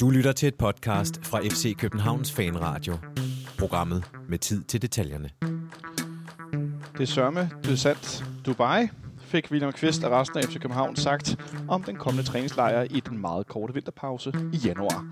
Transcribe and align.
Du 0.00 0.10
lytter 0.10 0.32
til 0.32 0.48
et 0.48 0.54
podcast 0.54 1.26
fra 1.26 1.40
FC 1.40 1.76
Københavns 1.76 2.32
Fanradio. 2.32 2.94
Programmet 3.58 4.04
med 4.28 4.38
tid 4.38 4.64
til 4.64 4.82
detaljerne. 4.82 5.30
Det 6.92 7.00
er 7.00 7.04
sørme, 7.04 7.50
det 7.64 7.72
er 7.72 7.76
sandt. 7.76 8.24
Dubai 8.46 8.88
fik 9.20 9.50
William 9.50 9.72
Kvist 9.72 10.04
og 10.04 10.10
resten 10.10 10.38
af 10.38 10.44
FC 10.44 10.52
København 10.52 10.96
sagt 10.96 11.36
om 11.68 11.82
den 11.82 11.96
kommende 11.96 12.30
træningslejr 12.30 12.82
i 12.90 13.00
den 13.00 13.20
meget 13.20 13.46
korte 13.46 13.74
vinterpause 13.74 14.32
i 14.52 14.56
januar. 14.56 15.06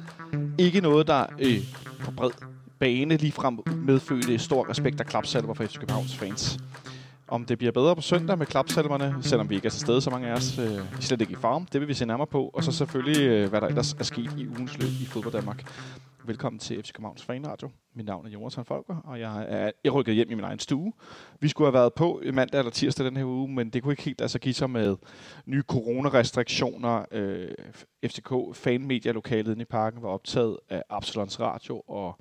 Ikke 0.58 0.80
noget, 0.80 1.06
der 1.06 1.26
øh, 1.38 1.58
på 2.00 2.10
bred 2.10 2.30
bane 2.78 3.16
ligefrem 3.16 3.58
medfødte 3.76 4.38
stor 4.38 4.70
respekt 4.70 5.00
og 5.00 5.06
klapsalver 5.06 5.54
for 5.54 5.64
FC 5.64 5.74
Københavns 5.78 6.16
fans. 6.16 6.58
Om 7.28 7.44
det 7.44 7.58
bliver 7.58 7.72
bedre 7.72 7.96
på 7.96 8.02
søndag 8.02 8.38
med 8.38 8.46
klapsalmerne, 8.46 9.16
selvom 9.22 9.50
vi 9.50 9.54
ikke 9.54 9.66
er 9.66 9.70
til 9.70 9.80
stede 9.80 10.00
så 10.00 10.10
mange 10.10 10.28
af 10.28 10.32
os, 10.32 10.58
øh, 10.58 11.00
slet 11.00 11.20
ikke 11.20 11.32
i 11.32 11.36
farm, 11.36 11.66
det 11.66 11.80
vil 11.80 11.88
vi 11.88 11.94
se 11.94 12.06
nærmere 12.06 12.26
på. 12.26 12.50
Og 12.54 12.64
så 12.64 12.72
selvfølgelig, 12.72 13.26
øh, 13.26 13.50
hvad 13.50 13.60
der 13.60 13.66
ellers 13.66 13.92
er 13.92 14.04
sket 14.04 14.30
i 14.38 14.48
ugens 14.48 14.78
løb 14.78 14.88
i 15.02 15.06
Fodbold 15.06 15.32
Danmark. 15.32 15.72
Velkommen 16.24 16.60
til 16.60 16.82
FC 16.82 16.92
Københavns 16.92 17.24
Fanradio. 17.24 17.70
Mit 17.94 18.06
navn 18.06 18.26
er 18.26 18.30
Jonathan 18.30 18.64
Folker, 18.64 18.96
og 18.96 19.20
jeg 19.20 19.46
er 19.48 19.70
jeg 19.84 19.94
rykket 19.94 20.14
hjem 20.14 20.30
i 20.30 20.34
min 20.34 20.44
egen 20.44 20.58
stue. 20.58 20.92
Vi 21.40 21.48
skulle 21.48 21.66
have 21.66 21.74
været 21.74 21.94
på 21.94 22.22
mandag 22.32 22.58
eller 22.58 22.70
tirsdag 22.70 23.06
den 23.06 23.16
her 23.16 23.24
uge, 23.24 23.48
men 23.48 23.70
det 23.70 23.82
kunne 23.82 23.92
ikke 23.92 24.02
helt 24.02 24.20
altså 24.20 24.38
give 24.38 24.54
sig 24.54 24.70
med 24.70 24.96
nye 25.46 25.62
coronarestriktioner. 25.62 27.04
Øh, 27.10 27.48
FCK 28.06 28.32
fanmedialokalet 28.52 29.52
inde 29.52 29.62
i 29.62 29.64
parken 29.64 30.02
var 30.02 30.08
optaget 30.08 30.56
af 30.70 30.82
Absalons 30.90 31.40
Radio 31.40 31.80
og 31.80 32.18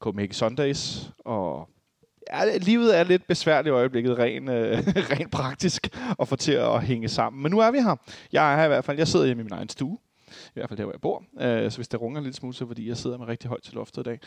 Copenhagen 0.00 0.34
Sundays, 0.34 1.10
og 1.18 1.68
ja, 2.30 2.56
livet 2.56 2.98
er 2.98 3.04
lidt 3.04 3.26
besværligt 3.26 3.72
i 3.72 3.74
øjeblikket, 3.74 4.18
rent, 4.18 4.50
øh, 4.50 4.78
ren 5.12 5.30
praktisk, 5.30 5.88
at 6.20 6.28
få 6.28 6.36
til 6.36 6.52
at 6.52 6.82
hænge 6.82 7.08
sammen. 7.08 7.42
Men 7.42 7.50
nu 7.50 7.58
er 7.58 7.70
vi 7.70 7.78
her. 7.78 7.96
Jeg 8.32 8.52
er 8.52 8.56
her 8.56 8.64
i 8.64 8.68
hvert 8.68 8.84
fald. 8.84 8.98
Jeg 8.98 9.08
sidder 9.08 9.26
hjemme 9.26 9.40
i 9.40 9.44
min 9.44 9.52
egen 9.52 9.68
stue. 9.68 9.98
I 10.28 10.50
hvert 10.54 10.68
fald 10.68 10.78
der, 10.78 10.84
hvor 10.84 10.92
jeg 10.92 11.00
bor. 11.00 11.24
Øh, 11.40 11.70
så 11.70 11.78
hvis 11.78 11.88
det 11.88 12.00
runger 12.00 12.20
lidt 12.20 12.36
smule, 12.36 12.54
så 12.54 12.66
fordi 12.66 12.88
jeg 12.88 12.96
sidder 12.96 13.18
med 13.18 13.26
rigtig 13.26 13.48
højt 13.48 13.62
til 13.62 13.74
loftet 13.74 14.00
i 14.00 14.04
dag. 14.04 14.20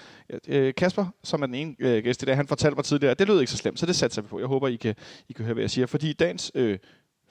Øh, 0.48 0.74
Kasper, 0.74 1.06
som 1.24 1.42
er 1.42 1.46
den 1.46 1.56
ene 1.56 1.76
øh, 1.80 2.04
gæst 2.04 2.24
i 2.24 2.26
dag, 2.26 2.36
han 2.36 2.48
fortalte 2.48 2.76
mig 2.76 2.86
tidligere, 2.86 3.12
at 3.12 3.20
det 3.20 3.28
lød 3.28 3.40
ikke 3.40 3.52
så 3.52 3.58
slemt, 3.58 3.80
så 3.80 3.86
det 3.86 3.96
satser 3.96 4.22
vi 4.22 4.28
på. 4.28 4.40
Jeg 4.40 4.48
håber, 4.48 4.68
I 4.68 4.76
kan, 4.76 4.96
I 5.30 5.34
kan 5.34 5.46
høre, 5.46 5.54
hvad 5.54 5.64
jeg 5.64 5.70
siger. 5.72 5.88
Fordi 5.88 6.14
dagens 6.14 6.52
øh, 6.56 6.78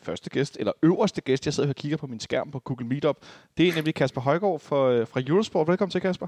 første 0.02 0.30
gæst, 0.30 0.56
eller 0.60 0.72
øverste 0.82 1.20
gæst, 1.20 1.46
jeg 1.46 1.54
sidder 1.54 1.68
og 1.68 1.74
kigger 1.74 1.96
på 1.96 2.06
min 2.06 2.20
skærm 2.20 2.50
på 2.50 2.58
Google 2.58 2.86
Meetup, 2.86 3.16
det 3.56 3.68
er 3.68 3.74
nemlig 3.74 3.94
Kasper 3.94 4.20
Højgaard 4.20 4.60
fra, 4.60 4.92
øh, 4.92 5.06
fra 5.06 5.20
Eurosport. 5.26 5.68
Velkommen 5.68 5.90
til, 5.90 6.00
Kasper. 6.00 6.26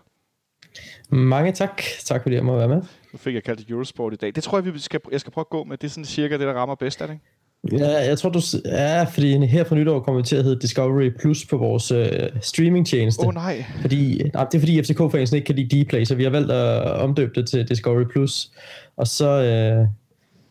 Mange 1.11 1.53
tak. 1.53 1.83
Tak 2.05 2.23
fordi 2.23 2.35
jeg 2.35 2.45
må 2.45 2.57
være 2.57 2.69
med. 2.69 2.83
Nu 3.13 3.19
fik 3.19 3.35
jeg 3.35 3.45
kaldt 3.45 3.61
det 3.61 3.71
Eurosport 3.71 4.13
i 4.13 4.17
dag. 4.17 4.35
Det 4.35 4.43
tror 4.43 4.59
jeg, 4.59 4.75
vi 4.75 4.79
skal, 4.79 5.01
jeg 5.13 5.21
skal 5.21 5.33
prøve 5.33 5.43
at 5.43 5.51
gå 5.51 5.65
med. 5.65 5.77
Det 5.77 5.87
er 5.87 5.91
sådan 5.91 6.05
cirka 6.05 6.39
det, 6.39 6.47
der 6.47 6.53
rammer 6.53 6.75
bedst, 6.75 7.01
er 7.01 7.07
det 7.07 7.13
ikke? 7.13 7.25
Ja, 7.73 8.09
jeg 8.09 8.19
tror, 8.19 8.31
du... 8.31 8.41
Ja, 8.65 9.05
fordi 9.05 9.47
her 9.47 9.65
fra 9.65 9.77
nytår 9.77 10.01
kommer 10.01 10.21
vi 10.21 10.27
til 10.27 10.37
at 10.37 10.45
hedde 10.45 10.61
Discovery 10.61 11.11
Plus 11.21 11.47
på 11.47 11.57
vores 11.57 11.91
øh, 11.91 12.09
streamingtjeneste. 12.41 13.23
Åh 13.23 13.29
oh, 13.29 13.35
nej. 13.35 13.65
Fordi, 13.81 14.23
nej. 14.35 14.45
Det 14.45 14.55
er 14.55 14.61
fordi 14.61 14.83
FCK-fansen 14.83 15.37
ikke 15.37 15.47
kan 15.47 15.55
lide 15.57 15.85
Dplay, 15.85 16.05
så 16.05 16.15
vi 16.15 16.23
har 16.23 16.31
valgt 16.31 16.53
at 16.53 16.83
omdøbe 16.83 17.33
det 17.35 17.49
til 17.49 17.69
Discovery 17.69 18.05
Plus. 18.13 18.51
Og 18.97 19.07
så, 19.07 19.29
øh, 19.29 19.87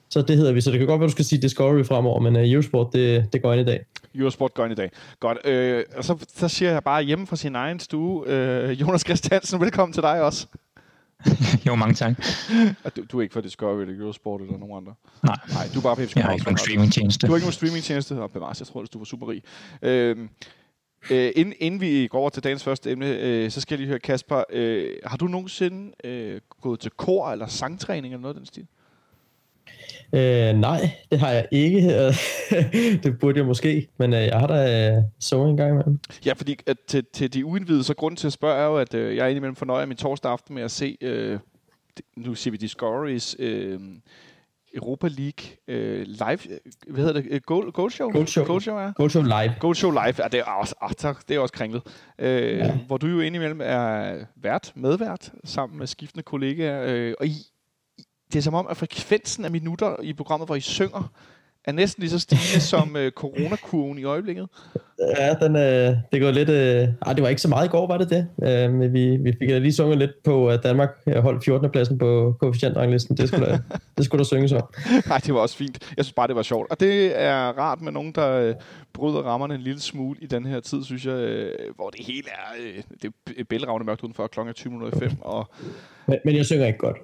så 0.10 0.22
det 0.22 0.38
hedder 0.38 0.54
vi. 0.54 0.62
Så 0.62 0.72
det 0.72 0.80
kan 0.80 0.88
godt 0.88 1.00
være, 1.00 1.08
du 1.08 1.12
skal 1.12 1.26
sige 1.26 1.42
Discovery 1.42 1.84
fremover, 1.84 2.20
men 2.20 2.36
uh, 2.36 2.52
Eurosport, 2.52 2.94
det, 2.94 3.34
det 3.34 3.42
går 3.42 3.54
ind 3.54 3.62
i 3.62 3.72
dag. 3.72 3.86
Eurosport 4.16 4.54
går 4.54 4.64
ind 4.64 4.72
i 4.72 4.76
dag. 4.76 4.92
Godt. 5.20 5.38
Øh, 5.46 5.84
og 5.98 6.04
så, 6.04 6.26
så 6.36 6.48
siger 6.48 6.72
jeg 6.72 6.84
bare 6.84 7.04
hjemme 7.04 7.28
fra 7.28 7.36
sin 7.36 7.56
egen 7.56 7.80
stue, 7.80 8.28
øh, 8.28 8.82
Jonas 8.82 9.02
Christiansen, 9.02 9.62
velkommen 9.62 9.94
til 9.94 10.04
dig 10.04 10.22
også. 10.22 10.48
jo, 11.68 11.76
mange 11.76 11.94
tak. 11.94 12.14
Du, 12.96 13.04
du 13.12 13.18
er 13.18 13.22
ikke 13.22 13.34
for 13.34 13.42
Discovery 13.42 13.82
eller 13.82 14.00
Eurosport 14.00 14.42
eller 14.42 14.58
nogen 14.58 14.78
andre? 14.78 14.94
Nej. 15.24 15.36
Nej, 15.54 15.64
du 15.74 15.80
er 15.80 15.84
bare 15.84 15.96
på 15.96 16.02
FC 16.02 16.16
Jeg 16.16 16.24
har 16.24 16.34
ikke 16.34 16.46
nogen 16.46 16.58
streamingtjeneste. 16.58 17.28
Du 17.28 17.32
har 17.32 17.38
ikke 17.38 17.46
nogen 17.46 17.54
streamingtjeneste? 17.54 18.22
Og 18.22 18.32
bevares, 18.32 18.60
jeg 18.60 18.68
tror, 18.68 18.84
du 18.84 18.98
var 18.98 19.06
superi. 19.06 19.44
Øh, 19.82 20.18
øh, 21.12 21.32
inden, 21.36 21.54
inden 21.60 21.82
vi 21.82 22.08
går 22.08 22.20
over 22.20 22.30
til 22.30 22.44
dagens 22.44 22.64
første 22.64 22.92
emne, 22.92 23.20
øh, 23.20 23.52
så 23.52 23.62
skal 23.62 23.76
jeg 23.76 23.80
lige 23.80 23.88
høre, 23.88 24.00
Kasper, 24.00 24.44
øh, 24.50 24.94
har 25.06 25.18
du 25.18 25.26
nogensinde 25.26 26.08
øh, 26.08 26.42
gået 26.62 26.80
til 26.80 26.92
kor 26.92 27.32
eller 27.32 27.48
sangtræning 27.48 28.14
eller 28.14 28.22
noget 28.22 28.36
af 28.36 28.40
den 28.40 28.46
stil? 28.46 28.68
Øh, 30.14 30.54
nej, 30.54 30.90
det 31.12 31.20
har 31.20 31.32
jeg 31.32 31.48
ikke. 31.52 32.12
det 33.04 33.20
burde 33.20 33.38
jeg 33.38 33.46
måske, 33.46 33.88
men 33.98 34.14
øh, 34.14 34.22
jeg 34.22 34.40
har 34.40 34.48
da 34.48 34.92
øh, 34.96 35.04
sunget 35.20 35.50
en 35.50 35.58
gang 35.58 35.72
imellem. 35.72 36.00
Ja, 36.26 36.34
fordi 36.34 36.58
at 36.68 36.78
til, 36.88 37.06
til 37.14 37.34
de 37.34 37.46
uindvidede, 37.46 37.84
så 37.84 37.94
grunden 37.96 38.16
til 38.16 38.28
at 38.28 38.34
spørge 38.34 38.56
er 38.56 38.66
jo, 38.66 38.78
at 38.78 38.94
øh, 38.94 39.16
jeg 39.16 39.30
indimellem 39.30 39.56
fornøjer 39.56 39.86
min 39.86 39.98
torsdag 39.98 40.32
aften 40.32 40.56
med 40.56 40.64
at 40.64 40.72
se, 40.72 40.98
øh, 41.02 41.40
nu 42.18 42.36
siger 42.36 42.52
vi 42.52 42.58
Discoveries, 42.58 43.36
øh, 43.40 43.80
Europa 44.76 45.08
League 45.08 45.46
øh, 45.68 46.02
live, 46.08 46.60
hvad 46.88 47.04
hedder 47.04 47.22
det, 47.22 47.46
Goal, 47.46 47.72
goal 47.72 47.92
Show? 47.92 48.12
Goal 48.12 48.28
Show. 48.28 48.46
Goal 48.46 48.62
Show, 48.62 48.80
ja. 48.80 48.92
Goal 48.96 49.10
Show 49.10 49.24
Live. 49.24 49.56
Goal 49.60 49.76
Show 49.76 49.92
Live, 49.92 50.14
ja, 50.20 50.28
det 50.32 50.40
er 50.40 50.44
også, 50.44 50.76
ah, 50.82 50.92
tak, 50.98 51.28
det 51.28 51.36
er 51.36 51.40
også 51.40 51.54
kringlet. 51.54 51.82
Øh, 52.20 52.58
ja. 52.58 52.78
Hvor 52.88 52.98
du 52.98 53.08
jo 53.08 53.20
indimellem 53.20 53.62
er 53.64 54.16
vært, 54.36 54.72
medvært, 54.76 55.32
sammen 55.44 55.80
med 55.80 55.88
skiftende 55.88 56.24
kollegaer, 56.24 56.84
øh, 56.88 57.14
og 57.20 57.28
I, 57.28 57.32
det 58.36 58.42
er 58.42 58.44
som 58.44 58.54
om, 58.54 58.68
at 58.70 58.78
frekvensen 58.78 59.46
af 59.46 59.52
minutter 59.52 59.96
i 60.04 60.14
programmet, 60.14 60.48
hvor 60.48 60.56
I 60.56 60.60
synger, 60.60 61.12
er 61.66 61.72
næsten 61.72 62.02
lige 62.02 62.12
så 62.12 62.20
stigende 62.20 62.62
som 62.74 62.96
øh, 62.96 63.12
coronakurven 63.12 63.98
i 63.98 64.04
øjeblikket. 64.04 64.48
Ja, 65.18 65.34
den, 65.34 65.56
øh, 65.56 65.98
det 66.12 66.22
går 66.22 66.32
lidt... 66.32 66.50
Øh, 66.50 66.88
ah, 67.02 67.16
det 67.16 67.24
var 67.24 67.30
ikke 67.30 67.42
så 67.42 67.48
meget 67.48 67.66
i 67.66 67.70
går, 67.70 67.88
var 67.88 67.98
det 67.98 68.10
det? 68.10 68.28
Øh, 68.44 68.74
men 68.74 68.94
vi, 68.94 69.18
vi 69.18 69.34
fik 69.40 69.50
lige 69.50 69.74
sunget 69.74 69.98
lidt 69.98 70.12
på, 70.24 70.50
at 70.50 70.64
Danmark 70.64 70.90
holdt 71.18 71.46
14. 71.46 71.70
pladsen 71.70 71.98
på 71.98 72.36
koefficientranglisten. 72.40 73.18
Det 73.18 73.28
skulle, 73.28 73.46
der, 73.46 73.58
det 73.98 74.06
skulle 74.06 74.20
der 74.20 74.26
synges 74.26 74.52
om. 74.52 74.64
Nej, 75.08 75.18
det 75.18 75.34
var 75.34 75.40
også 75.40 75.58
fint. 75.58 75.94
Jeg 75.98 76.06
synes 76.06 76.14
bare, 76.14 76.28
det 76.28 76.36
var 76.36 76.42
sjovt. 76.42 76.72
Og 76.72 76.80
det 76.80 77.22
er 77.22 77.38
rart 77.38 77.82
med 77.82 77.92
nogen, 77.92 78.12
der 78.12 78.32
øh, 78.32 78.56
bryder 78.96 79.22
rammerne 79.22 79.56
en 79.56 79.62
lille 79.62 79.82
smule 79.82 80.20
i 80.22 80.26
den 80.26 80.46
her 80.46 80.60
tid, 80.60 80.84
synes 80.84 81.06
jeg, 81.06 81.14
øh, 81.14 81.76
hvor 81.76 81.90
det 81.90 82.06
hele 82.06 82.30
er... 82.30 82.62
Øh, 82.62 82.84
det 83.02 83.14
er 83.38 83.44
bælragende 83.44 83.86
mørkt 83.86 84.04
udenfor, 84.04 84.28
klokken 84.28 84.54
er 84.58 84.90
20.05, 85.10 85.16
og 85.22 85.50
men, 86.08 86.20
men 86.26 86.36
jeg 86.36 86.46
synger 86.46 86.66
ikke 86.66 86.80
godt. 86.80 86.98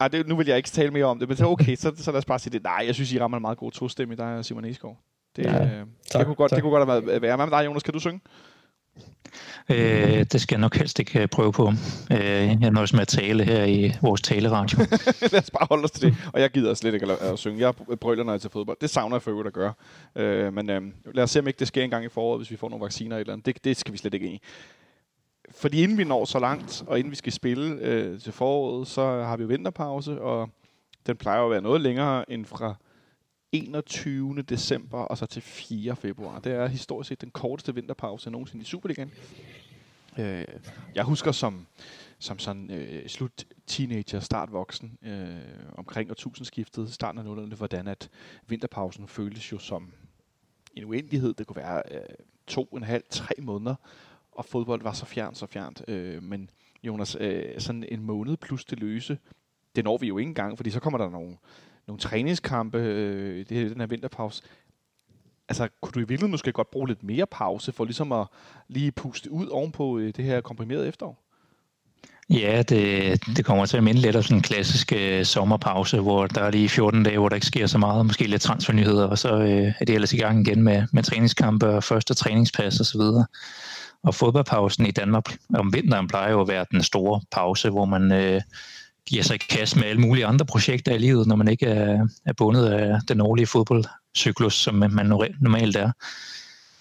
Ej, 0.00 0.08
det, 0.08 0.28
nu 0.28 0.36
vil 0.36 0.46
jeg 0.46 0.56
ikke 0.56 0.68
tale 0.68 0.90
mere 0.90 1.04
om 1.04 1.18
det, 1.18 1.28
men 1.28 1.36
så 1.36 1.46
okay, 1.46 1.76
så, 1.76 1.92
så 1.96 2.10
lad 2.10 2.18
os 2.18 2.24
bare 2.24 2.38
sige 2.38 2.52
det. 2.52 2.62
Nej, 2.62 2.82
jeg 2.86 2.94
synes, 2.94 3.12
I 3.12 3.20
rammer 3.20 3.36
en 3.36 3.42
meget 3.42 3.58
god 3.58 3.72
tostemme 3.72 4.14
i 4.14 4.16
dig, 4.16 4.44
Simon 4.44 4.64
Eskov. 4.64 4.98
Det, 5.36 5.44
ja, 5.44 5.64
øh, 5.64 5.70
tak, 6.10 6.18
det, 6.18 6.26
kunne 6.26 6.34
godt, 6.34 6.50
tak. 6.50 6.56
det 6.56 6.62
kunne 6.62 6.70
godt 6.70 6.90
have 6.90 7.06
været 7.06 7.22
værre. 7.22 7.36
Hvad 7.36 7.46
med 7.46 7.58
dig, 7.58 7.66
Jonas? 7.66 7.82
Kan 7.82 7.94
du 7.94 8.00
synge? 8.00 8.20
Øh, 9.70 10.26
det 10.32 10.40
skal 10.40 10.54
jeg 10.54 10.60
nok 10.60 10.76
helst 10.76 10.98
ikke 10.98 11.20
øh, 11.20 11.28
prøve 11.28 11.52
på. 11.52 11.72
Øh, 12.12 12.20
jeg 12.62 12.70
nøjes 12.70 12.92
med 12.92 13.00
at 13.00 13.08
tale 13.08 13.44
her 13.44 13.64
i 13.64 13.92
vores 14.02 14.22
taleradio. 14.22 14.78
Lad 15.32 15.42
os 15.42 15.50
bare 15.50 15.66
holde 15.70 15.84
os 15.84 15.90
til 15.90 16.02
det. 16.02 16.16
Og 16.32 16.40
jeg 16.40 16.50
gider 16.50 16.74
slet 16.74 16.94
ikke 16.94 17.06
at, 17.06 17.18
at 17.18 17.38
synge. 17.38 17.60
Jeg 17.60 17.74
brøler, 18.00 18.24
når 18.24 18.32
jeg 18.32 18.40
til 18.40 18.50
fodbold. 18.50 18.76
Det 18.80 18.90
savner 18.90 19.16
jeg 19.16 19.22
for 19.22 19.30
øvrigt 19.30 19.46
at 19.46 19.52
gøre. 19.52 19.72
Øh, 20.16 20.54
men 20.54 20.70
øh, 20.70 20.82
lad 21.14 21.24
os 21.24 21.30
se, 21.30 21.38
om 21.38 21.46
ikke 21.46 21.58
det 21.58 21.68
sker 21.68 21.84
engang 21.84 22.04
i 22.04 22.08
foråret, 22.08 22.38
hvis 22.38 22.50
vi 22.50 22.56
får 22.56 22.68
nogle 22.68 22.84
vacciner 22.84 23.16
eller 23.18 23.32
andet. 23.32 23.46
Det, 23.46 23.64
det 23.64 23.76
skal 23.76 23.92
vi 23.92 23.98
slet 23.98 24.14
ikke 24.14 24.26
ind 24.26 24.34
i 24.34 24.40
fordi 25.50 25.82
inden 25.82 25.98
vi 25.98 26.04
når 26.04 26.24
så 26.24 26.38
langt, 26.38 26.84
og 26.86 26.98
inden 26.98 27.10
vi 27.10 27.16
skal 27.16 27.32
spille 27.32 27.76
øh, 27.80 28.20
til 28.20 28.32
foråret, 28.32 28.88
så 28.88 29.02
har 29.02 29.36
vi 29.36 29.42
jo 29.42 29.48
vinterpause, 29.48 30.20
og 30.20 30.50
den 31.06 31.16
plejer 31.16 31.42
at 31.42 31.50
være 31.50 31.60
noget 31.60 31.80
længere 31.80 32.30
end 32.30 32.44
fra 32.44 32.74
21. 33.56 34.42
december 34.42 34.98
og 34.98 35.18
så 35.18 35.26
til 35.26 35.42
4. 35.42 35.96
februar. 35.96 36.38
Det 36.38 36.52
er 36.52 36.66
historisk 36.66 37.08
set 37.08 37.20
den 37.20 37.30
korteste 37.30 37.74
vinterpause 37.74 38.30
nogensinde 38.30 38.62
i 38.62 38.66
Superligaen. 38.66 39.12
Øh, 40.18 40.44
jeg 40.94 41.04
husker 41.04 41.32
som, 41.32 41.66
som 42.18 42.38
sådan 42.38 42.70
øh, 42.70 43.08
slut 43.08 43.44
teenager, 43.66 44.20
start 44.20 44.52
voksen, 44.52 44.98
øh, 45.02 45.36
omkring 45.74 46.10
årtusindskiftet, 46.10 46.92
starten 46.92 47.20
af 47.20 47.24
00'erne, 47.24 47.54
hvordan 47.54 47.88
at 47.88 48.10
vinterpausen 48.46 49.08
føltes 49.08 49.52
jo 49.52 49.58
som 49.58 49.92
en 50.74 50.84
uendelighed. 50.84 51.34
Det 51.34 51.46
kunne 51.46 51.56
være 51.56 51.82
øh, 51.90 52.00
to 52.46 52.64
og 52.64 52.76
en 52.76 52.82
halv, 52.82 53.04
tre 53.10 53.34
måneder, 53.38 53.74
og 54.32 54.44
fodbold 54.44 54.82
var 54.82 54.92
så 54.92 55.06
fjernt, 55.06 55.38
så 55.38 55.46
fjernt. 55.46 55.82
Øh, 55.88 56.22
men 56.22 56.50
Jonas, 56.82 57.16
øh, 57.20 57.60
sådan 57.60 57.84
en 57.88 58.02
måned 58.02 58.36
plus 58.36 58.64
det 58.64 58.80
løse, 58.80 59.18
det 59.76 59.84
når 59.84 59.98
vi 59.98 60.06
jo 60.06 60.18
ikke 60.18 60.28
engang, 60.28 60.56
fordi 60.56 60.70
så 60.70 60.80
kommer 60.80 60.98
der 60.98 61.10
nogle, 61.10 61.36
nogle 61.86 62.00
træningskampe, 62.00 62.78
øh, 62.78 63.38
det, 63.48 63.70
den 63.70 63.80
her 63.80 63.86
vinterpause. 63.86 64.42
Altså, 65.48 65.68
kunne 65.80 65.92
du 65.92 65.98
i 65.98 66.02
virkeligheden 66.02 66.30
måske 66.30 66.52
godt 66.52 66.70
bruge 66.70 66.88
lidt 66.88 67.02
mere 67.02 67.26
pause, 67.26 67.72
for 67.72 67.84
ligesom 67.84 68.12
at 68.12 68.26
lige 68.68 68.92
puste 68.92 69.32
ud 69.32 69.46
ovenpå 69.46 69.98
øh, 69.98 70.12
det 70.16 70.24
her 70.24 70.40
komprimerede 70.40 70.88
efterår? 70.88 71.22
Ja, 72.30 72.62
det, 72.62 73.20
det 73.36 73.44
kommer 73.44 73.66
til 73.66 73.76
at 73.76 73.84
minde 73.84 74.00
lidt 74.00 74.16
om 74.16 74.22
sådan 74.22 74.36
en 74.36 74.42
klassisk 74.42 74.92
øh, 74.96 75.24
sommerpause, 75.24 76.00
hvor 76.00 76.26
der 76.26 76.42
er 76.42 76.50
lige 76.50 76.68
14 76.68 77.02
dage, 77.02 77.18
hvor 77.18 77.28
der 77.28 77.36
ikke 77.36 77.46
sker 77.46 77.66
så 77.66 77.78
meget, 77.78 78.06
måske 78.06 78.26
lidt 78.26 78.42
transfernyheder, 78.42 79.06
og 79.06 79.18
så 79.18 79.38
øh, 79.38 79.72
er 79.80 79.84
det 79.84 79.94
ellers 79.94 80.12
i 80.12 80.16
gang 80.16 80.48
igen 80.48 80.62
med, 80.62 80.86
med 80.92 81.02
træningskampe 81.02 81.66
og 81.66 81.84
første 81.84 82.14
træningspas 82.14 82.80
osv. 82.80 83.00
Og 84.02 84.14
fodboldpausen 84.14 84.86
i 84.86 84.90
Danmark 84.90 85.36
om 85.54 85.72
vinteren 85.72 86.08
plejer 86.08 86.30
jo 86.30 86.40
at 86.40 86.48
være 86.48 86.66
den 86.70 86.82
store 86.82 87.20
pause, 87.30 87.70
hvor 87.70 87.84
man 87.84 88.12
øh, 88.12 88.40
giver 89.06 89.22
sig 89.22 89.34
i 89.34 89.38
kast 89.38 89.76
med 89.76 89.84
alle 89.84 90.00
mulige 90.00 90.26
andre 90.26 90.46
projekter 90.46 90.94
i 90.94 90.98
livet, 90.98 91.26
når 91.26 91.36
man 91.36 91.48
ikke 91.48 91.66
er, 91.66 92.08
er 92.26 92.32
bundet 92.32 92.66
af 92.66 92.98
den 93.08 93.20
årlige 93.20 93.46
fodboldcyklus, 93.46 94.54
som 94.54 94.74
man 94.74 95.06
normalt 95.40 95.76
er. 95.76 95.92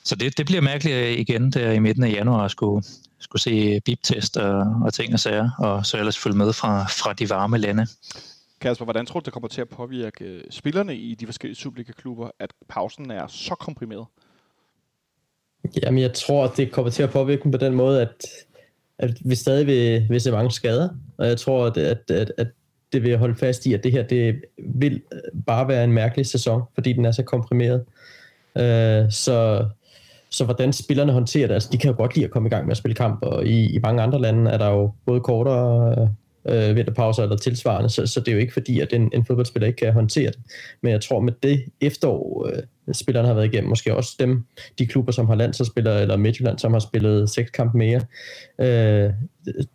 Så 0.03 0.15
det, 0.15 0.37
det 0.37 0.45
bliver 0.45 0.61
mærkeligt 0.61 1.19
igen 1.19 1.51
der 1.51 1.71
i 1.71 1.79
midten 1.79 2.03
af 2.03 2.11
januar 2.11 2.45
at 2.45 2.51
skulle, 2.51 2.85
skulle 3.19 3.41
se 3.41 3.81
biptest 3.85 4.37
og, 4.37 4.65
og 4.85 4.93
ting 4.93 5.13
og 5.13 5.19
sager, 5.19 5.49
og 5.59 5.85
så 5.85 5.97
ellers 5.97 6.17
følge 6.17 6.37
med 6.37 6.53
fra, 6.53 6.83
fra 6.83 7.13
de 7.13 7.29
varme 7.29 7.57
lande. 7.57 7.87
Kasper, 8.61 8.85
hvordan 8.85 9.05
tror 9.05 9.19
du, 9.19 9.25
det 9.25 9.33
kommer 9.33 9.49
til 9.49 9.61
at 9.61 9.69
påvirke 9.69 10.25
øh, 10.25 10.43
spillerne 10.49 10.95
i 10.95 11.15
de 11.15 11.25
forskellige 11.25 11.55
Superliga-klubber, 11.55 12.29
at 12.39 12.53
pausen 12.69 13.11
er 13.11 13.27
så 13.27 13.55
komprimeret? 13.55 14.05
Jamen, 15.83 16.01
jeg 16.01 16.13
tror, 16.13 16.45
at 16.45 16.57
det 16.57 16.71
kommer 16.71 16.91
til 16.91 17.03
at 17.03 17.09
påvirke 17.09 17.43
dem 17.43 17.51
på 17.51 17.57
den 17.57 17.73
måde, 17.73 18.01
at, 18.01 18.25
at 18.99 19.11
vi 19.25 19.35
stadig 19.35 19.67
vil, 19.67 20.09
vil 20.09 20.21
se 20.21 20.31
mange 20.31 20.51
skader, 20.51 20.89
og 21.17 21.27
jeg 21.27 21.37
tror, 21.37 21.65
at, 21.65 21.77
at, 21.77 22.11
at, 22.11 22.31
at 22.37 22.47
det 22.93 23.03
vil 23.03 23.17
holde 23.17 23.35
fast 23.35 23.65
i, 23.65 23.73
at 23.73 23.83
det 23.83 23.91
her 23.91 24.03
det 24.03 24.35
vil 24.57 25.01
bare 25.45 25.67
være 25.67 25.83
en 25.83 25.91
mærkelig 25.91 26.25
sæson, 26.25 26.61
fordi 26.73 26.93
den 26.93 27.05
er 27.05 27.11
så 27.11 27.23
komprimeret. 27.23 27.83
Øh, 28.57 29.11
så, 29.11 29.65
så 30.29 30.45
hvordan 30.45 30.73
spillerne 30.73 31.11
håndterer 31.11 31.47
det, 31.47 31.53
altså 31.53 31.69
de 31.71 31.77
kan 31.77 31.91
jo 31.91 31.97
godt 31.97 32.15
lide 32.15 32.25
at 32.25 32.31
komme 32.31 32.47
i 32.47 32.49
gang 32.49 32.65
med 32.65 32.71
at 32.71 32.77
spille 32.77 32.95
kamp, 32.95 33.19
og 33.21 33.45
i, 33.45 33.75
i 33.75 33.79
mange 33.79 34.01
andre 34.01 34.21
lande 34.21 34.51
er 34.51 34.57
der 34.57 34.69
jo 34.69 34.91
både 35.05 35.21
kortere 35.21 35.95
øh, 36.01 36.07
øh, 36.49 36.75
vinterpauser 36.75 37.23
eller 37.23 37.37
tilsvarende, 37.37 37.89
så, 37.89 38.07
så 38.07 38.19
det 38.19 38.27
er 38.27 38.31
jo 38.31 38.39
ikke 38.39 38.53
fordi, 38.53 38.79
at 38.79 38.93
en, 38.93 39.09
en 39.13 39.25
fodboldspiller 39.25 39.67
ikke 39.67 39.77
kan 39.77 39.93
håndtere 39.93 40.31
det. 40.31 40.39
Men 40.81 40.91
jeg 40.91 41.01
tror 41.01 41.19
med 41.19 41.33
det 41.43 41.63
efterår, 41.81 42.49
øh, 42.53 42.93
spillerne 42.93 43.27
har 43.27 43.35
været 43.35 43.53
igennem, 43.53 43.69
måske 43.69 43.95
også 43.95 44.15
dem, 44.19 44.45
de 44.79 44.87
klubber, 44.87 45.11
som 45.11 45.27
har 45.27 45.35
landsholdsspillere, 45.35 46.01
eller 46.01 46.17
Midtjylland, 46.17 46.59
som 46.59 46.73
har 46.73 46.79
spillet 46.79 47.29
seks 47.29 47.51
kamp 47.51 47.73
mere, 47.73 48.01
øh, 48.59 49.11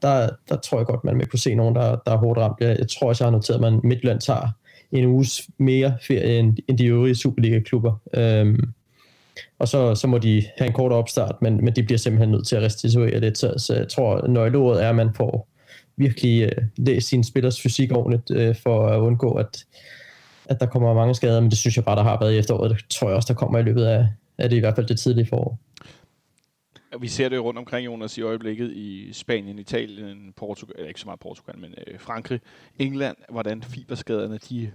der, 0.03 0.29
der 0.49 0.57
tror 0.65 0.79
jeg 0.79 0.87
godt, 0.87 1.05
man 1.05 1.19
vil 1.19 1.27
kunne 1.27 1.39
se 1.39 1.55
nogen, 1.55 1.75
der, 1.75 1.97
der 2.07 2.13
er 2.13 2.17
hårdt 2.17 2.39
ramt. 2.39 2.57
Jeg, 2.61 2.79
jeg 2.79 2.89
tror 2.89 3.09
også, 3.09 3.25
jeg 3.25 3.31
har 3.31 3.37
noteret, 3.37 3.57
at 3.57 3.61
man 3.61 3.81
Midtjylland 3.85 4.21
tager 4.21 4.49
en 4.93 5.05
uges 5.07 5.43
mere 5.59 5.95
ferie 6.03 6.39
end, 6.39 6.57
end 6.69 6.79
de 6.79 6.87
øvrige 6.87 7.15
Superliga-klubber. 7.15 8.01
Øhm, 8.15 8.73
og 9.59 9.69
så, 9.69 9.95
så 9.95 10.07
må 10.07 10.19
de 10.19 10.45
have 10.59 10.67
en 10.67 10.73
kort 10.73 10.93
opstart, 10.93 11.35
men, 11.43 11.65
men 11.65 11.77
de 11.77 11.83
bliver 11.83 11.99
simpelthen 11.99 12.31
nødt 12.31 12.47
til 12.47 12.57
at 12.57 12.63
restituere 12.63 13.21
lidt. 13.21 13.39
Så, 13.39 13.55
så 13.57 13.75
jeg 13.75 13.89
tror, 13.89 14.27
nøgleordet 14.27 14.85
er, 14.85 14.89
at 14.89 14.97
man 14.97 15.15
får 15.17 15.49
virkelig 16.01 16.43
øh, 16.43 16.63
læst 16.77 17.09
sin 17.09 17.25
spillers 17.25 17.63
fysik 17.63 17.93
ordentligt, 17.93 18.31
øh, 18.41 18.57
for 18.57 18.87
at 18.87 19.01
undgå, 19.01 19.33
at, 19.33 19.67
at 20.45 20.61
der 20.61 20.67
kommer 20.67 20.95
mange 20.95 21.15
skader, 21.15 21.41
men 21.41 21.51
det 21.51 21.59
synes 21.59 21.77
jeg 21.77 21.85
bare, 21.85 21.97
der 21.97 22.03
har 22.03 22.19
været 22.21 22.35
i 22.35 22.39
efteråret. 22.39 22.71
Det 22.71 22.85
tror 22.89 23.09
jeg 23.09 23.17
også, 23.17 23.33
der 23.33 23.39
kommer 23.39 23.59
i 23.59 23.63
løbet 23.63 23.85
af, 23.85 24.07
af 24.39 24.49
det 24.49 24.57
i 24.57 24.61
hvert 24.61 24.75
fald 24.75 24.87
det 24.87 24.99
tidlige 24.99 25.27
forår. 25.27 25.59
Vi 27.01 27.09
ser 27.09 27.29
det 27.29 27.37
jo 27.37 27.43
rundt 27.43 27.59
omkring, 27.59 27.87
Jonas, 27.87 28.19
i 28.19 28.23
øjeblikket 28.23 28.73
i 28.73 29.13
Spanien, 29.13 29.59
Italien, 29.59 30.33
Portugal, 30.37 30.75
eller 30.77 30.89
ikke 30.89 31.01
så 31.01 31.07
meget 31.07 31.21
Portugal, 31.21 31.59
men 31.59 31.75
øh, 31.87 32.01
Frankrig, 32.01 32.41
England, 32.79 33.17
hvordan 33.29 33.63
fiberskaderne, 33.63 34.39
de 34.39 34.71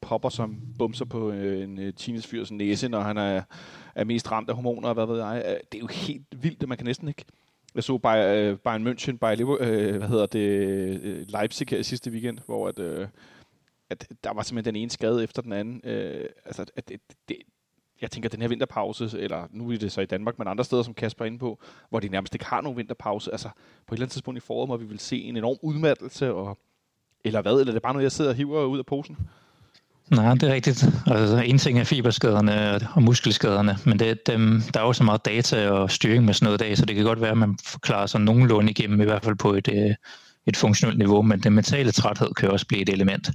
popper 0.00 0.28
som 0.28 0.58
bumser 0.78 1.04
på 1.04 1.30
øh, 1.30 1.64
en 1.64 1.78
øh, 1.78 1.92
teenagefyrs 1.94 2.52
næse, 2.52 2.88
når 2.88 3.00
han 3.00 3.16
er, 3.16 3.42
er 3.94 4.04
mest 4.04 4.32
ramt 4.32 4.48
af 4.48 4.54
hormoner, 4.54 4.88
og 4.88 4.94
hvad 4.94 5.06
ved 5.06 5.18
jeg. 5.18 5.42
Øh, 5.46 5.56
det 5.72 5.78
er 5.78 5.80
jo 5.80 5.86
helt 5.86 6.26
vildt, 6.42 6.62
at 6.62 6.68
man 6.68 6.78
kan 6.78 6.86
næsten 6.86 7.08
ikke... 7.08 7.24
Jeg 7.76 7.84
så 7.84 7.98
Bayern, 7.98 8.38
øh, 8.38 8.58
Bayern 8.58 8.86
München, 8.86 9.16
Bayern, 9.16 9.40
øh, 9.40 9.96
hvad 9.96 10.08
hedder 10.08 10.26
det, 10.26 10.48
øh, 11.02 11.24
Leipzig 11.28 11.66
her 11.70 11.82
sidste 11.82 12.10
weekend, 12.10 12.38
hvor 12.46 12.68
at, 12.68 12.78
øh, 12.78 13.08
at 13.90 14.08
der 14.24 14.32
var 14.32 14.42
simpelthen 14.42 14.74
den 14.74 14.82
ene 14.82 14.90
skade 14.90 15.24
efter 15.24 15.42
den 15.42 15.52
anden. 15.52 15.80
Øh, 15.84 16.28
altså, 16.44 16.64
at 16.76 16.88
det, 16.88 17.00
det, 17.28 17.36
jeg 18.00 18.10
tænker, 18.10 18.28
den 18.28 18.40
her 18.42 18.48
vinterpause, 18.48 19.18
eller 19.18 19.46
nu 19.50 19.70
er 19.70 19.78
det 19.78 19.92
så 19.92 20.00
i 20.00 20.06
Danmark, 20.06 20.38
men 20.38 20.48
andre 20.48 20.64
steder, 20.64 20.82
som 20.82 20.94
Kasper 20.94 21.24
er 21.24 21.26
inde 21.26 21.38
på, 21.38 21.58
hvor 21.90 22.00
de 22.00 22.08
nærmest 22.08 22.34
ikke 22.34 22.44
har 22.44 22.60
nogen 22.60 22.78
vinterpause. 22.78 23.30
Altså, 23.32 23.48
på 23.86 23.94
et 23.94 23.96
eller 23.96 24.04
andet 24.04 24.12
tidspunkt 24.12 24.38
i 24.38 24.40
foråret, 24.40 24.68
hvor 24.68 24.76
vi 24.76 24.84
vil 24.84 24.98
se 24.98 25.22
en 25.22 25.36
enorm 25.36 25.56
udmattelse, 25.62 26.34
og, 26.34 26.58
eller 27.24 27.42
hvad? 27.42 27.60
Eller 27.60 27.72
er 27.72 27.72
det 27.72 27.82
bare 27.82 27.92
noget, 27.92 28.04
jeg 28.04 28.12
sidder 28.12 28.30
og 28.30 28.36
hiver 28.36 28.64
ud 28.64 28.78
af 28.78 28.86
posen? 28.86 29.16
Nej, 30.10 30.34
det 30.34 30.42
er 30.42 30.54
rigtigt. 30.54 30.84
Altså, 31.06 31.36
en 31.36 31.58
ting 31.58 31.78
er 31.78 31.84
fiberskaderne 31.84 32.80
og 32.94 33.02
muskelskaderne, 33.02 33.78
men 33.84 33.98
det, 33.98 34.26
dem, 34.26 34.62
der 34.74 34.80
er 34.80 34.84
jo 34.84 34.92
så 34.92 35.04
meget 35.04 35.24
data 35.24 35.70
og 35.70 35.90
styring 35.90 36.24
med 36.24 36.34
sådan 36.34 36.44
noget 36.44 36.60
dag, 36.60 36.78
så 36.78 36.86
det 36.86 36.96
kan 36.96 37.04
godt 37.04 37.20
være, 37.20 37.30
at 37.30 37.38
man 37.38 37.58
forklarer 37.64 38.06
sig 38.06 38.20
nogenlunde 38.20 38.70
igennem, 38.70 39.00
i 39.00 39.04
hvert 39.04 39.24
fald 39.24 39.36
på 39.36 39.54
et, 39.54 39.68
øh, 39.72 39.94
et 40.46 40.56
funktionelt 40.56 40.98
niveau, 40.98 41.22
men 41.22 41.40
den 41.40 41.52
mentale 41.52 41.92
træthed 41.92 42.34
kan 42.34 42.50
også 42.50 42.66
blive 42.66 42.82
et 42.82 42.88
element. 42.88 43.30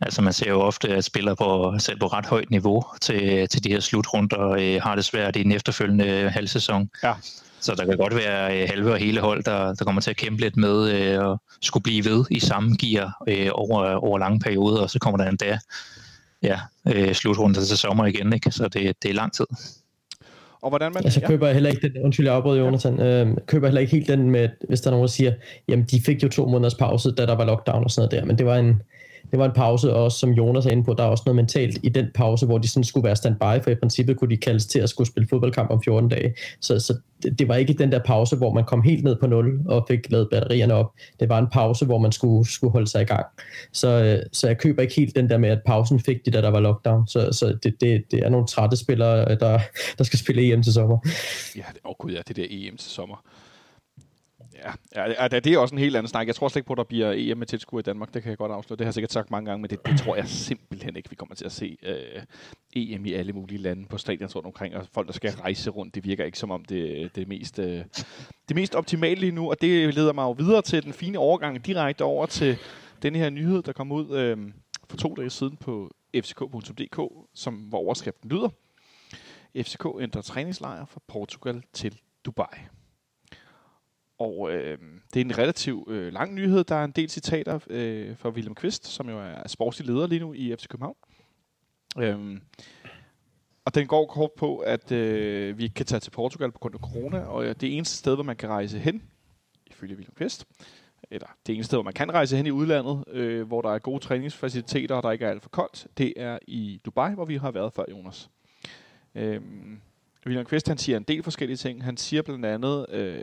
Altså 0.00 0.22
man 0.22 0.32
ser 0.32 0.50
jo 0.50 0.60
ofte, 0.60 0.88
at 0.88 1.04
spillere 1.04 1.36
på, 1.36 1.74
selv 1.78 1.98
på 1.98 2.06
ret 2.06 2.26
højt 2.26 2.50
niveau 2.50 2.84
til, 3.00 3.48
til 3.48 3.64
de 3.64 3.68
her 3.68 3.80
slutrunder 3.80 4.48
øh, 4.48 4.82
har 4.82 4.94
det 4.94 5.04
svært 5.04 5.36
i 5.36 5.42
den 5.42 5.52
efterfølgende 5.52 6.30
halvsæson. 6.30 6.90
Ja. 7.02 7.12
Så 7.60 7.74
der 7.74 7.84
kan 7.84 7.96
godt 7.96 8.16
være 8.16 8.62
øh, 8.62 8.68
halve 8.68 8.92
og 8.92 8.98
hele 8.98 9.20
hold, 9.20 9.44
der, 9.44 9.74
der 9.74 9.84
kommer 9.84 10.00
til 10.00 10.10
at 10.10 10.16
kæmpe 10.16 10.40
lidt 10.40 10.56
med 10.56 10.90
øh, 10.90 11.30
at 11.30 11.38
skulle 11.62 11.82
blive 11.82 12.04
ved 12.04 12.24
i 12.30 12.40
samme 12.40 12.76
gear 12.76 13.22
øh, 13.28 13.48
over, 13.52 13.94
over 13.94 14.18
lange 14.18 14.40
perioder, 14.40 14.82
og 14.82 14.90
så 14.90 14.98
kommer 14.98 15.18
der 15.18 15.30
endda 15.30 15.58
ja, 16.46 16.58
øh, 16.94 17.14
slutrunder 17.14 17.60
til 17.60 17.78
sommer 17.78 18.06
igen, 18.06 18.32
ikke? 18.32 18.50
så 18.50 18.68
det, 18.68 19.02
det 19.02 19.10
er 19.10 19.14
lang 19.14 19.32
tid. 19.32 19.46
Og 20.60 20.68
hvordan 20.68 20.92
man... 20.94 21.04
Ja, 21.04 21.10
så 21.10 21.20
køber 21.20 21.46
jeg 21.46 21.54
heller 21.54 21.70
ikke 21.70 21.88
den, 21.88 22.02
undskyld, 22.04 22.26
jeg 22.26 22.34
afbrød 22.34 22.58
Jonathan, 22.58 23.00
øh, 23.00 23.36
køber 23.46 23.66
heller 23.66 23.80
ikke 23.80 23.92
helt 23.92 24.08
den 24.08 24.30
med, 24.30 24.48
hvis 24.68 24.80
der 24.80 24.88
er 24.88 24.90
nogen, 24.90 25.02
der 25.02 25.12
siger, 25.12 25.32
jamen 25.68 25.84
de 25.84 26.00
fik 26.00 26.22
jo 26.22 26.28
to 26.28 26.46
måneders 26.48 26.74
pause, 26.74 27.12
da 27.12 27.26
der 27.26 27.34
var 27.34 27.44
lockdown 27.44 27.84
og 27.84 27.90
sådan 27.90 28.08
noget 28.08 28.20
der, 28.20 28.26
men 28.26 28.38
det 28.38 28.46
var 28.46 28.56
en, 28.56 28.82
det 29.30 29.38
var 29.38 29.44
en 29.44 29.52
pause, 29.52 29.94
og 29.94 30.04
også 30.04 30.18
som 30.18 30.30
Jonas 30.30 30.66
er 30.66 30.70
inde 30.70 30.84
på, 30.84 30.94
der 30.94 31.04
er 31.04 31.08
også 31.08 31.22
noget 31.26 31.36
mentalt 31.36 31.78
i 31.82 31.88
den 31.88 32.06
pause, 32.14 32.46
hvor 32.46 32.58
de 32.58 32.68
sådan 32.68 32.84
skulle 32.84 33.04
være 33.04 33.16
standby, 33.16 33.62
for 33.62 33.70
i 33.70 33.74
princippet 33.74 34.16
kunne 34.16 34.30
de 34.30 34.36
kaldes 34.36 34.66
til 34.66 34.78
at 34.78 34.88
skulle 34.88 35.08
spille 35.08 35.28
fodboldkamp 35.28 35.70
om 35.70 35.82
14 35.82 36.10
dage. 36.10 36.34
Så, 36.60 36.80
så 36.80 36.96
det, 37.22 37.48
var 37.48 37.54
ikke 37.54 37.72
den 37.72 37.92
der 37.92 37.98
pause, 37.98 38.36
hvor 38.36 38.54
man 38.54 38.64
kom 38.64 38.82
helt 38.82 39.04
ned 39.04 39.16
på 39.16 39.26
nul 39.26 39.60
og 39.66 39.84
fik 39.88 40.10
lavet 40.10 40.28
batterierne 40.30 40.74
op. 40.74 40.92
Det 41.20 41.28
var 41.28 41.38
en 41.38 41.46
pause, 41.52 41.86
hvor 41.86 41.98
man 41.98 42.12
skulle, 42.12 42.50
skulle 42.50 42.72
holde 42.72 42.86
sig 42.86 43.02
i 43.02 43.04
gang. 43.04 43.26
Så, 43.72 44.22
så 44.32 44.46
jeg 44.46 44.58
køber 44.58 44.82
ikke 44.82 44.94
helt 44.94 45.16
den 45.16 45.30
der 45.30 45.38
med, 45.38 45.48
at 45.48 45.60
pausen 45.66 46.00
fik 46.00 46.26
de, 46.26 46.30
da 46.30 46.40
der 46.40 46.50
var 46.50 46.60
lockdown. 46.60 47.06
Så, 47.08 47.28
så 47.32 47.58
det, 47.62 47.80
det, 47.80 48.04
det 48.10 48.18
er 48.18 48.28
nogle 48.28 48.46
trætte 48.46 48.76
spillere, 48.76 49.34
der, 49.34 49.60
der 49.98 50.04
skal 50.04 50.18
spille 50.18 50.52
EM 50.52 50.62
til 50.62 50.72
sommer. 50.72 50.98
Ja, 51.56 51.62
det, 51.72 51.80
oh 51.84 51.94
gud, 51.98 52.12
ja, 52.12 52.20
det 52.28 52.36
der 52.36 52.46
EM 52.50 52.76
til 52.76 52.90
sommer. 52.90 53.22
Ja, 54.94 55.22
ja, 55.22 55.28
det 55.28 55.46
er 55.46 55.58
også 55.58 55.74
en 55.74 55.78
helt 55.78 55.96
anden 55.96 56.08
snak. 56.08 56.26
Jeg 56.26 56.34
tror 56.34 56.48
slet 56.48 56.56
ikke 56.56 56.66
på, 56.66 56.72
at 56.72 56.76
der 56.76 56.84
bliver 56.84 57.12
EM 57.16 57.38
med 57.38 57.46
tilskuer 57.46 57.80
i 57.80 57.82
Danmark. 57.82 58.14
Det 58.14 58.22
kan 58.22 58.30
jeg 58.30 58.38
godt 58.38 58.52
afsløre. 58.52 58.76
Det 58.76 58.84
har 58.84 58.88
jeg 58.88 58.94
sikkert 58.94 59.12
sagt 59.12 59.30
mange 59.30 59.50
gange, 59.50 59.62
men 59.62 59.70
det, 59.70 59.86
det 59.86 60.00
tror 60.00 60.16
jeg 60.16 60.28
simpelthen 60.28 60.96
ikke, 60.96 61.10
vi 61.10 61.16
kommer 61.16 61.34
til 61.34 61.44
at 61.44 61.52
se 61.52 61.78
øh, 61.82 62.22
EM 62.76 63.06
i 63.06 63.12
alle 63.12 63.32
mulige 63.32 63.58
lande 63.58 63.86
på 63.86 63.98
stadion 63.98 64.28
rundt 64.28 64.46
omkring, 64.46 64.76
og 64.76 64.86
folk, 64.92 65.06
der 65.06 65.12
skal 65.12 65.30
rejse 65.30 65.70
rundt. 65.70 65.94
Det 65.94 66.04
virker 66.04 66.24
ikke 66.24 66.38
som 66.38 66.50
om 66.50 66.64
det, 66.64 67.10
det, 67.16 67.28
mest, 67.28 67.58
Øh, 67.58 67.84
det 68.48 68.56
mest 68.56 68.74
optimale 68.74 69.20
lige 69.20 69.32
nu, 69.32 69.50
og 69.50 69.60
det 69.60 69.94
leder 69.94 70.12
mig 70.12 70.22
jo 70.22 70.30
videre 70.30 70.62
til 70.62 70.84
den 70.84 70.92
fine 70.92 71.18
overgang 71.18 71.66
direkte 71.66 72.04
over 72.04 72.26
til 72.26 72.58
den 73.02 73.14
her 73.14 73.30
nyhed, 73.30 73.62
der 73.62 73.72
kom 73.72 73.92
ud 73.92 74.16
øh, 74.16 74.38
for 74.90 74.96
to 74.96 75.14
dage 75.14 75.30
siden 75.30 75.56
på 75.56 75.90
fck.dk, 76.16 77.00
som 77.34 77.54
hvor 77.54 77.78
overskriften 77.78 78.30
lyder. 78.30 78.48
FCK 79.56 79.86
ændrer 80.00 80.22
træningslejr 80.22 80.84
fra 80.84 81.00
Portugal 81.08 81.62
til 81.72 81.98
Dubai. 82.24 82.75
Og 84.18 84.52
øh, 84.52 84.78
det 85.14 85.20
er 85.20 85.24
en 85.24 85.38
relativt 85.38 85.90
øh, 85.90 86.12
lang 86.12 86.34
nyhed. 86.34 86.64
Der 86.64 86.74
er 86.74 86.84
en 86.84 86.92
del 86.92 87.10
citater 87.10 87.58
øh, 87.70 88.16
fra 88.16 88.28
William 88.28 88.54
Kvist, 88.54 88.86
som 88.86 89.08
jo 89.08 89.18
er 89.18 89.48
sportslig 89.48 89.88
leder 89.88 90.06
lige 90.06 90.20
nu 90.20 90.32
i 90.32 90.54
FC 90.58 90.66
København. 90.68 90.96
Øh, 91.98 92.40
og 93.64 93.74
den 93.74 93.86
går 93.86 94.06
kort 94.06 94.30
på, 94.32 94.58
at 94.58 94.92
øh, 94.92 95.58
vi 95.58 95.62
ikke 95.62 95.74
kan 95.74 95.86
tage 95.86 96.00
til 96.00 96.10
Portugal 96.10 96.52
på 96.52 96.58
grund 96.58 96.74
af 96.74 96.80
corona, 96.80 97.18
og 97.18 97.44
øh, 97.44 97.54
det 97.60 97.76
eneste 97.76 97.96
sted, 97.96 98.14
hvor 98.14 98.24
man 98.24 98.36
kan 98.36 98.48
rejse 98.48 98.78
hen, 98.78 99.02
ifølge 99.66 99.94
William 99.94 100.14
Kvist, 100.14 100.46
eller 101.10 101.26
det 101.46 101.54
eneste 101.54 101.68
sted, 101.68 101.76
hvor 101.76 101.82
man 101.84 101.92
kan 101.92 102.14
rejse 102.14 102.36
hen 102.36 102.46
i 102.46 102.50
udlandet, 102.50 103.04
øh, 103.08 103.46
hvor 103.46 103.62
der 103.62 103.70
er 103.70 103.78
gode 103.78 104.04
træningsfaciliteter, 104.04 104.94
og 104.94 105.02
der 105.02 105.10
ikke 105.10 105.24
er 105.24 105.30
alt 105.30 105.42
for 105.42 105.48
koldt, 105.48 105.86
det 105.98 106.12
er 106.16 106.38
i 106.46 106.80
Dubai, 106.84 107.14
hvor 107.14 107.24
vi 107.24 107.36
har 107.36 107.50
været 107.50 107.72
før, 107.72 107.84
Jonas. 107.90 108.30
Øh, 109.14 109.40
William 110.26 110.44
Kvist, 110.44 110.68
han 110.68 110.78
siger 110.78 110.96
en 110.96 111.02
del 111.02 111.22
forskellige 111.22 111.56
ting. 111.56 111.84
Han 111.84 111.96
siger 111.96 112.22
blandt 112.22 112.46
andet, 112.46 112.86
øh, 112.88 113.22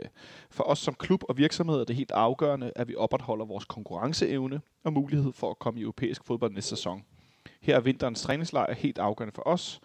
for 0.50 0.64
os 0.64 0.78
som 0.78 0.94
klub 0.94 1.24
og 1.28 1.36
virksomhed 1.36 1.80
er 1.80 1.84
det 1.84 1.96
helt 1.96 2.10
afgørende, 2.10 2.72
at 2.76 2.88
vi 2.88 2.94
opretholder 2.96 3.44
vores 3.44 3.64
konkurrenceevne 3.64 4.60
og 4.84 4.92
mulighed 4.92 5.32
for 5.32 5.50
at 5.50 5.58
komme 5.58 5.80
i 5.80 5.82
europæisk 5.82 6.24
fodbold 6.24 6.52
næste 6.52 6.68
sæson. 6.68 7.04
Her 7.60 7.76
er 7.76 7.80
vinterens 7.80 8.22
træningslejr 8.22 8.74
helt 8.74 8.98
afgørende 8.98 9.34
for 9.34 9.42
os, 9.46 9.80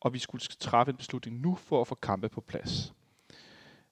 og 0.00 0.12
vi 0.14 0.18
skulle 0.18 0.42
træffe 0.60 0.90
en 0.90 0.96
beslutning 0.96 1.40
nu 1.40 1.54
for 1.54 1.80
at 1.80 1.86
få 1.86 1.94
kampe 1.94 2.28
på 2.28 2.40
plads. 2.40 2.94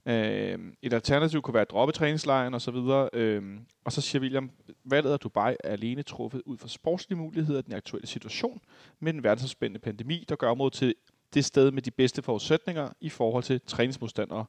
Øh, 0.07 0.59
et 0.83 0.93
alternativ 0.93 1.43
kunne 1.43 1.55
være 1.55 1.63
at 1.63 1.71
droppe 1.71 1.93
træningslejren 1.93 2.55
osv. 2.55 2.77
Øh, 3.13 3.43
og 3.85 3.93
så 3.93 4.01
siger 4.01 4.23
William, 4.23 4.51
valget 4.85 5.13
af 5.13 5.19
Dubai 5.19 5.57
er 5.65 5.73
alene 5.73 6.03
truffet 6.03 6.43
ud 6.47 6.59
fra 6.59 6.69
sportslige 6.69 7.19
muligheder 7.19 7.59
i 7.59 7.63
den 7.63 7.75
aktuelle 7.75 8.07
situation, 8.07 8.61
med 9.01 9.15
en 9.15 9.23
verdensomspændende 9.23 9.81
pandemi, 9.81 10.25
der 10.29 10.37
gør 10.37 10.51
området 10.51 10.73
til 10.73 10.95
det 11.35 11.45
sted 11.45 11.71
med 11.71 11.83
de 11.83 11.91
bedste 11.91 12.23
forudsætninger 12.23 12.89
i 13.01 13.09
forhold 13.09 13.45
til 13.45 13.61
træningsmodstandere, 13.67 14.45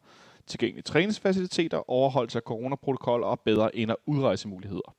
tilgængelige 0.47 0.83
træningsfaciliteter, 0.83 1.89
overholdelse 1.89 2.37
af 2.37 2.43
coronaprotokoller 2.43 3.27
og 3.27 3.39
bedre 3.39 3.75
ind- 3.75 3.91
og 3.91 3.99
udrejsemuligheder. 4.05 4.95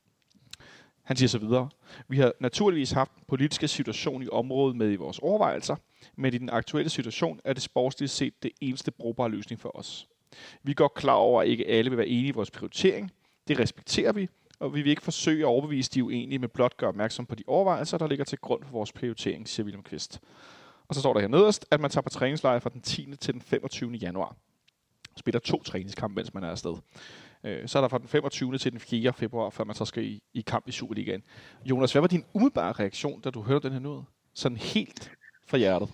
Han 1.03 1.17
siger 1.17 1.29
så 1.29 1.39
videre, 1.39 1.69
vi 2.09 2.17
har 2.17 2.33
naturligvis 2.41 2.91
haft 2.91 3.15
den 3.15 3.25
politiske 3.29 3.69
situation 3.69 4.23
i 4.23 4.29
området 4.29 4.77
med 4.77 4.93
i 4.93 4.97
vores 4.97 5.19
overvejelser, 5.19 5.77
men 6.17 6.35
i 6.35 6.39
den 6.39 6.51
aktuelle 6.51 6.91
situation 6.91 7.41
er 7.45 7.53
det 7.53 7.63
sportsligt 7.63 8.13
set 8.13 8.43
det 8.43 8.51
eneste 8.61 8.91
brugbare 8.91 9.29
løsning 9.29 9.61
for 9.61 9.77
os. 9.77 10.09
Vi 10.63 10.75
går 10.75 10.89
klar 10.89 11.15
over, 11.15 11.43
at 11.43 11.49
ikke 11.49 11.67
alle 11.69 11.91
vil 11.91 11.99
være 11.99 12.09
enige 12.09 12.29
i 12.29 12.31
vores 12.31 12.51
prioritering. 12.51 13.11
Det 13.49 13.59
respekterer 13.59 14.13
vi, 14.13 14.29
og 14.59 14.75
vi 14.75 14.83
vil 14.83 14.91
ikke 14.91 15.03
forsøge 15.03 15.41
at 15.41 15.47
overbevise 15.47 15.91
de 15.91 16.05
uenige, 16.05 16.39
men 16.39 16.49
blot 16.49 16.77
gøre 16.77 16.89
opmærksom 16.89 17.27
på 17.27 17.35
de 17.35 17.43
overvejelser, 17.47 17.99
der 17.99 18.07
ligger 18.07 18.25
til 18.25 18.39
grund 18.39 18.65
for 18.65 18.73
vores 18.73 18.93
prioritering, 18.93 19.49
siger 19.49 19.65
William 19.65 19.83
Kvist. 19.83 20.21
Og 20.91 20.95
så 20.95 21.01
står 21.01 21.13
der 21.13 21.21
her 21.21 21.29
nederst, 21.29 21.67
at 21.71 21.81
man 21.81 21.91
tager 21.91 22.03
på 22.03 22.09
træningslejr 22.09 22.59
fra 22.59 22.71
den 22.71 22.81
10. 22.81 23.15
til 23.21 23.35
den 23.35 23.43
25. 23.43 23.91
januar. 23.93 24.37
Spiller 25.17 25.41
to 25.41 25.63
træningskampe, 25.63 26.15
mens 26.15 26.35
man 26.35 26.45
er 26.45 26.51
afsted. 26.51 26.75
Øh, 27.45 27.69
så 27.69 27.79
er 27.79 27.81
der 27.81 27.89
fra 27.89 27.99
den 27.99 28.09
25. 28.09 28.59
til 28.59 28.73
den 28.73 28.81
4. 28.81 29.13
februar, 29.13 29.51
før 29.51 29.65
man 29.65 29.77
så 29.77 29.85
skal 29.85 30.05
i, 30.05 30.23
i 30.35 30.41
kamp 30.41 30.69
i 30.69 30.73
Superligaen. 30.73 31.23
Jonas, 31.65 31.93
hvad 31.93 32.01
var 32.01 32.09
din 32.09 32.25
umiddelbare 32.33 32.73
reaktion, 32.73 33.21
da 33.21 33.31
du 33.31 33.43
hørte 33.43 33.69
den 33.69 33.73
her 33.73 33.81
nyhed? 33.81 34.03
Sådan 34.35 34.57
helt 34.57 35.11
fra 35.49 35.59
hjertet. 35.59 35.89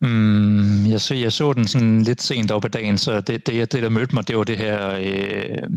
Mm, 0.00 0.86
jeg, 0.86 1.00
så, 1.00 1.14
jeg 1.14 1.32
så 1.32 1.52
den 1.52 1.68
sådan 1.68 2.02
lidt 2.02 2.22
sent 2.22 2.50
op 2.50 2.64
ad 2.64 2.70
dagen, 2.70 2.98
så 2.98 3.20
det, 3.20 3.46
det, 3.46 3.72
det 3.72 3.82
der 3.82 3.88
mødte 3.88 4.14
mig, 4.14 4.28
det 4.28 4.36
var 4.36 4.44
det 4.44 4.58
her 4.58 4.94
øh, 4.94 5.70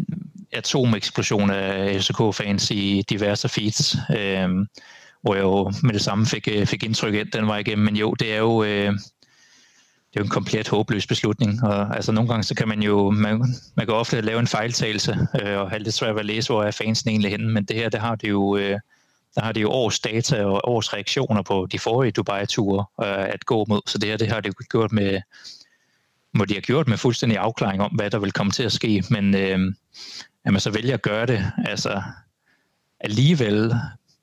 atomeksplosion 0.52 1.50
af 1.50 2.02
FCK-fans 2.02 2.72
i 2.72 3.04
diverse 3.10 3.50
feeds, 3.50 3.96
øh, 4.18 4.50
hvor 5.22 5.36
jeg 5.36 5.44
jo 5.44 5.72
med 5.84 5.94
det 5.94 6.02
samme 6.02 6.26
fik, 6.26 6.48
øh, 6.52 6.66
fik 6.66 6.84
indtryk 6.84 7.14
af 7.14 7.26
den 7.34 7.48
vej 7.48 7.58
igennem. 7.58 7.86
Men 7.86 7.96
jo, 7.96 8.14
det 8.14 8.34
er 8.34 8.38
jo... 8.38 8.64
Øh, 8.64 8.94
det 10.14 10.20
er 10.20 10.22
jo 10.22 10.26
en 10.26 10.30
komplet 10.30 10.68
håbløs 10.68 11.08
beslutning, 11.08 11.64
og 11.64 11.96
altså 11.96 12.12
nogle 12.12 12.30
gange 12.30 12.44
så 12.44 12.56
kan 12.56 12.68
man 12.68 12.84
jo, 12.84 13.10
man, 13.10 13.40
man 13.76 13.86
kan 13.86 13.96
ofte 13.96 14.22
lave 14.22 14.40
en 14.40 14.48
fejltagelse, 14.48 15.28
øh, 15.42 15.60
og 15.60 15.70
have 15.70 15.84
lidt 15.84 15.96
svært 15.96 16.16
ved 16.16 16.20
at 16.20 16.26
læse, 16.26 16.50
hvor 16.50 16.64
er 16.64 16.72
fansen 16.72 17.10
egentlig 17.10 17.32
henne, 17.32 17.50
men 17.54 17.64
det 17.64 17.76
her, 17.76 17.90
det 17.90 18.00
har 18.00 18.16
det 18.16 18.30
jo, 18.30 18.58
øh, 18.58 18.80
der 19.36 19.42
har 19.42 19.52
det 19.52 19.62
jo 19.62 19.70
års 19.70 20.00
data 20.00 20.46
og 20.46 20.62
års 20.64 20.94
reaktioner 20.94 21.42
på 21.42 21.68
de 21.72 21.80
forrige 21.80 22.12
Dubai-ture 22.12 22.86
øh, 23.04 23.34
at 23.34 23.46
gå 23.46 23.66
mod, 23.70 23.82
så 23.86 23.98
det 23.98 24.10
her, 24.10 24.18
det 24.18 24.28
har 24.28 24.40
det 24.42 24.50
jo 24.50 24.54
gjort 24.70 24.92
med, 24.92 25.22
må 26.34 26.46
de 26.46 26.54
have 26.54 26.62
gjort 26.62 26.88
med 26.88 26.98
fuldstændig 26.98 27.38
afklaring 27.38 27.82
om, 27.82 27.92
hvad 27.92 28.10
der 28.10 28.20
vil 28.20 28.32
komme 28.32 28.52
til 28.52 28.64
at 28.64 28.72
ske, 28.72 29.04
men 29.10 29.36
øh, 29.36 29.60
at 30.46 30.54
man 30.54 30.60
så 30.60 30.72
vælger 30.72 30.94
at 30.94 31.02
gøre 31.02 31.26
det, 31.26 31.52
altså 31.66 32.02
alligevel 33.00 33.74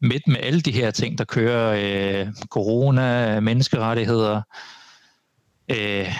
midt 0.00 0.28
med 0.28 0.36
alle 0.36 0.60
de 0.60 0.72
her 0.72 0.90
ting, 0.90 1.18
der 1.18 1.24
kører 1.24 1.74
øh, 2.26 2.32
corona, 2.48 3.40
menneskerettigheder, 3.40 4.42
øh, 5.70 6.12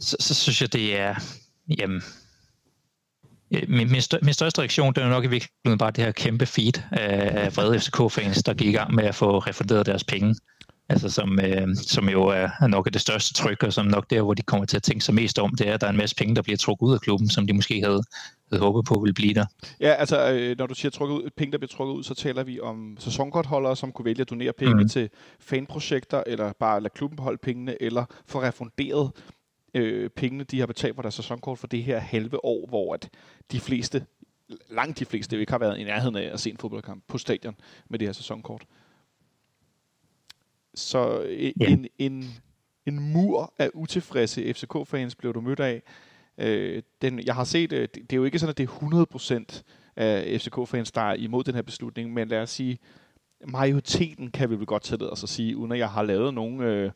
så, 0.00 0.16
så 0.20 0.34
synes 0.34 0.60
jeg, 0.60 0.72
det 0.72 0.98
er, 0.98 1.14
jamen, 1.78 2.02
øh, 3.50 3.62
min, 3.68 3.90
min, 3.90 4.02
stør, 4.02 4.18
min 4.22 4.34
største 4.34 4.60
reaktion, 4.60 4.94
det 4.94 5.02
er 5.02 5.08
nok 5.08 5.24
i 5.24 5.28
virkeligheden 5.28 5.78
bare 5.78 5.90
det 5.90 6.04
her 6.04 6.12
kæmpe 6.12 6.46
feed 6.46 6.82
af, 6.92 7.44
af 7.44 7.56
vrede 7.56 7.80
FCK-fans, 7.80 8.42
der 8.42 8.54
gik 8.54 8.68
i 8.68 8.72
gang 8.72 8.94
med 8.94 9.04
at 9.04 9.14
få 9.14 9.38
refunderet 9.38 9.86
deres 9.86 10.04
penge. 10.04 10.34
Altså 10.88 11.10
som, 11.10 11.40
øh, 11.40 11.76
som 11.76 12.08
jo 12.08 12.24
er 12.24 12.66
nok 12.66 12.92
det 12.92 13.00
største 13.00 13.34
tryk, 13.34 13.62
og 13.62 13.72
som 13.72 13.86
nok 13.86 14.10
der, 14.10 14.22
hvor 14.22 14.34
de 14.34 14.42
kommer 14.42 14.66
til 14.66 14.76
at 14.76 14.82
tænke 14.82 15.04
sig 15.04 15.14
mest 15.14 15.38
om, 15.38 15.54
det 15.54 15.68
er, 15.68 15.74
at 15.74 15.80
der 15.80 15.86
er 15.86 15.90
en 15.90 15.96
masse 15.96 16.16
penge, 16.16 16.34
der 16.34 16.42
bliver 16.42 16.56
trukket 16.56 16.86
ud 16.86 16.94
af 16.94 17.00
klubben, 17.00 17.28
som 17.28 17.46
de 17.46 17.52
måske 17.52 17.80
havde, 17.80 18.02
havde 18.50 18.62
håbet 18.62 18.84
på 18.84 19.00
ville 19.00 19.14
blive 19.14 19.34
der. 19.34 19.46
Ja, 19.80 19.92
altså 19.92 20.32
øh, 20.32 20.58
når 20.58 20.66
du 20.66 20.74
siger 20.74 20.90
trukket 20.90 21.14
ud, 21.14 21.30
penge, 21.36 21.52
der 21.52 21.58
bliver 21.58 21.68
trukket 21.68 21.94
ud, 21.94 22.02
så 22.02 22.14
taler 22.14 22.42
vi 22.42 22.60
om 22.60 22.96
sæsonkortholdere, 22.98 23.76
som 23.76 23.92
kunne 23.92 24.04
vælge 24.04 24.20
at 24.20 24.30
donere 24.30 24.52
penge 24.52 24.82
mm. 24.82 24.88
til 24.88 25.10
fanprojekter, 25.40 26.22
eller 26.26 26.52
bare 26.52 26.80
lade 26.80 26.92
klubben 26.94 27.16
beholde 27.16 27.38
pengene, 27.38 27.82
eller 27.82 28.04
få 28.26 28.42
refunderet 28.42 29.10
øh, 29.74 30.10
pengene, 30.10 30.44
de 30.44 30.58
har 30.58 30.66
betalt 30.66 30.94
for 30.94 31.02
deres 31.02 31.14
sæsonkort 31.14 31.58
for 31.58 31.66
det 31.66 31.82
her 31.82 31.98
halve 31.98 32.44
år, 32.44 32.66
hvor 32.68 32.94
at 32.94 33.08
de 33.52 33.60
fleste, 33.60 34.06
langt 34.70 34.98
de 34.98 35.04
fleste, 35.04 35.40
ikke 35.40 35.52
har 35.52 35.58
været 35.58 35.78
i 35.78 35.84
nærheden 35.84 36.16
af 36.16 36.30
at 36.32 36.40
se 36.40 36.50
en 36.50 36.56
fodboldkamp 36.56 37.04
på 37.08 37.18
stadion 37.18 37.54
med 37.88 37.98
det 37.98 38.08
her 38.08 38.12
sæsonkort. 38.12 38.62
Så 40.76 41.22
en, 41.22 41.52
ja. 41.60 41.66
en, 41.66 41.86
en, 41.98 42.24
en 42.86 43.12
mur 43.12 43.54
af 43.58 43.70
utilfredse 43.74 44.54
FCK-fans 44.54 45.14
blev 45.14 45.34
du 45.34 45.40
mødt 45.40 45.60
af. 45.60 45.82
Øh, 46.38 46.82
den, 47.02 47.20
jeg 47.26 47.34
har 47.34 47.44
set, 47.44 47.72
øh, 47.72 47.82
det, 47.82 47.94
det 47.94 48.12
er 48.12 48.16
jo 48.16 48.24
ikke 48.24 48.38
sådan, 48.38 48.50
at 48.50 48.58
det 48.58 48.68
er 48.68 49.44
100% 49.52 49.62
af 49.96 50.40
FCK-fans, 50.40 50.92
der 50.92 51.00
er 51.00 51.14
imod 51.14 51.44
den 51.44 51.54
her 51.54 51.62
beslutning, 51.62 52.12
men 52.12 52.28
lad 52.28 52.42
os 52.42 52.50
sige, 52.50 52.78
majoriteten 53.48 54.30
kan 54.30 54.50
vi 54.50 54.56
vel 54.56 54.66
godt 54.66 54.82
tillade 54.82 55.12
os 55.12 55.22
at 55.22 55.28
sige, 55.28 55.56
uden 55.56 55.72
at 55.72 55.78
jeg 55.78 55.90
har 55.90 56.02
lavet 56.02 56.34
nogen 56.34 56.60
øh, 56.60 56.90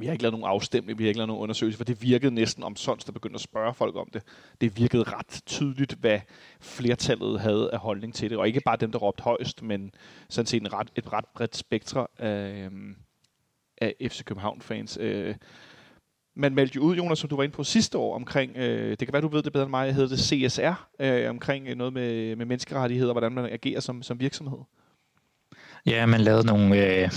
vi 0.00 0.06
har 0.06 0.12
ikke 0.12 0.22
lavet 0.22 0.32
nogen 0.32 0.46
afstemning, 0.46 0.98
vi 0.98 1.04
har 1.04 1.08
ikke 1.08 1.18
lavet 1.18 1.28
nogen 1.28 1.42
undersøgelse, 1.42 1.76
for 1.76 1.84
det 1.84 2.02
virkede 2.02 2.34
næsten 2.34 2.62
om 2.62 2.76
sådan, 2.76 3.02
der 3.06 3.12
begyndte 3.12 3.34
at 3.34 3.40
spørge 3.40 3.74
folk 3.74 3.96
om 3.96 4.08
det. 4.12 4.22
Det 4.60 4.76
virkede 4.78 5.02
ret 5.02 5.42
tydeligt, 5.46 5.92
hvad 5.92 6.20
flertallet 6.60 7.40
havde 7.40 7.70
af 7.72 7.78
holdning 7.78 8.14
til 8.14 8.30
det, 8.30 8.38
og 8.38 8.46
ikke 8.46 8.60
bare 8.60 8.76
dem, 8.76 8.92
der 8.92 8.98
råbte 8.98 9.22
højst, 9.22 9.62
men 9.62 9.90
sådan 10.28 10.46
set 10.46 10.60
en 10.60 10.72
ret, 10.72 10.88
et 10.96 11.12
ret 11.12 11.24
bredt 11.34 11.56
spektre 11.56 12.06
af, 12.18 12.64
øhm, 12.64 12.96
af 13.78 13.94
FC 14.00 14.24
København-fans. 14.24 14.98
Øh, 15.00 15.34
man 16.34 16.54
meldte 16.54 16.76
jo 16.76 16.82
ud, 16.82 16.96
Jonas, 16.96 17.18
som 17.18 17.28
du 17.28 17.36
var 17.36 17.42
inde 17.42 17.54
på 17.54 17.64
sidste 17.64 17.98
år, 17.98 18.14
omkring, 18.14 18.56
øh, 18.56 18.90
det 18.90 18.98
kan 18.98 19.12
være, 19.12 19.22
du 19.22 19.28
ved 19.28 19.42
det 19.42 19.52
bedre 19.52 19.64
end 19.64 19.70
mig, 19.70 19.94
hedder 19.94 20.08
det 20.08 20.18
CSR, 20.18 20.88
øh, 21.00 21.30
omkring 21.30 21.74
noget 21.76 21.92
med, 21.92 22.36
med 22.36 22.46
menneskerettigheder, 22.46 23.10
og 23.10 23.14
hvordan 23.14 23.32
man 23.32 23.44
agerer 23.44 23.80
som, 23.80 24.02
som 24.02 24.20
virksomhed. 24.20 24.58
Ja, 25.86 26.06
man 26.06 26.20
lavede 26.20 26.46
nogle, 26.46 26.86
øh, 26.86 27.10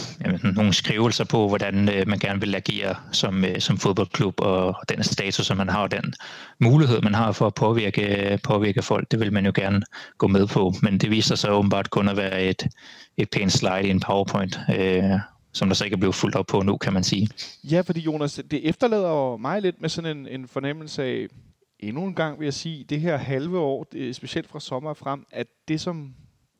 nogle 0.56 0.74
skrivelser 0.74 1.26
på, 1.26 1.48
hvordan 1.48 1.90
øh, 1.90 2.08
man 2.08 2.20
gerne 2.20 2.40
vil 2.40 2.56
agere 2.56 2.96
som, 3.12 3.46
øh, 3.46 3.60
som 3.60 3.78
fodboldklub, 3.78 4.34
og, 4.38 4.76
den 4.90 5.04
status, 5.04 5.46
som 5.46 5.58
man 5.58 5.70
har, 5.70 5.82
og 5.82 5.92
den 5.92 6.14
mulighed, 6.60 7.02
man 7.02 7.14
har 7.14 7.32
for 7.32 7.48
at 7.48 7.54
påvirke, 7.54 8.32
øh, 8.32 8.40
påvirke 8.44 8.82
folk, 8.82 9.12
det 9.12 9.20
vil 9.20 9.34
man 9.34 9.46
jo 9.46 9.52
gerne 9.56 9.82
gå 10.18 10.28
med 10.28 10.48
på. 10.48 10.74
Men 10.82 10.98
det 10.98 11.12
viser 11.12 11.36
sig 11.36 11.52
åbenbart 11.52 11.90
kun 11.90 12.10
at 12.10 12.18
være 12.18 12.44
et, 12.44 12.68
et 13.18 13.30
pænt 13.30 13.52
slide 13.52 13.88
i 13.88 13.90
en 13.90 14.00
PowerPoint, 14.00 14.60
øh, 14.78 15.04
som 15.54 15.68
der 15.68 15.76
så 15.76 15.84
ikke 15.84 15.96
er 15.96 16.00
blevet 16.00 16.16
fuldt 16.16 16.36
op 16.36 16.46
på 16.46 16.62
nu, 16.62 16.78
kan 16.78 16.94
man 16.94 17.04
sige. 17.04 17.30
Ja, 17.64 17.82
fordi 17.82 18.00
Jonas, 18.00 18.42
det 18.52 18.70
efterlader 18.70 19.10
jo 19.10 19.38
mig 19.38 19.62
lidt 19.62 19.82
med 19.82 19.90
sådan 19.90 20.18
en, 20.18 20.28
en 20.28 20.48
fornemmelse 20.48 21.04
af, 21.04 21.28
endnu 21.80 22.04
en 22.04 22.16
gang 22.16 22.40
vil 22.40 22.46
jeg 22.46 22.54
sige, 22.54 22.86
det 22.90 23.02
her 23.02 23.18
halve 23.18 23.60
år, 23.60 24.12
specielt 24.14 24.50
fra 24.50 24.60
sommer 24.60 24.94
frem, 24.94 25.26
at 25.32 25.48
det 25.68 25.82
som 25.82 26.14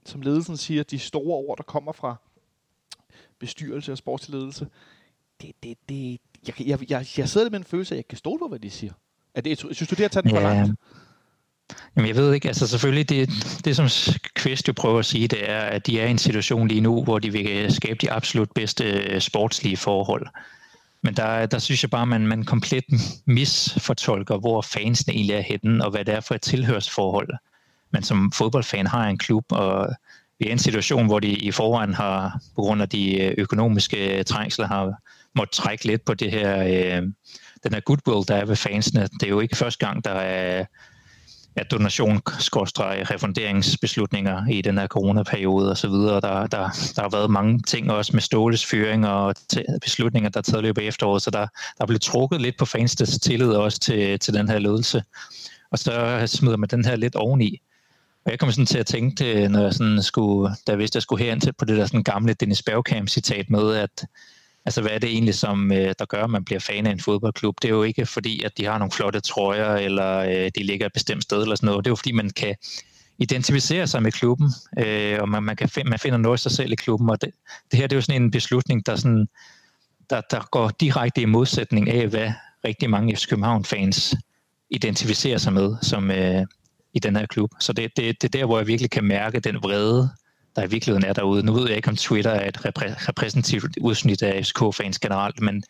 som 0.06 0.22
ledelsen 0.22 0.58
siger, 0.58 0.84
de 0.84 1.00
store 1.00 1.38
ord, 1.38 1.58
der 1.58 1.64
kommer 1.64 1.92
fra 1.92 2.16
bestyrelse 3.40 3.92
og 3.92 3.98
sportsledelse, 3.98 4.68
det, 5.42 5.52
det, 5.64 5.78
det, 5.90 6.20
jeg, 6.48 6.68
jeg, 6.68 6.90
jeg, 6.90 7.06
jeg 7.18 7.30
sidder 7.30 7.50
med 7.50 7.60
en 7.60 7.66
følelse 7.66 7.96
af, 7.96 7.98
at 7.98 7.98
jeg 7.98 8.08
kan 8.08 8.18
stole 8.18 8.40
på, 8.40 8.48
hvad 8.48 8.60
de 8.60 8.70
siger. 8.70 8.94
Er 9.36 9.42
det, 9.42 9.58
synes 9.58 9.78
du, 9.78 9.96
det 9.96 10.00
har 10.00 10.08
taget 10.08 10.24
den 10.24 10.32
ja. 10.32 10.38
for 10.38 10.42
langt? 10.42 10.80
Jamen 11.96 12.08
jeg 12.08 12.16
ved 12.16 12.34
ikke, 12.34 12.48
altså 12.48 12.68
selvfølgelig 12.68 13.10
det, 13.10 13.30
det 13.66 13.76
som 13.76 13.88
Kvist 14.36 14.68
jo 14.68 14.74
prøver 14.74 15.00
at 15.00 15.06
sige, 15.06 15.28
det 15.28 15.50
er, 15.50 15.60
at 15.60 15.88
de 15.88 16.00
er 16.00 16.08
i 16.08 16.12
en 16.12 16.18
situation 16.18 16.68
lige 16.68 16.82
nu, 16.82 17.04
hvor 17.04 17.20
de 17.20 17.32
vil 17.32 17.74
skabe 17.74 18.00
de 18.02 18.12
absolut 18.12 18.52
bedste 18.56 18.84
øh, 18.84 19.22
sportslige 19.22 19.78
forhold. 19.78 20.28
Men 21.02 21.16
der, 21.16 21.46
der 21.46 21.60
synes 21.60 21.84
jeg 21.84 21.90
bare, 21.90 22.02
at 22.02 22.08
man, 22.08 22.28
man 22.28 22.44
komplet 22.44 22.84
misfortolker, 23.26 24.38
hvor 24.38 24.62
fansene 24.62 25.14
egentlig 25.14 25.36
er 25.36 25.42
henne, 25.42 25.86
og 25.86 25.92
hvad 25.92 26.06
det 26.06 26.14
er 26.14 26.20
for 26.20 26.36
et 26.36 26.42
tilhørsforhold 26.42 27.30
man 27.96 28.04
som 28.04 28.32
fodboldfan 28.32 28.88
har 28.88 29.08
en 29.08 29.18
klub, 29.18 29.46
og 29.52 29.88
vi 30.40 30.46
er 30.46 30.50
i 30.50 30.52
en 30.52 30.60
situation, 30.60 31.06
hvor 31.06 31.20
de 31.20 31.28
i 31.28 31.52
forvejen 31.52 31.94
har, 31.94 32.40
på 32.56 32.62
grund 32.62 32.82
af 32.82 32.90
de 32.90 33.22
øh, 33.22 33.34
økonomiske 33.38 34.18
øh, 34.18 34.26
trængsler, 34.26 34.68
har 34.68 34.94
måttet 35.36 35.56
trække 35.56 35.86
lidt 35.86 36.06
på 36.06 36.14
det 36.14 36.32
her, 36.32 36.64
øh, 36.64 37.02
den 37.64 37.74
her 37.74 37.80
goodwill, 37.80 38.28
der 38.28 38.36
er 38.36 38.46
ved 38.46 38.56
fansene. 38.56 39.02
Det 39.02 39.24
er 39.24 39.30
jo 39.30 39.40
ikke 39.40 39.58
første 39.58 39.86
gang, 39.86 40.06
der 40.06 40.12
er, 40.12 40.66
er 41.56 41.64
donation 41.64 42.22
refunderingsbeslutninger 43.12 44.48
i 44.48 44.62
den 44.62 44.78
her 44.78 44.88
coronaperiode 44.88 45.72
og 45.72 45.78
så 45.78 45.88
videre. 45.88 46.22
Der, 46.22 46.48
der, 46.48 46.70
der 46.96 47.02
har 47.02 47.10
været 47.10 47.32
mange 47.32 47.60
ting 47.60 47.92
også 47.92 48.14
med 48.14 48.22
Ståles 48.22 48.66
fyring 48.66 49.08
og 49.08 49.36
beslutninger, 49.82 50.30
der 50.30 50.38
er 50.38 50.42
taget 50.42 50.64
løbet 50.64 50.82
af 50.82 50.86
efteråret, 50.86 51.22
så 51.22 51.32
der, 51.32 51.48
der 51.78 51.82
er 51.82 51.86
blevet 51.86 52.02
trukket 52.02 52.42
lidt 52.42 52.58
på 52.58 52.66
fansens 52.66 53.20
tillid 53.20 53.52
også 53.52 53.80
til, 53.80 54.20
til 54.20 54.34
den 54.34 54.50
her 54.50 54.60
ledelse. 54.60 55.04
Og 55.72 55.80
så 55.80 56.24
smider 56.26 56.58
man 56.58 56.70
den 56.70 56.86
her 56.86 56.96
lidt 56.96 57.16
oveni. 57.16 57.62
Og 58.26 58.32
jeg 58.32 58.40
kom 58.40 58.52
sådan 58.52 58.66
til 58.66 58.78
at 58.78 58.86
tænke, 58.86 59.48
når 59.48 59.62
jeg 59.62 59.74
sådan 59.74 60.04
skulle, 60.04 60.50
da 60.68 60.72
jeg 60.72 60.80
vidste, 60.80 60.96
at 60.96 60.96
jeg 60.96 61.04
skulle 61.04 61.24
herind 61.24 61.42
til 61.42 61.54
på 61.54 61.66
det 61.66 61.78
der 61.78 61.86
sådan 61.86 62.04
gamle 62.04 62.34
Dennis 62.34 62.64
Bergkamp 62.64 63.10
citat 63.10 63.50
med, 63.50 63.76
at 63.76 64.06
altså 64.66 64.82
hvad 64.82 64.92
er 64.92 65.00
det 65.00 65.10
egentlig, 65.10 65.36
som 65.36 65.72
øh, 65.72 65.94
der 66.00 66.06
gør, 66.06 66.24
at 66.24 66.30
man 66.30 66.46
bliver 66.46 66.60
fan 66.60 66.88
af 66.88 66.92
en 66.92 67.00
fodboldklub? 67.00 67.56
Det 67.62 67.68
er 67.68 67.74
jo 67.74 67.84
ikke 67.84 68.06
fordi, 68.06 68.44
at 68.44 68.58
de 68.58 68.66
har 68.66 68.78
nogle 68.78 68.92
flotte 68.92 69.20
trøjer, 69.20 69.76
eller 69.76 70.18
øh, 70.18 70.52
de 70.56 70.64
ligger 70.64 70.86
et 70.86 70.94
bestemt 70.94 71.24
sted, 71.24 71.42
eller 71.42 71.56
sådan 71.56 71.68
noget. 71.68 71.86
Det 71.86 71.90
er 71.90 71.92
jo 71.92 71.96
fordi, 71.96 72.12
man 72.12 72.30
kan 72.30 72.56
identificere 73.18 73.88
sig 73.88 74.04
med 74.04 74.12
klubben, 74.12 74.50
øh, 74.80 75.18
og 75.22 75.30
man, 75.30 75.44
man, 75.44 75.56
kan 75.56 75.70
find, 75.70 75.88
man 75.88 76.00
finder 76.00 76.18
noget 76.18 76.36
af 76.36 76.40
sig 76.40 76.52
selv 76.52 76.72
i 76.72 76.76
klubben. 76.76 77.10
Og 77.10 77.22
det, 77.22 77.32
det 77.72 77.80
her 77.80 77.88
det 77.88 77.96
er 77.96 77.98
jo 77.98 78.02
sådan 78.02 78.22
en 78.22 78.32
beslutning, 78.32 78.86
der, 78.86 78.96
sådan, 78.96 79.28
der, 80.10 80.22
der 80.32 80.48
går 80.52 80.70
direkte 80.80 81.22
i 81.22 81.26
modsætning 81.26 81.90
af, 81.90 82.08
hvad 82.08 82.32
rigtig 82.66 82.90
mange 82.90 83.16
FC 83.16 83.28
København-fans 83.28 84.16
identificerer 84.70 85.38
sig 85.38 85.54
med 85.54 85.76
som, 85.82 86.12
øh, 86.12 86.46
i 86.96 87.00
den 87.00 87.16
her 87.16 87.26
klub. 87.26 87.50
Så 87.60 87.74
det, 87.74 87.98
det, 87.98 88.22
det 88.22 88.36
er 88.36 88.40
der, 88.40 88.46
hvor 88.46 88.58
jeg 88.58 88.68
virkelig 88.68 88.92
kan 88.92 89.04
mærke 89.04 89.40
den 89.40 89.56
vrede, 89.64 90.10
der 90.56 90.64
i 90.64 90.70
virkeligheden 90.70 91.06
er 91.06 91.14
derude. 91.14 91.46
Nu 91.46 91.54
ved 91.54 91.68
jeg 91.68 91.76
ikke, 91.76 91.90
om 91.90 91.96
Twitter 91.96 92.32
er 92.32 92.48
et 92.48 92.58
repræ- 92.58 93.10
repræsentativt 93.10 93.78
udsnit 93.82 94.24
af 94.24 94.46
FCK-fans 94.46 95.00
generelt, 95.00 95.42
men 95.42 95.64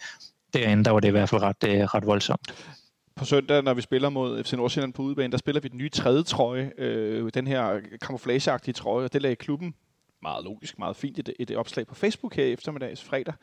derinde, 0.54 0.84
der 0.84 0.92
var 0.92 1.00
det 1.00 1.08
i 1.08 1.12
hvert 1.12 1.30
fald 1.30 1.42
ret, 1.42 1.64
øh, 1.68 1.80
ret 1.80 2.06
voldsomt. 2.06 2.68
På 3.16 3.26
søndag, 3.26 3.64
når 3.64 3.74
vi 3.74 3.82
spiller 3.82 4.10
mod 4.10 4.44
FC 4.44 4.54
Nordsjælland 4.54 4.94
på 4.94 5.02
udebane, 5.02 5.32
der 5.32 5.38
spiller 5.38 5.62
vi 5.62 5.68
den 5.68 5.78
nye 5.78 5.90
tredje 5.90 6.24
trøje, 6.24 6.72
øh, 6.78 7.30
den 7.34 7.48
her 7.48 7.80
camouflageagtige 8.02 8.74
trøje, 8.74 9.06
og 9.06 9.14
det 9.14 9.22
lagde 9.22 9.36
klubben 9.36 9.76
meget 10.22 10.44
logisk, 10.44 10.80
meget 10.80 10.96
fint 10.96 11.20
et, 11.20 11.34
et 11.40 11.52
opslag 11.52 11.88
på 11.88 11.96
Facebook 11.96 12.36
her 12.36 12.46
eftermiddags 12.46 13.04
fredag 13.04 13.34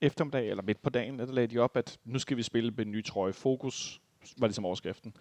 eftermiddag, 0.00 0.50
eller 0.50 0.62
midt 0.62 0.82
på 0.82 0.90
dagen, 0.90 1.18
der 1.18 1.26
lagde 1.26 1.54
de 1.54 1.58
op, 1.58 1.76
at 1.76 1.98
nu 2.04 2.18
skal 2.18 2.36
vi 2.36 2.42
spille 2.42 2.70
med 2.70 2.84
den 2.84 2.92
ny 2.92 3.04
trøje. 3.04 3.32
Fokus 3.32 4.00
var 4.38 4.46
ligesom 4.46 4.64
overskriften. 4.64 5.16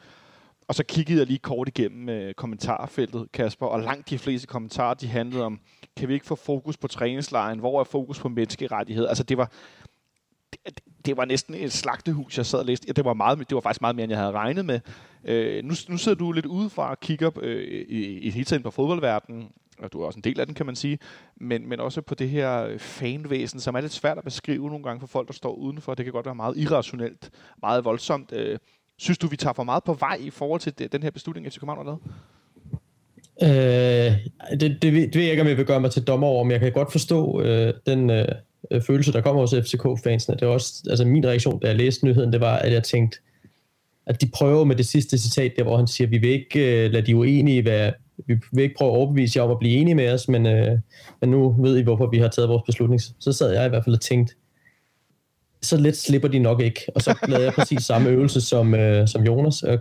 Og 0.74 0.77
så 0.77 0.84
kiggede 0.84 1.20
jeg 1.20 1.27
lige 1.27 1.39
kort 1.39 1.68
igennem 1.68 2.10
øh, 2.10 2.34
kommentarfeltet, 2.34 3.32
Kasper, 3.34 3.65
og 3.65 3.80
langt 3.80 4.10
de 4.10 4.18
fleste 4.18 4.48
kommentarer, 4.48 4.94
de 4.94 5.08
handlede 5.08 5.44
om, 5.44 5.60
kan 5.98 6.08
vi 6.08 6.13
ikke 6.13 6.25
få 6.25 6.36
fokus 6.36 6.77
på 6.77 6.88
træningslejen? 6.88 7.60
Hvor 7.60 7.80
er 7.80 7.84
fokus 7.84 8.20
på 8.20 8.30
menneskerettighed? 8.30 9.08
Altså 9.08 9.24
det 9.24 9.38
var, 9.38 9.51
det, 10.51 10.82
det 11.06 11.18
var 11.18 11.25
næsten 11.25 11.56
et 11.56 11.74
slagtehus, 11.74 12.38
jeg 12.38 12.46
sad 12.46 12.60
og 12.60 12.65
læste. 12.65 12.86
Ja, 12.88 12.92
det, 12.92 13.06
var 13.06 13.13
meget, 13.13 13.39
det 13.39 13.56
var 13.56 13.62
faktisk 13.62 13.82
meget 13.82 13.96
mere, 13.96 14.03
end 14.03 14.12
jeg 14.12 14.20
havde 14.20 14.32
regnet 14.32 14.65
med. 14.65 14.80
Øh, 15.25 15.63
nu, 15.63 15.74
nu 15.89 15.98
sidder 15.98 16.18
du 16.18 16.32
lidt 16.32 16.46
udefra 16.46 16.89
og 16.89 17.00
kigger 17.00 17.32
øh, 17.42 17.86
i, 17.89 18.20
i 18.20 18.30
hele 18.30 18.46
tiden 18.46 18.63
på 18.63 18.72
fodboldverdenen. 18.72 19.50
og 19.80 19.94
du 19.94 20.01
er 20.01 20.06
også 20.06 20.18
en 20.18 20.24
del 20.24 20.39
af 20.39 20.46
den, 20.46 20.56
kan 20.56 20.65
man 20.65 20.75
sige, 20.75 21.00
men, 21.36 21.70
men 21.70 21.80
også 21.80 22.01
på 22.01 22.15
det 22.15 22.30
her 22.30 22.77
fanvæsen, 22.77 23.60
som 23.60 23.75
er 23.75 23.82
lidt 23.82 23.94
svært 23.94 24.18
at 24.18 24.24
beskrive 24.24 24.68
nogle 24.68 24.84
gange 24.84 25.00
for 25.00 25.08
folk, 25.08 25.27
der 25.27 25.34
står 25.34 25.53
udenfor. 25.53 25.94
Det 25.94 26.06
kan 26.06 26.13
godt 26.13 26.25
være 26.25 26.36
meget 26.36 26.58
irrationelt, 26.58 27.32
meget 27.62 27.86
voldsomt. 27.86 28.32
Øh, 28.32 28.60
synes 28.98 29.18
du, 29.18 29.28
vi 29.28 29.38
tager 29.38 29.54
for 29.54 29.64
meget 29.64 29.84
på 29.84 29.94
vej 29.94 30.18
i 30.22 30.30
forhold 30.30 30.60
til 30.60 30.92
den 30.92 31.04
her 31.04 31.12
beslutning, 31.12 31.48
FC 31.48 31.60
København 31.60 31.78
har 31.78 31.84
lavet? 31.86 32.00
Øh, 33.42 34.60
det, 34.60 34.82
det, 34.82 34.94
det 34.94 35.16
ved 35.16 35.22
jeg 35.22 35.32
ikke, 35.32 35.42
om 35.42 35.48
jeg 35.48 35.58
vil 35.58 35.66
gøre 35.66 35.82
mig 35.82 35.92
til 35.92 36.04
dommer 36.04 36.28
over, 36.28 36.44
men 36.44 36.52
jeg 36.52 36.60
kan 36.60 36.72
godt 36.72 36.92
forstå 36.92 37.42
øh, 37.42 37.74
den 37.86 38.10
øh, 38.10 38.26
følelse, 38.88 39.14
der 39.14 39.22
kommer 39.22 39.42
hos 39.42 39.54
FCK-fansene. 39.54 40.38
Det 40.40 40.48
var 40.48 40.54
også, 40.54 40.84
altså 40.90 41.06
min 41.06 41.26
reaktion, 41.26 41.60
da 41.60 41.68
jeg 41.68 41.76
læste 41.76 42.06
nyheden, 42.06 42.34
det 42.34 42.42
var, 42.42 42.56
at 42.56 42.74
jeg 42.74 42.84
tænkte, 42.84 43.18
at 44.06 44.22
de 44.22 44.30
prøver 44.34 44.64
med 44.64 44.76
det 44.76 44.86
sidste 44.86 45.18
citat, 45.18 45.54
der 45.58 45.64
hvor 45.64 45.78
han 45.78 45.88
siger, 45.88 46.08
vi 46.08 46.18
vil 46.18 46.30
ikke 46.30 46.86
øh, 46.86 46.92
lade 46.92 47.06
de 47.06 47.16
uenige 47.16 47.66
være, 47.66 47.94
vi 48.28 48.36
vil 48.52 48.64
ikke 48.64 48.76
prøve 48.78 48.92
at 48.92 48.98
overbevise 48.98 49.40
jer 49.40 49.44
om 49.44 49.52
at 49.52 49.60
blive 49.60 49.74
enige 49.74 49.96
med 49.96 50.14
os, 50.14 50.28
men, 50.28 50.46
øh, 50.46 50.80
men 51.22 51.32
nu 51.32 51.56
ved 51.60 51.78
I, 51.78 51.82
hvorfor 51.82 52.10
vi 52.10 52.18
har 52.18 52.28
taget 52.28 52.50
vores 52.50 52.64
beslutning. 52.66 53.02
Så 53.20 53.34
sad 53.34 53.54
jeg 53.54 53.66
i 53.66 53.70
hvert 53.70 53.84
fald 53.84 53.96
og 53.96 54.02
tænkte, 54.02 54.36
så 55.63 55.77
let 55.77 55.98
slipper 55.98 56.27
de 56.27 56.39
nok 56.39 56.62
ikke. 56.62 56.86
Og 56.96 57.01
så 57.01 57.17
lavede 57.27 57.46
jeg 57.46 57.53
præcis 57.53 57.84
samme 57.84 58.10
øvelse 58.10 58.41
som, 58.41 58.75
øh, 58.75 59.08
som 59.08 59.24
Jonas, 59.24 59.63
og, 59.63 59.79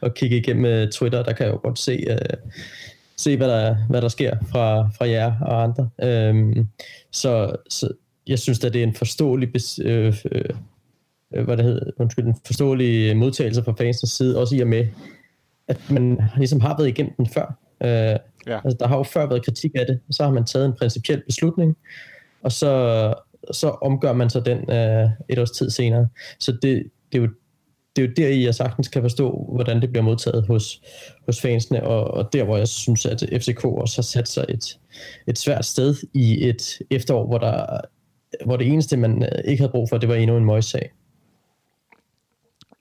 og 0.00 0.14
kigge 0.14 0.36
igennem 0.36 0.64
øh, 0.64 0.90
Twitter, 0.90 1.22
der 1.22 1.32
kan 1.32 1.46
jeg 1.46 1.52
jo 1.52 1.60
godt 1.62 1.78
se, 1.78 2.04
øh, 2.10 2.36
se 3.16 3.36
hvad, 3.36 3.48
der, 3.48 3.76
hvad 3.90 4.02
der 4.02 4.08
sker 4.08 4.36
fra, 4.50 4.90
fra 4.98 5.08
jer 5.08 5.34
og 5.40 5.62
andre. 5.62 5.88
Øhm, 6.02 6.68
så, 7.12 7.56
så 7.70 7.88
jeg 8.26 8.38
synes 8.38 8.64
at 8.64 8.72
det 8.72 8.78
er 8.78 8.86
en 8.86 8.94
forståelig 8.94 9.52
bes, 9.52 9.80
øh, 9.84 10.14
øh, 10.32 11.44
hvad 11.44 11.56
det 11.56 11.64
hedder, 11.64 11.90
undskyld, 11.98 12.26
en 12.26 12.36
forståelig 12.46 13.16
modtagelse 13.16 13.62
fra 13.62 13.74
fansens 13.78 14.10
side, 14.10 14.38
også 14.38 14.56
i 14.56 14.60
og 14.60 14.68
med, 14.68 14.86
at 15.68 15.90
man 15.90 16.22
ligesom 16.36 16.60
har 16.60 16.76
været 16.78 16.88
igennem 16.88 17.14
den 17.16 17.26
før. 17.26 17.58
Øh, 17.82 18.18
ja. 18.46 18.60
altså, 18.64 18.76
der 18.80 18.88
har 18.88 18.96
jo 18.96 19.02
før 19.02 19.26
været 19.26 19.44
kritik 19.44 19.70
af 19.74 19.86
det, 19.86 20.00
og 20.08 20.14
så 20.14 20.24
har 20.24 20.30
man 20.30 20.44
taget 20.44 20.66
en 20.66 20.72
principiel 20.72 21.22
beslutning, 21.26 21.76
og 22.42 22.52
så, 22.52 23.14
så 23.52 23.68
omgør 23.68 24.12
man 24.12 24.30
så 24.30 24.40
den 24.40 24.70
øh, 24.70 25.10
et 25.28 25.38
års 25.38 25.50
tid 25.50 25.70
senere. 25.70 26.08
Så 26.38 26.52
det, 26.52 26.90
det 27.12 27.18
er 27.18 27.22
jo 27.22 27.28
det 27.96 28.04
er 28.04 28.08
jo 28.08 28.12
der, 28.16 28.28
jeg 28.28 28.54
sagtens 28.54 28.88
kan 28.88 29.02
forstå, 29.02 29.50
hvordan 29.54 29.80
det 29.80 29.90
bliver 29.90 30.02
modtaget 30.04 30.46
hos, 30.46 30.82
hos 31.26 31.40
fansene, 31.40 31.82
og, 31.82 32.04
og 32.04 32.32
der, 32.32 32.44
hvor 32.44 32.56
jeg 32.56 32.68
synes, 32.68 33.06
at 33.06 33.20
FCK 33.20 33.64
også 33.64 33.96
har 33.96 34.02
sat 34.02 34.28
sig 34.28 34.44
et, 34.48 34.78
et 35.26 35.38
svært 35.38 35.64
sted 35.64 35.94
i 36.14 36.48
et 36.48 36.78
efterår, 36.90 37.26
hvor, 37.26 37.38
der, 37.38 37.80
hvor 38.44 38.56
det 38.56 38.66
eneste, 38.66 38.96
man 38.96 39.22
øh, 39.22 39.44
ikke 39.44 39.60
havde 39.60 39.72
brug 39.72 39.88
for, 39.88 39.98
det 39.98 40.08
var 40.08 40.14
endnu 40.14 40.36
en 40.36 40.44
møgssag. 40.44 40.90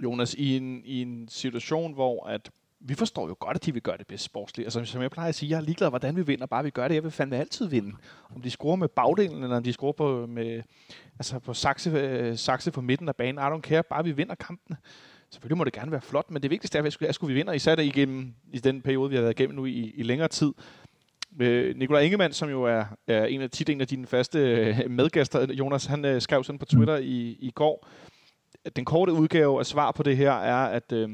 Jonas, 0.03 0.33
i 0.33 0.57
en, 0.57 0.81
i 0.85 1.01
en 1.01 1.27
situation, 1.31 1.93
hvor 1.93 2.27
at 2.27 2.49
vi 2.81 2.95
forstår 2.95 3.27
jo 3.27 3.35
godt, 3.39 3.55
at 3.55 3.65
de 3.65 3.73
vil 3.73 3.81
gøre 3.81 3.97
det 3.97 4.07
bedst 4.07 4.23
sportsligt. 4.23 4.65
Altså, 4.65 4.85
som 4.85 5.01
jeg 5.01 5.11
plejer 5.11 5.29
at 5.29 5.35
sige, 5.35 5.49
jeg 5.49 5.57
er 5.57 5.61
ligeglad, 5.61 5.89
hvordan 5.89 6.15
vi 6.15 6.25
vinder, 6.25 6.45
bare 6.45 6.63
vi 6.63 6.69
gør 6.69 6.87
det. 6.87 6.95
Jeg 6.95 7.03
vil 7.03 7.11
fandme 7.11 7.37
altid 7.37 7.67
vinde. 7.67 7.95
Om 8.35 8.41
de 8.41 8.49
scorer 8.49 8.75
med 8.75 8.87
bagdelen, 8.87 9.43
eller 9.43 9.57
om 9.57 9.63
de 9.63 9.73
scorer 9.73 9.91
på, 9.91 10.25
med, 10.25 10.61
altså 11.19 11.39
på 11.39 11.53
sakse, 11.53 11.89
øh, 11.89 12.37
sakse 12.37 12.71
på 12.71 12.81
midten 12.81 13.09
af 13.09 13.15
banen. 13.15 13.39
I 13.39 13.47
don't 13.47 13.61
care, 13.61 13.83
bare 13.83 14.03
vi 14.03 14.11
vinder 14.11 14.35
kampene. 14.35 14.77
Selvfølgelig 15.29 15.57
må 15.57 15.63
det 15.63 15.73
gerne 15.73 15.91
være 15.91 16.01
flot, 16.01 16.31
men 16.31 16.41
det 16.41 16.51
vigtigste 16.51 16.77
er, 16.77 16.83
at 16.83 16.93
skulle, 16.93 17.09
at 17.09 17.15
skulle 17.15 17.33
vi 17.33 17.39
vinder, 17.39 17.53
især 17.53 17.75
der 17.75 17.83
igennem, 17.83 18.33
i 18.53 18.59
den 18.59 18.81
periode, 18.81 19.09
vi 19.09 19.15
har 19.15 19.21
været 19.21 19.39
igennem 19.39 19.55
nu 19.55 19.65
i, 19.65 19.93
i 19.95 20.03
længere 20.03 20.27
tid. 20.27 20.53
Øh, 21.41 21.75
Nikolaj 21.75 22.01
Ingemann, 22.01 22.33
som 22.33 22.49
jo 22.49 22.63
er, 22.63 22.85
er 23.07 23.25
en 23.25 23.41
af, 23.41 23.49
tit 23.49 23.69
en 23.69 23.81
af 23.81 23.87
dine 23.87 24.07
faste 24.07 24.39
øh, 24.39 24.89
medgæster, 24.89 25.53
Jonas, 25.53 25.85
han 25.85 26.05
øh, 26.05 26.21
skrev 26.21 26.43
sådan 26.43 26.59
på 26.59 26.65
Twitter 26.65 26.97
i, 26.97 27.37
i 27.39 27.51
går, 27.55 27.87
at 28.65 28.75
den 28.75 28.85
korte 28.85 29.13
udgave 29.13 29.59
af 29.59 29.65
svar 29.65 29.91
på 29.91 30.03
det 30.03 30.17
her 30.17 30.31
er, 30.31 30.65
at 30.65 30.91
øh, 30.91 31.09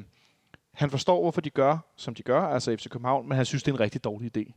han 0.75 0.89
forstår, 0.89 1.21
hvorfor 1.21 1.41
de 1.41 1.49
gør, 1.49 1.77
som 1.95 2.15
de 2.15 2.23
gør, 2.23 2.41
altså 2.41 2.75
FC 2.77 2.89
København, 2.89 3.27
men 3.27 3.35
han 3.35 3.45
synes, 3.45 3.63
det 3.63 3.71
er 3.71 3.75
en 3.75 3.79
rigtig 3.79 4.03
dårlig 4.03 4.37
idé. 4.37 4.51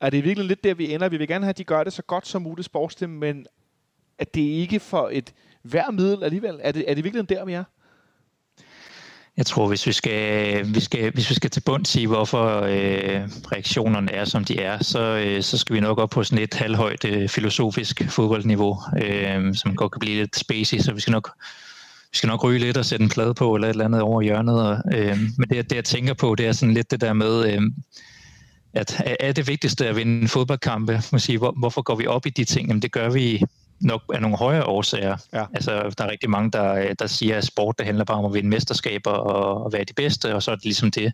Er 0.00 0.10
det 0.10 0.24
virkelig 0.24 0.48
lidt 0.48 0.64
der, 0.64 0.74
vi 0.74 0.94
ender? 0.94 1.08
Vi 1.08 1.16
vil 1.16 1.28
gerne 1.28 1.44
have, 1.44 1.50
at 1.50 1.58
de 1.58 1.64
gør 1.64 1.84
det 1.84 1.92
så 1.92 2.02
godt 2.02 2.26
som 2.26 2.42
muligt 2.42 2.66
sportsligt, 2.66 3.10
men 3.10 3.46
at 4.18 4.34
det 4.34 4.40
ikke 4.40 4.80
for 4.80 5.08
et 5.12 5.34
hver 5.62 5.90
middel 5.90 6.24
alligevel? 6.24 6.60
Er 6.62 6.72
det, 6.72 6.90
er 6.90 6.94
det 6.94 7.04
virkelig 7.04 7.28
der, 7.28 7.44
vi 7.44 7.52
er? 7.52 7.64
Jeg 9.36 9.46
tror, 9.46 9.68
hvis 9.68 9.86
vi 9.86 9.92
skal, 9.92 10.74
vi 10.74 10.80
skal, 10.80 11.12
hvis 11.12 11.30
vi 11.30 11.34
skal 11.34 11.50
til 11.50 11.60
bunds 11.60 11.96
i, 11.96 12.04
hvorfor 12.04 12.60
øh, 12.60 13.28
reaktionerne 13.52 14.12
er, 14.12 14.24
som 14.24 14.44
de 14.44 14.60
er, 14.60 14.82
så, 14.82 15.00
øh, 15.00 15.42
så 15.42 15.58
skal 15.58 15.76
vi 15.76 15.80
nok 15.80 15.98
op 15.98 16.10
på 16.10 16.24
sådan 16.24 16.44
et 16.44 16.54
halvhøjt 16.54 17.04
øh, 17.04 17.28
filosofisk 17.28 18.02
fodboldniveau, 18.08 18.78
øh, 19.02 19.54
som 19.54 19.76
godt 19.76 19.92
kan 19.92 20.00
blive 20.00 20.16
lidt 20.16 20.36
spacey, 20.36 20.78
så 20.78 20.92
vi 20.92 21.00
skal 21.00 21.10
nok 21.10 21.32
vi 22.12 22.16
skal 22.16 22.28
nok 22.28 22.44
ryge 22.44 22.58
lidt 22.58 22.76
og 22.76 22.84
sætte 22.84 23.02
en 23.02 23.08
plade 23.08 23.34
på, 23.34 23.54
eller 23.54 23.68
et 23.68 23.72
eller 23.72 23.84
andet 23.84 24.00
over 24.00 24.22
hjørnet. 24.22 24.62
Og, 24.62 24.78
øh, 24.94 25.18
men 25.38 25.48
det, 25.48 25.70
det, 25.70 25.76
jeg 25.76 25.84
tænker 25.84 26.14
på, 26.14 26.34
det 26.34 26.46
er 26.46 26.52
sådan 26.52 26.74
lidt 26.74 26.90
det 26.90 27.00
der 27.00 27.12
med, 27.12 27.52
øh, 27.52 27.62
at 28.72 29.02
er 29.20 29.32
det 29.32 29.48
vigtigste 29.48 29.88
at 29.88 29.96
vinde 29.96 30.28
fodboldkampe? 30.28 31.02
Man 31.12 31.20
siger, 31.20 31.38
hvor, 31.38 31.54
hvorfor 31.58 31.82
går 31.82 31.94
vi 31.94 32.06
op 32.06 32.26
i 32.26 32.30
de 32.30 32.44
ting? 32.44 32.68
Jamen, 32.68 32.82
det 32.82 32.92
gør 32.92 33.10
vi 33.10 33.44
nok 33.80 34.02
af 34.14 34.22
nogle 34.22 34.36
højere 34.36 34.64
årsager. 34.64 35.16
Ja. 35.32 35.44
Altså, 35.54 35.94
der 35.98 36.04
er 36.04 36.10
rigtig 36.10 36.30
mange, 36.30 36.50
der, 36.50 36.94
der 36.94 37.06
siger, 37.06 37.36
at 37.36 37.44
sport 37.44 37.78
det 37.78 37.86
handler 37.86 38.04
bare 38.04 38.18
om 38.18 38.24
at 38.24 38.34
vinde 38.34 38.48
mesterskaber 38.48 39.10
og, 39.10 39.64
og 39.64 39.72
være 39.72 39.84
de 39.84 39.92
bedste, 39.92 40.34
og 40.34 40.42
så 40.42 40.50
er 40.50 40.54
det 40.54 40.64
ligesom 40.64 40.90
det. 40.90 41.12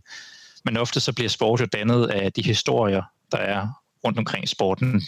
Men 0.64 0.76
ofte 0.76 1.00
så 1.00 1.12
bliver 1.12 1.28
sport 1.28 1.60
jo 1.60 1.66
dannet 1.66 2.06
af 2.06 2.32
de 2.32 2.42
historier, 2.42 3.02
der 3.32 3.38
er 3.38 3.68
rundt 4.04 4.18
omkring 4.18 4.48
sporten. 4.48 5.02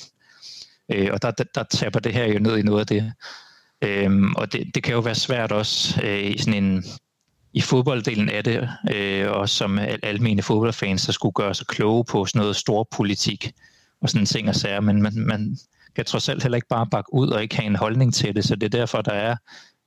Øh, 0.93 1.09
og 1.13 1.23
der, 1.23 1.31
der, 1.31 1.45
der 1.55 1.63
taber 1.63 2.01
det 2.01 2.13
her 2.13 2.25
jo 2.25 2.39
ned 2.39 2.57
i 2.57 2.63
noget 2.63 2.81
af 2.81 2.87
det. 2.87 3.13
Øhm, 3.83 4.35
og 4.35 4.53
det, 4.53 4.75
det 4.75 4.83
kan 4.83 4.95
jo 4.95 5.01
være 5.01 5.15
svært 5.15 5.53
også 5.53 6.01
øh, 6.05 6.31
i 6.31 6.39
sådan 6.39 6.65
en 6.65 6.85
i 7.53 7.61
fodbolddelen 7.61 8.29
af 8.29 8.45
det, 8.45 8.69
øh, 8.95 9.31
og 9.31 9.49
som 9.49 9.79
almene 10.03 10.43
fodboldfans, 10.43 11.07
der 11.07 11.13
skulle 11.13 11.33
gøre 11.33 11.55
sig 11.55 11.67
kloge 11.67 12.05
på 12.05 12.27
sådan 12.27 12.41
noget 12.41 12.57
stor 12.57 12.89
politik 12.97 13.53
og 14.01 14.11
sådan 14.11 14.27
ting 14.27 14.49
og 14.49 14.55
sager, 14.55 14.81
men 14.81 15.03
man, 15.03 15.13
man 15.17 15.57
kan 15.95 16.05
trods 16.05 16.29
alt 16.29 16.43
heller 16.43 16.57
ikke 16.57 16.69
bare 16.69 16.87
bakke 16.87 17.15
ud 17.15 17.29
og 17.29 17.43
ikke 17.43 17.57
have 17.57 17.67
en 17.67 17.77
holdning 17.77 18.15
til 18.15 18.37
det, 18.37 18.45
så 18.45 18.57
det 18.57 18.63
er 18.63 18.79
derfor, 18.79 19.03
der 19.03 19.13
er 19.13 19.37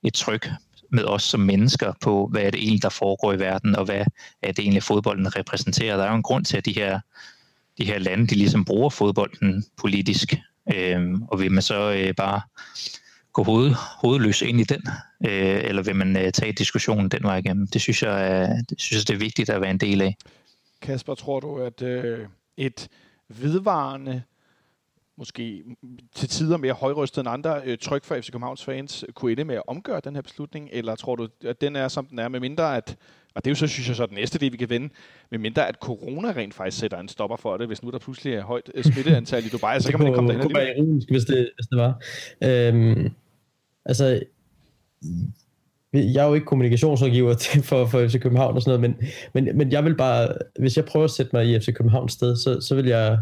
et 0.04 0.13
tryk 0.13 0.49
med 0.91 1.04
os 1.04 1.23
som 1.23 1.39
mennesker 1.39 1.93
på, 2.02 2.28
hvad 2.32 2.41
er 2.41 2.52
det 2.52 2.62
egentlig, 2.62 2.84
der 2.84 2.89
foregår 2.89 3.34
i 3.34 3.39
verden, 3.39 3.75
og 3.75 3.86
hvad 3.86 4.06
er 4.41 4.52
det 4.52 4.60
egentlig, 4.60 4.84
fodbolden 4.84 5.36
repræsenterer. 5.36 5.97
Der 5.97 6.04
er 6.04 6.10
jo 6.10 6.15
en 6.15 6.23
grund 6.23 6.45
til, 6.45 6.58
at 6.58 6.65
de 6.65 6.73
her, 6.73 6.99
de 7.78 7.86
her 7.86 7.99
lande, 7.99 8.28
de 8.28 8.36
ligesom 8.36 8.65
bruger 8.65 8.89
fodbolden 8.89 9.65
politisk, 9.78 10.34
øh, 10.73 11.13
og 11.28 11.39
vil 11.39 11.52
man 11.52 11.62
så 11.62 11.91
øh, 11.91 12.15
bare 12.15 12.41
gå 13.33 13.43
hoved, 13.43 13.71
hovedløs 14.01 14.41
ind 14.41 14.59
i 14.59 14.63
den, 14.63 14.81
øh, 15.25 15.63
eller 15.63 15.81
vil 15.83 15.95
man 15.95 16.17
øh, 16.17 16.31
tage 16.31 16.51
diskussionen 16.51 17.09
den 17.09 17.23
vej 17.23 17.37
igennem? 17.37 17.67
Det 17.67 17.81
synes 17.81 18.03
jeg, 18.03 18.31
øh, 18.31 18.57
det 18.69 18.81
synes 18.81 19.03
jeg, 19.03 19.07
det 19.07 19.13
er 19.13 19.25
vigtigt 19.25 19.49
at 19.49 19.61
være 19.61 19.71
en 19.71 19.77
del 19.77 20.01
af. 20.01 20.17
Kasper, 20.81 21.15
tror 21.15 21.39
du, 21.39 21.57
at 21.57 21.81
øh, 21.81 22.27
et 22.57 22.87
vedvarende 23.27 24.23
måske 25.17 25.63
til 26.15 26.29
tider 26.29 26.57
mere 26.57 26.73
højrystet 26.73 27.21
end 27.21 27.29
andre 27.29 27.61
øh, 27.65 27.77
tryk 27.77 28.05
fra 28.05 28.19
FC 28.19 28.31
Københavns 28.31 28.63
fans 28.63 29.05
kunne 29.13 29.31
ende 29.31 29.43
med 29.43 29.55
at 29.55 29.63
omgøre 29.67 30.01
den 30.03 30.15
her 30.15 30.21
beslutning, 30.21 30.69
eller 30.71 30.95
tror 30.95 31.15
du, 31.15 31.27
at 31.45 31.61
den 31.61 31.75
er, 31.75 31.87
som 31.87 32.05
den 32.05 32.19
er, 32.19 32.27
med 32.27 32.39
mindre 32.39 32.77
at, 32.77 32.97
og 33.35 33.45
det 33.45 33.49
er 33.49 33.51
jo 33.51 33.55
så, 33.55 33.67
synes 33.67 33.87
jeg, 33.87 33.95
så 33.95 34.05
den 34.05 34.15
næste 34.15 34.39
del, 34.39 34.51
vi 34.51 34.57
kan 34.57 34.69
vende, 34.69 34.89
med 35.31 35.39
mindre 35.39 35.67
at 35.67 35.75
corona 35.75 36.31
rent 36.31 36.53
faktisk 36.53 36.79
sætter 36.79 36.99
en 36.99 37.07
stopper 37.07 37.37
for 37.37 37.57
det, 37.57 37.67
hvis 37.67 37.83
nu 37.83 37.89
der 37.89 37.99
pludselig 37.99 38.33
er 38.33 38.43
højt 38.43 38.71
øh, 38.75 38.83
smitteantal 38.83 39.45
i 39.45 39.49
Dubai, 39.49 39.79
så 39.79 39.89
kan 39.89 39.99
man 39.99 40.07
ikke 40.07 40.15
komme 40.15 40.29
derhen. 40.29 40.41
Det 40.41 40.51
kunne 40.51 40.65
være 40.65 40.77
ironisk, 40.77 41.09
hvis 41.09 41.23
det, 41.23 41.49
hvis 41.55 41.67
det 41.67 41.77
var. 41.77 42.01
Øhm, 42.43 43.09
altså, 43.85 44.19
jeg 45.93 46.23
er 46.23 46.27
jo 46.27 46.33
ikke 46.33 46.45
kommunikationsrådgiver 46.45 47.33
for, 47.69 47.85
for 47.85 48.07
FC 48.07 48.21
København 48.21 48.55
og 48.55 48.61
sådan 48.61 48.79
noget, 48.79 48.97
men, 49.01 49.09
men, 49.33 49.57
men 49.57 49.71
jeg 49.71 49.85
vil 49.85 49.95
bare, 49.95 50.33
hvis 50.59 50.77
jeg 50.77 50.85
prøver 50.85 51.03
at 51.03 51.11
sætte 51.11 51.29
mig 51.33 51.45
i 51.45 51.59
FC 51.59 51.73
Københavns 51.73 52.13
sted, 52.13 52.35
så, 52.35 52.61
så 52.61 52.75
vil 52.75 52.85
jeg 52.85 53.19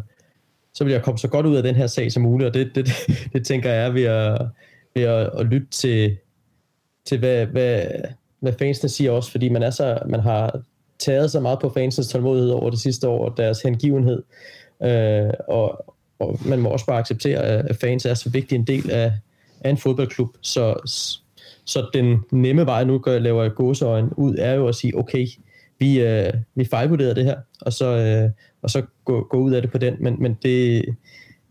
så 0.73 0.83
vil 0.83 0.93
jeg 0.93 1.03
komme 1.03 1.17
så 1.17 1.27
godt 1.27 1.45
ud 1.45 1.55
af 1.55 1.63
den 1.63 1.75
her 1.75 1.87
sag 1.87 2.11
som 2.11 2.23
muligt, 2.23 2.47
og 2.47 2.53
det, 2.53 2.75
det, 2.75 2.85
det, 2.85 3.29
det 3.33 3.45
tænker 3.45 3.69
jeg 3.69 3.85
er 3.85 3.89
ved 3.89 4.03
at, 4.03 4.47
ved 4.95 5.03
at, 5.03 5.29
at 5.39 5.45
lytte 5.45 5.67
til, 5.71 6.17
til 7.05 7.19
hvad, 7.19 7.45
hvad, 7.45 7.85
hvad 8.39 8.53
fansene 8.59 8.89
siger 8.89 9.11
også, 9.11 9.31
fordi 9.31 9.49
man, 9.49 9.63
er 9.63 9.69
så, 9.69 9.99
man 10.05 10.19
har 10.19 10.61
taget 10.99 11.31
så 11.31 11.39
meget 11.39 11.59
på 11.59 11.69
fansens 11.69 12.07
tålmodighed 12.07 12.49
over 12.49 12.69
det 12.69 12.79
sidste 12.79 13.07
år, 13.07 13.29
og 13.29 13.37
deres 13.37 13.61
hengivenhed, 13.61 14.23
øh, 14.83 15.33
og, 15.47 15.95
og 16.19 16.39
man 16.45 16.59
må 16.59 16.69
også 16.69 16.85
bare 16.85 16.99
acceptere, 16.99 17.41
at 17.41 17.77
fans 17.81 18.05
er 18.05 18.13
så 18.13 18.29
vigtig 18.29 18.55
en 18.55 18.67
del 18.67 18.91
af, 18.91 19.13
af 19.61 19.69
en 19.69 19.77
fodboldklub, 19.77 20.29
så, 20.41 20.75
så 21.65 21.89
den 21.93 22.19
nemme 22.31 22.65
vej, 22.65 22.83
nu 22.83 22.99
gør, 22.99 23.19
laver 23.19 23.43
jeg 23.43 23.53
gåseøjen 23.53 24.09
ud, 24.17 24.35
er 24.39 24.53
jo 24.53 24.67
at 24.67 24.75
sige, 24.75 24.97
okay, 24.97 25.27
vi, 25.79 25.99
øh, 25.99 26.33
vi 26.55 26.65
fejlvurderede 26.65 27.15
det 27.15 27.25
her, 27.25 27.37
og 27.61 27.73
så, 27.73 27.85
øh, 27.85 28.31
og 28.61 28.69
så 28.69 28.81
gå, 29.05 29.27
gå 29.29 29.37
ud 29.37 29.51
af 29.51 29.61
det 29.61 29.71
på 29.71 29.77
den, 29.77 29.95
men, 29.99 30.15
men 30.19 30.37
det, 30.43 30.85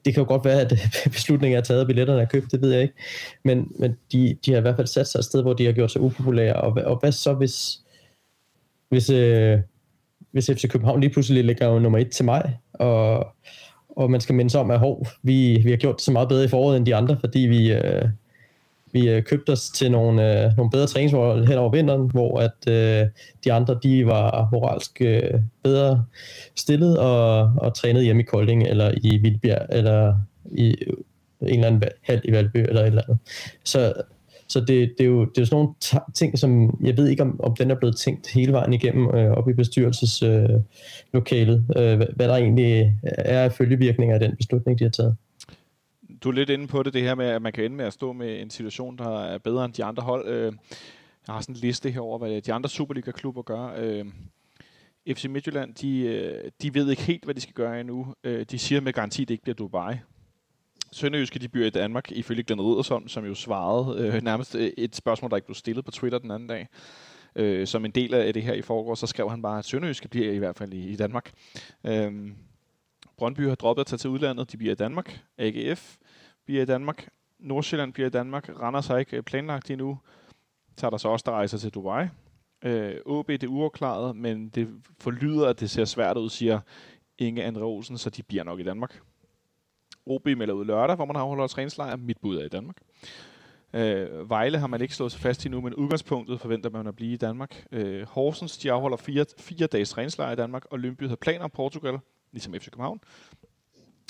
det 0.06 0.14
kan 0.14 0.22
jo 0.22 0.28
godt 0.28 0.44
være, 0.44 0.60
at 0.60 0.72
øh, 0.72 0.78
beslutningen 1.16 1.58
er 1.58 1.62
taget, 1.62 1.80
og 1.80 1.86
billetterne 1.86 2.22
er 2.22 2.26
købt, 2.26 2.52
det 2.52 2.60
ved 2.60 2.72
jeg 2.72 2.82
ikke. 2.82 2.94
Men, 3.44 3.72
men 3.78 3.96
de, 4.12 4.36
de 4.46 4.50
har 4.50 4.58
i 4.58 4.60
hvert 4.60 4.76
fald 4.76 4.86
sat 4.86 5.08
sig 5.08 5.18
et 5.18 5.24
sted, 5.24 5.42
hvor 5.42 5.52
de 5.52 5.64
har 5.66 5.72
gjort 5.72 5.90
sig 5.90 6.00
upopulære, 6.00 6.54
og, 6.54 6.72
og 6.84 7.00
hvad 7.00 7.12
så, 7.12 7.34
hvis, 7.34 7.80
hvis, 8.88 9.10
øh, 9.10 9.58
hvis 10.32 10.50
FC 10.50 10.68
København 10.68 11.00
lige 11.00 11.10
pludselig 11.10 11.44
ligger 11.44 11.68
jo 11.68 11.78
nummer 11.78 11.98
et 11.98 12.10
til 12.10 12.24
mig, 12.24 12.58
og, 12.72 13.26
og 13.88 14.10
man 14.10 14.20
skal 14.20 14.34
minde 14.34 14.50
sig 14.50 14.60
om, 14.60 14.70
at 14.70 14.78
hov, 14.78 15.06
vi, 15.22 15.60
vi 15.64 15.70
har 15.70 15.76
gjort 15.76 15.96
det 15.96 16.04
så 16.04 16.12
meget 16.12 16.28
bedre 16.28 16.44
i 16.44 16.48
foråret 16.48 16.76
end 16.76 16.86
de 16.86 16.94
andre, 16.94 17.16
fordi 17.20 17.38
vi, 17.38 17.72
øh, 17.72 18.08
vi 18.96 19.08
øh, 19.08 19.22
købte 19.22 19.50
os 19.50 19.70
til 19.70 19.90
nogle, 19.90 20.44
øh, 20.44 20.56
nogle 20.56 20.70
bedre 20.70 20.86
træningsforhold 20.86 21.46
hen 21.46 21.58
over 21.58 21.70
vinteren, 21.70 22.10
hvor 22.10 22.40
at 22.40 22.68
øh, 22.68 23.06
de 23.44 23.52
andre, 23.52 23.78
de 23.82 24.06
var 24.06 24.48
moralsk 24.52 24.96
øh, 25.00 25.40
bedre 25.62 26.04
stillet 26.56 26.98
og, 26.98 27.52
og 27.56 27.74
trænede 27.74 28.04
hjemme 28.04 28.22
i 28.22 28.24
Kolding, 28.24 28.62
eller 28.62 28.90
i 29.02 29.16
Vildbjerg, 29.16 29.66
eller 29.70 30.14
i 30.52 30.76
en 31.42 31.46
eller 31.48 31.66
anden 31.66 31.82
hal 32.02 32.20
i 32.24 32.32
Valby, 32.32 32.56
eller 32.56 32.80
et 32.80 32.86
eller 32.86 33.02
andet. 33.02 33.18
Så, 33.64 33.92
så 34.48 34.60
det, 34.60 34.92
det, 34.98 35.04
er 35.04 35.08
jo, 35.08 35.20
det 35.20 35.38
er 35.38 35.42
jo 35.42 35.46
sådan 35.46 35.56
nogle 35.56 35.72
ting, 36.14 36.38
som 36.38 36.78
jeg 36.84 36.96
ved 36.96 37.08
ikke, 37.08 37.22
om, 37.22 37.40
om 37.42 37.56
den 37.56 37.70
er 37.70 37.74
blevet 37.74 37.96
tænkt 37.96 38.32
hele 38.34 38.52
vejen 38.52 38.72
igennem 38.72 39.14
øh, 39.14 39.30
op 39.30 39.48
i 39.48 39.52
bestyrelseslokalet, 39.52 41.64
øh, 41.76 41.90
øh, 41.90 41.96
hvad, 41.96 42.06
hvad 42.16 42.28
der 42.28 42.36
egentlig 42.36 42.98
er 43.02 43.44
af 43.44 43.52
følgevirkninger 43.52 44.14
af 44.14 44.20
den 44.20 44.36
beslutning, 44.36 44.78
de 44.78 44.84
har 44.84 44.90
taget 44.90 45.16
du 46.26 46.30
er 46.30 46.34
lidt 46.34 46.50
inde 46.50 46.66
på 46.66 46.82
det, 46.82 46.94
det 46.94 47.02
her 47.02 47.14
med, 47.14 47.26
at 47.26 47.42
man 47.42 47.52
kan 47.52 47.64
ende 47.64 47.76
med 47.76 47.84
at 47.84 47.92
stå 47.92 48.12
med 48.12 48.40
en 48.40 48.50
situation, 48.50 48.98
der 48.98 49.24
er 49.24 49.38
bedre 49.38 49.64
end 49.64 49.72
de 49.72 49.84
andre 49.84 50.02
hold. 50.02 50.28
Øh, 50.28 50.52
jeg 51.26 51.34
har 51.34 51.40
sådan 51.40 51.54
en 51.54 51.60
liste 51.60 51.90
her 51.90 52.00
over, 52.00 52.18
hvad 52.18 52.40
de 52.40 52.52
andre 52.52 52.68
Superliga-klubber 52.68 53.42
gør. 53.42 53.74
Øh, 53.78 54.04
FC 55.08 55.24
Midtjylland, 55.24 55.74
de, 55.74 56.00
øh, 56.00 56.50
de 56.62 56.74
ved 56.74 56.90
ikke 56.90 57.02
helt, 57.02 57.24
hvad 57.24 57.34
de 57.34 57.40
skal 57.40 57.54
gøre 57.54 57.80
endnu. 57.80 58.14
Øh, 58.24 58.46
de 58.50 58.58
siger 58.58 58.80
med 58.80 58.92
garanti, 58.92 59.22
at 59.22 59.28
det 59.28 59.34
ikke 59.34 59.42
bliver 59.42 59.54
Dubai. 59.54 59.94
Sønderjyske, 60.92 61.38
de 61.38 61.48
byer 61.48 61.66
i 61.66 61.70
Danmark, 61.70 62.12
ifølge 62.12 62.42
Glenn 62.42 62.62
Riddersson, 62.62 63.08
som 63.08 63.24
jo 63.24 63.34
svarede 63.34 64.06
øh, 64.06 64.22
nærmest 64.22 64.54
øh, 64.54 64.70
et 64.78 64.96
spørgsmål, 64.96 65.30
der 65.30 65.36
ikke 65.36 65.46
blev 65.46 65.54
stillet 65.54 65.84
på 65.84 65.90
Twitter 65.90 66.18
den 66.18 66.30
anden 66.30 66.48
dag. 66.48 66.68
Øh, 67.36 67.66
som 67.66 67.84
en 67.84 67.90
del 67.90 68.14
af 68.14 68.34
det 68.34 68.42
her 68.42 68.54
i 68.54 68.62
forgår, 68.62 68.94
så 68.94 69.06
skrev 69.06 69.30
han 69.30 69.42
bare, 69.42 69.58
at 69.58 69.64
Sønderjyske 69.64 70.08
bliver 70.08 70.32
i 70.32 70.38
hvert 70.38 70.56
fald 70.56 70.72
i, 70.72 70.88
i 70.88 70.96
Danmark. 70.96 71.32
Øh, 71.84 72.12
Brøndby 73.16 73.48
har 73.48 73.54
droppet 73.54 73.80
at 73.80 73.86
tage 73.86 73.98
til 73.98 74.10
udlandet, 74.10 74.52
de 74.52 74.56
bliver 74.56 74.72
i 74.72 74.76
Danmark. 74.76 75.20
AGF 75.38 75.96
bliver 76.46 76.62
i 76.62 76.64
Danmark. 76.66 77.08
Nordsjælland 77.38 77.92
bliver 77.92 78.06
i 78.06 78.10
Danmark. 78.10 78.60
Randers 78.60 78.86
har 78.86 78.98
ikke 78.98 79.16
øh, 79.16 79.22
planlagt 79.22 79.70
endnu. 79.70 79.98
Så 80.76 80.86
er 80.86 80.90
der 80.90 80.96
så 80.96 81.08
også, 81.08 81.22
der 81.26 81.32
rejser 81.32 81.58
til 81.58 81.70
Dubai. 81.70 82.06
Øh, 82.62 82.96
OB, 83.06 83.28
det 83.28 83.42
er 83.42 83.48
uafklaret, 83.48 84.16
men 84.16 84.48
det 84.48 84.68
forlyder, 85.00 85.48
at 85.48 85.60
det 85.60 85.70
ser 85.70 85.84
svært 85.84 86.16
ud, 86.16 86.30
siger 86.30 86.60
Inge 87.18 87.44
Andre 87.44 87.62
Olsen, 87.62 87.98
så 87.98 88.10
de 88.10 88.22
bliver 88.22 88.44
nok 88.44 88.60
i 88.60 88.62
Danmark. 88.62 89.00
OB 90.06 90.26
melder 90.26 90.54
ud 90.54 90.64
lørdag, 90.64 90.96
hvor 90.96 91.04
man 91.04 91.16
afholder 91.16 91.46
træningslejr. 91.46 91.96
Mit 91.96 92.18
bud 92.18 92.36
er 92.36 92.44
i 92.44 92.48
Danmark. 92.48 92.76
Øh, 93.72 94.30
Vejle 94.30 94.58
har 94.58 94.66
man 94.66 94.80
ikke 94.80 94.94
slået 94.94 95.12
sig 95.12 95.20
fast 95.20 95.44
i 95.44 95.48
nu, 95.48 95.60
men 95.60 95.74
udgangspunktet 95.74 96.40
forventer 96.40 96.70
man 96.70 96.86
at 96.86 96.96
blive 96.96 97.12
i 97.12 97.16
Danmark. 97.16 97.66
Øh, 97.72 98.06
Horsens, 98.08 98.58
de 98.58 98.72
afholder 98.72 98.96
fire, 98.96 99.24
fire 99.38 99.66
dages 99.66 99.90
træningslejr 99.90 100.32
i 100.32 100.36
Danmark, 100.36 100.64
og 100.70 100.80
har 101.00 101.16
planer 101.16 101.44
om 101.44 101.50
Portugal, 101.50 101.98
ligesom 102.32 102.54
FC 102.54 102.70
København, 102.70 103.00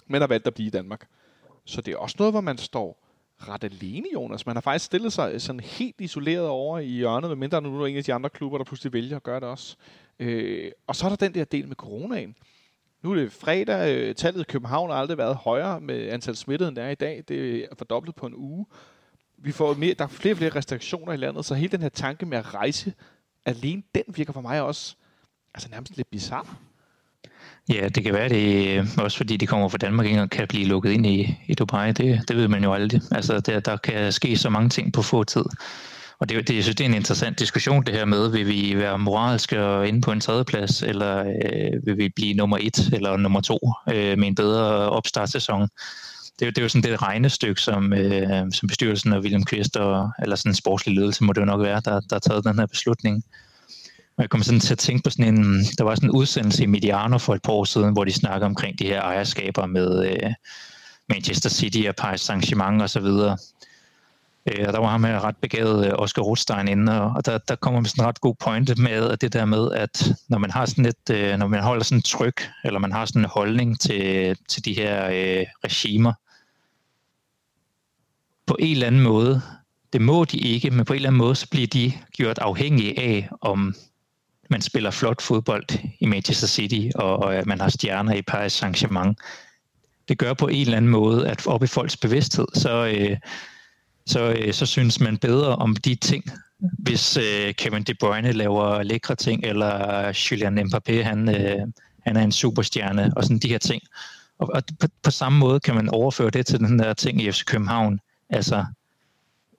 men 0.06 0.20
har 0.20 0.28
valgt 0.28 0.46
at 0.46 0.54
blive 0.54 0.66
i 0.66 0.70
Danmark. 0.70 1.08
Så 1.66 1.80
det 1.80 1.94
er 1.94 1.98
også 1.98 2.16
noget, 2.18 2.32
hvor 2.32 2.40
man 2.40 2.58
står 2.58 3.02
ret 3.38 3.64
alene, 3.64 4.06
Jonas. 4.14 4.46
Man 4.46 4.56
har 4.56 4.60
faktisk 4.60 4.84
stillet 4.84 5.12
sig 5.12 5.32
øh, 5.34 5.40
sådan 5.40 5.60
helt 5.60 6.00
isoleret 6.00 6.46
over 6.46 6.78
i 6.78 6.86
hjørnet, 6.86 7.30
medmindre 7.30 7.62
nu 7.62 7.82
er 7.82 7.86
en 7.86 7.96
af 7.96 8.04
de 8.04 8.14
andre 8.14 8.30
klubber, 8.30 8.58
der 8.58 8.64
pludselig 8.64 8.92
vælger 8.92 9.16
at 9.16 9.22
gøre 9.22 9.40
det 9.40 9.48
også. 9.48 9.76
Øh, 10.18 10.70
og 10.86 10.96
så 10.96 11.06
er 11.06 11.08
der 11.08 11.16
den 11.16 11.34
der 11.34 11.44
del 11.44 11.68
med 11.68 11.76
coronaen. 11.76 12.36
Nu 13.02 13.10
er 13.12 13.14
det 13.14 13.32
fredag. 13.32 13.96
Øh, 13.96 14.14
tallet 14.14 14.40
i 14.40 14.44
København 14.44 14.90
har 14.90 14.96
aldrig 14.96 15.18
været 15.18 15.36
højere 15.36 15.80
med 15.80 16.08
antal 16.08 16.36
smittede, 16.36 16.68
end 16.68 16.76
det 16.76 16.84
er 16.84 16.88
i 16.88 16.94
dag. 16.94 17.24
Det 17.28 17.64
er 17.64 17.74
fordoblet 17.78 18.14
på 18.14 18.26
en 18.26 18.34
uge. 18.34 18.66
Vi 19.38 19.52
får 19.52 19.74
mere, 19.74 19.94
der 19.94 20.04
er 20.04 20.08
flere 20.08 20.34
og 20.34 20.38
flere 20.38 20.54
restriktioner 20.54 21.12
i 21.12 21.16
landet, 21.16 21.44
så 21.44 21.54
hele 21.54 21.72
den 21.72 21.82
her 21.82 21.88
tanke 21.88 22.26
med 22.26 22.38
at 22.38 22.54
rejse 22.54 22.92
alene, 23.44 23.82
den 23.94 24.04
virker 24.08 24.32
for 24.32 24.40
mig 24.40 24.62
også 24.62 24.96
altså 25.54 25.68
nærmest 25.70 25.96
lidt 25.96 26.10
bizarre. 26.10 26.56
Ja, 27.68 27.88
det 27.88 28.04
kan 28.04 28.14
være 28.14 28.28
det, 28.28 28.78
øh, 28.78 28.86
også 28.98 29.16
fordi 29.16 29.36
de 29.36 29.46
kommer 29.46 29.68
fra 29.68 29.78
Danmark 29.78 30.06
og 30.18 30.30
kan 30.30 30.48
blive 30.48 30.66
lukket 30.66 30.90
ind 30.90 31.06
i, 31.06 31.36
i 31.46 31.54
Dubai. 31.54 31.92
Det, 31.92 32.28
det 32.28 32.36
ved 32.36 32.48
man 32.48 32.64
jo 32.64 32.72
aldrig. 32.72 33.00
Altså, 33.10 33.40
der, 33.40 33.60
der 33.60 33.76
kan 33.76 34.12
ske 34.12 34.36
så 34.36 34.50
mange 34.50 34.68
ting 34.68 34.92
på 34.92 35.02
få 35.02 35.24
tid. 35.24 35.44
Og 36.18 36.28
det, 36.28 36.48
det, 36.48 36.54
jeg 36.54 36.62
synes, 36.62 36.76
det 36.76 36.84
er 36.84 36.88
en 36.88 36.94
interessant 36.94 37.38
diskussion, 37.38 37.84
det 37.84 37.94
her 37.94 38.04
med, 38.04 38.28
vil 38.28 38.46
vi 38.46 38.76
være 38.76 38.98
moralske 38.98 39.64
og 39.64 39.88
inde 39.88 40.00
på 40.00 40.12
en 40.12 40.20
tredjeplads, 40.20 40.82
eller 40.82 41.18
øh, 41.18 41.86
vil 41.86 41.98
vi 41.98 42.08
blive 42.16 42.34
nummer 42.34 42.58
et 42.60 42.90
eller 42.92 43.16
nummer 43.16 43.40
to 43.40 43.58
øh, 43.92 44.18
med 44.18 44.28
en 44.28 44.34
bedre 44.34 44.90
opstartssæson? 44.90 45.68
Det, 46.40 46.40
det 46.40 46.58
er 46.58 46.62
jo 46.62 46.68
sådan 46.68 46.90
det 46.90 47.02
regnestykke, 47.02 47.60
som, 47.60 47.92
øh, 47.92 48.52
som 48.52 48.66
bestyrelsen 48.68 49.12
og 49.12 49.20
William 49.20 49.44
Kvist, 49.44 49.76
og, 49.76 50.10
eller 50.22 50.36
sådan 50.36 50.50
en 50.50 50.56
sportslig 50.56 50.94
ledelse 50.94 51.24
må 51.24 51.32
det 51.32 51.40
jo 51.40 51.46
nok 51.46 51.62
være, 51.62 51.80
der, 51.84 52.00
der 52.00 52.14
har 52.14 52.18
taget 52.18 52.44
den 52.44 52.58
her 52.58 52.66
beslutning. 52.66 53.24
Og 54.16 54.22
jeg 54.22 54.30
kom 54.30 54.42
sådan 54.42 54.60
til 54.60 54.74
at 54.74 54.78
tænke 54.78 55.02
på 55.02 55.10
sådan 55.10 55.34
en, 55.34 55.64
der 55.78 55.84
var 55.84 55.94
sådan 55.94 56.08
en 56.08 56.16
udsendelse 56.16 56.62
i 56.62 56.66
Mediano 56.66 57.18
for 57.18 57.34
et 57.34 57.42
par 57.42 57.52
år 57.52 57.64
siden, 57.64 57.92
hvor 57.92 58.04
de 58.04 58.12
snakker 58.12 58.46
omkring 58.46 58.78
de 58.78 58.86
her 58.86 59.00
ejerskaber 59.00 59.66
med 59.66 60.10
øh, 60.10 60.32
Manchester 61.08 61.50
City 61.50 61.82
og 61.88 61.96
Paris 61.96 62.30
Saint-Germain 62.30 62.82
og 62.82 62.90
så 62.90 63.00
videre. 63.00 63.38
Øh, 64.46 64.64
og 64.66 64.72
der 64.72 64.78
var 64.78 64.88
ham 64.88 65.04
her 65.04 65.24
ret 65.24 65.36
begavet 65.36 65.86
øh, 65.86 65.92
Oscar 65.94 66.22
Rothstein 66.22 66.68
inde, 66.68 67.02
og 67.02 67.26
der, 67.26 67.38
der 67.38 67.56
kommer 67.56 67.80
med 67.80 67.88
sådan 67.88 68.04
en 68.04 68.08
ret 68.08 68.20
god 68.20 68.34
pointe 68.34 68.82
med 68.82 69.10
at 69.10 69.20
det 69.20 69.32
der 69.32 69.44
med, 69.44 69.72
at 69.72 70.12
når 70.28 70.38
man 70.38 70.50
har 70.50 70.66
sådan 70.66 70.86
et, 70.86 71.10
øh, 71.10 71.38
når 71.38 71.46
man 71.46 71.62
holder 71.62 71.84
sådan 71.84 71.98
et 71.98 72.04
tryk, 72.04 72.48
eller 72.64 72.78
man 72.78 72.92
har 72.92 73.06
sådan 73.06 73.22
en 73.22 73.28
holdning 73.30 73.80
til, 73.80 74.36
til 74.48 74.64
de 74.64 74.74
her 74.74 75.06
øh, 75.06 75.46
regimer, 75.64 76.12
på 78.46 78.56
en 78.60 78.72
eller 78.72 78.86
anden 78.86 79.00
måde, 79.00 79.42
det 79.92 80.00
må 80.00 80.24
de 80.24 80.38
ikke, 80.38 80.70
men 80.70 80.84
på 80.84 80.92
en 80.92 80.96
eller 80.96 81.08
anden 81.08 81.18
måde, 81.18 81.34
så 81.34 81.48
bliver 81.50 81.66
de 81.66 81.92
gjort 82.12 82.38
afhængige 82.38 83.00
af, 83.00 83.28
om 83.40 83.74
man 84.50 84.60
spiller 84.60 84.90
flot 84.90 85.22
fodbold 85.22 85.78
i 86.00 86.06
Manchester 86.06 86.46
City, 86.46 86.88
og, 86.94 87.16
og 87.18 87.34
at 87.34 87.46
man 87.46 87.60
har 87.60 87.68
stjerner 87.68 88.14
i 88.14 88.22
Paris 88.22 88.62
Saint-Germain. 88.62 89.14
Det 90.08 90.18
gør 90.18 90.34
på 90.34 90.48
en 90.48 90.60
eller 90.60 90.76
anden 90.76 90.90
måde, 90.90 91.28
at 91.28 91.46
op 91.46 91.62
i 91.62 91.66
folks 91.66 91.96
bevidsthed, 91.96 92.46
så, 92.54 92.86
øh, 92.86 93.16
så, 94.06 94.20
øh, 94.20 94.52
så 94.52 94.66
synes 94.66 95.00
man 95.00 95.18
bedre 95.18 95.56
om 95.56 95.76
de 95.76 95.94
ting, 95.94 96.24
hvis 96.58 97.16
øh, 97.16 97.54
Kevin 97.54 97.82
De 97.82 97.94
Bruyne 97.94 98.32
laver 98.32 98.82
lækre 98.82 99.14
ting, 99.14 99.44
eller 99.44 100.12
Julian 100.30 100.58
Mbappé, 100.58 101.02
han, 101.02 101.28
øh, 101.28 101.66
han 102.06 102.16
er 102.16 102.22
en 102.22 102.32
superstjerne, 102.32 103.12
og 103.16 103.22
sådan 103.22 103.38
de 103.38 103.48
her 103.48 103.58
ting. 103.58 103.82
Og, 104.38 104.50
og 104.54 104.62
på, 104.80 104.86
på 105.02 105.10
samme 105.10 105.38
måde 105.38 105.60
kan 105.60 105.74
man 105.74 105.88
overføre 105.88 106.30
det 106.30 106.46
til 106.46 106.58
den 106.58 106.78
der 106.78 106.94
ting 106.94 107.22
i 107.22 107.32
FC 107.32 107.44
København. 107.44 108.00
Altså, 108.30 108.64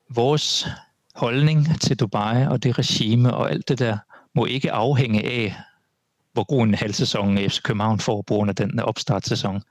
vores 0.09 0.67
holdning 1.15 1.81
til 1.81 1.99
Dubai 1.99 2.47
og 2.47 2.63
det 2.63 2.79
regime 2.79 3.33
og 3.33 3.51
alt 3.51 3.67
det 3.67 3.79
der, 3.79 3.97
må 4.37 4.45
ikke 4.45 4.71
afhænge 4.71 5.25
af, 5.25 5.55
hvor 6.33 6.43
god 6.43 6.63
en 6.63 6.73
halvsæson 6.73 7.37
FC 7.37 7.61
København 7.61 7.99
får 7.99 8.21
på 8.21 8.33
grund 8.33 8.49
af 8.49 8.55
den 8.55 8.79
opstartssæson. 8.79 9.61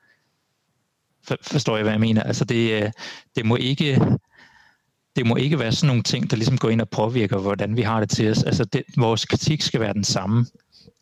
For, 1.25 1.37
forstår 1.43 1.77
jeg, 1.77 1.83
hvad 1.83 1.93
jeg 1.93 2.01
mener? 2.01 2.23
Altså 2.23 2.45
det, 2.45 2.83
øh, 2.83 2.91
det 3.37 3.47
må 3.47 3.57
ikke 3.57 4.01
det 5.17 5.27
må 5.27 5.37
ikke 5.37 5.59
være 5.59 5.73
sådan 5.73 5.87
nogle 5.87 6.03
ting, 6.03 6.31
der 6.31 6.37
ligesom 6.37 6.59
går 6.59 6.71
ind 6.71 6.81
og 6.81 6.89
påvirker, 6.89 7.39
hvordan 7.39 7.77
vi 7.77 7.83
har 7.83 8.01
det 8.01 8.11
til 8.11 8.31
os. 8.31 8.43
Altså 8.43 8.65
det, 8.65 8.83
vores 8.97 9.25
kritik 9.25 9.63
skal 9.63 9.81
være 9.81 9.93
den 9.93 10.05
samme 10.05 10.47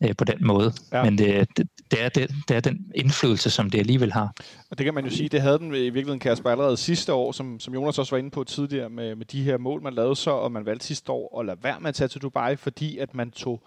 øh, 0.03 0.15
på 0.17 0.23
den 0.23 0.37
måde. 0.47 0.73
Ja. 0.91 1.03
Men 1.03 1.17
det, 1.17 1.57
det, 1.57 1.67
det, 1.91 2.03
er 2.03 2.09
det, 2.09 2.31
det 2.47 2.55
er 2.55 2.59
den 2.59 2.91
indflydelse, 2.95 3.49
som 3.49 3.69
det 3.69 3.79
alligevel 3.79 4.13
har. 4.13 4.33
Og 4.71 4.77
det 4.77 4.83
kan 4.83 4.93
man 4.93 5.03
jo 5.03 5.09
sige, 5.09 5.29
det 5.29 5.41
havde 5.41 5.59
den 5.59 5.67
i 5.67 5.79
virkeligheden, 5.79 6.19
Kasper, 6.19 6.49
allerede 6.49 6.77
sidste 6.77 7.13
år, 7.13 7.31
som, 7.31 7.59
som 7.59 7.73
Jonas 7.73 7.99
også 7.99 8.15
var 8.15 8.19
inde 8.19 8.31
på 8.31 8.43
tidligere, 8.43 8.89
med, 8.89 9.15
med 9.15 9.25
de 9.25 9.43
her 9.43 9.57
mål, 9.57 9.81
man 9.81 9.93
lavede 9.93 10.15
så, 10.15 10.31
og 10.31 10.51
man 10.51 10.65
valgte 10.65 10.85
sidste 10.85 11.11
år 11.11 11.39
at 11.39 11.45
lade 11.45 11.57
være 11.63 11.79
med 11.79 11.89
at 11.89 11.95
tage 11.95 12.07
til 12.07 12.21
Dubai, 12.21 12.55
fordi 12.55 12.97
at 12.97 13.15
man 13.15 13.31
tog 13.31 13.63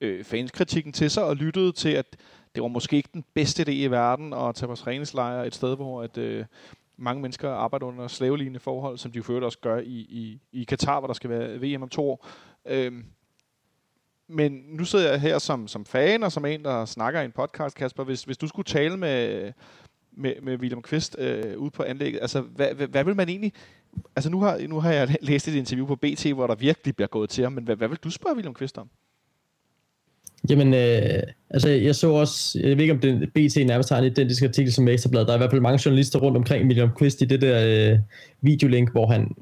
øh, 0.00 0.24
fanskritikken 0.24 0.92
til 0.92 1.10
sig 1.10 1.24
og 1.24 1.36
lyttede 1.36 1.72
til, 1.72 1.90
at 1.90 2.06
det 2.54 2.62
var 2.62 2.68
måske 2.68 2.96
ikke 2.96 3.10
den 3.12 3.24
bedste 3.34 3.62
idé 3.62 3.70
i 3.70 3.86
verden 3.86 4.32
at 4.32 4.54
tage 4.54 4.68
på 4.68 4.74
træningslejre 4.74 5.46
et 5.46 5.54
sted, 5.54 5.76
hvor 5.76 6.02
at, 6.02 6.18
øh, 6.18 6.44
mange 7.02 7.22
mennesker 7.22 7.50
arbejder 7.50 7.86
under 7.86 8.08
slavelignende 8.08 8.60
forhold, 8.60 8.98
som 8.98 9.12
de 9.12 9.22
jo 9.28 9.44
også 9.44 9.58
gør 9.58 9.78
i, 9.78 10.06
i, 10.10 10.40
i 10.52 10.64
Katar, 10.64 11.00
hvor 11.00 11.06
der 11.06 11.14
skal 11.14 11.30
være 11.30 11.58
VM 11.58 11.82
om 11.82 11.88
to 11.88 12.10
år. 12.10 12.26
Øh, 12.66 12.92
men 14.32 14.62
nu 14.68 14.84
sidder 14.84 15.10
jeg 15.10 15.20
her 15.20 15.38
som, 15.38 15.68
som 15.68 15.84
fan 15.84 16.22
og 16.22 16.32
som 16.32 16.44
en, 16.44 16.64
der 16.64 16.84
snakker 16.84 17.20
i 17.20 17.24
en 17.24 17.32
podcast, 17.32 17.76
Kasper. 17.76 18.04
Hvis, 18.04 18.22
hvis 18.22 18.36
du 18.36 18.46
skulle 18.48 18.66
tale 18.66 18.96
med, 18.96 19.52
med, 20.16 20.34
med 20.42 20.56
William 20.56 20.82
Kvist 20.82 21.16
øh, 21.18 21.58
ude 21.58 21.70
på 21.70 21.82
anlægget, 21.82 22.20
altså 22.22 22.40
hvad, 22.40 22.74
hvad, 22.74 22.86
hvad 22.86 23.04
vil 23.04 23.16
man 23.16 23.28
egentlig... 23.28 23.52
Altså 24.16 24.30
nu 24.30 24.40
har, 24.40 24.66
nu 24.68 24.80
har 24.80 24.92
jeg 24.92 25.16
læst 25.20 25.48
et 25.48 25.54
interview 25.54 25.86
på 25.86 25.96
BT, 25.96 26.26
hvor 26.34 26.46
der 26.46 26.54
virkelig 26.54 26.96
bliver 26.96 27.08
gået 27.08 27.30
til 27.30 27.44
ham, 27.44 27.52
men 27.52 27.64
hvad, 27.64 27.76
hvad 27.76 27.88
vil 27.88 27.98
du 28.04 28.10
spørge 28.10 28.36
William 28.36 28.54
Kvist 28.54 28.78
om? 28.78 28.88
Jamen, 30.50 30.74
øh, 30.74 31.22
altså 31.50 31.68
jeg 31.68 31.94
så 31.94 32.10
også, 32.10 32.58
jeg 32.58 32.76
ved 32.76 32.84
ikke 32.84 32.94
om 32.94 33.00
det, 33.00 33.32
BT 33.32 33.66
nærmest 33.66 33.90
har 33.90 33.98
en 33.98 34.04
identisk 34.04 34.42
artikel 34.42 34.72
som 34.72 34.88
Ekstrabladet, 34.88 35.26
der 35.26 35.32
er 35.32 35.36
i 35.36 35.38
hvert 35.38 35.50
fald 35.50 35.60
mange 35.60 35.82
journalister 35.84 36.18
rundt 36.18 36.36
omkring 36.36 36.66
William 36.66 36.90
Kvist 36.96 37.22
i 37.22 37.24
det 37.24 37.40
der 37.40 37.90
øh, 37.92 37.98
videolink, 38.40 38.92
hvor 38.92 39.06
han 39.06 39.34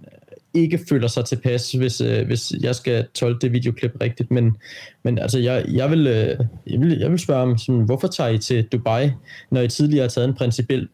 ikke 0.55 0.81
føler 0.89 1.09
sig 1.09 1.25
tilpas, 1.25 1.73
hvis, 1.73 2.01
øh, 2.01 2.27
hvis 2.27 2.53
jeg 2.61 2.75
skal 2.75 3.07
tolke 3.15 3.39
det 3.41 3.53
videoklip 3.53 3.93
rigtigt. 4.01 4.31
Men, 4.31 4.57
men 5.03 5.19
altså, 5.19 5.39
jeg, 5.39 5.65
jeg, 5.69 5.91
vil, 5.91 6.07
øh, 6.07 6.39
jeg, 6.67 6.81
vil, 6.81 6.99
jeg 6.99 7.11
vil 7.11 7.19
spørge 7.19 7.43
om, 7.43 7.59
sådan, 7.59 7.81
hvorfor 7.81 8.09
tager 8.09 8.31
I 8.31 8.39
til 8.39 8.65
Dubai, 8.65 9.11
når 9.51 9.61
I 9.61 9.69
tidligere 9.69 10.03
har 10.03 10.09
taget 10.09 10.29
en 10.29 10.35
principiel, 10.35 10.89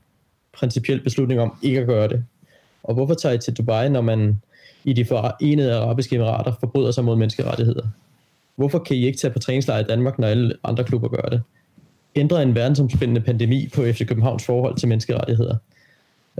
principiel 0.53 1.01
beslutning 1.01 1.41
om 1.41 1.59
ikke 1.63 1.81
at 1.81 1.87
gøre 1.87 2.09
det? 2.09 2.25
Og 2.83 2.95
hvorfor 2.95 3.15
tager 3.15 3.35
I 3.35 3.39
til 3.39 3.55
Dubai, 3.55 3.89
når 3.89 4.01
man 4.01 4.41
i 4.85 4.93
de 4.93 5.05
forenede 5.05 5.75
arabiske 5.75 6.17
emirater 6.17 6.53
forbryder 6.61 6.91
sig 6.91 7.05
mod 7.05 7.17
menneskerettigheder? 7.17 7.87
Hvorfor 8.57 8.79
kan 8.79 8.97
I 8.97 9.07
ikke 9.07 9.19
tage 9.19 9.33
på 9.33 9.39
træningslejr 9.39 9.81
i 9.81 9.85
Danmark, 9.85 10.19
når 10.19 10.29
alle 10.29 10.55
andre 10.65 10.85
klubber 10.85 11.09
gør 11.09 11.29
det? 11.29 11.43
Ændrer 12.15 12.41
en 12.41 12.55
verdensomspændende 12.55 13.21
pandemi 13.21 13.69
på 13.75 13.83
FC 13.83 14.07
Københavns 14.09 14.47
forhold 14.47 14.77
til 14.77 14.89
menneskerettigheder? 14.89 15.57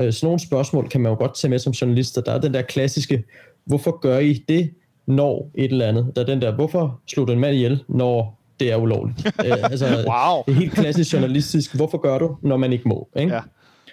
Øh, 0.01 0.13
sådan 0.13 0.27
nogle 0.27 0.41
spørgsmål 0.41 0.89
kan 0.89 1.01
man 1.01 1.13
jo 1.13 1.19
godt 1.19 1.35
tage 1.35 1.51
med 1.51 1.59
som 1.59 1.73
journalister. 1.73 2.21
Der 2.21 2.33
er 2.33 2.41
den 2.41 2.55
der 2.55 2.63
klassiske 2.63 3.25
hvorfor 3.67 4.01
gør 4.01 4.19
I 4.19 4.45
det, 4.49 4.71
når 5.07 5.51
et 5.55 5.71
eller 5.71 5.87
andet? 5.87 6.13
Der 6.17 6.23
er 6.23 6.27
den 6.27 6.43
der, 6.43 6.55
hvorfor 6.55 7.01
slog 7.07 7.29
du 7.29 7.33
en 7.33 7.41
mand 7.41 7.55
ihjel, 7.55 7.83
når 7.89 8.41
det 8.61 8.73
er 8.73 8.77
ulovligt? 8.77 9.27
øh, 9.47 9.63
altså, 9.63 9.87
wow. 9.87 10.43
Det 10.47 10.53
er 10.53 10.59
helt 10.59 10.73
klassisk 10.73 11.13
journalistisk. 11.13 11.75
Hvorfor 11.75 11.99
gør 11.99 12.19
du, 12.19 12.37
når 12.43 12.57
man 12.57 12.73
ikke 12.73 12.89
må? 12.89 13.09
Ikke? 13.17 13.35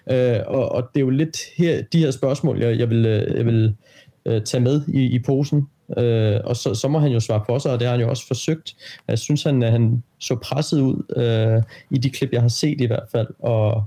Ja. 0.07 0.37
Øh, 0.37 0.43
og, 0.47 0.71
og 0.71 0.89
det 0.93 0.99
er 0.99 1.03
jo 1.03 1.09
lidt 1.09 1.37
her, 1.57 1.81
de 1.93 1.99
her 1.99 2.11
spørgsmål, 2.11 2.59
jeg, 2.59 2.79
jeg 2.79 2.89
vil, 2.89 3.05
øh, 3.05 3.37
jeg 3.37 3.45
vil 3.45 3.75
øh, 4.25 4.41
tage 4.41 4.61
med 4.61 4.81
i, 4.87 5.01
i 5.05 5.19
posen. 5.19 5.67
Øh, 5.97 6.39
og 6.43 6.55
så, 6.55 6.73
så 6.73 6.87
må 6.87 6.99
han 6.99 7.11
jo 7.11 7.19
svare 7.19 7.43
for 7.45 7.59
sig, 7.59 7.71
og 7.71 7.79
det 7.79 7.87
har 7.87 7.93
han 7.93 8.01
jo 8.01 8.09
også 8.09 8.27
forsøgt. 8.27 8.75
Jeg 9.07 9.19
synes, 9.19 9.43
han, 9.43 9.61
han 9.61 10.03
så 10.19 10.35
presset 10.35 10.81
ud 10.81 11.03
øh, 11.15 11.63
i 11.91 11.97
de 11.97 12.09
klip, 12.09 12.29
jeg 12.33 12.41
har 12.41 12.47
set 12.47 12.81
i 12.81 12.85
hvert 12.85 13.07
fald. 13.11 13.27
Og, 13.39 13.83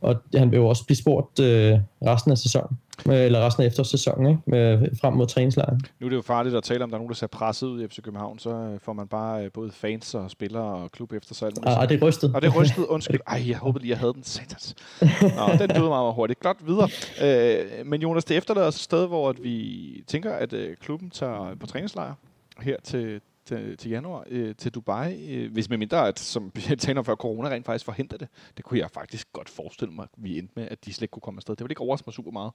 og 0.00 0.16
han 0.34 0.50
vil 0.50 0.56
jo 0.56 0.66
også 0.66 0.84
blive 0.84 0.96
spurgt 0.96 1.40
øh, 1.40 1.78
resten 2.06 2.30
af 2.30 2.38
sæsonen, 2.38 2.78
øh, 3.08 3.14
eller 3.14 3.46
resten 3.46 3.62
af 3.62 3.66
eftersæsonen, 3.66 4.30
ikke? 4.30 4.42
Med, 4.46 4.88
frem 5.00 5.14
mod 5.14 5.26
træningslejren. 5.26 5.80
Nu 6.00 6.06
er 6.06 6.10
det 6.10 6.16
jo 6.16 6.22
farligt 6.22 6.54
at 6.54 6.62
tale 6.62 6.84
om, 6.84 6.90
der 6.90 6.96
er 6.96 6.98
nogen, 6.98 7.08
der 7.08 7.14
ser 7.14 7.26
presset 7.26 7.66
ud 7.66 7.82
i 7.82 7.88
FC 7.88 8.02
København, 8.02 8.38
så 8.38 8.50
øh, 8.50 8.80
får 8.80 8.92
man 8.92 9.08
bare 9.08 9.44
øh, 9.44 9.50
både 9.52 9.70
fans 9.72 10.14
og 10.14 10.30
spillere 10.30 10.62
og 10.62 10.92
klub 10.92 11.12
efter 11.12 11.34
sig. 11.34 11.50
Ah, 11.62 11.88
det 11.88 12.02
er 12.02 12.06
rystet. 12.06 12.34
Og 12.34 12.42
det 12.42 12.48
er 12.48 12.60
rystet, 12.60 12.86
undskyld. 12.94 13.20
Ej, 13.26 13.44
jeg 13.48 13.56
håbede 13.56 13.82
lige, 13.82 13.90
jeg 13.90 13.98
havde 13.98 14.12
den. 14.12 14.22
Satans. 14.22 14.74
Nå, 15.38 15.46
den 15.58 15.68
døde 15.68 15.68
meget, 15.68 15.88
meget 15.88 16.14
hurtigt. 16.14 16.40
Godt 16.40 16.66
videre. 16.66 16.88
Øh, 17.22 17.86
men 17.86 18.02
Jonas, 18.02 18.24
det 18.24 18.36
efterlader 18.36 18.66
os 18.66 18.76
et 18.76 18.80
sted, 18.80 19.06
hvor 19.06 19.28
at 19.28 19.42
vi 19.42 20.04
tænker, 20.06 20.32
at 20.32 20.52
øh, 20.52 20.76
klubben 20.76 21.10
tager 21.10 21.54
på 21.60 21.66
træningslejr 21.66 22.14
her 22.60 22.76
til, 22.84 23.20
til, 23.56 23.76
til 23.76 23.90
januar 23.90 24.24
øh, 24.26 24.54
til 24.54 24.74
Dubai, 24.74 25.36
øh, 25.36 25.52
hvis 25.52 25.68
med 25.68 25.78
mindre, 25.78 26.08
at, 26.08 26.18
som 26.18 26.52
jeg 26.68 26.78
talte 26.78 26.98
om 26.98 27.04
før, 27.04 27.14
corona 27.14 27.48
rent 27.48 27.66
faktisk 27.66 27.84
forhindrer 27.84 28.18
det. 28.18 28.28
Det 28.56 28.64
kunne 28.64 28.80
jeg 28.80 28.90
faktisk 28.90 29.32
godt 29.32 29.48
forestille 29.48 29.94
mig, 29.94 30.02
at 30.02 30.10
vi 30.16 30.38
endte 30.38 30.52
med, 30.56 30.68
at 30.70 30.84
de 30.84 30.92
slet 30.92 31.02
ikke 31.02 31.12
kunne 31.12 31.20
komme 31.20 31.38
afsted. 31.38 31.56
Det 31.56 31.64
ville 31.64 31.72
ikke 31.72 31.80
overraske 31.80 32.06
mig 32.06 32.14
super 32.14 32.30
meget. 32.30 32.52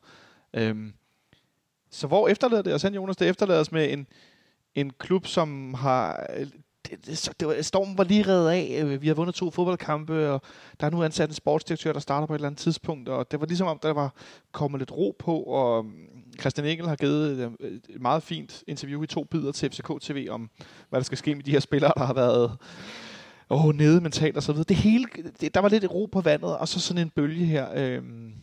Øhm, 0.54 0.94
så 1.90 2.08
hvor 2.08 2.28
efterlader 2.28 2.64
det 2.64 2.74
os 2.74 2.84
hen, 2.84 2.94
Jonas? 2.94 3.18
Det 3.18 3.30
efterlader 3.30 3.60
os 3.60 3.72
med 3.72 3.94
en, 3.94 4.08
en 4.76 4.90
klub, 4.90 5.28
som 5.28 5.74
har... 5.74 6.28
Det, 6.90 7.06
det, 7.06 7.34
det 7.40 7.48
var, 7.48 7.62
stormen 7.62 7.98
var 7.98 8.04
lige 8.04 8.28
reddet 8.28 8.50
af. 8.50 8.82
Øh, 8.84 9.02
vi 9.02 9.08
har 9.08 9.16
vundet 9.16 9.36
to 9.36 9.52
fodboldkampe, 9.52 10.30
og 10.30 10.42
der 10.80 10.86
er 10.86 10.92
nu 10.92 11.04
ansat 11.04 11.30
en 11.30 11.36
sportsdirektør, 11.36 11.94
der 11.94 12.00
starter 12.00 12.28
på 12.28 12.34
et 12.34 12.38
eller 12.38 12.48
andet 12.48 12.60
tidspunkt. 12.60 13.10
Og 13.10 13.32
det 13.32 13.40
var 13.40 13.46
ligesom 13.46 13.68
om, 13.68 13.80
der 13.80 13.94
var 13.94 14.14
kommet 14.52 14.82
lidt 14.82 14.92
ro 14.92 15.16
på, 15.20 15.40
og 15.40 15.86
mm, 15.86 15.92
Christian 16.40 16.68
Engel 16.68 16.88
har 16.88 16.96
givet 16.96 17.54
øh, 17.60 17.72
et 17.90 18.02
meget 18.02 18.24
fint 18.24 18.64
interview 18.68 19.04
i 19.04 19.08
to 19.08 19.24
bidder 19.24 19.52
til 19.52 19.70
FCK 19.70 19.92
TV 20.02 20.28
om, 20.30 20.50
hvad 20.90 21.00
der 21.00 21.04
skal 21.04 21.18
ske 21.18 21.36
med 21.36 21.44
de 21.44 21.52
her 21.52 21.60
spillere, 21.60 21.92
der 21.98 22.06
har 22.06 22.14
været 22.14 22.58
oh, 23.50 23.76
nede 23.76 24.02
mentalt 24.02 24.38
og 24.38 24.44
så 24.44 24.52
videre. 24.52 24.66
Det 24.70 24.78
hele, 24.78 25.06
det, 25.42 25.54
der 25.54 25.60
var 25.60 25.70
lidt 25.70 25.92
ro 25.92 26.06
på 26.12 26.22
vandet, 26.22 26.58
og 26.58 26.68
så 26.68 26.80
sådan 26.80 27.02
en 27.02 27.10
bølge 27.10 27.46
her. 27.46 27.68
Øhm, 27.76 28.34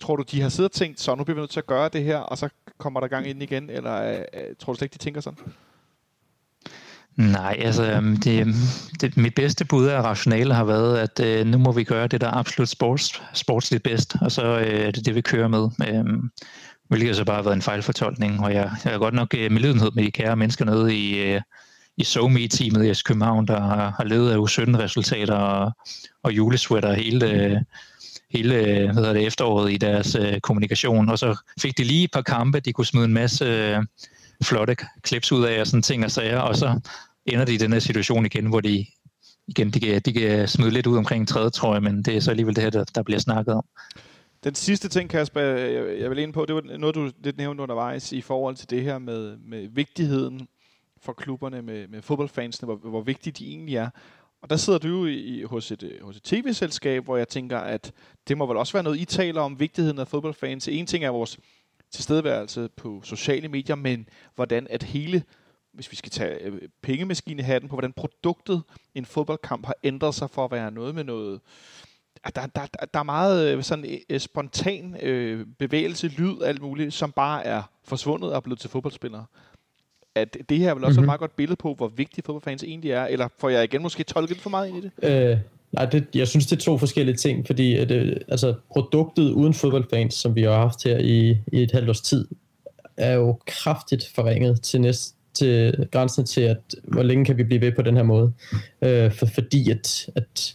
tror 0.00 0.16
du, 0.16 0.22
de 0.22 0.40
har 0.40 0.48
siddet 0.48 0.70
og 0.70 0.74
tænkt, 0.74 1.00
så 1.00 1.14
nu 1.14 1.24
bliver 1.24 1.34
vi 1.34 1.40
nødt 1.40 1.50
til 1.50 1.60
at 1.60 1.66
gøre 1.66 1.88
det 1.88 2.04
her, 2.04 2.18
og 2.18 2.38
så 2.38 2.48
kommer 2.78 3.00
der 3.00 3.08
gang 3.08 3.26
ind 3.26 3.42
igen, 3.42 3.70
eller 3.70 4.02
øh, 4.02 4.18
øh 4.34 4.56
tror 4.58 4.72
du 4.72 4.76
slet 4.76 4.86
ikke, 4.86 4.92
de 4.92 4.98
tænker 4.98 5.20
sådan? 5.20 5.38
Nej, 7.18 7.56
altså 7.60 7.92
øhm, 7.92 8.16
det, 8.16 8.40
øhm, 8.40 8.54
det, 9.00 9.16
mit 9.16 9.34
bedste 9.34 9.64
bud 9.64 9.86
af 9.86 10.02
rationale 10.02 10.54
har 10.54 10.64
været, 10.64 10.98
at 10.98 11.20
øh, 11.20 11.46
nu 11.46 11.58
må 11.58 11.72
vi 11.72 11.84
gøre 11.84 12.06
det, 12.06 12.20
der 12.20 12.26
er 12.26 12.36
absolut 12.36 12.68
sports, 12.68 13.22
sportsligt 13.34 13.82
bedst, 13.82 14.16
og 14.20 14.32
så 14.32 14.58
øh, 14.58 14.80
er 14.80 14.90
det 14.90 15.06
det, 15.06 15.14
vi 15.14 15.20
kører 15.20 15.48
med. 15.48 15.68
Øh, 15.88 16.04
hvilket 16.88 17.16
så 17.16 17.24
bare 17.24 17.36
har 17.36 17.42
været 17.42 17.56
en 17.56 17.62
fejlfortolkning, 17.62 18.40
og 18.40 18.54
jeg, 18.54 18.70
jeg 18.84 18.92
har 18.92 18.98
godt 18.98 19.14
nok 19.14 19.34
øh, 19.38 19.52
medlidenhed 19.52 19.90
med 19.94 20.04
de 20.04 20.10
kære 20.10 20.36
mennesker 20.36 20.64
nede 20.64 20.96
i, 20.96 21.18
øh, 21.18 21.40
i 21.96 22.04
SoMe-teamet 22.04 22.98
i 22.98 23.02
København, 23.04 23.46
der 23.46 23.60
har, 23.60 23.94
har 23.96 24.04
levet 24.04 24.32
af 24.32 24.36
U17-resultater 24.36 25.34
og, 25.34 25.72
og 26.22 26.32
julesweater 26.32 26.92
hele, 26.92 27.30
øh, 27.30 27.56
hele 28.30 28.54
øh, 28.54 28.84
hvad 28.84 28.94
hedder 28.94 29.12
det, 29.12 29.26
efteråret 29.26 29.72
i 29.72 29.76
deres 29.76 30.14
øh, 30.14 30.40
kommunikation, 30.40 31.08
og 31.08 31.18
så 31.18 31.36
fik 31.60 31.78
de 31.78 31.84
lige 31.84 32.04
et 32.04 32.10
par 32.12 32.22
kampe, 32.22 32.60
de 32.60 32.72
kunne 32.72 32.86
smide 32.86 33.04
en 33.04 33.14
masse 33.14 33.44
øh, 33.44 33.82
flotte 34.42 34.76
klips 35.02 35.32
ud 35.32 35.44
af 35.44 35.60
og 35.60 35.66
sådan 35.66 35.82
ting 35.82 36.04
og 36.04 36.10
sager, 36.10 36.38
og 36.38 36.56
så 36.56 36.80
ender 37.26 37.44
de 37.44 37.54
i 37.54 37.56
den 37.56 37.72
her 37.72 37.80
situation 37.80 38.26
igen, 38.26 38.46
hvor 38.46 38.60
de 38.60 38.86
igen, 39.48 39.70
de 39.70 39.80
kan, 39.80 40.00
de 40.00 40.12
kan 40.12 40.48
smide 40.48 40.70
lidt 40.70 40.86
ud 40.86 40.96
omkring 40.96 41.28
tredje 41.28 41.50
trøje, 41.50 41.80
men 41.80 42.02
det 42.02 42.16
er 42.16 42.20
så 42.20 42.30
alligevel 42.30 42.56
det 42.56 42.62
her, 42.62 42.70
der, 42.70 42.84
der 42.84 43.02
bliver 43.02 43.20
snakket 43.20 43.54
om. 43.54 43.64
Den 44.44 44.54
sidste 44.54 44.88
ting, 44.88 45.10
Kasper, 45.10 45.40
jeg, 45.40 46.00
jeg 46.00 46.10
vil 46.10 46.18
ind 46.18 46.32
på, 46.32 46.44
det 46.46 46.54
var 46.54 46.76
noget, 46.78 46.94
du 46.94 47.10
lidt 47.24 47.36
nævnte 47.36 47.62
undervejs 47.62 48.12
i 48.12 48.20
forhold 48.20 48.56
til 48.56 48.70
det 48.70 48.82
her 48.82 48.98
med, 48.98 49.36
med 49.36 49.68
vigtigheden 49.68 50.48
for 51.02 51.12
klubberne, 51.12 51.62
med, 51.62 51.88
med 51.88 52.02
fodboldfansene, 52.02 52.66
hvor, 52.66 52.90
hvor 52.90 53.00
vigtige 53.00 53.32
de 53.32 53.48
egentlig 53.48 53.76
er. 53.76 53.90
Og 54.42 54.50
der 54.50 54.56
sidder 54.56 54.78
du 54.78 54.88
jo 54.88 55.06
i, 55.06 55.42
hos 55.42 55.72
et, 55.72 55.92
hos 56.02 56.16
et 56.16 56.22
tv-selskab, 56.22 57.04
hvor 57.04 57.16
jeg 57.16 57.28
tænker, 57.28 57.58
at 57.58 57.92
det 58.28 58.38
må 58.38 58.46
vel 58.46 58.56
også 58.56 58.72
være 58.72 58.82
noget, 58.82 59.00
I 59.00 59.04
taler 59.04 59.40
om, 59.40 59.60
vigtigheden 59.60 59.98
af 59.98 60.08
fodboldfans. 60.08 60.68
En 60.68 60.86
ting 60.86 61.04
er 61.04 61.10
vores 61.10 61.38
tilstedeværelse 61.90 62.68
på 62.76 63.00
sociale 63.04 63.48
medier, 63.48 63.76
men 63.76 64.08
hvordan 64.34 64.66
at 64.70 64.82
hele, 64.82 65.22
hvis 65.72 65.90
vi 65.90 65.96
skal 65.96 66.10
tage 66.10 66.42
øh, 66.42 66.60
pengemaskinehatten 66.82 67.68
på, 67.68 67.76
hvordan 67.76 67.92
produktet 67.92 68.62
en 68.94 69.04
fodboldkamp 69.04 69.66
har 69.66 69.74
ændret 69.84 70.14
sig 70.14 70.30
for 70.30 70.44
at 70.44 70.50
være 70.50 70.70
noget 70.70 70.94
med 70.94 71.04
noget, 71.04 71.40
der, 72.34 72.46
der, 72.46 72.66
der 72.94 72.98
er 73.00 73.02
meget 73.02 73.56
øh, 73.56 73.62
sådan 73.62 74.00
øh, 74.10 74.20
spontan 74.20 74.96
øh, 75.02 75.46
bevægelse, 75.58 76.08
lyd, 76.08 76.42
alt 76.42 76.62
muligt, 76.62 76.94
som 76.94 77.12
bare 77.12 77.44
er 77.44 77.62
forsvundet 77.84 78.30
og 78.30 78.36
er 78.36 78.40
blevet 78.40 78.58
til 78.58 78.70
fodboldspillere. 78.70 79.24
At 80.14 80.36
det 80.48 80.58
her 80.58 80.70
er 80.70 80.74
vel 80.74 80.84
også 80.84 81.00
mm-hmm. 81.00 81.04
et 81.04 81.06
meget 81.06 81.20
godt 81.20 81.36
billede 81.36 81.56
på, 81.56 81.74
hvor 81.74 81.88
vigtige 81.88 82.22
fodboldfans 82.24 82.62
egentlig 82.62 82.90
er, 82.90 83.04
eller 83.04 83.28
får 83.38 83.48
jeg 83.48 83.64
igen 83.64 83.82
måske 83.82 84.04
tolket 84.04 84.36
for 84.36 84.50
meget 84.50 84.68
ind 84.68 84.76
i 84.76 84.80
det? 84.80 85.30
Øh, 85.32 85.38
nej, 85.72 85.84
det, 85.84 86.06
jeg 86.14 86.28
synes, 86.28 86.46
det 86.46 86.56
er 86.56 86.60
to 86.60 86.78
forskellige 86.78 87.16
ting, 87.16 87.46
fordi 87.46 87.76
at, 87.76 87.90
øh, 87.90 88.16
altså, 88.28 88.54
produktet 88.72 89.30
uden 89.30 89.54
fodboldfans, 89.54 90.14
som 90.14 90.34
vi 90.34 90.42
har 90.42 90.52
haft 90.52 90.84
her 90.84 90.98
i, 90.98 91.38
i 91.52 91.62
et 91.62 91.72
halvt 91.72 91.88
års 91.88 92.00
tid, 92.00 92.28
er 92.96 93.14
jo 93.14 93.38
kraftigt 93.46 94.10
forringet 94.14 94.62
til 94.62 94.80
næste 94.80 95.18
til 95.38 95.88
grænsen 95.92 96.24
til, 96.24 96.40
at 96.40 96.74
hvor 96.84 97.02
længe 97.02 97.24
kan 97.24 97.38
vi 97.38 97.44
blive 97.44 97.60
ved 97.60 97.72
på 97.72 97.82
den 97.82 97.96
her 97.96 98.02
måde. 98.02 98.32
Øh, 98.82 99.12
for, 99.12 99.26
fordi 99.26 99.70
at, 99.70 100.06
at 100.14 100.54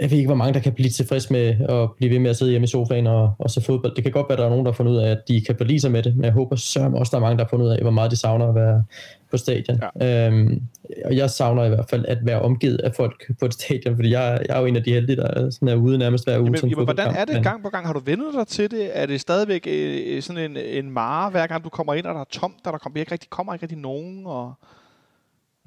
jeg 0.00 0.10
ved 0.10 0.18
ikke, 0.18 0.28
hvor 0.28 0.36
mange 0.36 0.54
der 0.54 0.60
kan 0.60 0.72
blive 0.72 0.90
tilfreds 0.90 1.30
med 1.30 1.46
at 1.68 1.88
blive 1.96 2.10
ved 2.12 2.18
med 2.18 2.30
at 2.30 2.36
sidde 2.36 2.50
hjemme 2.50 2.64
i 2.64 2.68
sofaen 2.68 3.06
og, 3.06 3.34
og 3.38 3.50
se 3.50 3.60
fodbold. 3.60 3.94
Det 3.94 4.04
kan 4.04 4.12
godt 4.12 4.28
være, 4.28 4.32
at 4.32 4.38
der 4.38 4.44
er 4.44 4.50
nogen, 4.50 4.64
der 4.64 4.72
har 4.72 4.76
fundet 4.76 4.92
ud 4.92 4.96
af, 4.96 5.10
at 5.10 5.28
de 5.28 5.40
kan 5.40 5.56
forlige 5.56 5.80
sig 5.80 5.90
med 5.90 6.02
det, 6.02 6.16
men 6.16 6.24
jeg 6.24 6.32
håber 6.32 6.56
sørme 6.56 6.98
også, 6.98 7.10
der 7.10 7.16
er 7.16 7.20
mange, 7.20 7.38
der 7.38 7.44
har 7.44 7.48
fundet 7.48 7.66
ud 7.66 7.70
af, 7.70 7.82
hvor 7.82 7.90
meget 7.90 8.10
de 8.10 8.16
savner 8.16 8.48
at 8.48 8.54
være 8.54 8.84
på 9.30 9.36
stadion. 9.36 9.80
Ja. 10.00 10.26
Øhm, 10.26 10.62
og 11.04 11.16
jeg 11.16 11.30
savner 11.30 11.64
i 11.64 11.68
hvert 11.68 11.86
fald 11.90 12.04
at 12.08 12.18
være 12.22 12.42
omgivet 12.42 12.78
af 12.78 12.94
folk 12.94 13.30
på 13.40 13.46
et 13.46 13.54
stadion, 13.54 13.96
fordi 13.96 14.10
jeg, 14.10 14.40
jeg 14.48 14.56
er 14.56 14.60
jo 14.60 14.66
en 14.66 14.76
af 14.76 14.82
de 14.82 14.92
heldige, 14.92 15.16
der 15.16 15.50
sådan 15.50 15.68
er 15.68 15.74
ude 15.74 15.98
nærmest 15.98 16.24
hver 16.24 16.38
uge. 16.38 16.46
Jamen, 16.56 16.70
jamen, 16.70 16.84
hvordan 16.84 17.14
er 17.14 17.24
det 17.24 17.42
gang 17.42 17.62
på 17.62 17.68
gang? 17.68 17.86
Har 17.86 17.92
du 17.92 18.00
vendt 18.04 18.34
dig 18.38 18.46
til 18.46 18.70
det? 18.70 18.90
Er 18.92 19.06
det 19.06 19.20
stadigvæk 19.20 19.66
øh, 19.70 20.22
sådan 20.22 20.50
en, 20.50 20.56
en 20.56 20.90
mare, 20.90 21.30
hver 21.30 21.46
gang 21.46 21.64
du 21.64 21.68
kommer 21.68 21.94
ind, 21.94 22.06
og 22.06 22.14
der 22.14 22.20
er 22.20 22.24
tomt, 22.30 22.54
der, 22.64 22.70
der 22.70 22.78
kommer 22.78 22.98
ikke 22.98 23.12
rigtig, 23.12 23.30
kommer 23.30 23.54
ikke 23.54 23.62
rigtig 23.62 23.78
nogen? 23.78 24.22
Og 24.26 24.52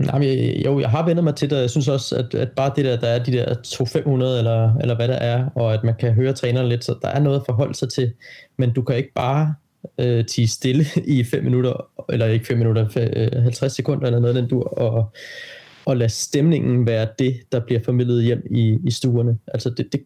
Nej, 0.05 0.19
men 0.19 0.27
jeg, 0.27 0.65
jo, 0.65 0.79
jeg 0.79 0.89
har 0.89 1.05
vendt 1.05 1.23
mig 1.23 1.35
til 1.35 1.49
det, 1.49 1.61
jeg 1.61 1.69
synes 1.69 1.87
også, 1.87 2.15
at, 2.15 2.33
at 2.33 2.51
bare 2.51 2.71
det 2.75 2.85
der, 2.85 2.99
der 2.99 3.07
er 3.07 3.23
de 3.23 3.31
der 3.31 3.53
2500 3.53 4.37
eller, 4.37 4.75
eller 4.75 4.95
hvad 4.95 5.07
der 5.07 5.13
er, 5.13 5.49
og 5.55 5.73
at 5.73 5.83
man 5.83 5.93
kan 5.99 6.13
høre 6.13 6.33
træneren 6.33 6.69
lidt, 6.69 6.83
så 6.83 6.95
der 7.01 7.07
er 7.07 7.19
noget 7.19 7.39
at 7.39 7.45
forholde 7.45 7.75
sig 7.75 7.89
til, 7.89 8.13
men 8.57 8.73
du 8.73 8.81
kan 8.81 8.95
ikke 8.95 9.13
bare 9.13 9.53
øh, 9.97 10.25
tige 10.25 10.47
stille 10.47 10.85
i 11.05 11.23
5 11.23 11.43
minutter, 11.43 11.85
eller 12.09 12.25
ikke 12.25 12.45
5 12.45 12.57
minutter, 12.57 12.83
50 13.41 13.63
øh, 13.63 13.69
sekunder 13.69 14.07
eller 14.07 14.19
noget 14.19 14.35
den 14.35 14.47
dur, 14.47 14.63
og, 14.63 15.11
og 15.85 15.97
lade 15.97 16.09
stemningen 16.09 16.85
være 16.85 17.07
det, 17.19 17.39
der 17.51 17.59
bliver 17.59 17.81
formidlet 17.85 18.23
hjem 18.23 18.47
i, 18.51 18.77
i 18.83 18.91
stuerne. 18.91 19.37
Altså 19.47 19.69
det, 19.69 19.93
det, 19.93 20.01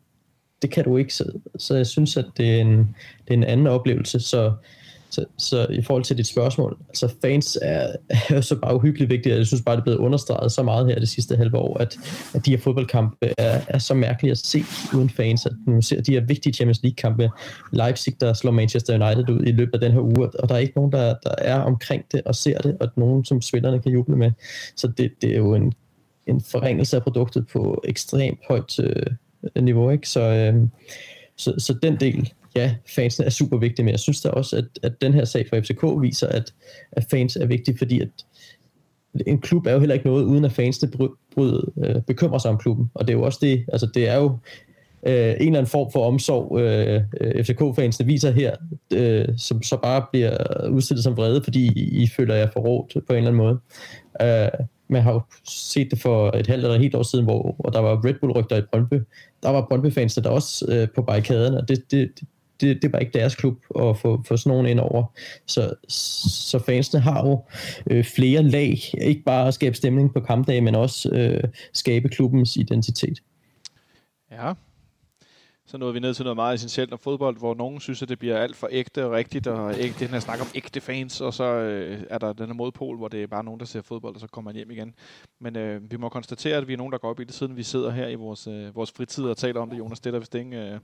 det 0.62 0.72
kan 0.72 0.84
du 0.84 0.98
ikke, 0.98 1.14
så, 1.14 1.32
så 1.58 1.76
jeg 1.76 1.88
synes, 1.88 2.18
at 2.18 2.26
det 2.38 2.52
er 2.52 2.62
en, 2.62 2.78
det 2.78 3.30
er 3.30 3.34
en 3.34 3.44
anden 3.44 3.68
oplevelse, 3.68 4.20
så 4.20 4.54
så, 5.10 5.26
så 5.38 5.68
i 5.70 5.82
forhold 5.82 6.04
til 6.04 6.18
dit 6.18 6.28
spørgsmål, 6.28 6.78
altså 6.90 7.14
fans 7.22 7.58
er, 7.62 7.88
er 8.30 8.42
så 8.42 8.56
bare 8.56 8.76
uhyggeligt 8.76 9.10
vigtige, 9.10 9.34
og 9.34 9.38
jeg 9.38 9.48
synes 9.48 9.64
bare, 9.66 9.76
det 9.76 9.82
er 9.82 9.84
blevet 9.84 9.98
understreget 9.98 10.52
så 10.52 10.64
meget 10.64 10.88
her 10.88 11.00
det 11.00 11.10
sidste 11.10 11.36
halve 11.36 11.58
år, 11.58 11.78
at, 11.78 11.98
at 12.34 12.46
de 12.46 12.52
her 12.52 12.58
fodboldkampe 12.58 13.34
er, 13.38 13.62
er 13.68 13.78
så 13.78 13.94
mærkelige 13.94 14.32
at 14.32 14.38
se 14.38 14.64
uden 14.96 15.10
fans. 15.10 15.46
At 15.46 15.54
nu 15.68 15.82
ser 15.82 16.02
de 16.02 16.12
her 16.12 16.22
vigtige 16.22 16.54
Champions 16.54 16.84
League-kampe, 16.84 17.30
Leipzig, 17.72 18.22
der 18.22 18.34
slår 18.34 18.52
Manchester 18.52 18.94
United 18.94 19.30
ud 19.30 19.46
i 19.46 19.52
løbet 19.52 19.74
af 19.74 19.80
den 19.80 19.92
her 19.92 20.00
uge, 20.00 20.30
og 20.40 20.50
der 20.50 20.56
er 20.56 20.60
ikke 20.60 20.74
nogen, 20.76 20.92
der, 20.92 21.16
der 21.24 21.36
er 21.38 21.60
omkring 21.60 22.06
det 22.12 22.22
og 22.26 22.36
ser 22.36 22.58
det, 22.58 22.78
og 22.80 22.90
nogen, 22.96 23.26
som 23.26 23.42
spillerne 23.42 23.82
kan 23.82 23.92
juble 23.92 24.16
med. 24.16 24.32
Så 24.76 24.88
det, 24.88 25.12
det 25.22 25.32
er 25.32 25.38
jo 25.38 25.54
en, 25.56 25.74
en 26.28 26.42
forringelse 26.42 26.96
af 26.96 27.04
produktet 27.04 27.48
på 27.48 27.82
ekstremt 27.84 28.40
højt 28.48 28.80
øh, 28.80 29.06
niveau, 29.64 29.90
ikke? 29.90 30.10
Så, 30.10 30.22
øh, 30.22 30.56
så, 31.38 31.54
så 31.58 31.74
den 31.74 32.00
del 32.00 32.34
ja, 32.56 32.76
fansen 32.96 33.24
er 33.24 33.30
super 33.30 33.58
vigtige, 33.58 33.86
men 33.86 33.92
jeg 33.92 34.00
synes 34.00 34.22
da 34.22 34.30
også, 34.30 34.58
at, 34.58 34.66
at 34.84 35.02
den 35.02 35.14
her 35.14 35.26
sag 35.26 35.46
for 35.50 35.62
FCK 35.62 36.02
viser, 36.02 36.28
at, 36.28 36.54
at 36.92 37.06
fans 37.12 37.36
er 37.36 37.46
vigtige, 37.46 37.78
fordi 37.78 38.02
at 38.02 38.10
en 39.28 39.42
klub 39.42 39.66
er 39.68 39.72
jo 39.72 39.80
heller 39.80 39.94
ikke 39.94 40.08
noget, 40.08 40.24
uden 40.24 40.46
at 40.46 40.52
fansene 40.52 40.92
bry, 40.92 41.08
bry, 41.36 41.52
øh, 41.86 42.02
bekymrer 42.02 42.38
sig 42.38 42.52
om 42.52 42.58
klubben. 42.58 42.92
Og 42.94 43.08
det 43.08 43.14
er 43.14 43.18
jo 43.18 43.24
også 43.24 43.40
det, 43.42 43.66
altså 43.74 43.88
det 43.94 44.10
er 44.10 44.16
jo 44.16 44.38
øh, 45.08 45.14
en 45.14 45.16
eller 45.16 45.46
anden 45.46 45.66
form 45.66 45.92
for 45.92 46.08
omsorg, 46.08 46.60
øh, 46.60 47.02
FCK-fansene 47.44 48.06
viser 48.06 48.32
her, 48.32 48.56
øh, 48.94 49.28
som 49.38 49.64
så 49.64 49.78
bare 49.78 50.06
bliver 50.12 50.38
udstillet 50.70 51.04
som 51.04 51.18
vrede, 51.18 51.44
fordi 51.44 51.72
I, 51.76 52.04
I 52.04 52.08
føler 52.08 52.36
jer 52.36 52.52
forrådt 52.54 52.94
på 53.08 53.14
en 53.14 53.18
eller 53.18 53.32
anden 53.32 53.44
måde. 53.44 53.60
Øh, 54.22 54.66
man 54.88 55.02
har 55.02 55.14
jo 55.14 55.22
set 55.48 55.92
det 55.92 56.02
for 56.02 56.32
et 56.32 56.48
halvt 56.48 56.64
eller 56.64 56.76
et 56.76 56.82
helt 56.82 56.96
år 56.96 57.04
siden, 57.04 57.26
hvor, 57.26 57.56
og 57.60 57.74
der 57.74 57.80
var 57.80 58.06
Red 58.06 58.14
Bull-rygter 58.14 58.58
i 58.58 58.62
Brøndby. 58.72 59.02
Der 59.44 59.50
var 59.50 59.66
Brøndby-fans, 59.70 60.16
der 60.16 60.30
også 60.30 60.66
øh, 60.70 60.88
på 60.96 61.02
barrikaderne, 61.02 61.58
og 61.58 61.68
det, 61.68 61.92
det, 61.92 62.10
det, 62.62 62.82
det 62.82 62.94
var 62.94 63.00
ikke 63.00 63.20
deres 63.20 63.36
klub 63.36 63.58
at 63.80 63.98
få, 63.98 64.24
få 64.28 64.38
sådan 64.38 64.50
nogen 64.50 64.66
ind 64.66 64.80
over. 64.80 65.04
Så, 65.46 65.74
så 65.88 66.60
fansene 66.60 67.02
har 67.02 67.28
jo 67.28 67.44
øh, 67.92 68.04
flere 68.04 68.44
lag, 68.44 68.78
ikke 69.02 69.24
bare 69.24 69.48
at 69.48 69.54
skabe 69.54 69.76
stemning 69.76 70.14
på 70.14 70.20
kampdag, 70.20 70.64
men 70.64 70.76
også 70.76 71.10
øh, 71.10 71.44
skabe 71.74 72.10
klubbens 72.10 72.56
identitet. 72.56 73.20
Ja, 74.32 74.54
så 75.68 75.78
nåede 75.78 75.94
vi 75.94 76.00
ned 76.00 76.14
til 76.14 76.24
noget 76.24 76.36
meget 76.36 76.56
essentielt 76.56 76.94
om 76.94 77.00
fodbold, 77.00 77.38
hvor 77.38 77.54
nogen 77.54 77.80
synes, 77.80 78.02
at 78.02 78.10
det 78.10 78.20
bliver 78.20 78.38
alt 78.38 78.56
for 78.56 78.68
ægte 78.72 79.06
og 79.06 79.12
rigtigt, 79.12 79.48
og 79.48 79.80
ægte, 79.80 80.00
den 80.00 80.14
her 80.14 80.20
snak 80.20 80.42
om 80.42 80.48
ægte 80.56 80.82
fans, 80.82 81.22
og 81.22 81.34
så 81.34 81.44
øh, 81.44 82.04
er 82.10 82.18
der 82.18 82.34
den 82.34 82.46
her 82.46 82.54
modpol, 82.54 82.98
hvor 82.98 83.08
det 83.08 83.24
er 83.24 83.28
bare 83.28 83.44
nogen, 83.44 83.60
der 83.60 83.66
ser 83.66 83.82
fodbold, 83.82 84.16
og 84.16 84.22
så 84.22 84.28
kommer 84.28 84.52
man 84.52 84.56
hjem 84.56 84.72
igen. 84.72 84.96
Men 85.40 85.56
øh, 85.56 85.92
vi 85.92 85.98
må 85.98 86.10
konstatere, 86.10 86.58
at 86.58 86.68
vi 86.68 86.74
er 86.74 86.78
nogen, 86.78 86.92
der 86.92 86.98
går 86.98 87.10
op 87.10 87.20
i 87.20 87.24
det, 87.24 87.34
siden 87.34 87.58
vi 87.58 87.64
sidder 87.64 87.92
her 87.92 88.08
i 88.08 88.16
vores, 88.16 88.48
øh, 88.48 88.76
vores 88.76 88.92
fritid 88.92 89.24
og 89.24 89.38
taler 89.38 89.62
om 89.62 89.70
det, 89.70 89.78
Jonas. 89.78 90.00
Det, 90.00 90.14
der 90.14 90.20
vist 90.20 90.36
ikke, 90.36 90.58
øh, 90.58 90.80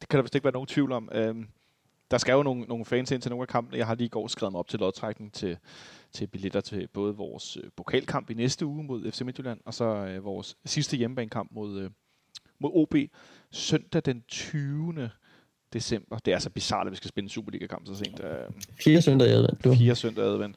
det 0.00 0.08
kan 0.08 0.18
der 0.18 0.22
vist 0.22 0.34
ikke 0.34 0.44
være 0.44 0.52
nogen 0.52 0.66
tvivl 0.66 0.92
om. 0.92 1.08
Øh, 1.12 1.34
der 2.10 2.18
skal 2.18 2.32
jo 2.32 2.42
nogle, 2.42 2.62
nogle 2.62 2.84
fans 2.84 3.10
ind 3.10 3.22
til 3.22 3.30
nogle 3.30 3.42
af 3.42 3.48
kampene. 3.48 3.78
Jeg 3.78 3.86
har 3.86 3.94
lige 3.94 4.06
i 4.06 4.08
går 4.08 4.26
skrevet 4.26 4.52
mig 4.52 4.58
op 4.58 4.68
til 4.68 4.78
lodtrækning 4.78 5.32
til, 5.32 5.58
til 6.12 6.26
billetter 6.26 6.60
til 6.60 6.88
både 6.88 7.16
vores 7.16 7.56
øh, 7.56 7.70
pokalkamp 7.76 8.30
i 8.30 8.34
næste 8.34 8.66
uge 8.66 8.84
mod 8.84 9.12
FC 9.12 9.20
Midtjylland, 9.20 9.60
og 9.64 9.74
så 9.74 9.84
øh, 9.84 10.24
vores 10.24 10.56
sidste 10.64 10.96
hjemmebanekamp 10.96 11.50
mod, 11.52 11.80
øh, 11.80 11.90
mod 12.60 12.70
OB 12.74 12.94
søndag 13.50 14.02
den 14.04 14.22
20. 14.28 15.10
december. 15.72 16.18
Det 16.18 16.30
er 16.30 16.36
altså 16.36 16.50
bizarrt, 16.50 16.86
at 16.86 16.90
vi 16.90 16.96
skal 16.96 17.08
spille 17.08 17.24
en 17.24 17.28
Superliga-kamp 17.28 17.86
så 17.86 17.94
sent. 17.94 18.20
Øh, 18.24 18.30
Fire 18.80 19.02
søndag 19.02 19.28
i 19.28 19.30
advent, 19.30 19.64
du. 19.64 19.74
Fire 19.74 19.94
søndag 19.94 20.24
advent. 20.24 20.56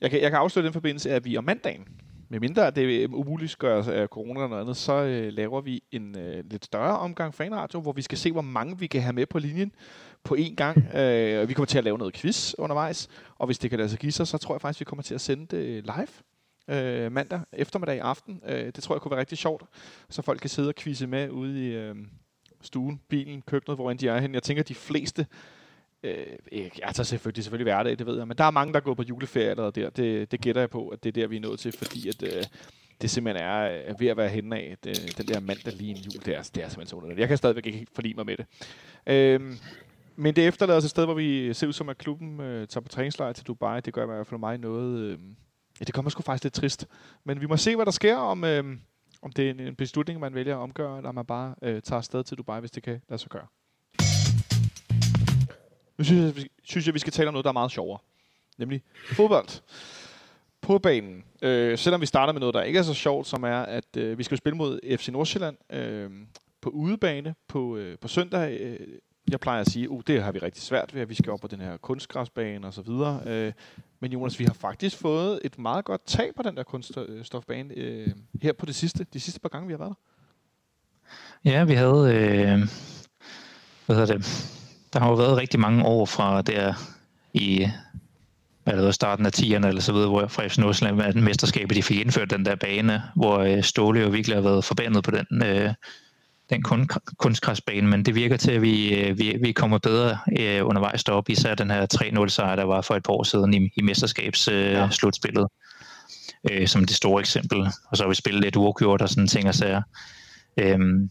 Jeg 0.00 0.10
kan, 0.10 0.22
jeg 0.22 0.30
kan 0.30 0.38
afsløre 0.38 0.64
den 0.64 0.72
forbindelse, 0.72 1.10
at 1.10 1.24
vi 1.24 1.36
om 1.36 1.44
mandagen, 1.44 1.88
med 2.28 2.40
mindre 2.40 2.70
det 2.70 3.06
umuligt 3.08 3.58
gør 3.58 3.82
af 3.82 4.08
corona 4.08 4.32
eller 4.32 4.48
noget 4.48 4.62
andet, 4.62 4.76
så 4.76 4.92
øh, 4.92 5.32
laver 5.32 5.60
vi 5.60 5.82
en 5.92 6.18
øh, 6.18 6.44
lidt 6.50 6.64
større 6.64 6.98
omgang 6.98 7.34
fanradio, 7.34 7.80
hvor 7.80 7.92
vi 7.92 8.02
skal 8.02 8.18
se, 8.18 8.32
hvor 8.32 8.40
mange 8.42 8.78
vi 8.78 8.86
kan 8.86 9.02
have 9.02 9.12
med 9.12 9.26
på 9.26 9.38
linjen 9.38 9.72
på 10.24 10.36
én 10.38 10.54
gang. 10.54 10.94
øh, 10.96 11.48
vi 11.48 11.54
kommer 11.54 11.66
til 11.66 11.78
at 11.78 11.84
lave 11.84 11.98
noget 11.98 12.14
quiz 12.14 12.54
undervejs, 12.58 13.08
og 13.38 13.46
hvis 13.46 13.58
det 13.58 13.70
kan 13.70 13.78
lade 13.78 13.88
sig 13.88 13.98
give 13.98 14.12
sig, 14.12 14.26
så 14.26 14.38
tror 14.38 14.54
jeg 14.54 14.60
faktisk, 14.60 14.80
vi 14.80 14.84
kommer 14.84 15.02
til 15.02 15.14
at 15.14 15.20
sende 15.20 15.56
det 15.56 15.84
live 15.84 16.08
øh, 16.70 17.12
mandag 17.12 17.40
eftermiddag 17.52 17.96
i 17.96 17.98
aften. 17.98 18.42
Øh, 18.46 18.66
det 18.66 18.74
tror 18.74 18.94
jeg 18.94 19.00
kunne 19.00 19.10
være 19.10 19.20
rigtig 19.20 19.38
sjovt, 19.38 19.62
så 20.08 20.22
folk 20.22 20.40
kan 20.40 20.50
sidde 20.50 20.68
og 20.68 20.74
quizze 20.74 21.06
med 21.06 21.30
ude 21.30 21.68
i 21.68 21.74
øh, 21.74 21.94
stuen, 22.62 23.00
bilen, 23.08 23.42
køkkenet, 23.42 23.76
hvor 23.76 23.90
end 23.90 23.98
de 23.98 24.08
er 24.08 24.20
hen. 24.20 24.34
Jeg 24.34 24.42
tænker, 24.42 24.62
de 24.62 24.74
fleste 24.74 25.26
Øh, 26.02 26.26
jeg 26.54 26.94
tager 26.94 27.02
selvfølgelig, 27.02 27.44
selvfølgelig 27.44 27.72
hverdag, 27.72 27.98
det 27.98 28.06
ved 28.06 28.18
jeg, 28.18 28.28
men 28.28 28.38
der 28.38 28.44
er 28.44 28.50
mange, 28.50 28.74
der 28.74 28.80
går 28.80 28.94
på 28.94 29.02
juleferie 29.02 29.50
eller 29.50 29.70
der. 29.70 29.90
Det, 29.90 30.32
det 30.32 30.40
gætter 30.40 30.62
jeg 30.62 30.70
på, 30.70 30.88
at 30.88 31.04
det 31.04 31.08
er 31.08 31.12
der, 31.12 31.26
vi 31.26 31.36
er 31.36 31.40
nået 31.40 31.60
til, 31.60 31.72
fordi 31.72 32.08
at, 32.08 32.22
øh, 32.22 32.44
det 33.02 33.10
simpelthen 33.10 33.46
er, 33.46 33.62
er 33.62 33.94
ved 33.98 34.08
at 34.08 34.16
være 34.16 34.28
henne 34.28 34.56
af. 34.56 34.76
Det, 34.84 35.14
den 35.18 35.28
der 35.28 35.40
mandag 35.40 35.74
lige 35.74 35.90
en 35.90 35.96
jul, 35.96 36.24
det 36.24 36.36
er, 36.36 36.42
det 36.42 36.62
er 36.62 36.68
simpelthen 36.68 36.86
så 36.86 36.96
underligt. 36.96 37.20
Jeg 37.20 37.28
kan 37.28 37.36
stadigvæk 37.36 37.66
ikke 37.66 37.86
forlige 37.94 38.14
mig 38.14 38.26
med 38.26 38.36
det. 38.36 38.46
Øh, 39.06 39.40
men 40.16 40.36
det 40.36 40.46
efterlader 40.46 40.78
os 40.78 40.84
et 40.84 40.90
sted, 40.90 41.04
hvor 41.04 41.14
vi 41.14 41.54
ser 41.54 41.66
ud 41.66 41.72
som, 41.72 41.88
at 41.88 41.98
klubben 41.98 42.40
øh, 42.40 42.68
tager 42.68 42.82
på 42.82 42.88
træningslejr 42.88 43.32
til 43.32 43.46
Dubai. 43.46 43.80
Det 43.80 43.94
gør 43.94 44.02
i 44.02 44.06
hvert 44.06 44.26
fald 44.26 44.40
mig 44.40 44.58
noget... 44.58 44.98
Øh, 44.98 45.18
ja, 45.80 45.84
det 45.84 45.94
kommer 45.94 46.10
sgu 46.10 46.22
faktisk 46.22 46.44
lidt 46.44 46.54
trist. 46.54 46.86
Men 47.24 47.40
vi 47.40 47.46
må 47.46 47.56
se, 47.56 47.76
hvad 47.76 47.86
der 47.86 47.92
sker, 47.92 48.16
om, 48.16 48.44
øh, 48.44 48.64
om 49.22 49.32
det 49.32 49.46
er 49.46 49.50
en, 49.50 49.60
en 49.60 49.74
beslutning, 49.74 50.20
man 50.20 50.34
vælger 50.34 50.56
at 50.56 50.60
omgøre, 50.60 50.96
eller 50.96 51.12
man 51.12 51.26
bare 51.26 51.54
øh, 51.62 51.82
tager 51.82 51.98
afsted 51.98 52.24
til 52.24 52.38
Dubai, 52.38 52.60
hvis 52.60 52.70
det 52.70 52.82
kan 52.82 53.02
lade 53.08 53.18
sig 53.18 53.30
gøre. 53.30 53.46
Nu 55.98 56.04
synes 56.04 56.36
jeg, 56.36 56.46
synes 56.62 56.86
jeg, 56.86 56.94
vi 56.94 56.98
skal 56.98 57.12
tale 57.12 57.28
om 57.28 57.34
noget, 57.34 57.44
der 57.44 57.48
er 57.48 57.52
meget 57.52 57.70
sjovere. 57.70 57.98
Nemlig 58.58 58.82
fodbold. 59.12 59.48
På 60.60 60.78
banen. 60.78 61.24
Øh, 61.42 61.78
selvom 61.78 62.00
vi 62.00 62.06
starter 62.06 62.32
med 62.32 62.40
noget, 62.40 62.54
der 62.54 62.62
ikke 62.62 62.78
er 62.78 62.82
så 62.82 62.94
sjovt, 62.94 63.26
som 63.26 63.44
er, 63.44 63.58
at 63.58 63.96
øh, 63.96 64.18
vi 64.18 64.22
skal 64.22 64.38
spille 64.38 64.56
mod 64.56 64.96
FC 64.98 65.08
Nordsjælland 65.08 65.56
øh, 65.72 66.10
på 66.60 66.70
udebane 66.70 67.34
på, 67.48 67.76
øh, 67.76 67.98
på 67.98 68.08
søndag. 68.08 68.60
Øh, 68.60 68.98
jeg 69.30 69.40
plejer 69.40 69.60
at 69.60 69.70
sige, 69.70 69.84
at 69.84 69.88
uh, 69.88 70.00
det 70.06 70.22
har 70.22 70.32
vi 70.32 70.38
rigtig 70.38 70.62
svært 70.62 70.94
ved, 70.94 71.02
at 71.02 71.08
vi 71.08 71.14
skal 71.14 71.32
op 71.32 71.40
på 71.40 71.48
den 71.48 71.60
her 71.60 71.76
kunstgræsbane 71.76 72.66
og 72.66 72.74
så 72.74 72.82
videre. 72.82 73.20
Øh, 73.26 73.52
men 74.00 74.12
Jonas, 74.12 74.38
vi 74.38 74.44
har 74.44 74.52
faktisk 74.52 74.96
fået 74.96 75.40
et 75.44 75.58
meget 75.58 75.84
godt 75.84 76.06
tag 76.06 76.30
på 76.36 76.42
den 76.42 76.56
der 76.56 76.62
kunststofbane 76.62 77.74
øh, 77.76 78.08
her 78.42 78.52
på 78.52 78.66
det 78.66 78.74
sidste, 78.74 79.06
de 79.12 79.20
sidste 79.20 79.40
par 79.40 79.48
gange, 79.48 79.66
vi 79.66 79.72
har 79.72 79.78
været 79.78 79.94
der. 81.44 81.50
Ja, 81.50 81.64
vi 81.64 81.74
havde, 81.74 82.14
øh, 82.14 82.58
hvad 83.86 83.96
hedder 83.96 84.16
det, 84.16 84.50
der 84.92 85.00
har 85.00 85.08
jo 85.08 85.14
været 85.14 85.36
rigtig 85.36 85.60
mange 85.60 85.84
år 85.84 86.06
fra 86.06 86.42
der 86.42 86.74
i 87.34 87.66
hvad 88.64 88.76
det 88.76 88.84
var, 88.84 88.90
starten 88.90 89.26
af 89.26 89.30
10'erne 89.38 89.66
eller 89.66 89.80
så 89.80 89.92
videre, 89.92 90.08
hvor 90.08 90.26
fra 90.26 90.46
FC 90.46 90.58
Nordsjælland 90.58 91.20
mesterskabet, 91.20 91.76
de 91.76 91.82
fik 91.82 92.00
indført 92.00 92.30
den 92.30 92.44
der 92.44 92.54
bane, 92.54 93.02
hvor 93.16 93.38
øh, 93.38 93.62
Ståle 93.62 94.00
jo 94.00 94.08
virkelig 94.08 94.36
har 94.36 94.42
været 94.42 94.64
forbandet 94.64 95.04
på 95.04 95.10
den, 95.10 95.42
øh, 95.42 95.74
den 96.50 96.62
kun, 96.62 96.88
kunstgræsbane, 97.18 97.86
men 97.86 98.04
det 98.04 98.14
virker 98.14 98.36
til, 98.36 98.50
at 98.50 98.62
vi, 98.62 98.94
øh, 98.94 99.18
vi, 99.18 99.36
vi 99.42 99.52
kommer 99.52 99.78
bedre 99.78 100.18
øh, 100.38 100.66
undervejs 100.66 101.04
deroppe, 101.04 101.32
især 101.32 101.54
den 101.54 101.70
her 101.70 101.86
3-0-sejr, 101.94 102.56
der 102.56 102.64
var 102.64 102.80
for 102.80 102.94
et 102.96 103.02
par 103.02 103.12
år 103.12 103.22
siden 103.22 103.54
i, 103.54 103.70
i 103.76 103.82
mesterskabsslutspillet, 103.82 105.46
øh, 106.50 106.50
ja. 106.50 106.60
øh, 106.60 106.68
som 106.68 106.84
det 106.84 106.96
store 106.96 107.20
eksempel. 107.20 107.60
Og 107.60 107.96
så 107.96 108.02
har 108.02 108.08
vi 108.08 108.14
spillet 108.14 108.42
lidt 108.42 108.56
uafgjort 108.56 109.02
og 109.02 109.08
sådan 109.08 109.26
ting 109.26 109.48
og 109.48 109.54
sager. 109.54 109.82
Øhm, 110.56 111.10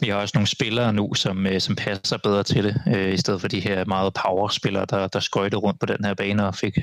vi 0.00 0.08
har 0.08 0.16
også 0.16 0.32
nogle 0.34 0.46
spillere 0.46 0.92
nu, 0.92 1.14
som, 1.14 1.46
øh, 1.46 1.60
som 1.60 1.76
passer 1.76 2.18
bedre 2.18 2.42
til 2.42 2.64
det, 2.64 2.82
øh, 2.94 3.14
i 3.14 3.16
stedet 3.16 3.40
for 3.40 3.48
de 3.48 3.60
her 3.60 3.84
meget 3.84 4.14
power-spillere, 4.14 4.86
der, 4.90 5.06
der 5.06 5.20
skøjtede 5.20 5.60
rundt 5.60 5.80
på 5.80 5.86
den 5.86 6.04
her 6.04 6.14
bane 6.14 6.46
og 6.46 6.54
fik, 6.54 6.78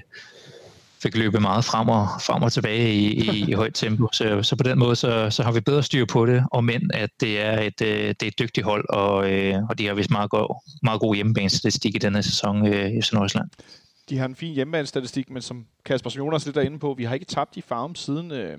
fik 1.01 1.17
løbet 1.17 1.41
meget 1.41 1.65
frem 1.65 1.89
og, 1.89 2.07
frem 2.21 2.43
og 2.43 2.51
tilbage 2.51 2.93
i, 2.93 3.07
i, 3.07 3.49
i 3.49 3.53
højt 3.53 3.73
tempo. 3.73 4.07
Så, 4.13 4.43
så 4.43 4.55
på 4.55 4.63
den 4.63 4.79
måde, 4.79 4.95
så, 4.95 5.29
så 5.29 5.43
har 5.43 5.51
vi 5.51 5.59
bedre 5.59 5.83
styr 5.83 6.05
på 6.05 6.25
det, 6.25 6.43
og 6.51 6.63
men 6.63 6.91
at 6.93 7.09
det 7.19 7.41
er 7.41 7.61
et, 7.61 7.81
øh, 7.81 8.07
det 8.07 8.23
er 8.23 8.27
et 8.27 8.39
dygtigt 8.39 8.65
hold, 8.65 8.89
og, 8.89 9.31
øh, 9.31 9.55
og 9.69 9.77
de 9.77 9.87
har 9.87 9.93
vist 9.93 10.11
meget 10.11 10.29
god, 10.29 10.61
meget 10.83 10.99
god 10.99 11.15
hjemmebanestatistik 11.15 11.95
i 11.95 11.97
denne 11.97 12.23
sæson 12.23 12.67
øh, 12.67 12.97
i 12.97 13.01
Sønderjylland. 13.01 13.49
De 14.09 14.17
har 14.17 14.25
en 14.25 14.35
fin 14.35 14.53
hjemmebanestatistik, 14.53 15.29
men 15.29 15.41
som 15.41 15.65
Kasper 15.85 16.11
Jonas 16.17 16.45
lidt 16.45 16.57
er 16.57 16.61
inde 16.61 16.79
på, 16.79 16.93
vi 16.97 17.03
har 17.03 17.13
ikke 17.13 17.25
tabt 17.25 17.57
i 17.57 17.61
farm 17.61 17.95
siden... 17.95 18.31
Øh 18.31 18.57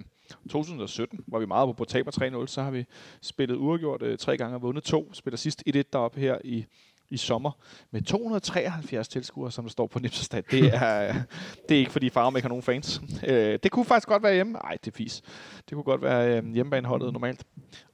2017 0.50 1.20
hvor 1.26 1.38
vi 1.38 1.46
meget 1.46 1.76
på 1.76 1.84
taber 1.84 2.42
3-0, 2.42 2.46
så 2.46 2.62
har 2.62 2.70
vi 2.70 2.84
spillet 3.22 3.56
uafgjort 3.56 4.02
øh, 4.02 4.18
tre 4.18 4.36
gange 4.36 4.56
og 4.56 4.62
vundet 4.62 4.84
to. 4.84 5.14
Spiller 5.14 5.36
sidst 5.36 5.62
1-1 5.68 5.82
deroppe 5.92 6.20
her 6.20 6.38
i, 6.44 6.64
i 7.10 7.16
sommer 7.16 7.50
med 7.90 8.02
273 8.02 9.08
tilskuere, 9.08 9.50
som 9.52 9.64
der 9.64 9.70
står 9.70 9.86
på 9.86 9.98
Nipserstad. 9.98 10.42
Det 10.42 10.74
er, 10.74 11.12
det 11.68 11.74
er 11.74 11.78
ikke, 11.78 11.90
fordi 11.90 12.10
Farum 12.10 12.36
ikke 12.36 12.44
har 12.44 12.48
nogen 12.48 12.62
fans. 12.62 13.00
Øh, 13.26 13.58
det 13.62 13.70
kunne 13.70 13.84
faktisk 13.84 14.08
godt 14.08 14.22
være 14.22 14.34
hjemme. 14.34 14.52
Nej, 14.52 14.78
det 14.84 14.92
er 14.92 14.96
fis. 14.96 15.22
Det 15.56 15.72
kunne 15.72 15.84
godt 15.84 16.02
være 16.02 16.36
øh, 16.36 16.52
hjemmebaneholdet 16.52 17.12
normalt. 17.12 17.44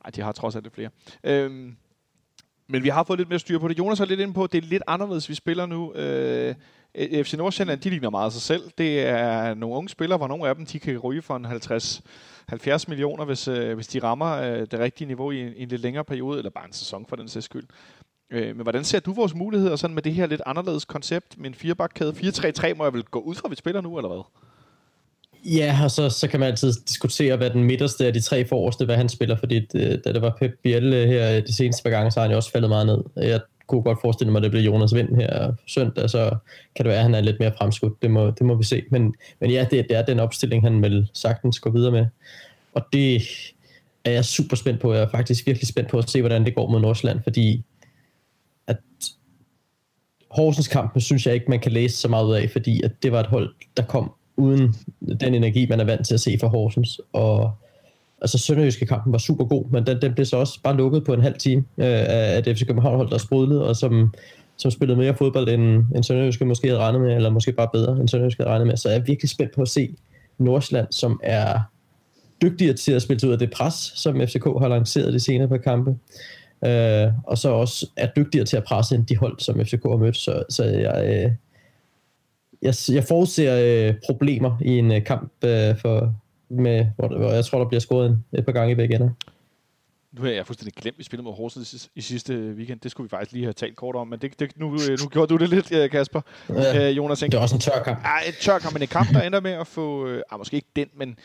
Nej, 0.05 0.11
de 0.11 0.21
har 0.21 0.33
trods 0.33 0.57
alt 0.57 0.65
lidt 0.65 0.75
flere. 0.75 0.91
Øh, 1.25 1.73
men 2.69 2.83
vi 2.83 2.89
har 2.89 3.05
fået 3.05 3.19
lidt 3.19 3.29
mere 3.29 3.39
styr 3.39 3.59
på 3.59 3.69
det. 3.69 3.79
Jonas 3.79 4.01
er 4.01 4.05
lidt 4.05 4.21
inde 4.21 4.35
på, 4.35 4.45
at 4.45 4.53
det 4.53 4.65
er 4.65 4.69
lidt 4.69 4.83
anderledes, 4.87 5.29
vi 5.29 5.35
spiller 5.35 5.67
nu. 5.67 5.93
Øh, 5.93 6.55
FC 6.99 7.35
Nordsjælland, 7.35 7.81
de 7.81 7.91
ligner 7.91 8.11
meget 8.11 8.33
sig 8.33 8.43
selv. 8.43 8.71
Det 8.79 9.07
er 9.07 9.55
nogle 9.55 9.77
unge 9.77 9.89
spillere, 9.89 10.17
hvor 10.17 10.29
nogle 10.29 10.49
af 10.49 10.55
dem 10.55 10.67
de 10.67 10.79
kan 10.79 10.99
ryge 10.99 11.23
for 11.23 11.37
en 11.37 11.45
50 11.45 12.03
70 12.49 12.89
millioner, 12.89 13.25
hvis, 13.25 13.49
øh, 13.49 13.75
hvis 13.75 13.87
de 13.87 13.99
rammer 14.03 14.33
øh, 14.37 14.61
det 14.61 14.75
rigtige 14.79 15.07
niveau 15.07 15.31
i 15.31 15.41
en, 15.41 15.53
i 15.57 15.63
en 15.63 15.69
lidt 15.69 15.83
længere 15.83 16.05
periode, 16.05 16.39
eller 16.39 16.51
bare 16.51 16.67
en 16.67 16.73
sæson 16.73 17.07
for 17.07 17.17
den 17.17 17.29
sags 17.29 17.45
skyld. 17.45 17.65
Øh, 18.31 18.57
men 18.57 18.63
hvordan 18.63 18.85
ser 18.85 19.01
du 19.01 19.13
vores 19.13 19.35
muligheder 19.35 19.77
sådan 19.77 19.95
med 19.95 20.03
det 20.03 20.15
her 20.15 20.27
lidt 20.27 20.43
anderledes 20.47 20.85
koncept 20.85 21.39
med 21.39 21.51
en 21.51 21.55
firebakkæde? 21.55 22.13
4-3-3 22.13 22.75
må 22.75 22.85
jeg 22.85 22.93
vel 22.93 23.03
gå 23.03 23.21
ud 23.21 23.35
fra, 23.35 23.49
vi 23.49 23.57
spiller 23.57 23.81
nu, 23.81 23.99
eller 23.99 24.09
hvad? 24.09 24.23
Ja, 25.45 25.81
og 25.85 25.91
så, 25.91 26.11
så 26.11 26.29
kan 26.29 26.41
man 26.41 26.49
altid 26.49 26.73
diskutere, 26.89 27.37
hvad 27.37 27.51
den 27.51 27.65
midterste 27.65 28.07
af 28.07 28.13
de 28.13 28.21
tre 28.21 28.47
forreste, 28.47 28.85
hvad 28.85 28.97
han 28.97 29.09
spiller, 29.09 29.37
fordi 29.37 29.67
det, 29.73 30.05
da 30.05 30.13
det 30.13 30.23
var 30.23 30.37
Pep 30.41 30.53
Biel 30.63 30.93
her 30.93 31.41
de 31.41 31.55
seneste 31.55 31.83
par 31.83 31.91
gange, 31.91 32.11
så 32.11 32.21
har 32.21 32.25
han 32.25 32.31
jo 32.31 32.37
også 32.37 32.51
faldet 32.51 32.71
meget 32.71 32.87
ned. 32.87 32.99
Jeg 33.17 33.41
kunne 33.67 33.83
godt 33.83 34.01
forestille 34.01 34.33
mig, 34.33 34.39
at 34.39 34.43
det 34.43 34.51
bliver 34.51 34.65
Jonas 34.65 34.95
Vind 34.95 35.17
her 35.17 35.53
søndag, 35.67 36.11
så 36.11 36.37
kan 36.77 36.85
det 36.85 36.87
være, 36.87 36.97
at 36.97 37.03
han 37.03 37.15
er 37.15 37.21
lidt 37.21 37.41
mere 37.41 37.53
fremskudt. 37.59 38.03
Det 38.03 38.11
må, 38.11 38.31
det 38.31 38.43
må 38.43 38.55
vi 38.55 38.65
se. 38.65 38.83
Men, 38.91 39.15
men 39.41 39.51
ja, 39.51 39.67
det, 39.71 39.87
det 39.89 39.97
er 39.97 40.03
den 40.03 40.21
opstilling, 40.21 40.63
han 40.63 40.83
vel 40.83 41.11
sagtens 41.15 41.61
går 41.61 41.71
videre 41.71 41.93
med. 41.93 42.07
Og 42.75 42.87
det 42.93 43.23
er 44.05 44.11
jeg 44.11 44.25
super 44.25 44.57
spændt 44.57 44.81
på. 44.81 44.93
Jeg 44.93 45.03
er 45.03 45.09
faktisk 45.09 45.47
virkelig 45.47 45.69
spændt 45.69 45.91
på 45.91 45.99
at 45.99 46.11
se, 46.11 46.21
hvordan 46.21 46.45
det 46.45 46.55
går 46.55 46.71
mod 46.71 46.81
Nordsjælland, 46.81 47.21
fordi 47.23 47.65
Horsens 50.31 50.69
kamp, 50.69 51.01
synes 51.01 51.27
jeg 51.27 51.35
ikke, 51.35 51.47
man 51.49 51.61
kan 51.61 51.73
læse 51.73 51.97
så 51.97 52.09
meget 52.09 52.27
ud 52.27 52.35
af, 52.35 52.51
fordi 52.51 52.83
at 52.83 52.93
det 53.03 53.13
var 53.13 53.21
et 53.21 53.27
hold, 53.27 53.55
der 53.77 53.83
kom 53.83 54.13
uden 54.37 54.75
den 55.21 55.35
energi, 55.35 55.67
man 55.69 55.81
er 55.81 55.85
vant 55.85 56.07
til 56.07 56.15
at 56.15 56.21
se 56.21 56.39
fra 56.41 56.49
Horsens. 56.49 57.01
Og 57.13 57.53
altså 58.21 58.39
Sønderjyske 58.39 58.87
kampen 58.87 59.13
var 59.13 59.19
super 59.19 59.45
god, 59.45 59.65
men 59.71 59.87
den, 59.87 60.03
den 60.03 60.15
blev 60.15 60.27
så 60.27 60.37
også 60.37 60.61
bare 60.63 60.77
lukket 60.77 61.05
på 61.05 61.13
en 61.13 61.23
halv 61.23 61.39
time 61.39 61.65
øh, 61.79 62.05
af 62.09 62.45
det 62.45 62.59
FC 62.59 62.67
København 62.67 62.97
hold, 62.97 63.11
der 63.11 63.19
sprudlede, 63.19 63.69
og 63.69 63.77
som, 63.77 64.15
som 64.57 64.71
spillede 64.71 64.99
mere 64.99 65.15
fodbold, 65.15 65.49
end, 65.49 65.85
end 65.95 66.05
Sønderjyske 66.05 66.45
måske 66.45 66.69
havde 66.69 66.81
regnet 66.81 67.01
med, 67.01 67.17
eller 67.17 67.31
måske 67.31 67.53
bare 67.53 67.69
bedre, 67.73 68.01
end 68.01 68.09
Sønderjyske 68.09 68.43
havde 68.43 68.51
regnet 68.51 68.67
med. 68.67 68.77
Så 68.77 68.89
jeg 68.89 68.99
er 68.99 69.03
virkelig 69.03 69.31
spændt 69.31 69.55
på 69.55 69.63
at 69.63 69.69
se 69.69 69.95
Nordsjælland, 70.39 70.87
som 70.91 71.21
er 71.23 71.61
dygtigere 72.43 72.75
til 72.75 72.93
at 72.93 73.03
spille 73.03 73.29
ud 73.29 73.33
af 73.33 73.39
det 73.39 73.51
pres, 73.51 73.75
som 73.75 74.21
FCK 74.21 74.45
har 74.45 74.69
lanceret 74.69 75.13
de 75.13 75.21
senere 75.21 75.49
par 75.49 75.57
kampe. 75.57 75.97
Øh, 76.67 77.13
og 77.25 77.39
så 77.39 77.49
også 77.49 77.87
er 77.97 78.09
dygtigere 78.17 78.47
til 78.47 78.57
at 78.57 78.65
presse 78.65 78.95
end 78.95 79.07
de 79.07 79.17
hold, 79.17 79.41
som 79.41 79.65
FCK 79.65 79.83
har 79.83 79.97
mødt. 79.97 80.17
Så, 80.17 80.43
så 80.51 80.65
jeg, 80.65 81.05
øh, 81.07 81.33
jeg, 82.63 82.75
jeg 82.89 83.05
forudser 83.05 83.89
øh, 83.89 83.95
problemer 84.07 84.59
i 84.65 84.79
en 84.79 84.93
øh, 84.93 85.05
kamp 85.05 85.33
øh, 85.45 85.79
for, 85.79 86.15
med, 86.49 86.87
hvor, 86.97 87.19
hvor 87.19 87.33
jeg 87.33 87.45
tror, 87.45 87.59
der 87.59 87.69
bliver 87.69 87.81
scoret 87.81 88.07
en, 88.11 88.25
et 88.39 88.45
par 88.45 88.53
gange 88.53 88.73
i 88.73 88.75
begge 88.75 88.95
ender. 88.95 89.11
nu 90.13 90.23
har 90.23 90.29
jeg 90.29 90.47
fuldstændig 90.47 90.75
glemt, 90.75 90.95
at 90.95 90.99
vi 90.99 91.05
spillede 91.05 91.25
mod 91.25 91.35
Horsens 91.35 91.91
i, 91.95 92.01
sidste 92.01 92.55
weekend. 92.57 92.81
Det 92.81 92.91
skulle 92.91 93.05
vi 93.05 93.09
faktisk 93.09 93.33
lige 93.33 93.45
have 93.45 93.53
talt 93.53 93.77
kort 93.77 93.97
om, 93.97 94.09
men 94.09 94.19
det, 94.19 94.41
det, 94.41 94.53
nu, 94.57 94.73
øh, 94.73 94.99
nu 95.01 95.09
gjorde 95.09 95.35
du 95.35 95.37
det 95.37 95.49
lidt, 95.49 95.73
øh, 95.73 95.91
Kasper. 95.91 96.21
Ja, 96.49 96.89
øh, 96.89 96.97
Jonas, 96.97 97.19
det 97.19 97.35
er 97.35 97.39
også 97.39 97.55
en 97.55 97.61
tør 97.61 97.83
kamp. 97.85 97.99
Ja, 98.05 98.29
en 98.29 98.35
tør 98.41 98.59
kamp, 98.59 98.73
men 98.73 98.83
en 98.83 98.89
kamp, 98.89 99.09
der 99.13 99.23
ender 99.23 99.41
med 99.41 99.53
at 99.53 99.67
få... 99.67 100.09
Ah, 100.31 100.39
måske 100.39 100.55
ikke 100.55 100.69
den, 100.77 100.89
men 100.95 101.19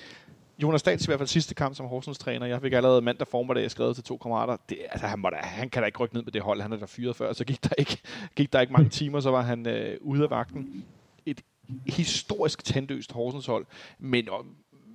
Jonas 0.61 0.83
Dahls 0.83 1.03
i 1.03 1.05
hvert 1.05 1.19
fald 1.19 1.27
sidste 1.27 1.55
kamp 1.55 1.75
som 1.75 1.85
Horsens 1.85 2.17
træner. 2.17 2.45
Jeg 2.45 2.61
fik 2.61 2.73
allerede 2.73 3.01
mandag 3.01 3.27
formiddag 3.27 3.71
skrevet 3.71 3.95
til 3.95 4.03
to 4.03 4.17
kammerater. 4.17 4.57
Det, 4.69 4.77
altså, 4.91 5.07
han, 5.07 5.19
må 5.19 5.29
da, 5.29 5.35
han 5.41 5.69
kan 5.69 5.81
da 5.81 5.85
ikke 5.85 5.99
rykke 5.99 6.15
ned 6.15 6.23
med 6.23 6.31
det 6.31 6.41
hold. 6.41 6.61
Han 6.61 6.73
er 6.73 6.77
der 6.77 6.85
fyret 6.85 7.15
før, 7.15 7.33
så 7.33 7.45
gik 7.45 7.63
der 7.63 7.69
ikke, 7.77 7.97
gik 8.35 8.53
der 8.53 8.61
ikke 8.61 8.73
mange 8.73 8.89
timer, 8.99 9.19
så 9.19 9.31
var 9.31 9.41
han 9.41 9.67
øh, 9.67 9.97
ude 10.01 10.23
af 10.23 10.29
vagten. 10.29 10.85
Et 11.25 11.41
historisk 11.87 12.63
tandøst 12.63 13.11
Horsens 13.11 13.45
hold. 13.45 13.65
Men, 13.99 14.29
og, 14.29 14.45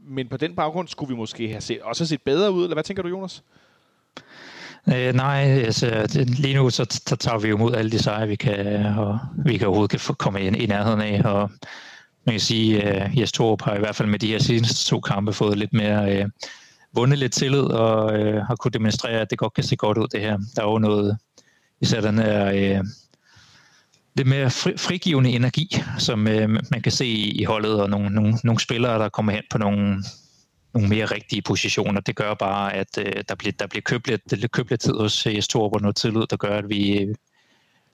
men 0.09 0.29
på 0.29 0.37
den 0.37 0.55
baggrund 0.55 0.89
skulle 0.89 1.09
vi 1.09 1.17
måske 1.17 1.49
have 1.49 1.61
set, 1.61 1.81
også 1.81 2.03
have 2.03 2.09
set 2.09 2.23
bedre 2.23 2.53
ud. 2.53 2.63
Eller 2.63 2.75
hvad 2.75 2.85
tænker 2.85 3.03
du, 3.03 3.09
Jonas? 3.09 3.43
Øh, 4.89 5.15
nej, 5.15 5.43
altså, 5.43 6.25
lige 6.39 6.55
nu 6.55 6.71
så, 6.71 6.87
så 6.91 7.17
tager 7.17 7.39
vi 7.39 7.49
jo 7.49 7.57
mod 7.57 7.75
alle 7.75 7.91
de 7.91 7.99
sejre, 7.99 8.29
vi 8.29 8.37
kan, 8.37 8.87
og 8.87 9.19
vi 9.45 9.57
kan 9.57 9.67
overhovedet 9.67 9.91
kan 9.91 10.01
få, 10.01 10.13
komme 10.13 10.41
ind 10.41 10.57
i 10.57 10.67
nærheden 10.67 11.01
af. 11.01 11.23
Og 11.25 11.51
man 12.27 12.33
kan 12.33 12.41
sige, 12.41 12.83
at 12.83 13.11
uh, 13.11 13.19
Jes 13.19 13.33
Torup 13.33 13.63
har 13.63 13.75
i 13.75 13.79
hvert 13.79 13.97
fald 13.97 14.09
med 14.09 14.19
de 14.19 14.27
her 14.27 14.39
seneste 14.39 14.85
to 14.85 15.01
kampe 15.01 15.33
fået 15.33 15.59
lidt 15.59 15.73
mere 15.73 16.25
uh, 16.25 16.31
vundet 16.95 17.19
lidt 17.19 17.33
tillid, 17.33 17.61
og 17.61 18.05
uh, 18.21 18.37
har 18.37 18.57
kunne 18.57 18.73
demonstrere, 18.73 19.21
at 19.21 19.31
det 19.31 19.39
godt 19.39 19.55
kan 19.55 19.65
se 19.65 19.77
godt 19.77 19.99
ud, 19.99 20.09
det 20.09 20.21
her. 20.21 20.39
Der 20.57 20.63
er 20.63 20.71
jo 20.71 20.79
noget, 20.79 21.19
især 21.81 22.01
den 22.01 22.19
her 22.19 22.79
uh, 22.79 22.87
lidt 24.15 24.29
mere 24.29 24.51
fri, 24.51 24.77
frigivende 24.77 25.31
energi, 25.31 25.77
som 25.99 26.21
uh, 26.21 26.51
man 26.51 26.83
kan 26.83 26.93
se 26.93 27.07
i 27.07 27.45
holdet, 27.45 27.83
og 27.83 27.91
nogle, 27.91 28.11
nogle, 28.11 28.39
nogle 28.45 28.61
spillere, 28.61 28.99
der 28.99 29.09
kommer 29.09 29.33
hen 29.33 29.43
på 29.51 29.59
nogle 29.59 30.03
nogle 30.77 30.89
mere 30.89 31.05
rigtige 31.07 31.43
positioner. 31.43 32.01
Det 32.01 32.17
gør 32.17 32.35
bare, 32.35 32.75
at 32.75 32.99
øh, 32.99 33.23
der, 33.29 33.35
bliver, 33.35 33.53
der 33.59 33.67
bliver 33.67 33.83
købt 33.83 34.09
lidt, 34.09 34.33
lidt, 34.33 34.53
købt 34.53 34.71
lidt 34.71 34.81
tid 34.81 34.93
hos 34.93 35.27
Jes 35.27 35.49
Torup 35.49 35.73
og 35.73 35.81
noget 35.81 35.97
tillid, 35.97 36.27
der 36.31 36.37
gør, 36.37 36.59
at 36.59 36.69
vi, 36.69 37.07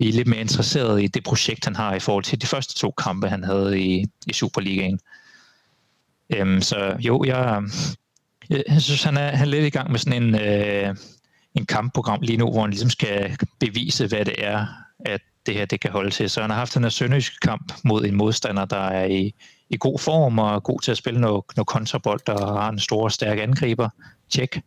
vi 0.03 0.09
er 0.09 0.13
lidt 0.13 0.29
mere 0.29 0.41
interesseret 0.41 1.03
i 1.03 1.07
det 1.07 1.25
projekt, 1.25 1.65
han 1.65 1.77
har 1.77 1.95
i 1.95 2.01
forhold 2.01 2.25
til 2.25 2.43
de 2.43 2.47
første 2.47 2.75
to 2.75 2.91
kampe, 2.91 3.29
han 3.29 3.45
havde 3.45 3.81
i, 3.81 4.07
i 4.27 4.33
Superligaen. 4.33 5.01
Øhm, 6.31 6.63
så 6.63 6.97
jo, 6.99 7.25
jeg, 7.25 7.63
jeg 8.51 8.83
synes, 8.83 9.03
han 9.03 9.17
er, 9.17 9.37
han 9.37 9.47
er 9.47 9.51
lidt 9.51 9.65
i 9.65 9.71
gang 9.71 9.91
med 9.91 9.99
sådan 9.99 10.23
en, 10.23 10.35
øh, 10.35 10.97
en 11.55 11.67
kampprogram 11.67 12.21
lige 12.23 12.37
nu, 12.37 12.51
hvor 12.51 12.61
han 12.61 12.71
ligesom 12.71 12.91
skal 12.91 13.37
bevise, 13.61 14.07
hvad 14.07 14.25
det 14.25 14.35
er, 14.39 14.67
at 15.07 15.21
det 15.47 15.55
her 15.55 15.65
det 15.65 15.81
kan 15.81 15.91
holde 15.91 16.11
til. 16.11 16.31
Så 16.31 16.41
han 16.41 16.51
har 16.51 16.57
haft 16.57 16.75
den 16.75 16.83
her 16.83 16.91
sønderjyske 16.91 17.37
kamp 17.43 17.73
mod 17.85 18.05
en 18.05 18.15
modstander, 18.15 18.65
der 18.65 18.89
er 18.89 19.05
i, 19.05 19.35
i 19.71 19.77
god 19.81 19.99
form 19.99 20.39
og 20.39 20.55
er 20.55 20.61
god 20.61 20.81
til 20.81 20.91
at 20.91 20.97
spille 20.97 21.21
noget, 21.21 21.45
noget 21.57 21.67
kontrabold 21.67 22.29
og 22.29 22.63
har 22.63 22.69
en 22.69 22.79
stor 22.79 23.05
og 23.05 23.13
stærk 23.13 23.39
angriber. 23.39 23.89
Tjek. 24.31 24.61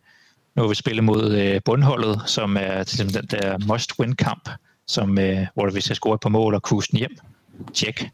Nu 0.54 0.62
har 0.62 0.68
vi 0.68 0.74
spillet 0.74 1.04
mod 1.04 1.34
øh, 1.34 1.60
bundholdet, 1.64 2.22
som 2.26 2.56
er 2.60 2.82
til 2.82 3.14
den 3.14 3.26
der 3.26 3.58
must-win-kamp, 3.66 4.48
som, 4.86 5.18
øh, 5.18 5.46
hvor 5.54 5.70
vi 5.70 5.80
skal 5.80 5.96
score 5.96 6.18
på 6.18 6.28
mål 6.28 6.54
og 6.54 6.62
kusten 6.62 6.98
hjem. 6.98 7.16
Tjek. 7.74 8.10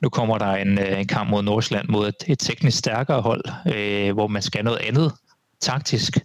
Nu 0.00 0.08
kommer 0.08 0.38
der 0.38 0.52
en, 0.52 0.78
øh, 0.78 1.00
en 1.00 1.06
kamp 1.06 1.30
mod 1.30 1.42
Nordsjælland 1.42 1.88
mod 1.88 2.08
et, 2.08 2.14
et 2.26 2.38
teknisk 2.38 2.78
stærkere 2.78 3.20
hold, 3.20 3.44
øh, 3.74 4.12
hvor 4.12 4.26
man 4.26 4.42
skal 4.42 4.64
noget 4.64 4.78
andet 4.78 5.12
taktisk, 5.60 6.18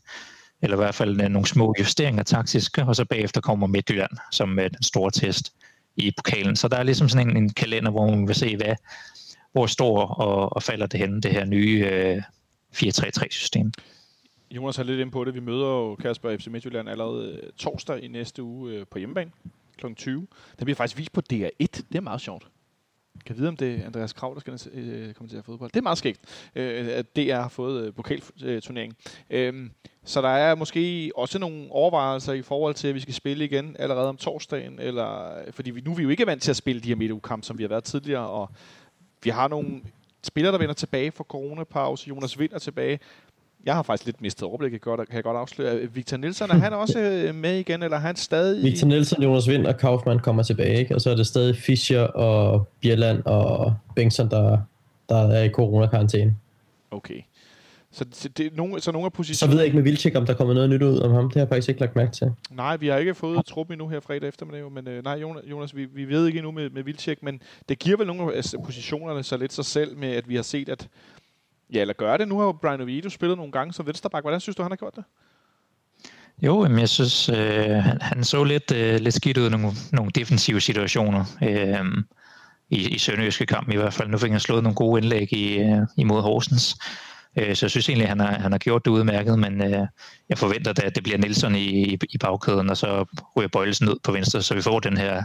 eller 0.62 0.78
i 0.78 0.82
hvert 0.82 0.96
fald 0.96 1.22
øh, 1.22 1.30
nogle 1.30 1.48
små 1.48 1.76
justeringer 1.80 2.24
taktisk, 2.24 2.78
og 2.78 2.96
så 2.96 3.06
bagefter 3.06 3.42
kommer 3.42 3.68
Midtjylland 3.68 4.12
som 4.32 4.60
øh, 4.60 4.70
den 4.70 4.84
store 4.84 5.12
test 5.12 5.54
i 5.96 6.12
pokalen. 6.18 6.56
Så 6.56 6.68
der 6.68 6.78
er 6.78 6.84
ligesom 6.84 7.10
sådan 7.10 7.30
en, 7.30 7.38
en 7.38 7.50
kalender, 7.50 7.92
hvor 7.92 8.10
man 8.10 8.28
vil 8.28 8.36
se, 8.36 8.58
hvad, 8.58 8.76
hvor 9.52 9.66
står 9.66 10.06
og, 10.06 10.56
og 10.56 10.64
falder 10.64 10.88
det 10.88 11.00
henne, 11.00 11.22
det 11.22 11.32
her 11.32 11.46
nye 11.46 11.90
øh, 11.92 12.22
4-3-3-system. 12.76 13.72
Jonas 14.52 14.76
har 14.76 14.84
lidt 14.84 15.00
ind 15.00 15.12
på 15.12 15.24
det. 15.24 15.34
Vi 15.34 15.40
møder 15.40 15.68
jo 15.68 15.96
Kasper 15.96 16.38
FC 16.38 16.48
Midtjylland 16.48 16.90
allerede 16.90 17.40
øh, 17.44 17.50
torsdag 17.58 18.04
i 18.04 18.08
næste 18.08 18.44
uge 18.44 18.74
øh, 18.74 18.86
på 18.92 18.98
hjemmebane 18.98 19.32
kl. 19.80 19.94
20. 19.94 20.28
Den 20.60 20.66
bliver 20.66 20.76
faktisk 20.76 20.98
vist 20.98 21.12
på 21.12 21.22
DR1. 21.34 21.50
Det 21.60 21.96
er 21.96 22.02
meget 22.02 22.22
sjovt. 22.22 22.48
Jeg 23.16 23.26
kan 23.26 23.38
vide, 23.38 23.48
om 23.48 23.58
det 23.58 23.80
er 23.82 23.86
Andreas 23.86 24.14
Krav, 24.14 24.34
der 24.34 24.40
skal 24.40 24.78
øh, 24.80 25.14
kommentere 25.14 25.44
fodbold. 25.44 25.72
Det 25.72 25.78
er 25.78 25.84
meget 25.84 25.98
skægt, 25.98 26.50
øh, 26.56 26.88
at 26.92 27.16
DR 27.16 27.36
har 27.36 27.50
fået 27.50 27.86
øh, 27.86 27.94
pokalturneringen. 27.94 28.96
Øh, 29.30 29.70
så 30.04 30.22
der 30.22 30.30
er 30.30 30.56
måske 30.56 31.12
også 31.16 31.40
nogle 31.40 31.72
overvejelser 31.72 32.34
i 32.34 32.42
forhold 32.42 32.76
til, 32.76 32.88
at 32.88 32.96
vi 32.96 33.00
skal 33.00 33.14
spille 33.14 33.46
igen 33.46 33.76
allerede 33.80 34.10
om 34.10 34.18
torsdagen, 34.18 34.80
eller, 34.80 35.42
fordi 35.52 35.72
vi, 35.72 35.82
nu 35.82 35.92
er 35.92 35.96
vi 35.96 36.04
jo 36.04 36.10
ikke 36.10 36.28
vant 36.28 36.42
til 36.42 36.52
at 36.52 36.58
spille 36.58 36.82
de 36.82 36.88
her 36.88 36.96
midtugkamp, 36.96 37.44
som 37.44 37.58
vi 37.58 37.64
har 37.64 37.68
været 37.68 37.84
tidligere, 37.84 38.28
og 38.28 38.50
vi 39.24 39.30
har 39.30 39.48
nogle 39.48 39.82
spillere, 40.24 40.52
der 40.52 40.60
vender 40.60 40.74
tilbage 40.74 41.12
fra 41.12 41.24
coronapause. 41.24 42.08
Jonas 42.08 42.40
Vind 42.40 42.54
er 42.54 42.60
tilbage. 42.60 43.00
Jeg 43.66 43.76
har 43.76 43.84
faktisk 43.84 44.06
lidt 44.06 44.22
mistet 44.22 44.44
overblikket, 44.44 44.82
kan 44.82 45.06
jeg 45.12 45.24
godt 45.24 45.38
afsløre. 45.38 45.78
Victor 45.94 46.18
Nielsen, 46.18 46.50
er 46.52 46.56
han 46.56 46.74
også 46.74 47.00
øh, 47.00 47.36
med 47.36 47.60
igen, 47.60 47.84
eller 47.84 47.98
er 47.98 48.02
han 48.02 48.16
stadig... 48.16 48.64
Victor 48.64 48.88
Nielsen, 48.88 49.24
Jonas 49.24 49.50
Vind 49.50 49.68
og 49.68 49.78
Kaufmann 49.78 50.20
kommer 50.20 50.44
tilbage, 50.44 50.80
ikke? 50.80 50.96
og 50.96 51.02
så 51.02 51.10
er 51.10 51.16
det 51.16 51.28
stadig 51.28 51.56
Fischer 51.58 52.02
og 52.02 52.68
Bjelland 52.82 53.24
og 53.26 53.74
Bengtsson, 53.96 54.30
der, 54.30 54.58
der 55.10 55.16
er 55.16 55.44
i 55.44 55.50
coronakarantæne. 55.50 56.36
Okay. 56.92 57.22
Så, 57.92 58.30
det, 58.38 58.56
nogle, 58.56 58.82
så 58.82 58.92
nogle 58.92 59.06
af 59.06 59.14
positionerne... 59.14 59.52
Så 59.52 59.56
ved 59.56 59.60
jeg 59.60 59.66
ikke 59.66 59.76
med 59.76 59.84
Vilcek, 59.84 60.16
om 60.16 60.26
der 60.26 60.34
kommer 60.34 60.54
noget 60.54 60.70
nyt 60.70 60.82
ud 60.82 61.00
om 61.00 61.12
ham. 61.12 61.24
Det 61.24 61.34
har 61.34 61.42
jeg 61.42 61.50
faktisk 61.50 61.70
ikke 61.70 61.82
lagt 61.82 61.96
mærke 61.96 62.12
til. 62.12 62.32
Nej, 62.52 62.78
vi 62.78 62.88
har 62.88 62.98
ikke 62.98 63.16
fået 63.16 63.46
truppen 63.46 63.74
endnu 63.74 63.88
her 63.88 64.00
fredag 64.00 64.30
eftermiddag, 64.30 64.72
men 64.72 64.88
øh, 64.88 65.04
nej, 65.04 65.14
Jonas, 65.14 65.44
Jonas 65.52 65.76
vi, 65.76 65.86
vi 65.86 66.06
ved 66.06 66.28
ikke 66.28 66.38
endnu 66.38 66.52
med, 66.52 66.70
med 66.70 66.84
Vilcek, 66.84 67.24
men 67.24 67.42
det 67.70 67.80
giver 67.80 67.98
vel 67.98 68.08
nogle 68.08 68.34
af 68.34 68.44
positionerne 68.66 69.24
så 69.24 69.38
lidt 69.38 69.54
sig 69.54 69.66
selv 69.66 69.98
med, 69.98 70.10
at 70.10 70.30
vi 70.30 70.36
har 70.36 70.44
set, 70.44 70.70
at... 70.70 70.88
Ja, 71.74 71.82
eller 71.82 71.94
gør 71.94 72.18
det. 72.18 72.28
Nu 72.28 72.38
har 72.38 72.46
jo 72.46 72.52
Brian 72.52 72.82
Oviedo 72.82 73.10
spillet 73.10 73.38
nogle 73.38 73.52
gange 73.52 73.74
som 73.74 73.86
vensterbak. 73.86 74.24
Hvordan 74.24 74.40
synes 74.40 74.56
du, 74.56 74.62
han 74.62 74.72
har 74.72 74.76
gjort 74.78 74.96
det? 74.96 75.04
Jo, 76.42 76.66
jeg 76.66 76.90
synes, 76.90 77.30
øh, 77.30 77.36
han, 77.66 78.02
han 78.02 78.24
så 78.24 78.44
lidt, 78.44 78.72
øh, 78.72 79.00
lidt 79.00 79.16
skidt 79.16 79.38
ud 79.38 79.48
i 79.48 79.50
nogle, 79.50 79.72
nogle 79.92 80.12
defensive 80.16 80.62
situationer. 80.62 81.26
Øh, 81.44 82.04
i, 82.70 82.88
i 82.88 82.98
Sønderjyske 82.98 83.46
kamp 83.46 83.70
i 83.70 83.76
hvert 83.76 83.94
fald. 83.94 84.10
Nu 84.10 84.18
fik 84.18 84.32
han 84.32 84.40
slået 84.40 84.64
nogle 84.64 84.76
gode 84.76 85.02
indlæg 85.02 85.34
i, 85.34 85.60
øh, 85.60 85.82
imod 85.98 86.22
Horsens. 86.22 86.78
Øh, 87.38 87.56
så 87.56 87.66
jeg 87.66 87.72
synes 87.72 87.90
egentlig, 87.90 88.06
at 88.06 88.10
han 88.10 88.20
har, 88.20 88.40
han 88.40 88.52
har 88.52 88.60
gjort 88.60 88.86
det 88.86 88.92
udmærket, 88.92 89.40
men 89.40 89.62
øh, 89.62 89.88
jeg 90.30 90.38
forventer 90.38 90.74
da, 90.74 90.82
at 90.86 90.96
det 90.96 91.04
bliver 91.04 91.18
Nielsen 91.18 91.56
i, 91.56 91.98
i 92.10 92.18
bagkæden, 92.20 92.70
og 92.70 92.78
så 92.78 93.06
ryger 93.38 93.50
Bøjelsen 93.50 93.88
ned 93.88 93.96
på 94.04 94.12
venstre, 94.12 94.42
så 94.42 94.54
vi 94.56 94.62
får 94.62 94.80
den 94.80 94.98
her 94.98 95.24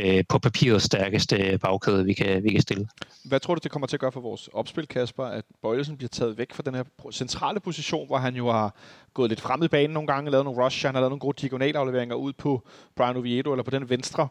øh, 0.00 0.24
på 0.28 0.38
papiret 0.38 0.82
stærkeste 0.82 1.58
bagkæde, 1.62 2.04
vi 2.04 2.12
kan, 2.12 2.44
vi 2.44 2.50
kan 2.50 2.60
stille. 2.60 2.88
Hvad 3.24 3.40
tror 3.40 3.54
du, 3.54 3.60
det 3.62 3.70
kommer 3.70 3.86
til 3.86 3.96
at 3.96 4.00
gøre 4.00 4.12
for 4.12 4.20
vores 4.20 4.48
opspil, 4.48 4.86
Kasper, 4.86 5.24
at 5.24 5.44
Bøjelsen 5.62 5.96
bliver 5.96 6.08
taget 6.08 6.38
væk 6.38 6.52
fra 6.52 6.62
den 6.62 6.74
her 6.74 6.84
centrale 7.12 7.60
position, 7.60 8.06
hvor 8.06 8.16
han 8.16 8.36
jo 8.36 8.50
har 8.50 8.74
gået 9.14 9.28
lidt 9.30 9.40
frem 9.40 9.62
i 9.62 9.68
banen 9.68 9.94
nogle 9.94 10.06
gange, 10.06 10.30
lavet 10.30 10.44
nogle 10.44 10.64
rush, 10.64 10.86
han 10.86 10.94
har 10.94 11.00
lavet 11.00 11.10
nogle 11.10 11.20
gode 11.20 11.40
diagonalafleveringer 11.40 12.14
ud 12.14 12.32
på 12.32 12.68
Brian 12.96 13.16
Oviedo, 13.16 13.52
eller 13.52 13.62
på 13.62 13.70
den 13.70 13.90
venstre 13.90 14.28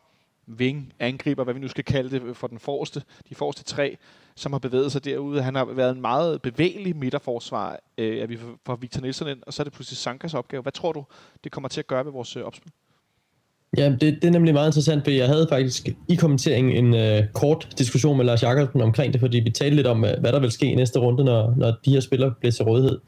ving, 0.48 0.94
angriber, 1.00 1.44
hvad 1.44 1.54
vi 1.54 1.60
nu 1.60 1.68
skal 1.68 1.84
kalde 1.84 2.10
det, 2.10 2.22
øh, 2.22 2.36
for 2.36 2.48
den 2.48 2.60
forreste, 2.60 3.04
de 3.30 3.36
forreste 3.36 3.64
tre, 3.64 3.98
som 4.36 4.52
har 4.52 4.60
bevæget 4.60 4.92
sig 4.92 5.06
derude. 5.06 5.42
Han 5.42 5.56
har 5.56 5.66
været 5.66 5.96
en 5.96 6.02
meget 6.02 6.42
bevægelig 6.42 6.96
midterforsvar, 6.96 7.80
øh, 7.98 8.24
at 8.24 8.30
vi 8.30 8.40
får 8.66 8.76
Victor 8.76 9.02
Nielsen 9.02 9.28
ind, 9.28 9.44
og 9.48 9.54
så 9.54 9.62
er 9.62 9.64
det 9.64 9.74
pludselig 9.74 9.98
Sankas 9.98 10.34
opgave. 10.34 10.62
Hvad 10.62 10.72
tror 10.72 10.92
du, 10.92 11.06
det 11.44 11.52
kommer 11.52 11.68
til 11.68 11.80
at 11.80 11.88
gøre 11.88 12.06
ved 12.06 12.12
vores 12.12 12.38
øh, 12.38 12.44
opspil? 12.44 12.72
Ja, 13.78 13.90
det, 13.90 14.02
det 14.02 14.24
er 14.24 14.32
nemlig 14.32 14.54
meget 14.54 14.68
interessant, 14.68 15.04
for 15.04 15.12
jeg 15.12 15.28
havde 15.28 15.48
faktisk 15.50 15.90
i 16.08 16.16
kommenteringen 16.16 16.86
en 16.86 16.94
øh, 16.96 17.24
kort 17.34 17.68
diskussion 17.78 18.18
med 18.18 18.26
Lars 18.26 18.44
Jakobsen 18.44 18.82
omkring 18.82 19.14
det, 19.14 19.22
fordi 19.22 19.40
vi 19.40 19.50
talte 19.50 19.76
lidt 19.76 19.88
om, 19.88 20.06
øh, 20.06 20.20
hvad 20.20 20.32
der 20.32 20.40
vil 20.40 20.52
ske 20.52 20.66
i 20.66 20.76
næste 20.76 21.00
runde, 21.00 21.24
når, 21.24 21.54
når 21.58 21.74
de 21.86 21.92
her 21.94 22.00
spillere 22.00 22.34
bliver 22.40 22.52
til 22.52 22.66
rådighed. 22.66 23.00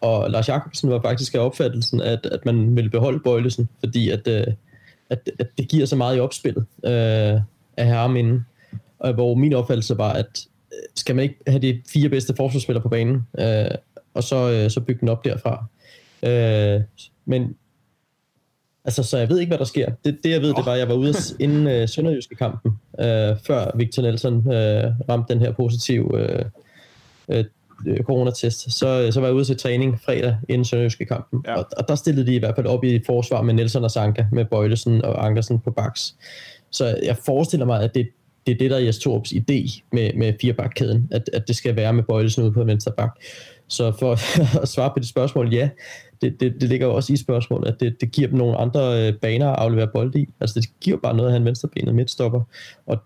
Og 0.00 0.30
Lars 0.30 0.48
Jakobsen 0.48 0.90
var 0.90 1.00
faktisk 1.00 1.34
af 1.34 1.38
opfattelsen, 1.38 2.00
at, 2.00 2.26
at 2.26 2.46
man 2.46 2.76
ville 2.76 2.90
beholde 2.90 3.20
Bøjlesen, 3.20 3.68
fordi 3.80 4.10
at, 4.10 4.28
øh, 4.28 4.46
at, 5.10 5.30
at 5.38 5.46
det 5.58 5.68
giver 5.68 5.86
så 5.86 5.96
meget 5.96 6.16
i 6.16 6.20
opspillet 6.20 6.64
øh, 6.84 7.40
af 7.76 7.86
ham 7.86 8.16
inden. 8.16 8.46
Og 8.98 9.14
hvor 9.14 9.34
min 9.34 9.52
opfattelse 9.52 9.98
var, 9.98 10.12
at 10.12 10.46
øh, 10.72 10.78
skal 10.96 11.16
man 11.16 11.22
ikke 11.22 11.36
have 11.46 11.58
de 11.58 11.82
fire 11.88 12.08
bedste 12.08 12.34
forsvarsspillere 12.36 12.82
på 12.82 12.88
banen, 12.88 13.26
øh, 13.38 13.70
og 14.14 14.22
så, 14.22 14.50
øh, 14.50 14.70
så 14.70 14.80
bygge 14.80 15.00
den 15.00 15.08
op 15.08 15.24
derfra. 15.24 15.64
Øh, 16.22 16.80
men 17.24 17.54
altså, 18.84 19.02
så 19.02 19.18
jeg 19.18 19.28
ved 19.28 19.38
ikke, 19.38 19.50
hvad 19.50 19.58
der 19.58 19.64
sker. 19.64 19.90
Det, 20.04 20.18
det 20.24 20.30
jeg 20.30 20.40
ved, 20.40 20.50
oh. 20.50 20.56
det 20.56 20.66
var, 20.66 20.72
at 20.72 20.78
jeg 20.78 20.88
var 20.88 20.94
ude 20.94 21.14
inden 21.40 21.66
øh, 21.66 21.88
Sønderjyske 21.88 22.34
kampen, 22.34 22.72
øh, 23.00 23.36
før 23.46 23.76
Victor 23.76 24.02
Nelson 24.02 24.52
øh, 24.52 24.84
ramte 25.08 25.34
den 25.34 25.42
her 25.42 25.52
positive 25.52 26.20
øh, 26.20 26.44
øh, 27.28 27.44
coronatest, 28.02 28.78
så, 28.78 29.08
så 29.10 29.20
var 29.20 29.26
jeg 29.26 29.34
ude 29.34 29.44
til 29.44 29.56
træning 29.56 30.00
fredag 30.00 30.36
inden 30.48 30.64
Sønderjyske 30.64 31.04
kampen, 31.04 31.42
ja. 31.46 31.54
og, 31.54 31.66
og 31.76 31.88
der 31.88 31.94
stillede 31.94 32.26
de 32.26 32.34
i 32.34 32.38
hvert 32.38 32.54
fald 32.54 32.66
op 32.66 32.84
i 32.84 33.00
forsvar 33.06 33.42
med 33.42 33.54
Nelson 33.54 33.84
og 33.84 33.90
Sanka, 33.90 34.24
med 34.32 34.44
Bøjlesen 34.44 35.04
og 35.04 35.26
Ankersen 35.26 35.58
på 35.58 35.70
baks. 35.70 36.14
Så 36.70 36.98
jeg 37.02 37.16
forestiller 37.16 37.66
mig, 37.66 37.82
at 37.82 37.94
det, 37.94 38.08
det 38.46 38.54
er 38.54 38.58
det, 38.58 38.70
der 38.70 38.76
er 38.76 38.80
Jes 38.80 38.98
Torps 38.98 39.32
idé 39.32 39.80
med, 39.92 40.14
med 40.14 40.32
firebakkæden, 40.40 41.08
at, 41.10 41.30
at 41.32 41.48
det 41.48 41.56
skal 41.56 41.76
være 41.76 41.92
med 41.92 42.02
Bøjlesen 42.02 42.42
ude 42.42 42.52
på 42.52 42.64
venstre 42.64 42.92
bak. 42.96 43.10
Så 43.68 43.92
for 43.98 44.12
at 44.62 44.68
svare 44.68 44.90
på 44.90 44.98
det 44.98 45.08
spørgsmål, 45.08 45.54
ja, 45.54 45.68
det, 46.20 46.40
det, 46.40 46.54
det 46.60 46.68
ligger 46.68 46.86
jo 46.86 46.94
også 46.94 47.12
i 47.12 47.16
spørgsmålet, 47.16 47.68
at 47.68 47.80
det, 47.80 48.00
det 48.00 48.12
giver 48.12 48.28
dem 48.28 48.38
nogle 48.38 48.56
andre 48.56 49.08
øh, 49.08 49.14
baner 49.14 49.48
at 49.48 49.58
aflevere 49.58 49.86
bold 49.86 50.14
i. 50.14 50.28
Altså 50.40 50.60
det 50.60 50.70
giver 50.80 50.96
bare 50.96 51.16
noget 51.16 51.28
at 51.28 51.32
have 51.32 51.40
en 51.40 51.46
venstrebenet 51.46 51.94
midtstopper, 51.94 52.40
og, 52.86 52.98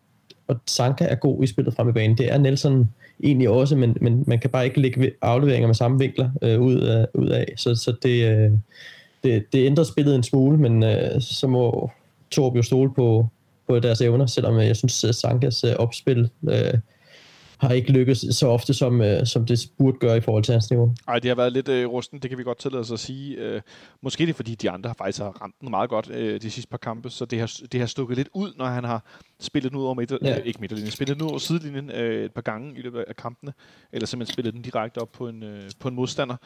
og 0.48 0.56
Sanka 0.66 1.04
er 1.04 1.14
god 1.14 1.42
i 1.42 1.46
spillet 1.46 1.74
frem 1.74 1.88
i 1.88 1.92
banen. 1.92 2.18
Det 2.18 2.32
er 2.32 2.38
Nelson 2.38 2.90
egentlig 3.24 3.48
også, 3.48 3.76
men, 3.76 3.96
men 4.00 4.24
man 4.26 4.38
kan 4.38 4.50
bare 4.50 4.64
ikke 4.64 4.80
lægge 4.80 5.12
afleveringer 5.22 5.66
med 5.66 5.74
samme 5.74 5.98
vinkler 5.98 6.30
øh, 6.42 6.60
ud, 6.60 6.80
af, 6.80 7.06
ud 7.14 7.28
af. 7.28 7.54
Så, 7.56 7.74
så 7.74 7.94
det, 8.02 8.24
øh, 8.30 8.50
det, 9.24 9.52
det 9.52 9.66
ændrer 9.66 9.84
spillet 9.84 10.14
en 10.14 10.22
smule, 10.22 10.58
men 10.58 10.82
øh, 10.82 11.20
så 11.20 11.46
må 11.46 11.90
Torb 12.30 12.56
jo 12.56 12.62
stole 12.62 12.94
på, 12.94 13.26
på 13.68 13.78
deres 13.78 14.00
evner, 14.00 14.26
selvom 14.26 14.58
øh, 14.58 14.66
jeg 14.66 14.76
synes, 14.76 15.04
at 15.04 15.14
Sankas 15.14 15.64
øh, 15.64 15.72
opspil 15.78 16.30
øh, 16.48 16.74
har 17.58 17.70
ikke 17.70 17.92
lykkes 17.92 18.24
så 18.30 18.46
ofte, 18.48 18.74
som, 18.74 19.00
øh, 19.00 19.26
som 19.26 19.46
det 19.46 19.60
burde 19.78 19.98
gøre 19.98 20.16
i 20.16 20.20
forhold 20.20 20.44
til 20.44 20.52
hans 20.52 20.70
niveau. 20.70 20.94
Ej, 21.08 21.18
det 21.18 21.28
har 21.28 21.34
været 21.34 21.52
lidt 21.52 21.68
øh, 21.68 21.88
rusten, 21.88 22.18
det 22.18 22.30
kan 22.30 22.38
vi 22.38 22.42
godt 22.42 22.58
tillade 22.58 22.80
os 22.80 22.92
at 22.92 23.00
sige. 23.00 23.36
Øh, 23.36 23.60
måske 24.00 24.26
det 24.26 24.30
er, 24.30 24.34
fordi 24.34 24.54
de 24.54 24.70
andre 24.70 24.88
har 24.88 24.94
faktisk 24.94 25.18
har 25.18 25.42
ramt 25.42 25.54
den 25.60 25.70
meget 25.70 25.90
godt 25.90 26.10
øh, 26.10 26.42
de 26.42 26.50
sidste 26.50 26.70
par 26.70 26.78
kampe, 26.78 27.10
så 27.10 27.24
det 27.24 27.40
har, 27.40 27.60
det 27.72 27.80
har 27.80 27.86
stukket 27.86 28.16
lidt 28.16 28.28
ud, 28.32 28.52
når 28.56 28.64
han 28.66 28.84
har 28.84 29.04
spillet 29.40 29.72
den 29.72 29.78
ud 29.78 29.84
over 29.84 29.94
midter, 29.94 30.18
ja. 30.22 30.38
øh, 30.38 30.46
ikke 30.46 30.60
midterlinjen, 30.60 30.90
spillet 30.90 31.16
den 31.16 31.24
ud 31.24 31.30
over 31.30 31.38
sidelinjen 31.38 31.90
øh, 31.90 32.24
et 32.24 32.32
par 32.32 32.42
gange 32.42 32.78
i 32.78 32.82
løbet 32.82 33.04
af 33.08 33.16
kampene, 33.16 33.52
eller 33.92 34.06
simpelthen 34.06 34.32
spillet 34.32 34.54
den 34.54 34.62
direkte 34.62 34.98
op 34.98 35.12
på 35.12 35.28
en, 35.28 35.42
øh, 35.42 35.70
på 35.78 35.88
en 35.88 35.94
modstander. 35.94 36.36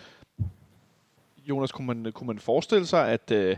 Jonas, 1.48 1.72
kunne 1.72 1.86
man, 1.86 2.12
kunne 2.12 2.26
man 2.26 2.38
forestille 2.38 2.86
sig, 2.86 3.08
at, 3.08 3.30
øh, 3.30 3.56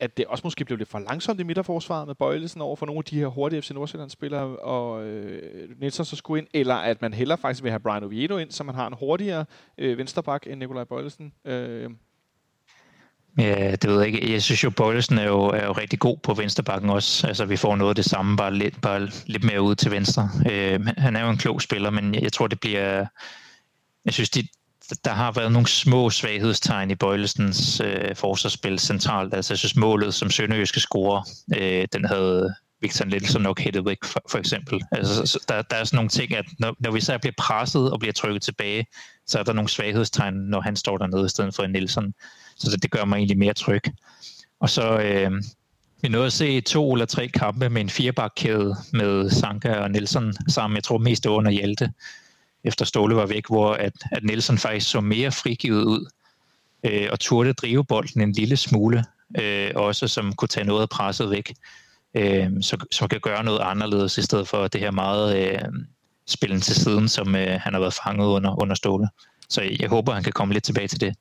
at 0.00 0.16
det 0.16 0.26
også 0.26 0.42
måske 0.44 0.64
blev 0.64 0.78
lidt 0.78 0.88
for 0.88 0.98
langsomt 0.98 1.40
i 1.40 1.42
midterforsvaret 1.42 2.06
med 2.06 2.14
bøjelsen 2.14 2.60
over 2.60 2.76
for 2.76 2.86
nogle 2.86 2.98
af 2.98 3.04
de 3.04 3.18
her 3.18 3.26
hurtige 3.26 3.62
FC 3.62 3.70
Nordsjælland-spillere, 3.70 4.56
og 4.56 5.04
øh, 5.04 5.70
Nielsen 5.80 6.04
så 6.04 6.16
skulle 6.16 6.42
ind, 6.42 6.48
eller 6.54 6.74
at 6.74 7.02
man 7.02 7.14
heller 7.14 7.36
faktisk 7.36 7.62
vil 7.62 7.70
have 7.70 7.80
Brian 7.80 8.04
Oviedo 8.04 8.38
ind, 8.38 8.50
så 8.50 8.64
man 8.64 8.74
har 8.74 8.86
en 8.86 8.94
hurtigere 8.98 9.44
øh, 9.78 9.98
vensterbak 9.98 10.46
end 10.46 10.58
Nikolaj 10.58 10.84
Bøjlesen. 10.84 11.32
Øh. 11.44 11.90
Ja, 13.38 13.70
det 13.70 13.90
ved 13.90 13.98
jeg 13.98 14.06
ikke. 14.06 14.32
Jeg 14.32 14.42
synes 14.42 14.64
jo, 14.64 14.70
Bøjlesen 14.70 15.18
er 15.18 15.26
jo, 15.26 15.44
er 15.44 15.64
jo 15.64 15.72
rigtig 15.72 15.98
god 15.98 16.18
på 16.22 16.34
vensterbakken 16.34 16.90
også. 16.90 17.26
Altså, 17.26 17.44
vi 17.44 17.56
får 17.56 17.76
noget 17.76 17.90
af 17.90 17.96
det 17.96 18.04
samme, 18.04 18.36
bare 18.36 18.54
lidt, 18.54 18.80
bare 18.80 19.08
lidt 19.26 19.44
mere 19.44 19.62
ud 19.62 19.74
til 19.74 19.90
venstre. 19.90 20.30
Øh, 20.50 20.86
han 20.86 21.16
er 21.16 21.24
jo 21.24 21.30
en 21.30 21.36
klog 21.36 21.62
spiller, 21.62 21.90
men 21.90 22.14
jeg 22.14 22.32
tror, 22.32 22.46
det 22.46 22.60
bliver... 22.60 23.06
Jeg 24.04 24.12
synes, 24.12 24.30
de, 24.30 24.48
der 25.04 25.10
har 25.10 25.32
været 25.32 25.52
nogle 25.52 25.68
små 25.68 26.10
svaghedstegn 26.10 26.90
i 26.90 26.94
Bøjlesens 26.94 27.80
øh, 27.80 28.16
forsvarsspil 28.16 28.78
centralt. 28.78 29.34
Altså, 29.34 29.52
jeg 29.52 29.58
synes, 29.58 29.76
målet, 29.76 30.14
som 30.14 30.30
Sønderjyske 30.30 30.80
scorer, 30.80 31.22
øh, 31.56 31.86
den 31.92 32.04
havde 32.04 32.54
Victor 32.82 33.04
Nielsen 33.04 33.42
nok 33.42 33.60
hættet 33.60 33.84
væk, 33.84 34.04
for, 34.04 34.22
for 34.30 34.38
eksempel. 34.38 34.80
Altså, 34.92 35.26
så 35.26 35.38
der, 35.48 35.62
der 35.62 35.76
er 35.76 35.84
sådan 35.84 35.96
nogle 35.96 36.08
ting, 36.08 36.34
at 36.34 36.44
når, 36.58 36.76
når 36.80 36.90
vi 36.90 37.00
så 37.00 37.18
bliver 37.18 37.34
presset 37.38 37.92
og 37.92 37.98
bliver 37.98 38.12
trykket 38.12 38.42
tilbage, 38.42 38.86
så 39.26 39.38
er 39.38 39.42
der 39.42 39.52
nogle 39.52 39.68
svaghedstegn, 39.68 40.34
når 40.34 40.60
han 40.60 40.76
står 40.76 40.98
dernede 40.98 41.26
i 41.26 41.28
stedet 41.28 41.54
for 41.54 41.62
en 41.62 41.70
Nielsen. 41.70 42.14
Så 42.56 42.70
det, 42.70 42.82
det 42.82 42.90
gør 42.90 43.04
mig 43.04 43.16
egentlig 43.16 43.38
mere 43.38 43.54
tryg. 43.54 43.82
Og 44.60 44.70
så 44.70 44.98
øh, 44.98 45.30
vi 46.02 46.08
nåede 46.08 46.26
at 46.26 46.32
se 46.32 46.60
to 46.60 46.92
eller 46.92 47.06
tre 47.06 47.28
kampe 47.28 47.70
med 47.70 47.80
en 47.80 47.90
firebakkæde 47.90 48.76
med 48.92 49.30
Sanka 49.30 49.74
og 49.74 49.90
Nielsen 49.90 50.34
sammen. 50.48 50.76
Jeg 50.76 50.84
tror 50.84 50.98
mest 50.98 51.26
under 51.26 51.50
Hjalte 51.50 51.92
efter 52.64 52.84
Ståle 52.84 53.16
var 53.16 53.26
væk, 53.26 53.46
hvor 53.48 53.72
at, 53.72 53.92
at 54.12 54.24
Nielsen 54.24 54.58
faktisk 54.58 54.90
så 54.90 55.00
mere 55.00 55.32
frigivet 55.32 55.84
ud 55.84 56.10
øh, 56.84 57.08
og 57.12 57.20
turde 57.20 57.52
drive 57.52 57.84
bolden 57.84 58.20
en 58.20 58.32
lille 58.32 58.56
smule, 58.56 59.04
øh, 59.40 59.70
også 59.74 60.08
som 60.08 60.32
kunne 60.32 60.48
tage 60.48 60.66
noget 60.66 60.82
af 60.82 60.88
presset 60.88 61.30
væk, 61.30 61.54
øh, 62.14 62.50
så, 62.60 62.86
så 62.90 63.08
kan 63.08 63.20
gøre 63.20 63.44
noget 63.44 63.60
anderledes 63.62 64.18
i 64.18 64.22
stedet 64.22 64.48
for 64.48 64.66
det 64.68 64.80
her 64.80 64.90
meget 64.90 65.36
øh, 65.36 65.58
spillen 66.26 66.60
til 66.60 66.74
siden, 66.74 67.08
som 67.08 67.34
øh, 67.34 67.60
han 67.60 67.72
har 67.72 67.80
været 67.80 67.94
fanget 68.04 68.26
under, 68.26 68.62
under 68.62 68.74
Ståle. 68.74 69.08
Så 69.48 69.62
jeg 69.80 69.88
håber, 69.88 70.12
han 70.12 70.22
kan 70.22 70.32
komme 70.32 70.54
lidt 70.54 70.64
tilbage 70.64 70.88
til 70.88 71.00
det. 71.00 71.14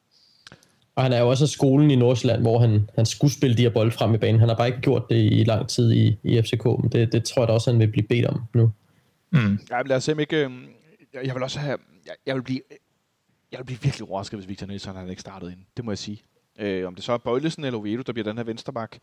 Og 0.95 1.03
han 1.03 1.13
er 1.13 1.19
jo 1.19 1.29
også 1.29 1.47
skolen 1.47 1.91
i 1.91 1.95
Nordsjælland, 1.95 2.41
hvor 2.41 2.59
han, 2.59 2.89
han 2.95 3.05
skulle 3.05 3.33
spille 3.33 3.57
de 3.57 3.61
her 3.61 3.69
bolde 3.69 3.91
frem 3.91 4.13
i 4.13 4.17
banen. 4.17 4.39
Han 4.39 4.49
har 4.49 4.55
bare 4.55 4.67
ikke 4.67 4.81
gjort 4.81 5.09
det 5.09 5.31
i 5.31 5.43
lang 5.43 5.69
tid 5.69 5.91
i, 5.91 6.17
i 6.23 6.41
FCK, 6.41 6.65
men 6.65 6.89
det, 6.91 7.11
det 7.11 7.23
tror 7.23 7.41
jeg 7.41 7.47
da 7.47 7.53
også, 7.53 7.71
han 7.71 7.79
vil 7.79 7.87
blive 7.87 8.07
bedt 8.07 8.25
om 8.25 8.41
nu. 8.53 8.71
Mm. 9.31 9.59
Ja, 9.71 9.81
lad 9.81 9.95
os 9.95 10.03
se, 10.03 10.11
om 10.11 10.19
ikke, 10.19 10.37
øhm, 10.37 10.65
jeg, 11.13 11.25
jeg 11.25 11.35
vil 11.35 11.43
også 11.43 11.59
have, 11.59 11.77
jeg, 12.05 12.15
jeg 12.25 12.35
vil 12.35 12.41
blive, 12.41 12.61
jeg 13.51 13.59
vil 13.59 13.65
blive 13.65 13.81
virkelig 13.81 14.07
overrasket, 14.09 14.39
hvis 14.39 14.47
Victor 14.47 14.67
Nielsen 14.67 14.95
han 14.95 15.09
ikke 15.09 15.21
startet 15.21 15.51
ind. 15.51 15.59
Det 15.77 15.85
må 15.85 15.91
jeg 15.91 15.97
sige. 15.97 16.23
Øh, 16.59 16.87
om 16.87 16.95
det 16.95 17.03
så 17.03 17.13
er 17.13 17.17
Bøjlesen 17.17 17.63
eller 17.63 17.79
Oviedo, 17.79 18.01
der 18.01 18.13
bliver 18.13 18.23
den 18.23 18.37
her 18.37 18.43
vensterbak, 18.43 18.97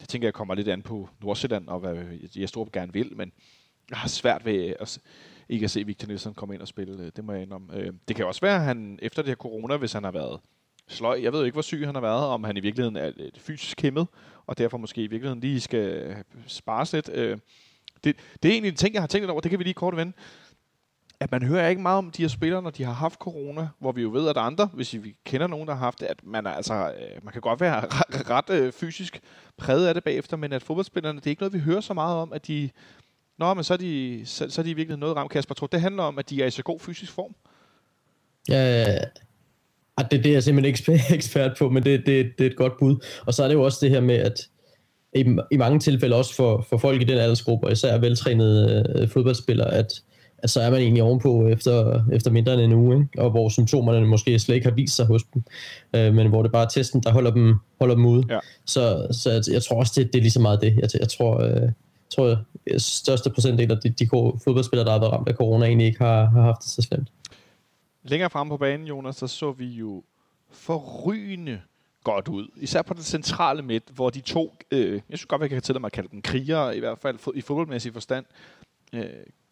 det 0.00 0.08
tænker 0.08 0.28
jeg 0.28 0.34
kommer 0.34 0.54
lidt 0.54 0.68
an 0.68 0.82
på 0.82 1.08
Nordsjælland 1.20 1.68
og 1.68 1.80
hvad 1.80 2.04
jeg 2.36 2.48
stort 2.48 2.72
gerne 2.72 2.92
vil, 2.92 3.16
men 3.16 3.32
jeg 3.90 3.98
har 3.98 4.08
svært 4.08 4.44
ved 4.44 4.74
at, 4.80 4.98
ikke 5.48 5.64
at 5.64 5.70
se 5.70 5.84
Victor 5.84 6.06
Nielsen 6.06 6.34
komme 6.34 6.54
ind 6.54 6.62
og 6.62 6.68
spille. 6.68 7.02
Øh, 7.02 7.12
det 7.16 7.24
må 7.24 7.32
jeg 7.32 7.42
indrømme. 7.42 7.76
Øh, 7.76 7.92
det 8.08 8.16
kan 8.16 8.26
også 8.26 8.40
være, 8.40 8.56
at 8.56 8.62
han 8.62 8.98
efter 9.02 9.22
det 9.22 9.28
her 9.28 9.36
corona, 9.36 9.76
hvis 9.76 9.92
han 9.92 10.04
har 10.04 10.10
været 10.10 10.40
sløj, 10.88 11.20
jeg 11.22 11.32
ved 11.32 11.44
ikke, 11.44 11.54
hvor 11.54 11.62
syg 11.62 11.86
han 11.86 11.94
har 11.94 12.02
været, 12.02 12.26
om 12.26 12.44
han 12.44 12.56
i 12.56 12.60
virkeligheden 12.60 12.96
er 12.96 13.12
lidt 13.16 13.38
fysisk 13.38 13.82
hæmmet, 13.82 14.06
og 14.46 14.58
derfor 14.58 14.78
måske 14.78 15.02
i 15.02 15.06
virkeligheden 15.06 15.40
lige 15.40 15.60
skal 15.60 16.16
spares 16.46 16.92
lidt. 16.92 17.08
Øh, 17.08 17.38
det, 18.04 18.16
det 18.42 18.48
er 18.48 18.52
egentlig 18.52 18.68
en 18.68 18.76
ting, 18.76 18.94
jeg 18.94 19.02
har 19.02 19.06
tænkt 19.06 19.30
over. 19.30 19.40
Det 19.40 19.50
kan 19.50 19.58
vi 19.58 19.64
lige 19.64 19.74
kort 19.74 19.96
vende 19.96 20.12
at 21.20 21.32
man 21.32 21.42
hører 21.42 21.68
ikke 21.68 21.82
meget 21.82 21.98
om 21.98 22.10
de 22.10 22.22
her 22.22 22.28
spillere, 22.28 22.62
når 22.62 22.70
de 22.70 22.84
har 22.84 22.92
haft 22.92 23.18
corona, 23.18 23.68
hvor 23.78 23.92
vi 23.92 24.02
jo 24.02 24.10
ved, 24.10 24.28
at 24.28 24.36
andre, 24.36 24.68
hvis 24.72 24.94
vi 24.94 25.14
kender 25.24 25.46
nogen, 25.46 25.68
der 25.68 25.74
har 25.74 25.84
haft 25.84 26.00
det, 26.00 26.06
at 26.06 26.24
man, 26.24 26.46
er, 26.46 26.50
altså, 26.50 26.74
øh, 26.74 27.24
man 27.24 27.32
kan 27.32 27.40
godt 27.40 27.60
være 27.60 27.80
ret, 28.00 28.30
ret 28.30 28.50
øh, 28.50 28.72
fysisk 28.72 29.20
præget 29.58 29.88
af 29.88 29.94
det 29.94 30.04
bagefter, 30.04 30.36
men 30.36 30.52
at 30.52 30.62
fodboldspillerne, 30.62 31.18
det 31.18 31.26
er 31.26 31.30
ikke 31.30 31.42
noget, 31.42 31.52
vi 31.52 31.58
hører 31.58 31.80
så 31.80 31.94
meget 31.94 32.16
om, 32.16 32.32
at 32.32 32.46
de, 32.46 32.70
Nå, 33.38 33.54
men 33.54 33.64
så 33.64 33.72
er 33.72 33.78
de, 33.78 34.22
så, 34.24 34.50
så 34.50 34.60
er 34.60 34.64
de 34.64 34.74
virkelig 34.74 34.98
noget 34.98 35.16
ramt, 35.16 35.30
Kasper. 35.30 35.54
Tror 35.54 35.66
det 35.66 35.80
handler 35.80 36.02
om, 36.02 36.18
at 36.18 36.30
de 36.30 36.42
er 36.42 36.46
i 36.46 36.50
så 36.50 36.62
god 36.62 36.80
fysisk 36.80 37.12
form? 37.12 37.34
Ja, 38.48 38.98
det, 39.98 40.10
det 40.10 40.26
er 40.26 40.32
jeg 40.32 40.42
simpelthen 40.42 40.94
ikke 40.94 41.04
ekspert 41.16 41.56
på, 41.58 41.68
men 41.68 41.84
det, 41.84 42.06
det, 42.06 42.32
det 42.38 42.46
er 42.46 42.50
et 42.50 42.56
godt 42.56 42.78
bud. 42.78 43.04
Og 43.26 43.34
så 43.34 43.44
er 43.44 43.48
det 43.48 43.54
jo 43.54 43.62
også 43.62 43.78
det 43.80 43.90
her 43.90 44.00
med, 44.00 44.14
at 44.14 44.48
i, 45.14 45.36
i 45.50 45.56
mange 45.56 45.78
tilfælde 45.78 46.16
også 46.16 46.34
for, 46.34 46.66
for 46.68 46.76
folk 46.78 47.02
i 47.02 47.04
den 47.04 47.18
aldersgruppe, 47.18 47.66
og 47.66 47.72
især 47.72 47.98
veltrænede 47.98 48.92
øh, 48.96 49.08
fodboldspillere, 49.08 49.74
at 49.74 50.02
at 50.46 50.50
så 50.50 50.60
er 50.60 50.70
man 50.70 50.80
egentlig 50.80 51.02
ovenpå 51.02 51.46
efter, 51.46 52.02
efter 52.12 52.30
mindre 52.30 52.54
end 52.54 52.62
en 52.62 52.72
uge, 52.72 52.96
ikke? 52.96 53.22
og 53.22 53.30
hvor 53.30 53.48
symptomerne 53.48 54.06
måske 54.06 54.38
slet 54.38 54.54
ikke 54.54 54.68
har 54.68 54.74
vist 54.74 54.96
sig 54.96 55.06
hos 55.06 55.22
dem, 55.22 55.42
øh, 55.96 56.14
men 56.14 56.28
hvor 56.28 56.42
det 56.42 56.52
bare 56.52 56.64
er 56.64 56.68
testen, 56.68 57.02
der 57.02 57.12
holder 57.12 57.30
dem, 57.30 57.54
holder 57.80 57.94
dem 57.94 58.06
ude. 58.06 58.24
Ja. 58.28 58.38
Så, 58.64 59.06
så 59.10 59.30
jeg, 59.30 59.42
jeg 59.52 59.62
tror 59.62 59.78
også, 59.78 59.92
det, 59.96 60.12
det 60.12 60.18
er 60.18 60.22
lige 60.22 60.30
så 60.30 60.40
meget 60.40 60.60
det. 60.60 60.76
Jeg, 60.76 60.88
jeg 61.00 61.08
tror, 61.08 61.40
øh, 61.40 61.62
jeg 61.62 61.72
tror 62.16 62.38
at 62.66 62.82
største 62.82 63.30
procentdel 63.30 63.72
af 63.72 63.78
de, 63.78 63.90
de 63.90 64.08
fodboldspillere, 64.44 64.86
der 64.86 64.92
har 64.92 65.00
været 65.00 65.12
ramt 65.12 65.28
af 65.28 65.34
corona, 65.34 65.66
egentlig 65.66 65.86
ikke 65.86 65.98
har, 65.98 66.24
har 66.24 66.42
haft 66.42 66.62
det 66.62 66.70
så 66.70 66.82
slemt. 66.82 67.08
Længere 68.02 68.30
frem 68.30 68.48
på 68.48 68.56
banen, 68.56 68.86
Jonas, 68.86 69.16
så 69.16 69.26
så 69.26 69.52
vi 69.52 69.66
jo 69.66 70.02
forrygende 70.50 71.60
godt 72.04 72.28
ud. 72.28 72.48
Især 72.56 72.82
på 72.82 72.94
den 72.94 73.02
centrale 73.02 73.62
midt, 73.62 73.84
hvor 73.94 74.10
de 74.10 74.20
to, 74.20 74.54
øh, 74.70 74.92
jeg 74.92 75.02
synes 75.08 75.26
godt, 75.26 75.42
jeg 75.42 75.50
kan 75.50 75.62
tillade 75.62 75.80
mig 75.80 75.88
at 75.88 75.92
kalde 75.92 76.08
dem 76.12 76.22
krigere, 76.22 76.76
i 76.76 76.80
hvert 76.80 76.98
fald 76.98 77.18
i 77.34 77.40
fodboldmæssig 77.40 77.92
forstand, 77.92 78.24
øh, 78.92 79.04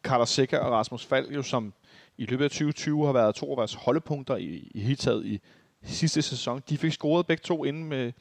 Carter 0.05 0.25
Sikker 0.25 0.59
og 0.59 0.73
Rasmus 0.73 1.07
Falk, 1.07 1.35
jo, 1.35 1.43
som 1.43 1.73
i 2.19 2.27
løbet 2.27 2.45
af 2.45 2.51
2020 2.51 3.07
har 3.07 3.13
været 3.13 3.35
to 3.35 3.51
af 3.51 3.57
vores 3.57 3.75
holdepunkter 3.75 4.37
i, 4.37 4.71
i 4.75 4.81
hele 4.81 4.97
taget 4.97 5.27
i 5.27 5.41
sidste 5.83 6.23
sæson. 6.23 6.63
De 6.69 6.79
fik 6.79 6.93
scoret 6.93 7.27
begge 7.27 7.41
to 7.41 7.65
inden, 7.65 7.85
med, 7.85 8.13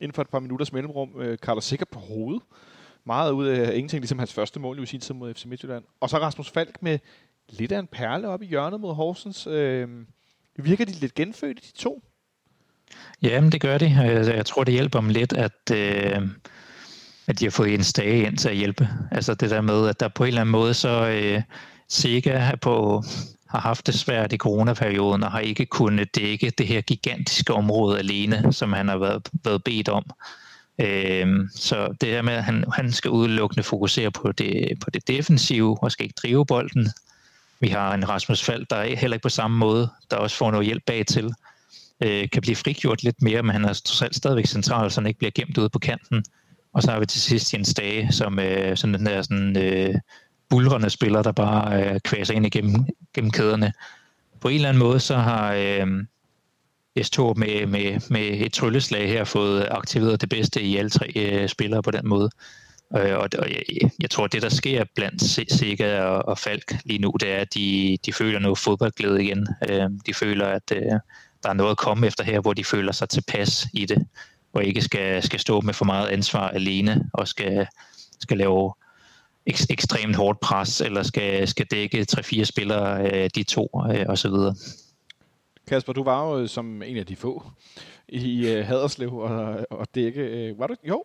inden 0.00 0.14
for 0.14 0.22
et 0.22 0.28
par 0.28 0.40
minutters 0.40 0.72
mellemrum. 0.72 1.20
Øh, 1.20 1.38
Carlos 1.38 1.74
på 1.90 1.98
hovedet. 1.98 2.42
Meget 3.04 3.32
ud 3.32 3.46
af 3.46 3.74
ingenting, 3.74 4.00
ligesom 4.00 4.18
hans 4.18 4.32
første 4.32 4.60
mål 4.60 4.82
i 4.82 4.86
sin 4.86 5.00
tid 5.00 5.14
mod 5.14 5.34
FC 5.34 5.44
Midtjylland. 5.44 5.84
Og 6.00 6.10
så 6.10 6.18
Rasmus 6.18 6.50
Falk 6.50 6.82
med 6.82 6.98
lidt 7.48 7.72
af 7.72 7.78
en 7.78 7.86
perle 7.86 8.28
op 8.28 8.42
i 8.42 8.46
hjørnet 8.46 8.80
mod 8.80 8.94
Horsens. 8.94 9.46
Øh, 9.46 9.88
virker 10.56 10.84
de 10.84 10.92
lidt 10.92 11.14
genfødte, 11.14 11.62
de 11.62 11.72
to? 11.72 12.02
Ja, 13.22 13.48
det 13.52 13.60
gør 13.60 13.78
de. 13.78 13.86
Jeg, 13.86 14.36
jeg 14.36 14.46
tror, 14.46 14.64
det 14.64 14.74
hjælper 14.74 15.00
dem 15.00 15.08
lidt, 15.08 15.32
at... 15.32 15.70
Øh 15.72 16.28
at 17.28 17.40
de 17.40 17.44
har 17.44 17.50
fået 17.50 17.74
en 17.74 17.84
stage 17.84 18.26
ind 18.26 18.38
til 18.38 18.48
at 18.48 18.56
hjælpe. 18.56 18.88
Altså 19.10 19.34
det 19.34 19.50
der 19.50 19.60
med, 19.60 19.88
at 19.88 20.00
der 20.00 20.08
på 20.08 20.24
en 20.24 20.28
eller 20.28 20.40
anden 20.40 20.52
måde 20.52 20.74
så 20.74 21.08
øh, 21.08 21.42
Sega 21.88 22.54
på, 22.60 23.02
har 23.48 23.60
haft 23.60 23.86
det 23.86 23.94
svært 23.94 24.32
i 24.32 24.36
coronaperioden 24.36 25.22
og 25.22 25.32
har 25.32 25.38
ikke 25.38 25.66
kunnet 25.66 26.16
dække 26.16 26.52
det 26.58 26.66
her 26.66 26.80
gigantiske 26.80 27.54
område 27.54 27.98
alene, 27.98 28.52
som 28.52 28.72
han 28.72 28.88
har 28.88 28.98
været, 28.98 29.28
været 29.44 29.64
bedt 29.64 29.88
om. 29.88 30.04
Øh, 30.80 31.48
så 31.54 31.94
det 32.00 32.08
her 32.08 32.22
med, 32.22 32.32
at 32.32 32.44
han, 32.44 32.64
han 32.74 32.92
skal 32.92 33.10
udelukkende 33.10 33.62
fokusere 33.62 34.10
på 34.10 34.32
det, 34.32 34.78
på 34.80 34.90
det 34.90 35.08
defensive 35.08 35.78
og 35.82 35.92
skal 35.92 36.04
ikke 36.04 36.18
drive 36.22 36.46
bolden. 36.46 36.88
Vi 37.60 37.68
har 37.68 37.94
en 37.94 38.08
Rasmus 38.08 38.42
Fald, 38.42 38.66
der 38.70 38.76
er 38.76 38.96
heller 38.96 39.14
ikke 39.14 39.22
på 39.22 39.28
samme 39.28 39.58
måde, 39.58 39.90
der 40.10 40.16
også 40.16 40.36
får 40.36 40.50
noget 40.50 40.66
hjælp 40.66 40.82
bag 40.86 41.06
til. 41.06 41.34
Øh, 42.00 42.28
kan 42.30 42.42
blive 42.42 42.56
frigjort 42.56 43.02
lidt 43.02 43.22
mere, 43.22 43.42
men 43.42 43.50
han 43.50 43.64
er 43.64 43.72
trods 43.72 44.02
alt 44.02 44.16
stadigvæk 44.16 44.46
central, 44.46 44.90
så 44.90 45.00
han 45.00 45.06
ikke 45.06 45.18
bliver 45.18 45.32
gemt 45.34 45.58
ude 45.58 45.68
på 45.68 45.78
kanten. 45.78 46.24
Og 46.76 46.82
så 46.82 46.90
har 46.90 47.00
vi 47.00 47.06
til 47.06 47.20
sidst 47.20 47.54
Jens 47.54 47.74
Dage, 47.74 48.12
som 48.12 48.38
øh, 48.38 48.76
sådan 48.76 48.94
den 48.94 49.06
der 49.06 49.22
sådan, 49.22 49.56
øh, 49.56 49.94
bulrende 50.48 50.90
spiller, 50.90 51.22
der 51.22 51.32
bare 51.32 51.84
øh, 51.84 52.00
kvæser 52.00 52.34
ind 52.34 52.46
igennem 52.46 52.86
gennem 53.14 53.30
kæderne. 53.30 53.72
På 54.40 54.48
en 54.48 54.54
eller 54.54 54.68
anden 54.68 54.82
måde, 54.82 55.00
så 55.00 55.16
har 55.16 55.52
øh, 55.52 55.86
S2 56.98 57.34
med, 57.34 57.66
med, 57.66 58.10
med 58.10 58.40
et 58.40 58.52
trylleslag 58.52 59.08
her 59.08 59.24
fået 59.24 59.68
aktiveret 59.70 60.20
det 60.20 60.28
bedste 60.28 60.62
i 60.62 60.76
alle 60.76 60.90
tre 60.90 61.12
øh, 61.16 61.48
spillere 61.48 61.82
på 61.82 61.90
den 61.90 62.08
måde. 62.08 62.30
Øh, 62.96 63.16
og, 63.16 63.28
og 63.38 63.50
jeg, 63.50 63.90
jeg 64.00 64.10
tror, 64.10 64.26
det 64.26 64.42
der 64.42 64.48
sker 64.48 64.84
blandt 64.94 65.22
Sega 65.52 66.00
og, 66.00 66.28
og 66.28 66.38
Falk 66.38 66.76
lige 66.84 66.98
nu, 66.98 67.14
det 67.20 67.32
er, 67.32 67.38
at 67.38 67.54
de, 67.54 67.98
de 68.06 68.12
føler 68.12 68.38
noget 68.38 68.58
fodboldglæde 68.58 69.24
igen. 69.24 69.46
Øh, 69.68 69.90
de 70.06 70.14
føler, 70.14 70.46
at 70.46 70.72
øh, 70.72 70.82
der 71.42 71.48
er 71.48 71.52
noget 71.52 71.70
at 71.70 71.76
komme 71.76 72.06
efter 72.06 72.24
her, 72.24 72.40
hvor 72.40 72.52
de 72.52 72.64
føler 72.64 72.92
sig 72.92 73.08
tilpas 73.08 73.66
i 73.72 73.86
det 73.86 74.06
og 74.56 74.64
ikke 74.64 74.82
skal, 74.82 75.22
skal 75.22 75.40
stå 75.40 75.60
med 75.60 75.74
for 75.74 75.84
meget 75.84 76.08
ansvar 76.08 76.48
alene 76.48 77.10
og 77.12 77.28
skal, 77.28 77.66
skal 78.20 78.38
lave 78.38 78.72
ek, 79.46 79.60
ekstremt 79.70 80.16
hårdt 80.16 80.40
pres, 80.40 80.80
eller 80.80 81.02
skal, 81.02 81.48
skal 81.48 81.66
dække 81.70 82.06
3-4 82.12 82.44
spillere, 82.44 83.28
de 83.28 83.42
to 83.42 83.68
øh, 83.90 84.04
osv. 84.08 84.32
Kasper, 85.68 85.92
du 85.92 86.04
var 86.04 86.24
jo 86.24 86.46
som 86.46 86.82
en 86.82 86.96
af 86.96 87.06
de 87.06 87.16
få 87.16 87.42
i 88.08 88.58
uh, 88.58 88.66
Haderslev 88.66 89.14
og, 89.16 89.66
og 89.70 89.86
dække. 89.94 90.50
Uh, 90.52 90.58
var 90.58 90.66
du 90.66 90.74
Jo, 90.88 91.04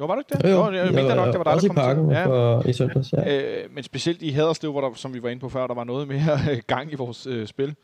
jo, 0.00 0.06
var 0.06 0.14
du 0.14 0.20
ikke 0.20 0.34
det? 0.34 0.50
Jo, 0.50 0.56
jo. 0.56 0.72
jeg, 0.72 0.84
jeg 0.84 0.94
mener 0.94 1.14
nok, 1.14 1.26
det 1.26 1.38
var 1.38 1.54
dig, 1.54 1.62
der 1.62 1.72
i 1.72 1.74
parken 1.74 2.08
til. 2.08 2.16
Ja. 2.16 2.26
For, 2.26 2.68
i 2.68 2.72
søndags, 2.72 3.12
ja. 3.12 3.62
Øh, 3.62 3.74
men 3.74 3.84
specielt 3.84 4.22
i 4.22 4.30
Haderslev, 4.30 4.72
hvor 4.72 4.80
der, 4.80 4.94
som 4.94 5.14
vi 5.14 5.22
var 5.22 5.28
inde 5.28 5.40
på 5.40 5.48
før, 5.48 5.66
der 5.66 5.74
var 5.74 5.84
noget 5.84 6.08
mere 6.08 6.60
gang 6.66 6.92
i 6.92 6.94
vores 6.94 7.26
øh, 7.26 7.46
spil. 7.46 7.74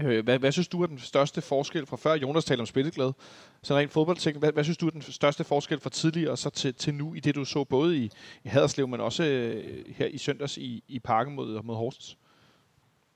Øh, 0.00 0.24
hvad, 0.24 0.38
hvad 0.38 0.52
synes 0.52 0.68
du 0.68 0.82
er 0.82 0.86
den 0.86 0.98
største 0.98 1.40
forskel 1.40 1.86
fra 1.86 1.96
før? 1.96 2.14
Jonas 2.14 2.44
talte 2.44 2.60
om 2.60 2.66
spilleglæde. 2.66 3.12
Så 3.62 3.76
rent 3.76 3.92
fodboldting, 3.92 4.38
hvad, 4.38 4.52
hvad 4.52 4.64
synes 4.64 4.78
du 4.78 4.86
er 4.86 4.90
den 4.90 5.02
største 5.02 5.44
forskel 5.44 5.80
fra 5.80 5.90
tidligere 5.90 6.30
og 6.30 6.38
så 6.38 6.50
til, 6.50 6.74
til 6.74 6.94
nu, 6.94 7.14
i 7.14 7.20
det 7.20 7.34
du 7.34 7.44
så 7.44 7.64
både 7.64 7.98
i, 7.98 8.10
i 8.44 8.48
Haderslev, 8.48 8.88
men 8.88 9.00
også 9.00 9.24
øh, 9.24 9.64
her 9.96 10.06
i 10.06 10.18
søndags 10.18 10.56
i, 10.56 10.84
i 10.88 10.98
parken 10.98 11.34
mod, 11.34 11.62
mod 11.62 11.76
Horsens? 11.76 12.16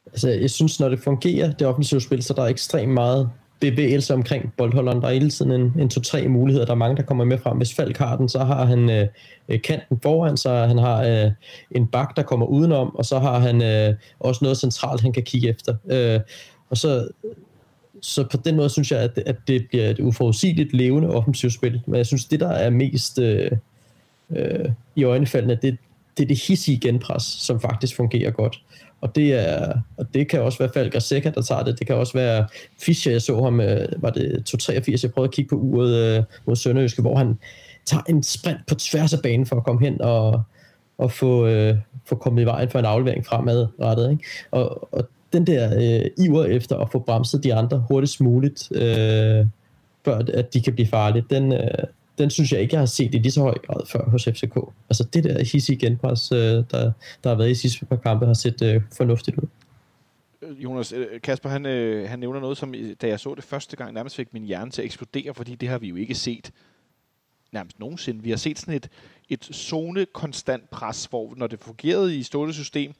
Altså, 0.07 0.29
jeg 0.29 0.51
synes, 0.51 0.81
når 0.81 0.89
det 0.89 1.01
fungerer, 1.01 1.53
det 1.53 1.67
offensive 1.67 2.01
spil, 2.01 2.23
så 2.23 2.35
der 2.35 2.43
er 2.43 2.47
ekstremt 2.47 2.93
meget 2.93 3.31
bevægelse 3.61 4.15
omkring 4.15 4.53
boldholderen. 4.57 5.03
Der 5.03 5.09
er 5.09 5.13
hele 5.13 5.31
tiden 5.31 5.53
en, 5.53 5.75
en 5.79 5.89
to-tre 5.89 6.29
muligheder. 6.29 6.67
Der 6.67 6.73
er 6.73 6.77
mange, 6.77 6.97
der 6.97 7.03
kommer 7.03 7.25
med 7.25 7.39
frem. 7.39 7.57
Hvis 7.57 7.75
Falk 7.75 7.97
har 7.97 8.17
den, 8.17 8.29
så 8.29 8.39
har 8.39 8.65
han 8.65 8.91
øh, 8.91 9.09
øh 9.49 9.63
kanten 9.63 10.01
foran 10.03 10.37
sig. 10.37 10.69
Han 10.69 10.79
har 10.79 11.03
øh, 11.05 11.31
en 11.71 11.87
bak, 11.87 12.17
der 12.17 12.23
kommer 12.23 12.47
udenom, 12.47 12.97
og 12.97 13.05
så 13.05 13.19
har 13.19 13.39
han 13.39 13.63
øh, 13.63 13.95
også 14.21 14.45
noget 14.45 14.59
centralt, 14.59 15.01
han 15.01 15.13
kan 15.13 15.23
kigge 15.23 15.49
efter. 15.49 15.77
Øh, 15.91 16.21
og 16.71 16.77
så, 16.77 17.09
så 18.01 18.25
på 18.31 18.37
den 18.37 18.57
måde 18.57 18.71
synes 18.71 18.91
jeg, 18.91 19.01
at, 19.01 19.19
at 19.27 19.37
det 19.49 19.67
bliver 19.69 19.91
et 19.91 20.01
uforudsigeligt 20.01 20.73
levende 20.73 21.09
offensivt 21.09 21.53
spil. 21.53 21.81
Men 21.87 21.97
jeg 21.97 22.07
synes, 22.07 22.25
det 22.25 22.41
der 22.41 22.49
er 22.49 22.71
mest 22.71 23.19
øh, 23.19 23.51
øh, 24.31 24.71
i 24.97 25.05
øjnefaldene, 25.05 25.59
det, 25.63 25.77
det 26.17 26.23
er 26.23 26.29
det 26.29 26.43
hissige 26.49 26.81
genpres, 26.81 27.23
som 27.23 27.61
faktisk 27.61 27.97
fungerer 27.97 28.31
godt. 28.31 28.63
Og 29.01 29.15
det, 29.17 29.35
er, 29.35 29.73
og 29.97 30.15
det 30.15 30.29
kan 30.29 30.43
også 30.43 30.59
være 30.59 30.71
Falk 30.75 30.95
og 30.95 31.03
Seca, 31.03 31.31
der 31.31 31.43
tager 31.43 31.63
det. 31.63 31.79
Det 31.79 31.87
kan 31.87 31.97
også 31.97 32.13
være 32.13 32.47
Fischer, 32.81 33.13
jeg 33.13 33.23
så 33.23 33.43
ham, 33.43 33.61
øh, 33.61 33.89
var 33.97 34.11
det 34.11 34.45
283, 34.45 35.03
jeg 35.03 35.13
prøvede 35.13 35.29
at 35.29 35.35
kigge 35.35 35.49
på 35.49 35.57
uret 35.57 35.95
øh, 35.95 36.25
mod 36.47 36.57
Sønderjyske, 36.57 37.03
hvor 37.03 37.17
han 37.17 37.39
tager 37.85 38.03
en 38.09 38.23
sprint 38.23 38.59
på 38.69 38.75
tværs 38.75 39.13
af 39.13 39.23
banen 39.23 39.47
for 39.47 39.57
at 39.57 39.65
komme 39.65 39.81
hen 39.81 40.01
og, 40.01 40.43
og 40.99 41.13
få, 41.13 41.47
øh, 41.47 41.77
få 42.07 42.15
kommet 42.15 42.43
i 42.43 42.47
vejen 42.47 42.71
for 42.71 42.79
en 42.79 42.85
aflevering 42.85 43.27
fremadrettet. 43.27 44.11
Ikke? 44.11 44.25
Og, 44.51 44.95
og 44.95 45.09
den 45.33 45.47
der 45.47 45.77
øh, 45.77 46.11
iver 46.25 46.45
efter 46.45 46.77
at 46.77 46.93
få 46.93 46.99
bremset 46.99 47.45
de 47.45 47.55
andre 47.55 47.85
hurtigst 47.89 48.21
muligt, 48.21 48.69
øh, 48.75 49.47
før 50.05 50.19
at 50.35 50.55
de 50.55 50.61
kan 50.61 50.73
blive 50.73 50.89
farlige, 50.89 51.25
den, 51.31 51.53
øh, 51.53 51.85
den 52.19 52.31
synes 52.31 52.53
jeg 52.53 52.61
ikke, 52.61 52.75
jeg 52.75 52.81
har 52.81 52.87
set 52.87 53.15
i 53.15 53.19
lige 53.19 53.33
så 53.33 53.41
høj 53.41 53.59
grad 53.67 53.87
før 53.87 54.11
hos 54.11 54.25
FCK. 54.25 54.57
Altså 54.91 55.05
det 55.13 55.25
der 55.25 55.45
hissige 55.53 55.77
genpres, 55.77 56.33
øh, 56.33 56.39
der, 56.39 56.93
der 57.25 57.29
har 57.29 57.35
været 57.35 57.51
i 57.51 57.55
sidste 57.55 57.87
par 57.87 57.97
kampe, 57.97 58.27
har 58.27 58.35
set 58.35 58.63
øh, 58.63 58.83
fornuftigt 58.97 59.37
ud. 59.37 59.49
Øh, 60.43 60.65
Jonas, 60.65 60.93
øh, 60.93 61.21
Kasper, 61.21 61.49
han, 61.49 61.67
øh, 61.67 62.09
han 62.09 62.19
nævner 62.19 62.41
noget, 62.41 62.57
som 62.57 62.75
øh, 62.75 62.97
da 63.03 63.09
jeg 63.09 63.21
så 63.21 63.35
det 63.35 63.45
første 63.45 63.77
gang, 63.77 63.95
nærmest 63.95 64.17
fik 64.17 64.33
min 64.33 64.45
hjerne 64.45 64.71
til 64.71 64.83
at 64.83 64.87
eksplodere, 64.87 65.35
fordi 65.35 65.55
det 65.55 65.69
har 65.69 65.79
vi 65.79 65.89
jo 65.89 65.97
ikke 65.97 66.15
set 66.15 66.51
nærmest 67.53 67.81
nogensinde. 67.81 68.23
Vi 68.23 68.31
har 68.31 68.37
set 68.37 68.59
sådan 68.59 68.75
et, 68.75 68.89
et 69.29 69.45
zone-konstant 69.45 70.71
pres, 70.71 71.05
hvor 71.05 71.35
når 71.37 71.47
det 71.47 71.61
fungerede 71.61 72.17
i 72.17 72.23
stående 72.23 72.55
system, 72.55 72.93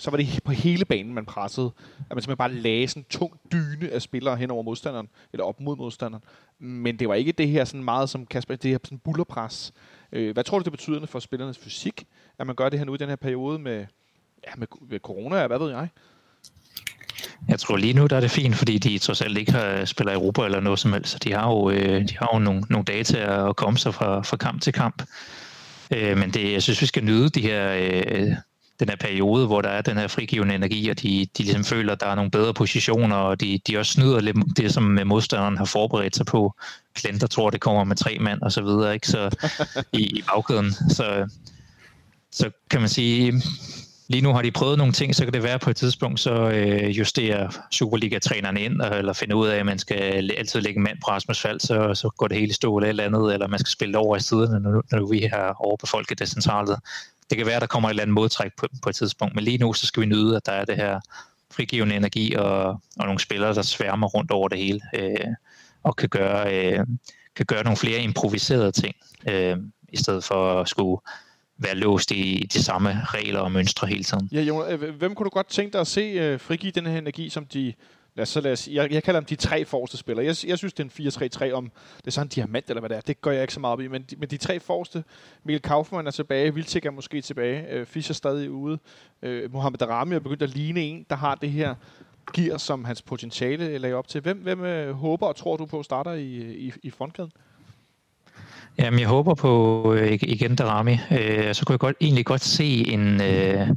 så 0.00 0.10
var 0.10 0.16
det 0.16 0.40
på 0.44 0.52
hele 0.52 0.84
banen, 0.84 1.14
man 1.14 1.24
pressede. 1.24 1.72
At 2.10 2.16
man 2.16 2.22
simpelthen 2.22 2.36
bare 2.36 2.52
lagde 2.52 2.88
sådan 2.88 3.00
en 3.00 3.06
tung 3.10 3.40
dyne 3.52 3.90
af 3.90 4.02
spillere 4.02 4.36
hen 4.36 4.50
over 4.50 4.62
modstanderen, 4.62 5.08
eller 5.32 5.44
op 5.44 5.60
mod 5.60 5.76
modstanderen. 5.76 6.24
Men 6.58 6.98
det 6.98 7.08
var 7.08 7.14
ikke 7.14 7.32
det 7.32 7.48
her 7.48 7.64
sådan 7.64 7.84
meget 7.84 8.10
som 8.10 8.26
Kasper, 8.26 8.56
det 8.56 8.70
her 8.70 8.78
sådan 8.84 8.98
bullerpres. 8.98 9.72
Øh, 10.12 10.32
hvad 10.32 10.44
tror 10.44 10.58
du, 10.58 10.64
det 10.64 10.72
betyder 10.72 11.06
for 11.06 11.18
spillernes 11.18 11.58
fysik, 11.58 12.06
at 12.38 12.46
man 12.46 12.56
gør 12.56 12.68
det 12.68 12.78
her 12.78 12.86
nu 12.86 12.94
i 12.94 12.96
den 12.96 13.08
her 13.08 13.16
periode 13.16 13.58
med, 13.58 13.86
ja, 14.46 14.52
med, 14.56 14.66
med 14.90 14.98
corona, 14.98 15.46
hvad 15.46 15.58
ved 15.58 15.70
jeg? 15.70 15.88
Jeg 17.48 17.58
tror 17.60 17.76
lige 17.76 17.92
nu, 17.92 18.06
der 18.06 18.16
er 18.16 18.20
det 18.20 18.30
fint, 18.30 18.56
fordi 18.56 18.78
de 18.78 18.98
trods 18.98 19.20
alt 19.20 19.38
ikke 19.38 19.52
har 19.52 19.84
spiller 19.84 20.14
Europa 20.14 20.44
eller 20.44 20.60
noget 20.60 20.78
som 20.78 20.92
helst. 20.92 21.12
Så 21.12 21.18
de 21.18 21.32
har 21.32 21.48
jo, 21.50 21.70
øh, 21.70 22.08
de 22.08 22.18
har 22.18 22.30
jo 22.32 22.38
nogle, 22.38 22.62
nogle 22.70 22.84
data 22.84 23.48
at 23.48 23.56
komme 23.56 23.78
sig 23.78 23.94
fra, 23.94 24.22
fra 24.22 24.36
kamp 24.36 24.62
til 24.62 24.72
kamp. 24.72 25.02
Øh, 25.90 26.18
men 26.18 26.30
det, 26.30 26.52
jeg 26.52 26.62
synes, 26.62 26.80
vi 26.80 26.86
skal 26.86 27.04
nyde 27.04 27.28
de 27.28 27.40
her, 27.40 27.72
øh, 27.72 28.32
den 28.80 28.88
her 28.88 28.96
periode, 28.96 29.46
hvor 29.46 29.60
der 29.60 29.68
er 29.68 29.82
den 29.82 29.96
her 29.96 30.08
frigivende 30.08 30.54
energi, 30.54 30.88
og 30.88 31.02
de, 31.02 31.26
de 31.38 31.42
ligesom 31.42 31.64
føler, 31.64 31.92
at 31.92 32.00
der 32.00 32.06
er 32.06 32.14
nogle 32.14 32.30
bedre 32.30 32.54
positioner, 32.54 33.16
og 33.16 33.40
de, 33.40 33.60
de 33.66 33.78
også 33.78 33.92
snyder 33.92 34.20
lidt 34.20 34.36
det, 34.56 34.74
som 34.74 34.98
modstanderen 35.06 35.56
har 35.56 35.64
forberedt 35.64 36.16
sig 36.16 36.26
på. 36.26 36.54
Klenter 36.94 37.26
tror, 37.26 37.50
det 37.50 37.60
kommer 37.60 37.84
med 37.84 37.96
tre 37.96 38.18
mand 38.20 38.42
og 38.42 38.52
så 38.52 38.62
videre, 38.62 38.94
ikke? 38.94 39.08
Så 39.08 39.30
i, 39.92 40.02
i 40.02 40.22
bagkæden. 40.22 40.72
Så, 40.72 41.28
så 42.32 42.50
kan 42.70 42.80
man 42.80 42.88
sige, 42.88 43.42
lige 44.10 44.22
nu 44.22 44.32
har 44.32 44.42
de 44.42 44.50
prøvet 44.50 44.78
nogle 44.78 44.92
ting, 44.92 45.14
så 45.14 45.24
kan 45.24 45.32
det 45.32 45.42
være 45.42 45.58
på 45.58 45.70
et 45.70 45.76
tidspunkt, 45.76 46.20
så 46.20 46.50
øh, 46.50 46.98
justerer 46.98 47.48
Superliga-træneren 47.70 48.56
ind, 48.56 48.82
eller 48.82 49.12
finder 49.12 49.36
ud 49.36 49.48
af, 49.48 49.56
at 49.56 49.66
man 49.66 49.78
skal 49.78 50.30
altid 50.38 50.60
lægge 50.60 50.80
mand 50.80 50.98
på 51.04 51.10
Rasmus 51.10 51.40
Fald, 51.40 51.60
så, 51.60 51.94
så 51.94 52.10
går 52.16 52.28
det 52.28 52.38
hele 52.38 52.52
stå 52.54 52.76
eller 52.76 52.86
et 52.86 52.90
eller 52.90 53.04
andet, 53.04 53.32
eller 53.32 53.48
man 53.48 53.58
skal 53.58 53.70
spille 53.70 53.98
over 53.98 54.16
i 54.16 54.20
siderne, 54.20 54.60
når, 54.60 54.82
når 54.92 55.10
vi 55.10 55.28
har 55.32 55.56
overbefolket 55.58 56.18
det 56.18 56.28
centrale. 56.28 56.76
Det 57.30 57.38
kan 57.38 57.46
være, 57.46 57.60
der 57.60 57.66
kommer 57.66 57.88
et 57.88 57.92
eller 57.92 58.02
andet 58.02 58.14
modtræk 58.14 58.50
på, 58.58 58.66
på 58.82 58.88
et 58.88 58.96
tidspunkt, 58.96 59.34
men 59.34 59.44
lige 59.44 59.58
nu 59.58 59.72
så 59.72 59.86
skal 59.86 60.00
vi 60.00 60.06
nyde, 60.06 60.36
at 60.36 60.46
der 60.46 60.52
er 60.52 60.64
det 60.64 60.76
her 60.76 61.00
frigivende 61.50 61.96
energi 61.96 62.34
og, 62.34 62.62
og 62.70 63.04
nogle 63.04 63.20
spillere, 63.20 63.54
der 63.54 63.62
sværmer 63.62 64.06
rundt 64.06 64.30
over 64.30 64.48
det 64.48 64.58
hele, 64.58 64.80
øh, 64.94 65.34
og 65.82 65.96
kan 65.96 66.08
gøre, 66.08 66.54
øh, 66.54 66.86
kan 67.36 67.46
gøre 67.46 67.64
nogle 67.64 67.76
flere 67.76 68.02
improviserede 68.02 68.72
ting, 68.72 68.94
øh, 69.28 69.56
i 69.88 69.96
stedet 69.96 70.24
for 70.24 70.60
at 70.60 70.68
skulle 70.68 71.00
være 71.58 71.74
låst 71.74 72.10
i 72.10 72.48
de 72.52 72.62
samme 72.62 73.00
regler 73.04 73.40
og 73.40 73.52
mønstre 73.52 73.86
hele 73.86 74.04
tiden. 74.04 74.28
Ja, 74.32 74.40
Jonas, 74.40 74.80
øh, 74.80 74.94
hvem 74.94 75.14
kunne 75.14 75.24
du 75.24 75.30
godt 75.30 75.48
tænke 75.48 75.72
dig 75.72 75.80
at 75.80 75.86
se 75.86 76.00
øh, 76.00 76.40
frigive 76.40 76.72
den 76.72 76.86
her 76.86 76.98
energi, 76.98 77.28
som 77.28 77.46
de... 77.46 77.74
Lad 78.20 78.22
os, 78.22 78.28
så 78.28 78.40
lad 78.40 78.52
os, 78.52 78.68
jeg, 78.68 78.92
jeg 78.92 79.02
kalder 79.02 79.20
dem 79.20 79.26
de 79.26 79.36
tre 79.36 79.64
forreste 79.64 79.96
spillere. 79.96 80.26
Jeg, 80.26 80.36
jeg 80.46 80.58
synes, 80.58 80.72
det 80.72 80.98
er 80.98 81.04
en 81.04 81.50
4-3-3 81.50 81.52
om... 81.52 81.70
Det 81.96 82.06
er 82.06 82.10
sådan 82.10 82.26
en 82.26 82.28
diamant, 82.28 82.68
eller 82.68 82.80
hvad 82.80 82.88
det 82.88 82.96
er. 82.96 83.00
Det 83.00 83.20
gør 83.20 83.30
jeg 83.30 83.42
ikke 83.42 83.54
så 83.54 83.60
meget 83.60 83.72
op 83.72 83.80
i. 83.80 83.88
Men 83.88 84.02
de, 84.02 84.16
men 84.16 84.28
de 84.28 84.36
tre 84.36 84.60
forreste... 84.60 85.04
Mikkel 85.44 85.62
Kaufmann 85.62 86.06
er 86.06 86.10
tilbage. 86.10 86.54
Vilcek 86.54 86.86
er 86.86 86.90
måske 86.90 87.20
tilbage. 87.20 87.66
øh, 87.70 87.86
Fischer 87.86 88.14
stadig 88.14 88.50
ude. 88.50 88.78
øh, 89.22 89.52
Mohamed 89.52 89.82
Rami 89.82 90.14
er 90.14 90.18
begyndt 90.18 90.42
at 90.42 90.50
ligne 90.50 90.80
en, 90.80 91.06
der 91.10 91.16
har 91.16 91.34
det 91.34 91.50
her 91.50 91.74
gear, 92.34 92.58
som 92.58 92.84
hans 92.84 93.02
potentiale 93.02 93.78
lagde 93.78 93.94
op 93.94 94.08
til. 94.08 94.20
Hvem, 94.20 94.38
hvem 94.38 94.64
øh, 94.64 94.94
håber 94.94 95.26
og 95.26 95.36
tror 95.36 95.56
du 95.56 95.66
på 95.66 95.82
starter 95.82 96.12
i, 96.12 96.36
i, 96.52 96.72
i 96.82 96.90
frontkæden? 96.90 97.32
Jamen, 98.78 99.00
jeg 99.00 99.08
håber 99.08 99.34
på 99.34 99.94
øh, 99.94 100.12
igen 100.12 100.56
Darami. 100.56 100.92
Øh, 100.92 101.54
så 101.54 101.64
kunne 101.66 101.72
jeg 101.74 101.80
godt, 101.80 101.96
egentlig 102.00 102.26
godt 102.26 102.40
se 102.40 102.92
en... 102.92 103.22
Øh, 103.22 103.68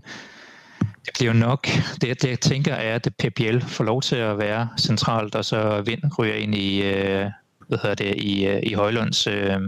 det 1.05 1.13
bliver 1.19 1.33
nok... 1.33 1.67
Det, 2.01 2.21
det 2.21 2.29
jeg 2.29 2.39
tænker 2.39 2.73
er, 2.73 2.95
at 2.95 3.07
PPL 3.19 3.59
får 3.59 3.83
lov 3.83 4.01
til 4.01 4.15
at 4.15 4.37
være 4.37 4.69
centralt, 4.79 5.35
og 5.35 5.45
så 5.45 5.81
Vind 5.85 6.01
ryger 6.19 6.35
ind 6.35 6.55
i, 6.55 6.81
øh, 6.81 7.25
hvad 7.67 7.77
hedder 7.81 7.95
det, 7.95 8.15
i, 8.17 8.45
øh, 8.45 8.59
i 8.63 8.73
Højlunds... 8.73 9.27
Øh, 9.27 9.59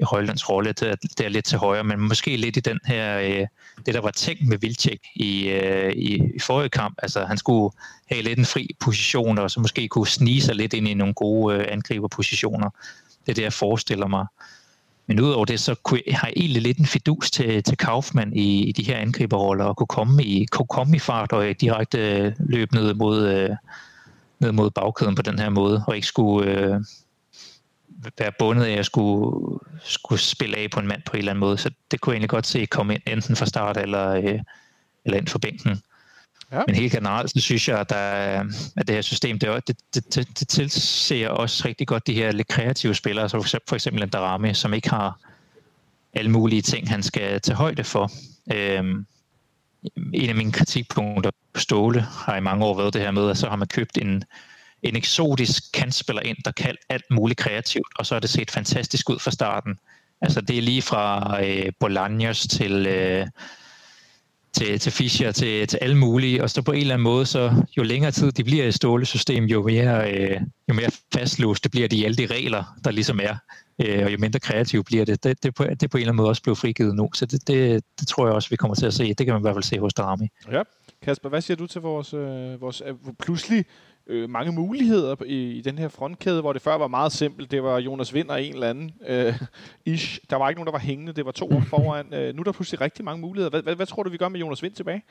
i 0.00 0.02
Højlunds 0.02 0.48
rolle, 0.48 0.72
det 0.72 0.90
er, 0.90 0.94
det 1.18 1.26
er 1.26 1.28
lidt 1.28 1.44
til 1.44 1.58
højre, 1.58 1.84
men 1.84 2.00
måske 2.00 2.36
lidt 2.36 2.56
i 2.56 2.60
den 2.60 2.78
her, 2.84 3.18
øh, 3.18 3.46
det 3.86 3.94
der 3.94 4.00
var 4.00 4.10
tænkt 4.10 4.48
med 4.48 4.58
Vilcek 4.58 5.00
i, 5.14 5.48
øh, 5.48 5.92
i, 5.92 6.14
i 6.34 6.38
forrige 6.38 6.68
kamp. 6.68 6.98
Altså 7.02 7.24
han 7.24 7.38
skulle 7.38 7.74
have 8.10 8.22
lidt 8.22 8.38
en 8.38 8.44
fri 8.44 8.76
position, 8.80 9.38
og 9.38 9.50
så 9.50 9.60
måske 9.60 9.88
kunne 9.88 10.06
snige 10.06 10.42
sig 10.42 10.54
lidt 10.54 10.72
ind 10.72 10.88
i 10.88 10.94
nogle 10.94 11.14
gode 11.14 11.56
øh, 11.56 11.64
angriberpositioner. 11.68 12.70
Det 13.26 13.28
er 13.28 13.34
det, 13.34 13.42
jeg 13.42 13.52
forestiller 13.52 14.06
mig. 14.06 14.26
Men 15.10 15.20
udover 15.20 15.44
det, 15.44 15.60
så 15.60 15.74
kunne 15.74 16.00
jeg, 16.06 16.16
har 16.18 16.26
jeg 16.26 16.34
egentlig 16.36 16.62
lidt 16.62 16.78
en 16.78 16.86
fidus 16.86 17.30
til, 17.30 17.62
til 17.62 17.76
Kaufmann 17.76 18.32
i, 18.36 18.64
i 18.68 18.72
de 18.72 18.82
her 18.82 18.96
angriberroller, 18.96 19.64
og 19.64 19.76
kunne 19.76 19.86
komme 19.86 20.24
i, 20.24 20.44
kunne 20.44 20.66
komme 20.66 20.96
i 20.96 20.98
fart 20.98 21.32
og 21.32 21.60
direkte 21.60 21.98
øh, 21.98 22.32
løbe 22.38 22.74
ned 22.74 22.94
mod, 22.94 23.28
øh, 23.28 23.50
ned 24.38 24.52
mod 24.52 24.70
bagkæden 24.70 25.14
på 25.14 25.22
den 25.22 25.38
her 25.38 25.48
måde, 25.48 25.84
og 25.86 25.94
ikke 25.94 26.06
skulle 26.06 26.50
øh, 26.50 26.80
være 28.18 28.32
bundet 28.38 28.64
af 28.64 28.78
at 28.78 28.86
skulle, 28.86 29.58
skulle 29.82 30.20
spille 30.20 30.56
af 30.56 30.70
på 30.70 30.80
en 30.80 30.86
mand 30.86 31.02
på 31.06 31.12
en 31.12 31.18
eller 31.18 31.32
anden 31.32 31.40
måde. 31.40 31.58
Så 31.58 31.70
det 31.90 32.00
kunne 32.00 32.12
jeg 32.12 32.16
egentlig 32.16 32.30
godt 32.30 32.46
se 32.46 32.66
komme 32.66 32.94
ind, 32.94 33.02
enten 33.06 33.36
fra 33.36 33.46
start 33.46 33.76
eller, 33.76 34.08
øh, 34.08 34.40
eller 35.04 35.18
ind 35.18 35.26
fra 35.26 35.38
bænken. 35.38 35.82
Ja. 36.52 36.62
Men 36.66 36.74
helt 36.74 36.92
generelt, 36.92 37.30
så 37.30 37.40
synes 37.40 37.68
jeg, 37.68 37.80
at, 37.80 37.90
der, 37.90 37.96
at 38.76 38.86
det 38.86 38.94
her 38.94 39.02
system, 39.02 39.38
det, 39.38 39.68
det, 39.68 39.76
det, 39.94 40.14
det, 40.40 40.48
tilser 40.48 41.28
også 41.28 41.68
rigtig 41.68 41.86
godt 41.86 42.06
de 42.06 42.14
her 42.14 42.32
lidt 42.32 42.48
kreative 42.48 42.94
spillere, 42.94 43.28
så 43.28 43.60
for 43.68 43.74
eksempel 43.74 44.02
en 44.02 44.08
Darami, 44.08 44.54
som 44.54 44.74
ikke 44.74 44.90
har 44.90 45.18
alle 46.12 46.30
mulige 46.30 46.62
ting, 46.62 46.88
han 46.88 47.02
skal 47.02 47.40
tage 47.40 47.56
højde 47.56 47.84
for. 47.84 48.10
Øhm, 48.52 49.06
en 50.14 50.28
af 50.28 50.34
mine 50.34 50.52
kritikpunkter 50.52 51.30
på 51.52 51.60
Ståle 51.60 52.00
har 52.00 52.36
i 52.36 52.40
mange 52.40 52.64
år 52.64 52.76
været 52.76 52.94
det 52.94 53.02
her 53.02 53.10
med, 53.10 53.30
at 53.30 53.38
så 53.38 53.48
har 53.48 53.56
man 53.56 53.68
købt 53.68 53.98
en, 53.98 54.24
en 54.82 54.96
eksotisk 54.96 55.72
kantspiller 55.72 56.22
ind, 56.22 56.36
der 56.44 56.50
kan 56.50 56.76
alt 56.88 57.10
muligt 57.10 57.38
kreativt, 57.38 57.98
og 57.98 58.06
så 58.06 58.14
har 58.14 58.20
det 58.20 58.30
set 58.30 58.50
fantastisk 58.50 59.10
ud 59.10 59.18
fra 59.18 59.30
starten. 59.30 59.78
Altså 60.20 60.40
det 60.40 60.58
er 60.58 60.62
lige 60.62 60.82
fra 60.82 61.36
øh, 61.44 61.72
Bolaños 61.84 62.48
til... 62.48 62.86
Øh, 62.86 63.26
til, 64.52 64.78
til 64.78 64.92
Fischer, 64.92 65.32
til, 65.32 65.66
til 65.66 65.78
alle 65.82 65.96
mulige, 65.96 66.42
og 66.42 66.50
så 66.50 66.62
på 66.62 66.72
en 66.72 66.80
eller 66.80 66.94
anden 66.94 67.04
måde, 67.04 67.26
så 67.26 67.64
jo 67.76 67.82
længere 67.82 68.10
tid 68.10 68.32
de 68.32 68.44
bliver 68.44 68.64
i 68.64 68.72
stålesystem, 68.72 69.44
jo 69.44 69.62
mere, 69.62 70.12
øh, 70.12 70.40
jo 70.68 70.74
mere 70.74 70.90
fastlåst 71.14 71.70
bliver 71.70 71.88
de 71.88 72.04
alle 72.04 72.16
de 72.16 72.26
regler, 72.26 72.64
der 72.84 72.90
ligesom 72.90 73.20
er, 73.22 73.36
øh, 73.82 74.04
og 74.04 74.12
jo 74.12 74.18
mindre 74.20 74.40
kreativ 74.40 74.84
bliver 74.84 75.04
det. 75.04 75.24
Det, 75.24 75.42
det, 75.42 75.54
på, 75.54 75.64
det 75.64 75.90
på 75.90 75.96
en 75.96 76.00
eller 76.00 76.12
anden 76.12 76.16
måde 76.16 76.28
også 76.28 76.42
blevet 76.42 76.58
frigivet 76.58 76.94
nu, 76.94 77.10
så 77.14 77.26
det, 77.26 77.48
det, 77.48 77.84
det 78.00 78.08
tror 78.08 78.26
jeg 78.26 78.34
også, 78.34 78.50
vi 78.50 78.56
kommer 78.56 78.74
til 78.74 78.86
at 78.86 78.94
se. 78.94 79.14
Det 79.14 79.26
kan 79.26 79.34
man 79.34 79.40
i 79.40 79.44
hvert 79.44 79.54
fald 79.54 79.64
se 79.64 79.78
hos 79.78 79.94
Drami. 79.94 80.28
Ja. 80.52 80.62
Kasper, 81.02 81.28
hvad 81.28 81.40
siger 81.40 81.56
du 81.56 81.66
til 81.66 81.80
vores, 81.80 82.14
øh, 82.14 82.60
vores 82.60 82.82
øh, 82.86 82.94
pludselig 83.18 83.64
øh, 84.10 84.30
mange 84.30 84.52
muligheder 84.52 85.16
i, 85.26 85.50
i 85.50 85.60
den 85.60 85.78
her 85.78 85.88
frontkæde, 85.88 86.40
hvor 86.40 86.52
det 86.52 86.62
før 86.62 86.78
var 86.78 86.88
meget 86.88 87.12
simpelt. 87.12 87.50
Det 87.50 87.62
var 87.62 87.78
Jonas 87.78 88.14
Vind 88.14 88.28
og 88.28 88.42
en 88.42 88.54
eller 88.54 88.70
anden 88.70 88.92
øh, 89.08 89.34
ish. 89.94 90.20
Der 90.30 90.36
var 90.36 90.48
ikke 90.48 90.58
nogen, 90.58 90.66
der 90.66 90.72
var 90.72 90.78
hængende. 90.78 91.12
Det 91.12 91.24
var 91.24 91.32
to 91.32 91.46
år 91.46 91.62
foran. 91.66 92.14
Øh, 92.14 92.34
nu 92.34 92.40
er 92.40 92.44
der 92.44 92.52
pludselig 92.52 92.80
rigtig 92.80 93.04
mange 93.04 93.20
muligheder. 93.20 93.50
Hvad, 93.50 93.62
hvad, 93.62 93.74
hvad 93.74 93.86
tror 93.86 94.02
du, 94.02 94.10
vi 94.10 94.16
gør 94.16 94.28
med 94.28 94.40
Jonas 94.40 94.62
Vind 94.62 94.72
tilbage? 94.72 95.02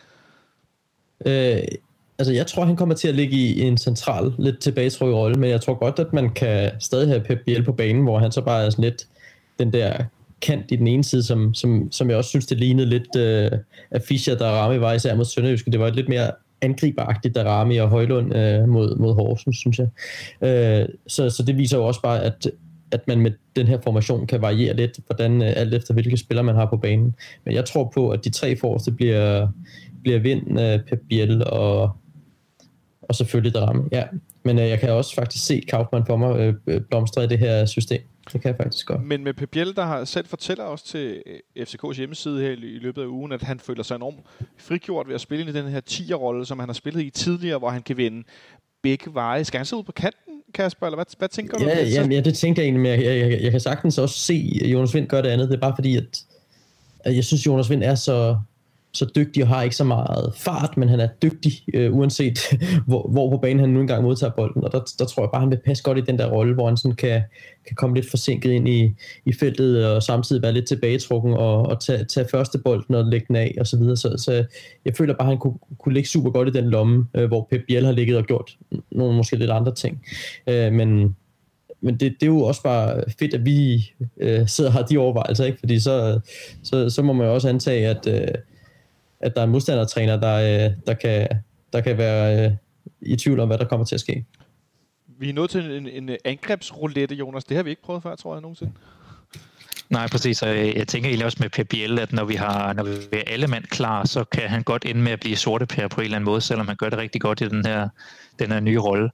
Øh, 1.26 1.62
altså, 2.20 2.34
jeg 2.34 2.48
tror, 2.48 2.66
han 2.66 2.76
kommer 2.76 2.96
til 2.96 3.08
at 3.08 3.16
ligge 3.16 3.36
i 3.36 3.62
en 3.62 3.78
central, 3.78 4.34
lidt 4.40 4.60
tilbagetrukket 4.60 5.16
rolle, 5.16 5.40
men 5.40 5.50
jeg 5.50 5.62
tror 5.62 5.74
godt, 5.74 6.00
at 6.00 6.14
man 6.14 6.30
kan 6.30 6.72
stadig 6.80 7.08
have 7.08 7.24
Pep 7.24 7.40
Biel 7.46 7.64
på 7.64 7.72
banen, 7.72 8.04
hvor 8.04 8.20
han 8.20 8.32
så 8.32 8.42
bare 8.42 8.66
er 8.66 8.70
sådan 8.70 8.84
lidt 8.84 9.08
den 9.60 9.74
der 9.74 10.04
kant 10.42 10.72
i 10.72 10.76
den 10.76 10.88
ene 10.88 11.04
side, 11.04 11.24
som, 11.24 11.54
som, 11.54 11.92
som 11.92 12.10
jeg 12.10 12.18
også 12.18 12.30
synes, 12.30 12.46
det 12.46 12.58
lignede 12.58 12.90
lidt 12.90 13.16
øh, 13.16 13.52
af 13.92 14.02
Fischer, 14.02 14.36
der 14.36 14.48
Rami 14.48 14.80
var 14.80 14.94
især 14.94 15.16
mod 15.16 15.26
Sønderjyske. 15.26 15.72
Det 15.72 15.80
var 15.80 15.88
et 15.88 15.96
lidt 15.96 16.10
mere 16.10 16.32
angriberagtigt, 16.62 17.36
der 17.36 17.44
Rami 17.44 17.78
og 17.78 17.90
Højlund 17.90 18.36
øh, 18.36 18.68
mod, 18.68 18.96
mod 18.96 19.14
Horsens, 19.14 19.58
synes 19.58 19.80
jeg. 19.80 19.88
Øh, 20.50 20.90
så, 21.08 21.30
så 21.30 21.44
det 21.44 21.58
viser 21.58 21.78
jo 21.78 21.88
også 21.88 22.02
bare, 22.02 22.24
at, 22.24 22.52
at 22.92 23.08
man 23.08 23.20
med 23.20 23.32
den 23.56 23.68
her 23.68 23.78
formation 23.84 24.28
kan 24.28 24.42
variere 24.42 24.76
lidt, 24.76 25.00
hvordan 25.06 25.42
øh, 25.42 25.54
alt 25.56 25.74
efter 25.74 25.94
hvilke 25.94 26.18
spillere 26.18 26.44
man 26.44 26.56
har 26.56 26.66
på 26.66 26.78
banen. 26.78 27.16
Men 27.46 27.56
jeg 27.56 27.66
tror 27.66 27.92
på, 27.94 28.10
at 28.10 28.26
de 28.26 28.30
tre 28.30 28.56
forreste 28.56 28.92
bliver, 28.92 29.48
bliver 30.04 30.20
Vind, 30.20 30.60
øh, 30.60 30.80
Pep 30.80 31.00
Biel 31.10 31.44
og, 31.48 31.92
og 33.02 33.16
selvfølgelig 33.16 33.62
Rami. 33.62 33.84
Ja. 33.92 34.04
Men 34.44 34.60
øh, 34.60 34.70
jeg 34.70 34.80
kan 34.80 34.92
også 34.92 35.16
faktisk 35.16 35.46
se 35.46 35.64
Kaufmann 35.68 36.06
for 36.06 36.18
mig 36.18 36.40
øh, 36.40 36.54
øh 36.68 36.82
blomstre 36.82 37.24
i 37.24 37.28
det 37.28 37.40
her 37.40 37.66
system. 37.66 38.02
Det 38.34 38.42
kan 38.42 38.50
jeg 38.50 38.56
faktisk 38.58 38.88
godt. 38.88 39.04
Men 39.04 39.24
med 39.24 39.34
Pep 39.34 39.50
Biel, 39.50 39.76
der 39.76 39.86
har 39.86 40.06
selv 40.06 40.28
fortæller 40.28 40.64
os 40.64 40.84
til 40.84 41.24
øh, 41.26 41.64
FCK's 41.64 41.94
hjemmeside 41.98 42.42
her 42.42 42.52
i 42.52 42.56
løbet 42.56 43.02
af 43.02 43.06
ugen, 43.06 43.32
at 43.32 43.42
han 43.42 43.60
føler 43.60 43.84
sig 43.84 43.96
enormt 43.96 44.20
frigjort 44.58 45.08
ved 45.08 45.16
at 45.16 45.22
spille 45.22 45.50
i 45.50 45.54
den 45.54 45.68
her 45.68 45.82
10'er-rolle, 45.90 46.46
som 46.46 46.60
han 46.60 46.70
har 46.70 46.74
spillet 46.74 47.02
i 47.02 47.10
tidligere, 47.10 47.58
hvor 47.58 47.70
han 47.70 47.82
kan 47.82 47.98
vinde 47.98 48.24
begge 48.82 49.14
veje. 49.14 49.44
Skal 49.44 49.58
han 49.58 49.66
se 49.66 49.76
ud 49.76 49.84
på 49.84 49.92
kanten, 49.92 50.42
Kasper, 50.54 50.88
eller 50.88 50.98
hvad, 50.98 51.06
hvad 51.18 51.30
tænker 51.30 51.58
ja, 51.60 51.66
du? 51.66 51.90
Ja, 51.90 52.08
ja, 52.08 52.22
det 52.22 52.36
tænker 52.36 52.62
jeg 52.62 52.66
egentlig, 52.66 52.82
men 52.82 52.92
jeg, 52.92 53.04
jeg, 53.04 53.32
jeg, 53.32 53.42
jeg 53.42 53.52
kan 53.52 53.60
sagtens 53.60 53.98
også 53.98 54.20
se 54.20 54.60
Jonas 54.66 54.94
Vind 54.94 55.08
gøre 55.08 55.22
det 55.22 55.30
andet. 55.30 55.50
Det 55.50 55.56
er 55.56 55.60
bare 55.60 55.76
fordi, 55.78 55.98
at, 55.98 56.24
at 57.00 57.16
jeg 57.16 57.24
synes, 57.24 57.46
Jonas 57.46 57.70
Vind 57.70 57.84
er 57.84 57.96
så 57.96 58.40
så 58.94 59.12
dygtig 59.16 59.44
og 59.44 59.50
har 59.50 59.64
ikke 59.64 59.76
så 59.76 59.84
meget 59.84 60.34
fart, 60.36 60.78
men 60.78 60.90
han 60.90 61.00
er 61.00 61.08
dygtig, 61.08 61.54
øh, 61.74 61.96
uanset 61.96 62.40
hvor, 62.88 63.08
hvor 63.08 63.30
på 63.30 63.38
banen 63.38 63.60
han 63.60 63.70
nu 63.70 63.80
engang 63.80 64.04
modtager 64.04 64.32
bolden. 64.32 64.64
Og 64.64 64.72
der, 64.72 64.80
der 65.00 65.06
tror 65.06 65.24
jeg 65.24 65.30
bare, 65.34 65.42
han 65.42 65.50
vil 65.50 65.60
passe 65.66 65.84
godt 65.84 65.98
i 65.98 66.02
den 66.02 66.18
der 66.18 66.32
rolle, 66.32 66.54
hvor 66.54 66.68
han 66.68 66.78
sådan 66.78 66.96
kan, 66.96 67.22
kan 67.68 67.76
komme 67.76 67.96
lidt 67.96 68.10
forsinket 68.10 68.52
ind 68.52 68.70
i, 68.70 68.92
i 69.26 69.34
feltet, 69.34 69.88
og 69.88 70.04
samtidig 70.04 70.42
være 70.42 70.54
lidt 70.54 70.68
tilbagetrukken 70.68 71.34
og, 71.34 71.62
og 71.62 71.82
tage, 71.82 72.06
tage 72.06 72.28
første 72.32 72.58
bolden 72.58 72.96
og 72.96 73.06
lægge 73.06 73.26
den 73.28 73.36
af, 73.36 73.56
og 73.60 73.68
så 73.68 73.78
videre. 73.78 73.98
Så, 73.98 74.16
så 74.18 74.46
jeg 74.86 74.96
føler 74.98 75.14
bare, 75.14 75.28
at 75.28 75.32
han 75.32 75.38
kunne, 75.38 75.58
kunne 75.80 75.94
ligge 75.94 76.10
super 76.10 76.30
godt 76.30 76.48
i 76.48 76.52
den 76.52 76.70
lomme, 76.70 77.06
øh, 77.16 77.28
hvor 77.28 77.48
Pep 77.52 77.62
Biel 77.68 77.86
har 77.86 77.92
ligget 77.92 78.18
og 78.18 78.26
gjort 78.26 78.58
nogle 78.92 79.18
måske 79.18 79.36
lidt 79.36 79.52
andre 79.52 79.76
ting. 79.76 80.02
Øh, 80.48 80.74
men 80.74 81.16
men 81.82 81.94
det, 81.94 82.14
det 82.20 82.24
er 82.24 82.28
jo 82.32 82.42
også 82.42 82.64
bare 82.64 83.04
fedt, 83.20 83.34
at 83.34 83.46
vi 83.46 83.92
øh, 84.18 84.48
sidder 84.48 84.70
og 84.70 84.74
har 84.74 84.84
de 84.84 84.98
overvejelser, 84.98 85.46
ikke? 85.46 85.60
fordi 85.60 85.80
så, 85.80 86.20
så, 86.64 86.90
så 86.90 87.02
må 87.02 87.14
man 87.14 87.28
jo 87.28 87.34
også 87.34 87.50
antage, 87.50 87.88
at, 87.88 88.08
øh, 88.08 88.28
at 89.22 89.36
der 89.36 89.42
er 89.42 89.46
en 89.46 89.52
modstandertræner, 89.52 90.20
der, 90.20 90.66
øh, 90.66 90.72
der, 90.88 90.94
kan, 90.94 91.28
der 91.74 91.82
kan 91.82 91.98
være 91.98 92.46
øh, 92.46 92.52
i 93.02 93.16
tvivl 93.16 93.40
om, 93.40 93.48
hvad 93.48 93.58
der 93.58 93.66
kommer 93.66 93.86
til 93.86 93.96
at 93.96 94.02
ske. 94.02 94.26
Vi 95.20 95.30
er 95.30 95.34
nået 95.34 95.50
til 95.50 95.72
en, 95.72 95.88
en 95.88 96.18
angrebsroulette, 96.26 97.16
Jonas. 97.16 97.44
Det 97.44 97.58
har 97.58 97.64
vi 97.64 97.70
ikke 97.70 97.82
prøvet 97.82 98.04
før, 98.04 98.16
tror 98.16 98.36
jeg, 98.36 98.42
nogensinde. 98.42 98.72
Nej, 99.90 100.08
præcis. 100.08 100.42
Og 100.42 100.58
jeg 100.58 100.88
tænker 100.88 101.10
egentlig 101.10 101.26
også 101.26 101.38
med 101.42 101.50
Pep 101.50 101.68
Biel, 101.70 102.00
at 102.00 102.14
når 102.14 102.26
vi 102.26 102.36
har 102.36 102.74
når 102.74 102.84
vi 102.84 102.92
er 103.12 103.24
alle 103.28 103.48
mand 103.48 103.64
klar, 103.64 104.06
så 104.06 104.24
kan 104.24 104.50
han 104.50 104.64
godt 104.64 104.86
ende 104.86 105.02
med 105.02 105.12
at 105.12 105.20
blive 105.20 105.36
sorte 105.36 105.66
per 105.66 105.88
på 105.88 106.02
en 106.02 106.06
eller 106.06 106.16
anden 106.16 106.26
måde, 106.26 106.42
selvom 106.42 106.68
han 106.68 106.76
gør 106.78 106.90
det 106.90 107.00
rigtig 107.00 107.22
godt 107.22 107.42
i 107.42 107.48
den 107.48 107.66
her, 107.66 107.90
den 108.40 108.52
her 108.52 108.60
nye 108.60 108.80
rolle. 108.80 109.10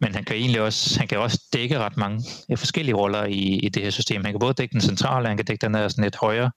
Men 0.00 0.14
han 0.14 0.24
kan 0.24 0.36
egentlig 0.36 0.60
også, 0.60 0.98
han 0.98 1.08
kan 1.08 1.18
også 1.18 1.42
dække 1.52 1.78
ret 1.78 1.96
mange 1.96 2.24
forskellige 2.56 2.94
roller 2.94 3.24
i, 3.24 3.38
i 3.38 3.68
det 3.68 3.82
her 3.82 3.90
system. 3.90 4.24
Han 4.24 4.32
kan 4.32 4.40
både 4.40 4.54
dække 4.54 4.72
den 4.72 4.80
centrale, 4.80 5.28
han 5.28 5.36
kan 5.36 5.46
dække 5.46 5.66
den 5.66 5.74
der 5.74 5.88
sådan 5.88 6.04
lidt 6.04 6.16
højere, 6.16 6.50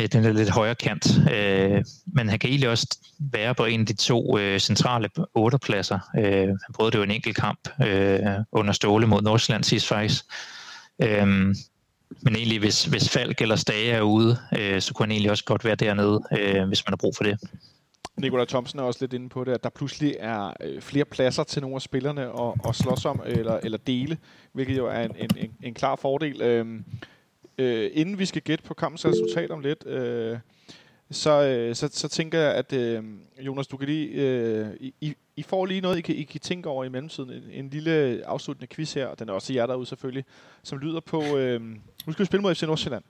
Øh, 0.00 0.06
den 0.12 0.24
er 0.24 0.32
lidt 0.32 0.50
højere 0.50 0.74
kant. 0.74 1.06
Øh, 1.32 1.84
men 2.06 2.28
han 2.28 2.38
kan 2.38 2.50
egentlig 2.50 2.68
også 2.68 2.98
være 3.18 3.54
på 3.54 3.64
en 3.64 3.80
af 3.80 3.86
de 3.86 3.92
to 3.96 4.38
øh, 4.38 4.60
centrale 4.60 5.08
otterpladser. 5.34 5.98
Øh, 6.18 6.48
han 6.48 6.72
prøvede 6.74 6.92
det 6.92 6.98
jo 6.98 7.02
en 7.02 7.10
enkelt 7.10 7.36
kamp 7.36 7.68
øh, 7.86 8.18
under 8.52 8.72
Ståle 8.72 9.06
mod 9.06 9.22
Nordsjælland 9.22 9.64
sidst 9.64 9.88
faktisk. 9.88 10.24
Øh, 11.02 11.26
men 12.22 12.36
egentlig, 12.36 12.58
hvis, 12.58 12.84
hvis 12.84 13.08
Falk 13.08 13.40
eller 13.40 13.56
Stage 13.56 13.90
er 13.90 14.00
ude, 14.00 14.38
øh, 14.58 14.80
så 14.80 14.94
kunne 14.94 15.04
han 15.04 15.10
egentlig 15.10 15.30
også 15.30 15.44
godt 15.44 15.64
være 15.64 15.74
dernede, 15.74 16.20
øh, 16.32 16.68
hvis 16.68 16.86
man 16.86 16.92
har 16.92 16.96
brug 16.96 17.16
for 17.16 17.24
det. 17.24 17.38
Nikolaj 18.16 18.44
Thomsen 18.44 18.78
er 18.78 18.82
også 18.82 18.98
lidt 19.02 19.12
inde 19.12 19.28
på 19.28 19.44
det, 19.44 19.52
at 19.52 19.64
der 19.64 19.70
pludselig 19.70 20.16
er 20.20 20.52
øh, 20.60 20.80
flere 20.82 21.04
pladser 21.04 21.44
til 21.44 21.62
nogle 21.62 21.76
af 21.76 21.82
spillerne 21.82 22.22
at, 22.22 22.68
at 22.68 22.74
slås 22.74 23.04
om 23.04 23.22
eller, 23.26 23.58
eller 23.62 23.78
dele, 23.78 24.18
hvilket 24.52 24.76
jo 24.76 24.86
er 24.86 25.00
en, 25.00 25.16
en, 25.16 25.30
en, 25.36 25.50
en 25.62 25.74
klar 25.74 25.96
fordel. 25.96 26.42
Øh, 26.42 26.66
øh, 27.58 27.90
inden 27.94 28.18
vi 28.18 28.26
skal 28.26 28.42
gætte 28.42 28.64
på 28.64 28.74
kampens 28.74 29.06
resultat 29.06 29.50
om 29.50 29.60
lidt, 29.60 29.86
øh, 29.86 30.38
så, 31.10 31.42
øh, 31.42 31.74
så, 31.74 31.88
så 31.92 32.08
tænker 32.08 32.38
jeg, 32.38 32.54
at 32.54 32.72
øh, 32.72 33.04
Jonas, 33.40 33.66
du 33.66 33.76
kan 33.76 33.88
lige, 33.88 34.08
øh, 34.08 34.66
I, 34.80 35.14
I 35.36 35.42
får 35.42 35.66
lige 35.66 35.80
noget, 35.80 35.98
I 35.98 36.00
kan, 36.00 36.14
I 36.14 36.22
kan 36.22 36.40
tænke 36.40 36.68
over 36.68 36.84
i 36.84 36.88
mellemtiden. 36.88 37.30
En, 37.30 37.42
en 37.50 37.68
lille 37.68 38.22
afsluttende 38.26 38.74
quiz 38.74 38.92
her, 38.92 39.06
og 39.06 39.18
den 39.18 39.28
er 39.28 39.32
også 39.32 39.46
til 39.46 39.54
jer 39.54 39.66
derude 39.66 39.86
selvfølgelig, 39.86 40.24
som 40.62 40.78
lyder 40.78 41.00
på, 41.00 41.22
øh, 41.36 41.60
nu 42.06 42.12
skal 42.12 42.18
vi 42.18 42.26
spille 42.26 42.42
mod 42.42 42.54
FC 42.54 42.62
Nordsjælland. 42.62 43.04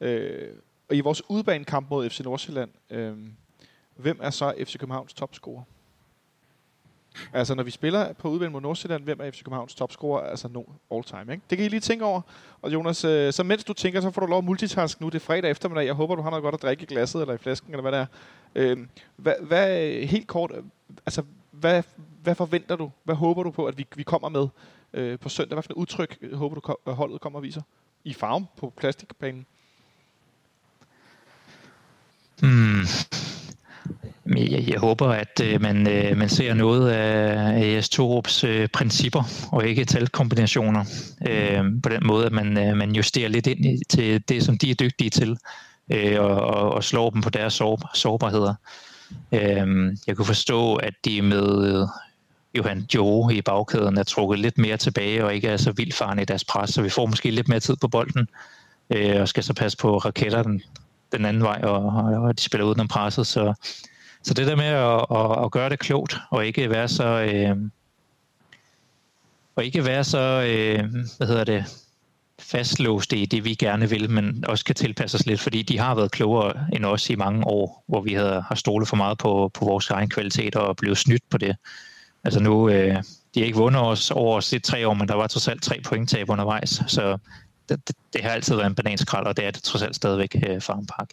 Øh, 0.00 0.48
og 0.88 0.96
i 0.96 1.00
vores 1.00 1.22
udbanekamp 1.30 1.90
mod 1.90 2.10
FC 2.10 2.20
Nordsjælland, 2.20 2.70
øh, 2.90 3.16
hvem 3.96 4.18
er 4.22 4.30
så 4.30 4.54
FC 4.64 4.78
Københavns 4.78 5.14
topscorer? 5.14 5.62
Altså, 7.32 7.54
når 7.54 7.62
vi 7.62 7.70
spiller 7.70 8.12
på 8.12 8.28
udvendt 8.28 8.52
mod 8.52 8.60
Nordsjælland, 8.60 9.04
hvem 9.04 9.20
er 9.20 9.30
FC 9.30 9.42
Københavns 9.44 9.74
topscorer? 9.74 10.20
Altså, 10.20 10.48
no, 10.48 10.62
all 10.90 11.04
time, 11.04 11.32
ikke? 11.32 11.42
Det 11.50 11.58
kan 11.58 11.64
I 11.66 11.68
lige 11.68 11.80
tænke 11.80 12.04
over. 12.04 12.20
Og 12.62 12.72
Jonas, 12.72 13.04
øh, 13.04 13.32
så 13.32 13.42
mens 13.42 13.64
du 13.64 13.72
tænker, 13.72 14.00
så 14.00 14.10
får 14.10 14.20
du 14.20 14.26
lov 14.26 14.38
at 14.38 14.44
multitask 14.44 15.00
nu. 15.00 15.06
Det 15.06 15.14
er 15.14 15.20
fredag 15.20 15.50
eftermiddag. 15.50 15.86
Jeg 15.86 15.94
håber, 15.94 16.14
du 16.14 16.22
har 16.22 16.30
noget 16.30 16.42
godt 16.42 16.54
at 16.54 16.62
drikke 16.62 16.82
i 16.82 16.86
glasset 16.86 17.20
eller 17.20 17.34
i 17.34 17.38
flasken, 17.38 17.70
eller 17.70 17.82
hvad 17.82 17.92
det 17.92 18.00
er. 18.00 18.06
Øh, 18.54 18.78
hvad, 19.16 19.34
hvad, 19.40 19.90
helt 20.06 20.26
kort, 20.26 20.52
øh, 20.54 20.62
altså, 21.06 21.22
hvad, 21.50 21.82
hvad 22.22 22.34
forventer 22.34 22.76
du? 22.76 22.90
Hvad 23.04 23.14
håber 23.14 23.42
du 23.42 23.50
på, 23.50 23.66
at 23.66 23.78
vi, 23.78 23.86
vi 23.96 24.02
kommer 24.02 24.28
med 24.28 24.48
øh, 24.92 25.18
på 25.18 25.28
søndag? 25.28 25.54
Hvad 25.54 25.62
for 25.62 25.72
et 25.72 25.76
udtryk 25.76 26.18
øh, 26.20 26.34
håber 26.38 26.60
du, 26.60 26.76
øh, 26.86 26.94
holdet 26.94 27.20
kommer 27.20 27.38
og 27.38 27.42
viser? 27.42 27.62
I 28.04 28.14
farven 28.14 28.48
på 28.56 28.72
plastikbanen? 28.76 29.46
Hmm. 32.40 32.84
Jeg, 34.26 34.68
jeg 34.68 34.78
håber, 34.78 35.08
at 35.08 35.40
øh, 35.42 35.62
man, 35.62 35.88
øh, 35.88 36.16
man 36.16 36.28
ser 36.28 36.54
noget 36.54 36.90
af 36.90 37.76
AS 37.76 37.88
Torups 37.88 38.44
øh, 38.44 38.68
principper 38.68 39.48
og 39.52 39.66
ikke 39.66 39.84
talkombinationer 39.84 40.84
øh, 41.28 41.64
på 41.82 41.88
den 41.88 42.06
måde, 42.06 42.26
at 42.26 42.32
man, 42.32 42.58
øh, 42.58 42.76
man 42.76 42.92
justerer 42.92 43.28
lidt 43.28 43.46
ind 43.46 43.66
i, 43.66 43.78
til 43.88 44.28
det, 44.28 44.42
som 44.42 44.58
de 44.58 44.70
er 44.70 44.74
dygtige 44.74 45.10
til 45.10 45.36
øh, 45.92 46.20
og, 46.20 46.40
og, 46.40 46.72
og 46.72 46.84
slår 46.84 47.10
dem 47.10 47.22
på 47.22 47.30
deres 47.30 47.54
sår, 47.54 47.90
sårbarheder. 47.94 48.54
Øh, 49.32 49.96
jeg 50.06 50.16
kunne 50.16 50.26
forstå, 50.26 50.74
at 50.74 50.94
de 51.04 51.22
med 51.22 51.86
Johan 52.58 52.86
Joe 52.94 53.34
i 53.34 53.42
bagkæden 53.42 53.98
er 53.98 54.02
trukket 54.02 54.38
lidt 54.38 54.58
mere 54.58 54.76
tilbage 54.76 55.24
og 55.24 55.34
ikke 55.34 55.48
er 55.48 55.56
så 55.56 55.72
vildfarne 55.72 56.22
i 56.22 56.24
deres 56.24 56.44
pres, 56.44 56.70
så 56.70 56.82
vi 56.82 56.90
får 56.90 57.06
måske 57.06 57.30
lidt 57.30 57.48
mere 57.48 57.60
tid 57.60 57.76
på 57.76 57.88
bolden 57.88 58.28
øh, 58.90 59.20
og 59.20 59.28
skal 59.28 59.44
så 59.44 59.54
passe 59.54 59.78
på 59.78 59.98
raketter 59.98 60.42
den, 60.42 60.62
den 61.12 61.24
anden 61.24 61.42
vej, 61.42 61.60
og, 61.62 61.76
og, 61.76 62.04
og 62.04 62.38
de 62.38 62.42
spiller 62.42 62.64
uden 62.66 62.80
om 62.80 62.88
presset, 62.88 63.26
så 63.26 63.54
så 64.24 64.34
det 64.34 64.46
der 64.46 64.56
med 64.56 64.64
at, 64.64 65.06
at, 65.10 65.44
at 65.44 65.50
gøre 65.50 65.70
det 65.70 65.78
klogt, 65.78 66.16
og 66.30 66.46
ikke 66.46 66.70
være 66.70 66.88
så... 66.88 67.04
Øh, 67.04 67.56
og 69.56 69.64
ikke 69.64 69.84
være 69.84 70.04
så, 70.04 70.18
øh, 70.18 70.84
hvad 71.18 71.26
hedder 71.26 71.44
det, 71.44 71.64
fastlåste 72.38 73.16
i 73.16 73.26
det, 73.26 73.44
vi 73.44 73.54
gerne 73.54 73.88
vil, 73.88 74.10
men 74.10 74.44
også 74.48 74.64
kan 74.64 74.74
tilpasse 74.74 75.14
os 75.14 75.26
lidt, 75.26 75.40
fordi 75.40 75.62
de 75.62 75.78
har 75.78 75.94
været 75.94 76.10
klogere 76.10 76.66
end 76.72 76.84
os 76.84 77.10
i 77.10 77.14
mange 77.14 77.46
år, 77.46 77.84
hvor 77.86 78.00
vi 78.00 78.12
havde, 78.12 78.44
har 78.48 78.54
stolet 78.54 78.88
for 78.88 78.96
meget 78.96 79.18
på, 79.18 79.50
på 79.54 79.64
vores 79.64 79.90
egen 79.90 80.08
kvalitet 80.08 80.56
og 80.56 80.76
blevet 80.76 80.98
snydt 80.98 81.22
på 81.30 81.38
det. 81.38 81.56
Altså 82.24 82.40
nu, 82.40 82.68
øh, 82.68 82.96
de 83.34 83.40
har 83.40 83.44
ikke 83.44 83.58
vundet 83.58 83.82
os 83.82 84.10
over 84.10 84.36
os 84.36 84.52
i 84.52 84.58
tre 84.58 84.88
år, 84.88 84.94
men 84.94 85.08
der 85.08 85.14
var 85.14 85.26
trods 85.26 85.48
alt 85.48 85.62
tre 85.62 85.80
pointtab 85.84 86.30
undervejs, 86.30 86.82
så 86.86 87.18
det, 87.68 87.88
det, 87.88 87.96
det 88.12 88.22
har 88.22 88.30
altid 88.30 88.54
været 88.54 88.66
en 88.66 88.74
bananskrald, 88.74 89.26
og 89.26 89.36
det 89.36 89.46
er 89.46 89.50
det 89.50 89.62
trods 89.62 89.82
alt 89.82 89.96
stadigvæk 89.96 90.36
øh, 90.48 90.60
Farm 90.60 90.86
Park 90.86 91.10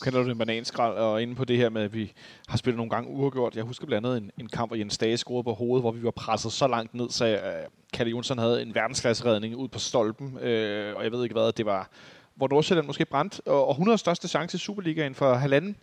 kender 0.00 0.22
du 0.22 0.30
en 0.30 0.38
bananskrald, 0.38 0.96
og 0.96 1.22
inde 1.22 1.34
på 1.34 1.44
det 1.44 1.56
her 1.56 1.68
med, 1.68 1.82
at 1.82 1.94
vi 1.94 2.12
har 2.48 2.58
spillet 2.58 2.76
nogle 2.76 2.90
gange 2.90 3.10
uafgjort. 3.10 3.56
Jeg 3.56 3.64
husker 3.64 3.86
blandt 3.86 4.06
andet 4.06 4.22
en, 4.22 4.30
en 4.38 4.48
kamp, 4.48 4.70
hvor 4.70 4.76
Jens 4.76 4.98
Dage 4.98 5.16
scorede 5.16 5.44
på 5.44 5.52
hovedet, 5.52 5.82
hvor 5.82 5.92
vi 5.92 6.02
var 6.02 6.10
presset 6.10 6.52
så 6.52 6.66
langt 6.66 6.94
ned, 6.94 7.10
så 7.10 7.34
uh, 7.34 7.72
Kalle 7.92 8.10
Jonsson 8.10 8.38
havde 8.38 8.62
en 8.62 8.74
verdensklasseredning 8.74 9.56
ud 9.56 9.68
på 9.68 9.78
stolpen, 9.78 10.38
øh, 10.38 10.96
og 10.96 11.04
jeg 11.04 11.12
ved 11.12 11.22
ikke 11.22 11.32
hvad, 11.32 11.52
det 11.52 11.66
var, 11.66 11.90
hvor 12.34 12.48
Nordsjælland 12.48 12.86
måske 12.86 13.04
brændt, 13.04 13.40
og, 13.46 13.66
og 13.66 13.70
100 13.70 13.98
største 13.98 14.28
chance 14.28 14.56
i 14.56 14.58
Superligaen 14.58 15.14
for 15.14 15.34
halvanden, 15.34 15.76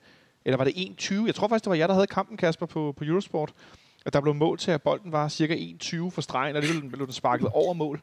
eller 0.45 0.57
var 0.57 0.63
det 0.63 0.71
1-20? 0.71 1.25
Jeg 1.25 1.35
tror 1.35 1.47
faktisk, 1.47 1.63
det 1.63 1.69
var 1.69 1.75
jeg, 1.75 1.87
der 1.87 1.93
havde 1.93 2.07
kampen, 2.07 2.37
Kasper, 2.37 2.65
på, 2.65 2.93
på 2.97 3.03
Eurosport, 3.03 3.53
at 4.05 4.13
der 4.13 4.21
blev 4.21 4.33
mål 4.33 4.57
til, 4.57 4.71
at 4.71 4.81
bolden 4.81 5.11
var 5.11 5.27
cirka 5.27 5.55
1-20 5.55 6.09
for 6.09 6.21
stregen, 6.21 6.55
og 6.55 6.61
det 6.61 6.91
blev 6.91 7.05
den 7.05 7.13
sparket 7.13 7.47
over 7.53 7.73
mål. 7.73 8.01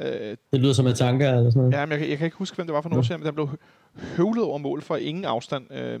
Øh, 0.00 0.36
det 0.52 0.60
lyder 0.60 0.72
som 0.72 0.86
en 0.86 0.94
tanke 0.94 1.26
eller 1.26 1.50
sådan 1.50 1.62
noget. 1.62 1.74
Ja, 1.74 1.86
men 1.86 2.00
jeg, 2.00 2.08
jeg 2.08 2.18
kan 2.18 2.24
ikke 2.24 2.36
huske, 2.36 2.56
hvem 2.56 2.66
det 2.66 2.74
var 2.74 2.80
for 2.80 2.88
nogle 2.88 3.04
år 3.10 3.16
men 3.16 3.26
der 3.26 3.32
blev 3.32 3.48
høvlet 4.16 4.44
over 4.44 4.58
mål 4.58 4.82
for 4.82 4.96
ingen 4.96 5.24
afstand. 5.24 5.72
Øh, 5.72 6.00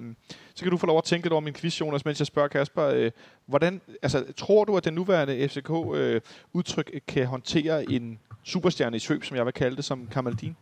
så 0.54 0.62
kan 0.62 0.70
du 0.70 0.76
få 0.76 0.86
lov 0.86 0.98
at 0.98 1.04
tænke 1.04 1.24
lidt 1.26 1.32
over 1.32 1.40
min 1.40 1.54
quiz, 1.54 1.80
Jonas, 1.80 2.04
mens 2.04 2.20
jeg 2.20 2.26
spørger 2.26 2.48
Kasper, 2.48 2.84
øh, 2.84 3.10
hvordan, 3.46 3.80
altså, 4.02 4.24
tror 4.36 4.64
du, 4.64 4.76
at 4.76 4.84
den 4.84 4.94
nuværende 4.94 5.48
FCK-udtryk 5.48 6.90
øh, 6.94 7.00
kan 7.08 7.26
håndtere 7.26 7.92
en 7.92 8.18
superstjerne 8.44 8.96
i 8.96 9.00
svøb, 9.00 9.24
som 9.24 9.36
jeg 9.36 9.44
vil 9.44 9.52
kalde 9.52 9.76
det, 9.76 9.84
som 9.84 10.08
Kamaldin? 10.10 10.56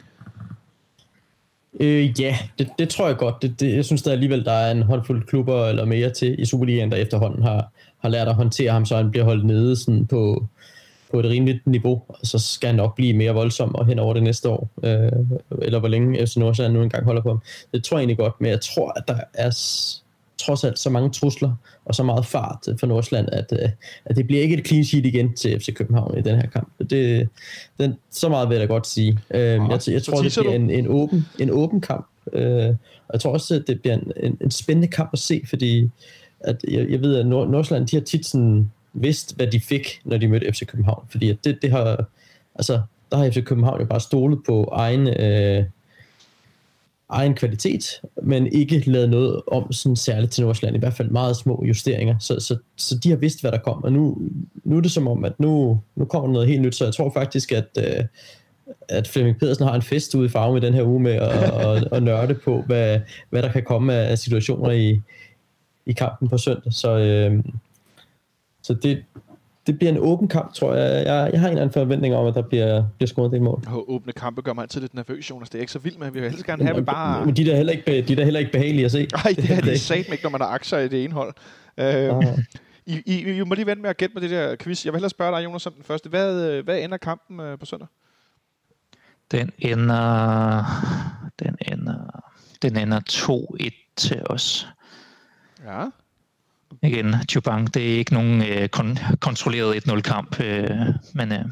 Øh, 1.81 2.21
ja, 2.21 2.39
det, 2.59 2.69
det 2.79 2.89
tror 2.89 3.07
jeg 3.07 3.17
godt. 3.17 3.43
Det, 3.43 3.61
det, 3.61 3.75
jeg 3.75 3.85
synes 3.85 4.03
der 4.03 4.13
alligevel, 4.13 4.45
der 4.45 4.53
er 4.53 4.71
en 4.71 4.83
håndfuld 4.83 5.27
klubber 5.27 5.67
eller 5.67 5.85
mere 5.85 6.11
til 6.11 6.41
i 6.41 6.45
Superligaen, 6.45 6.91
der 6.91 6.97
efterhånden 6.97 7.43
har, 7.43 7.73
har 7.99 8.09
lært 8.09 8.29
at 8.29 8.35
håndtere 8.35 8.73
ham, 8.73 8.87
så 8.87 8.97
han 8.97 9.11
bliver 9.11 9.25
holdt 9.25 9.47
nede 9.47 9.77
sådan 9.77 10.07
på, 10.07 10.47
på 11.15 11.21
et 11.21 11.27
rimeligt 11.27 11.67
niveau, 11.67 12.03
og 12.09 12.19
så 12.23 12.39
skal 12.39 12.67
han 12.67 12.77
nok 12.77 12.97
blive 12.97 13.13
mere 13.13 13.33
voldsom 13.33 13.75
og 13.75 13.87
hen 13.87 13.99
over 13.99 14.15
det 14.15 14.23
næste 14.23 14.49
år, 14.49 14.71
øh, 14.83 15.13
eller 15.63 15.79
hvor 15.79 15.89
længe 15.89 16.27
FC 16.27 16.37
Nordsjælland 16.37 16.75
nu 16.75 16.83
engang 16.83 17.05
holder 17.05 17.23
på 17.23 17.29
ham. 17.29 17.43
Det 17.75 17.85
tror 17.85 17.97
jeg 17.97 18.01
egentlig 18.01 18.19
godt, 18.19 18.41
men 18.41 18.51
jeg 18.51 18.61
tror, 18.61 18.93
at 18.97 19.09
der 19.09 19.17
er 19.35 19.51
trods 20.39 20.65
alt 20.65 20.79
så 20.79 20.91
mange 20.91 21.11
trusler 21.11 21.53
og 21.85 21.95
så 21.95 22.03
meget 22.03 22.27
fart 22.27 22.69
for 22.81 22.87
Nordsjælland, 22.87 23.29
at, 23.33 23.53
øh, 23.53 23.69
at 24.05 24.17
det 24.17 24.27
bliver 24.27 24.43
ikke 24.43 24.57
et 24.57 24.67
clean 24.67 24.85
sheet 24.85 25.07
igen 25.07 25.35
til 25.35 25.61
FC 25.61 25.75
København 25.75 26.19
i 26.19 26.23
den 26.23 26.37
her 26.37 26.47
kamp. 26.47 26.69
Det, 26.91 27.29
den, 27.81 27.95
så 28.11 28.29
meget 28.29 28.49
vil 28.49 28.55
jeg 28.55 28.69
da 28.69 28.73
godt 28.73 28.87
sige. 28.87 29.19
Øh, 29.35 29.41
jeg, 29.41 29.61
jeg, 29.71 29.89
jeg 29.89 30.03
tror, 30.03 30.23
det 30.23 30.37
bliver 30.41 30.55
en, 30.55 30.71
en, 30.71 30.87
åben, 30.89 31.27
en 31.39 31.51
åben 31.51 31.81
kamp, 31.81 32.07
øh, 32.33 32.69
og 33.09 33.13
jeg 33.13 33.21
tror 33.21 33.33
også, 33.33 33.55
at 33.55 33.65
det 33.67 33.81
bliver 33.81 33.95
en, 33.95 34.13
en, 34.17 34.39
en 34.41 34.51
spændende 34.51 34.89
kamp 34.89 35.11
at 35.13 35.19
se, 35.19 35.43
fordi 35.49 35.91
at 36.41 36.57
jeg, 36.69 36.91
jeg 36.91 37.01
ved, 37.01 37.17
at 37.17 37.27
Nord- 37.27 37.51
Nordsjælland, 37.51 37.87
de 37.87 37.97
har 37.97 38.05
tit 38.05 38.27
sådan 38.27 38.71
vidst, 38.95 39.37
hvad 39.37 39.47
de 39.47 39.61
fik, 39.61 40.01
når 40.05 40.17
de 40.17 40.29
mødte 40.29 40.53
FC 40.53 40.67
København. 40.67 41.07
Fordi 41.11 41.31
at 41.31 41.37
det, 41.45 41.59
det 41.63 41.71
har, 41.71 42.05
altså, 42.55 42.81
der 43.11 43.17
har 43.17 43.31
FC 43.31 43.45
København 43.45 43.81
jo 43.81 43.87
bare 43.87 44.01
stolet 44.01 44.39
på 44.47 44.69
egen, 44.73 45.09
øh, 45.09 45.65
egen 47.09 47.35
kvalitet, 47.35 48.01
men 48.23 48.47
ikke 48.47 48.91
lavet 48.91 49.11
noget 49.11 49.43
om 49.47 49.73
sådan 49.73 49.97
særligt 49.97 50.33
til 50.33 50.45
Nordsjælland, 50.45 50.77
i 50.77 50.79
hvert 50.79 50.95
fald 50.95 51.11
meget 51.11 51.37
små 51.37 51.65
justeringer. 51.69 52.19
Så, 52.19 52.41
så, 52.41 52.57
så 52.77 52.99
de 52.99 53.11
har 53.11 53.17
vidst, 53.17 53.41
hvad 53.41 53.53
der 53.53 53.59
kom, 53.59 53.85
og 53.85 53.93
nu, 53.93 54.19
nu 54.65 54.77
er 54.77 54.81
det 54.81 54.91
som 54.91 55.09
om, 55.09 55.25
at 55.25 55.41
nu, 55.41 55.81
nu 55.97 56.05
kommer 56.05 56.33
noget 56.33 56.49
helt 56.49 56.63
nyt, 56.63 56.75
så 56.75 56.85
jeg 56.85 56.95
tror 56.95 57.11
faktisk, 57.11 57.53
at, 57.53 57.69
øh, 57.79 58.05
at 58.89 59.09
Flemming 59.09 59.39
Pedersen 59.39 59.67
har 59.67 59.75
en 59.75 59.83
fest 59.83 60.15
ude 60.15 60.27
i 60.27 60.29
farve 60.29 60.53
med 60.53 60.61
den 60.61 60.75
her 60.75 60.83
uge 60.83 61.01
med 61.01 61.13
at, 61.13 61.31
at, 61.31 61.89
at 61.93 62.03
nørde 62.03 62.35
på, 62.35 62.63
hvad, 62.67 63.01
hvad 63.31 63.43
der 63.43 63.53
kan 63.53 63.63
komme 63.63 63.95
af 63.95 64.19
situationer 64.19 64.71
i, 64.71 65.01
i 65.87 65.93
kampen 65.93 66.29
på 66.29 66.39
søndag. 66.39 66.73
Så, 66.73 66.99
øh, 66.99 67.45
så 68.65 68.75
det, 68.75 69.05
det 69.67 69.79
bliver 69.79 69.93
en 69.93 69.99
åben 69.99 70.29
kamp, 70.29 70.55
tror 70.55 70.75
jeg. 70.75 71.07
Jeg, 71.07 71.31
jeg 71.33 71.41
har 71.41 71.49
en 71.49 71.53
eller 71.53 71.63
anden 71.63 71.73
forventning 71.73 72.15
om, 72.15 72.27
at 72.27 72.35
der 72.35 72.43
bliver, 72.43 72.85
bliver 72.97 73.07
scoret 73.07 73.33
det 73.33 73.43
mål. 73.43 73.63
Og 73.67 73.91
åbne 73.91 74.13
kampe 74.13 74.43
gør 74.43 74.53
mig 74.53 74.63
altid 74.63 74.81
lidt 74.81 74.95
nervøs, 74.95 75.31
Jonas. 75.31 75.51
Det 75.51 75.59
er 75.59 75.61
ikke 75.61 75.73
så 75.73 75.79
vildt, 75.79 75.99
men 75.99 76.15
vi 76.15 76.21
vil 76.21 76.31
helst 76.31 76.47
gerne 76.47 76.65
have, 76.65 76.85
bare... 76.85 77.27
Men 77.27 77.37
de 77.37 77.43
er 77.43 77.47
da 77.47 77.57
heller 77.57 77.73
ikke, 77.73 78.03
de 78.03 78.13
er 78.13 78.17
da 78.17 78.25
heller 78.25 78.41
ikke 78.41 78.53
behagelige 78.53 78.85
at 78.85 78.93
se. 78.93 79.09
Nej, 79.13 79.35
det 79.37 79.51
er 79.51 79.61
de 79.73 79.79
satme 79.79 80.15
ikke, 80.15 80.25
når 80.25 80.31
man 80.31 80.41
har 80.41 80.49
aktier 80.49 80.79
i 80.79 80.89
det 80.89 81.05
ene 81.05 81.13
hold. 81.13 81.35
Uh, 81.79 82.39
I, 82.87 83.03
I, 83.07 83.37
I, 83.37 83.45
må 83.45 83.55
lige 83.55 83.67
vente 83.67 83.83
med 83.83 83.91
at 83.91 83.97
gætte 83.97 84.15
på 84.15 84.21
det 84.21 84.31
der 84.31 84.57
quiz. 84.57 84.85
Jeg 84.85 84.93
vil 84.93 84.97
hellere 84.99 85.11
spørge 85.11 85.37
dig, 85.37 85.45
Jonas, 85.45 85.63
som 85.63 85.73
den 85.73 85.85
første. 85.85 86.09
Hvad, 86.09 86.63
hvad 86.63 86.79
ender 86.81 86.97
kampen 86.97 87.41
uh, 87.41 87.59
på 87.59 87.67
søndag? 87.67 87.89
Den 89.31 89.51
ender... 89.59 90.65
Den 91.39 91.57
ender... 91.73 92.25
Den 92.63 92.77
ender 92.77 93.01
2-1 93.11 93.95
til 93.97 94.23
os. 94.27 94.69
Ja. 95.65 95.85
Igen, 96.83 97.15
Chubang, 97.31 97.75
det 97.75 97.95
er 97.95 97.99
ikke 97.99 98.15
nogen 98.15 98.43
øh, 98.43 98.69
kon- 98.77 99.17
kontrolleret 99.17 99.89
1-0-kamp, 99.89 100.41
øh, 100.41 100.71
men 101.15 101.33
øh, 101.33 101.45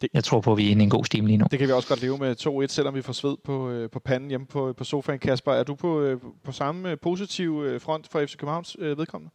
det, 0.00 0.08
jeg 0.14 0.24
tror 0.24 0.40
på, 0.40 0.52
at 0.52 0.58
vi 0.58 0.66
er 0.66 0.70
inde 0.70 0.82
i 0.82 0.84
en 0.84 0.90
god 0.90 1.04
stim 1.04 1.26
lige 1.26 1.36
nu. 1.36 1.46
Det 1.50 1.58
kan 1.58 1.68
vi 1.68 1.72
også 1.72 1.88
godt 1.88 2.02
leve 2.02 2.18
med 2.18 2.64
2-1, 2.64 2.66
selvom 2.66 2.94
vi 2.94 3.02
får 3.02 3.12
sved 3.12 3.36
på, 3.44 3.70
øh, 3.70 3.90
på 3.90 3.98
panden 3.98 4.28
hjemme 4.28 4.46
på, 4.46 4.74
på 4.76 4.84
sofaen. 4.84 5.18
Kasper, 5.18 5.52
er 5.52 5.62
du 5.62 5.74
på, 5.74 6.00
øh, 6.00 6.20
på 6.44 6.52
samme 6.52 6.90
øh, 6.90 6.96
positiv 7.02 7.62
øh, 7.66 7.80
front 7.80 8.08
for 8.08 8.26
FC 8.26 8.36
Københavns 8.36 8.76
øh, 8.78 8.98
vedkommende? 8.98 9.34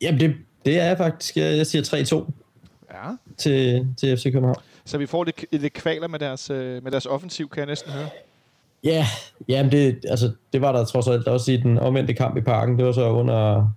Jamen, 0.00 0.20
det, 0.20 0.34
det 0.64 0.80
er 0.80 0.84
jeg 0.84 0.96
faktisk. 0.96 1.36
Jeg, 1.36 1.56
jeg 1.56 1.66
siger 1.66 2.26
3-2 2.26 2.30
ja. 2.94 3.10
til, 3.36 3.86
til 3.96 4.16
FC 4.16 4.22
København. 4.32 4.56
Så 4.84 4.98
vi 4.98 5.06
får 5.06 5.24
lidt, 5.24 5.44
lidt 5.52 5.72
kvaler 5.72 6.08
med 6.08 6.18
deres, 6.18 6.50
øh, 6.50 6.82
med 6.84 6.92
deres 6.92 7.06
offensiv, 7.06 7.48
kan 7.48 7.58
jeg 7.58 7.66
næsten 7.66 7.92
høre. 7.92 8.08
Ja, 8.86 9.06
yeah, 9.50 9.72
det, 9.72 10.04
altså, 10.08 10.32
det 10.52 10.60
var 10.60 10.72
der 10.72 10.84
trods 10.84 11.08
alt 11.08 11.28
også 11.28 11.52
i 11.52 11.56
den 11.56 11.78
omvendte 11.78 12.14
kamp 12.14 12.36
i 12.36 12.40
parken. 12.40 12.78
Det 12.78 12.86
var 12.86 12.92
så 12.92 13.08
under 13.10 13.70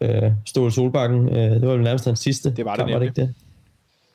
øh, 0.00 0.32
Ståle 0.46 0.72
Solbakken. 0.72 1.28
Øh, 1.28 1.50
det 1.50 1.66
var 1.66 1.72
jo 1.72 1.78
nærmest 1.78 2.04
hans 2.04 2.20
sidste 2.20 2.54
det 2.54 2.64
var 2.64 2.76
kamp, 2.76 2.86
det 2.88 2.94
var 2.94 2.98
det 2.98 3.06
ikke 3.06 3.20
det? 3.20 3.34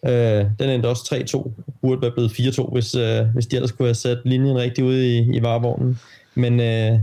Øh, 0.06 0.46
den 0.60 0.70
endte 0.70 0.88
også 0.88 1.26
3-2. 1.36 1.52
Burde 1.82 2.02
være 2.02 2.12
blevet 2.12 2.30
4-2, 2.30 2.74
hvis, 2.74 2.96
øh, 2.96 3.26
hvis 3.34 3.48
de 3.48 3.56
ellers 3.56 3.72
kunne 3.72 3.88
have 3.88 3.96
sat 3.96 4.18
linjen 4.26 4.58
rigtig 4.58 4.84
ude 4.84 5.18
i, 5.18 5.38
i 5.38 5.42
varevognen. 5.44 6.00
Men, 6.36 6.60
øh, 6.60 7.00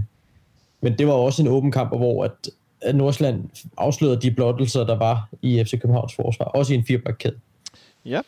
men 0.80 0.98
det 0.98 1.06
var 1.06 1.12
også 1.12 1.42
en 1.42 1.48
åben 1.48 1.72
kamp, 1.72 1.96
hvor 1.96 2.24
at, 2.24 2.50
at 2.82 2.94
Nordsjælland 2.94 3.44
afslørede 3.76 4.20
de 4.20 4.30
blottelser, 4.30 4.84
der 4.84 4.98
var 4.98 5.28
i 5.42 5.64
FC 5.64 5.80
Københavns 5.80 6.14
forsvar. 6.14 6.44
Også 6.44 6.72
i 6.72 6.76
en 6.76 6.84
firebakkæde. 6.86 7.34
Ja, 8.04 8.20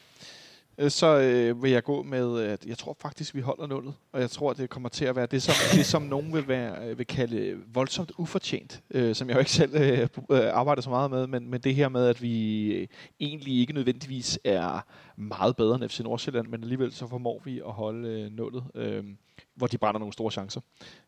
så 0.89 1.21
øh, 1.21 1.63
vil 1.63 1.71
jeg 1.71 1.85
gå 1.85 2.03
med, 2.03 2.41
at 2.41 2.67
jeg 2.67 2.79
tror 2.79 2.97
faktisk, 3.01 3.35
vi 3.35 3.41
holder 3.41 3.67
nullet. 3.67 3.95
Og 4.13 4.21
jeg 4.21 4.31
tror, 4.31 4.53
det 4.53 4.71
kommer 4.71 4.89
til 4.89 5.05
at 5.05 5.17
være 5.17 5.27
det, 5.27 5.43
som, 5.43 5.55
det, 5.79 5.87
som 5.87 6.03
nogen 6.03 6.33
vil, 6.33 6.49
være, 6.49 6.89
øh, 6.89 6.99
vil 6.99 7.07
kalde 7.07 7.59
voldsomt 7.75 8.13
ufortjent. 8.19 8.83
Øh, 8.91 9.15
som 9.15 9.29
jeg 9.29 9.35
jo 9.35 9.39
ikke 9.39 9.51
selv 9.51 9.75
øh, 9.75 10.09
øh, 10.31 10.41
arbejder 10.53 10.83
så 10.83 10.91
meget 10.91 11.11
med. 11.11 11.27
Men, 11.27 11.51
men 11.51 11.61
det 11.61 11.75
her 11.75 11.89
med, 11.89 12.07
at 12.07 12.23
vi 12.23 12.89
egentlig 13.21 13.61
ikke 13.61 13.73
nødvendigvis 13.73 14.39
er 14.45 14.87
meget 15.17 15.57
bedre 15.57 15.75
end 15.75 15.89
FC 15.89 16.01
Nordsjælland, 16.01 16.47
men 16.47 16.63
alligevel 16.63 16.93
så 16.93 17.07
formår 17.07 17.43
vi 17.45 17.59
at 17.59 17.73
holde 17.73 18.09
øh, 18.09 18.33
nullet. 18.33 18.65
Øh, 18.75 19.05
hvor 19.55 19.67
de 19.67 19.79
brænder 19.79 19.99
nogle 19.99 20.13
store 20.13 20.31
chancer. 20.31 20.61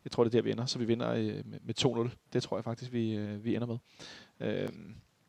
Jeg 0.05 0.11
tror, 0.11 0.23
det 0.23 0.35
er 0.35 0.37
der, 0.37 0.43
vi 0.43 0.51
ender. 0.51 0.65
Så 0.65 0.79
vi 0.79 0.85
vinder 0.85 1.11
øh, 1.11 1.25
med, 1.45 1.59
med 1.63 2.09
2-0. 2.09 2.09
Det 2.33 2.43
tror 2.43 2.57
jeg 2.57 2.63
faktisk, 2.63 2.93
vi, 2.93 3.15
øh, 3.15 3.45
vi 3.45 3.55
ender 3.55 3.67
med. 3.67 3.77
Øh, 4.39 4.69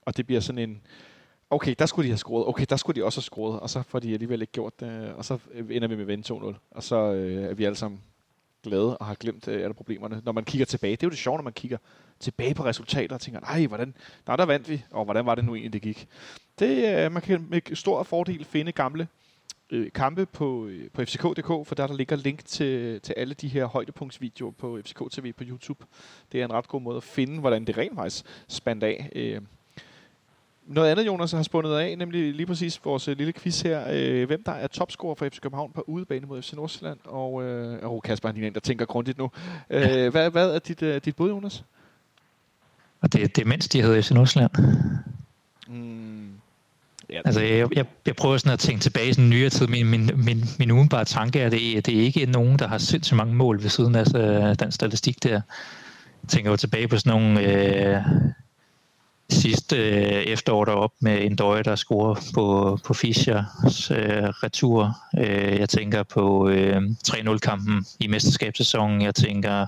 og 0.03 0.16
det 0.16 0.26
bliver 0.26 0.41
sådan 0.41 0.70
en 0.70 0.82
okay, 1.51 1.74
der 1.78 1.86
skulle 1.86 2.07
de 2.07 2.11
have 2.11 2.18
scoret, 2.18 2.46
okay, 2.46 2.66
der 2.70 2.76
skulle 2.76 3.01
de 3.01 3.05
også 3.05 3.18
have 3.18 3.24
scoret, 3.24 3.61
og 3.61 3.70
så 3.70 3.82
får 3.82 3.98
de 3.98 4.12
alligevel 4.12 4.40
ikke 4.40 4.53
gjort 4.53 4.80
det, 4.80 5.12
og 5.12 5.24
så 5.24 5.38
øh, 5.53 5.76
ender 5.76 5.88
vi 5.88 5.94
med 5.94 6.03
at 6.03 6.09
vinde 6.09 6.34
2-0, 6.34 6.55
og 6.70 6.82
så 6.82 6.96
øh, 6.96 7.42
er 7.42 7.55
vi 7.55 7.64
alle 7.64 7.76
sammen 7.76 8.01
glade 8.62 8.96
og 8.96 9.07
har 9.07 9.14
glemt 9.14 9.48
øh, 9.48 9.62
alle 9.62 9.74
problemerne. 9.74 10.22
Når 10.24 10.32
man 10.32 10.44
kigger 10.44 10.66
tilbage, 10.66 10.92
det 10.92 11.03
er 11.03 11.07
jo 11.07 11.11
det 11.11 11.18
sjove, 11.18 11.36
når 11.36 11.42
man 11.42 11.53
kigger 11.53 11.78
tilbage 12.20 12.55
på 12.55 12.64
resultater 12.64 13.14
og 13.14 13.20
tænker, 13.20 13.40
nej, 13.40 13.66
hvordan, 13.66 13.94
nej, 14.26 14.36
der 14.36 14.44
vandt 14.44 14.68
vi, 14.68 14.84
og 14.90 15.05
hvordan 15.05 15.26
var 15.26 15.34
det 15.34 15.44
nu 15.44 15.55
egentlig, 15.55 15.72
det 15.72 15.82
gik. 15.82 16.09
Det, 16.59 17.05
øh, 17.05 17.12
man 17.12 17.22
kan 17.22 17.46
med 17.51 17.76
stor 17.76 18.03
fordel 18.03 18.44
finde 18.44 18.72
gamle 18.72 19.09
øh, 19.70 19.92
kampe 19.92 20.26
på, 20.26 20.66
øh, 20.66 20.90
på 20.90 21.05
fck.dk, 21.05 21.66
for 21.66 21.74
der 21.74 21.86
der 21.86 21.94
ligger 21.94 22.16
link 22.16 22.44
til, 22.44 23.01
til 23.01 23.14
alle 23.16 23.34
de 23.34 23.48
her 23.48 23.64
højdepunktsvideoer 23.64 24.51
på 24.51 24.78
FCK 24.84 25.03
TV 25.11 25.32
på 25.32 25.44
YouTube. 25.46 25.84
Det 26.32 26.40
er 26.40 26.44
en 26.44 26.53
ret 26.53 26.68
god 26.68 26.80
måde 26.80 26.96
at 26.96 27.03
finde, 27.03 27.40
hvordan 27.40 27.64
det 27.64 27.78
rent 27.78 27.94
faktisk 27.94 28.24
spandt 28.48 28.84
af. 28.84 29.11
Øh, 29.14 29.40
noget 30.75 30.91
andet, 30.91 31.07
Jonas 31.07 31.33
har 31.33 31.43
spundet 31.43 31.77
af, 31.77 31.99
nemlig 31.99 32.35
lige 32.35 32.47
præcis 32.47 32.81
vores 32.85 33.09
øh, 33.09 33.18
lille 33.18 33.33
quiz 33.33 33.61
her. 33.61 33.85
Øh, 33.91 34.27
hvem 34.27 34.43
der 34.43 34.53
er 34.53 34.66
topscorer 34.66 35.14
for 35.14 35.29
FC 35.29 35.41
København 35.41 35.73
på 35.75 35.85
udebane 35.87 36.27
mod 36.27 36.43
FC 36.43 36.53
Nordsjælland? 36.53 36.99
Og, 37.05 37.43
øh, 37.43 37.79
oh, 37.83 38.01
Kasper 38.03 38.29
er 38.29 38.33
en, 38.33 38.55
der 38.55 38.61
tænker 38.61 38.85
grundigt 38.85 39.18
nu. 39.18 39.31
Øh, 39.71 40.11
hvad, 40.11 40.31
hvad 40.31 40.51
er 40.55 40.59
dit, 40.59 40.83
øh, 40.83 41.01
dit 41.05 41.16
bud, 41.16 41.29
Jonas? 41.29 41.64
Og 43.01 43.12
det, 43.12 43.37
det 43.37 43.43
er 43.43 43.47
mindst, 43.47 43.73
de 43.73 43.83
hedder 43.83 44.03
FC 44.03 44.11
Nordsjælland. 44.11 44.51
Mm. 45.68 46.29
Ja, 47.11 47.21
altså, 47.25 47.41
jeg, 47.41 47.77
jeg, 47.77 47.87
jeg 48.07 48.16
prøver 48.16 48.39
sådan 48.39 48.53
at 48.53 48.59
tænke 48.59 48.81
tilbage 48.81 49.09
i 49.09 49.12
sådan 49.12 49.31
nyere 49.31 49.51
tid. 49.51 49.66
Min, 49.66 49.87
min, 49.87 50.11
min, 50.16 50.45
min 50.59 50.71
umiddelbare 50.71 51.05
tanke 51.05 51.41
er, 51.41 51.47
at 51.47 51.53
det, 51.53 51.87
det 51.87 51.99
er 51.99 52.03
ikke 52.03 52.27
nogen, 52.27 52.59
der 52.59 52.68
har 52.68 52.79
sindssygt 52.79 53.16
mange 53.16 53.35
mål 53.35 53.62
ved 53.62 53.71
siden 53.71 53.95
af 53.95 53.99
altså, 53.99 54.55
den 54.64 54.73
statistik 54.73 55.23
der. 55.23 55.31
Jeg 56.23 56.29
tænker 56.29 56.51
jo 56.51 56.57
tilbage 56.57 56.89
på 56.89 56.97
sådan 56.97 57.21
nogle... 57.21 57.41
Øh, 57.43 58.03
sidste 59.33 59.76
øh, 59.76 60.22
efterår 60.22 60.64
derop 60.64 60.91
med 61.01 61.24
en 61.24 61.37
døje, 61.37 61.62
der 61.62 61.76
scorer 61.76 62.14
på, 62.35 62.78
på 62.85 62.95
Fischers 62.95 63.91
øh, 63.91 64.24
retur. 64.24 64.97
Øh, 65.18 65.59
jeg 65.59 65.68
tænker 65.68 66.03
på 66.03 66.49
øh, 66.49 66.83
3-0-kampen 67.09 67.87
i 68.01 68.07
mesterskabssæsonen. 68.07 69.03
Jeg 69.03 69.14
tænker 69.14 69.66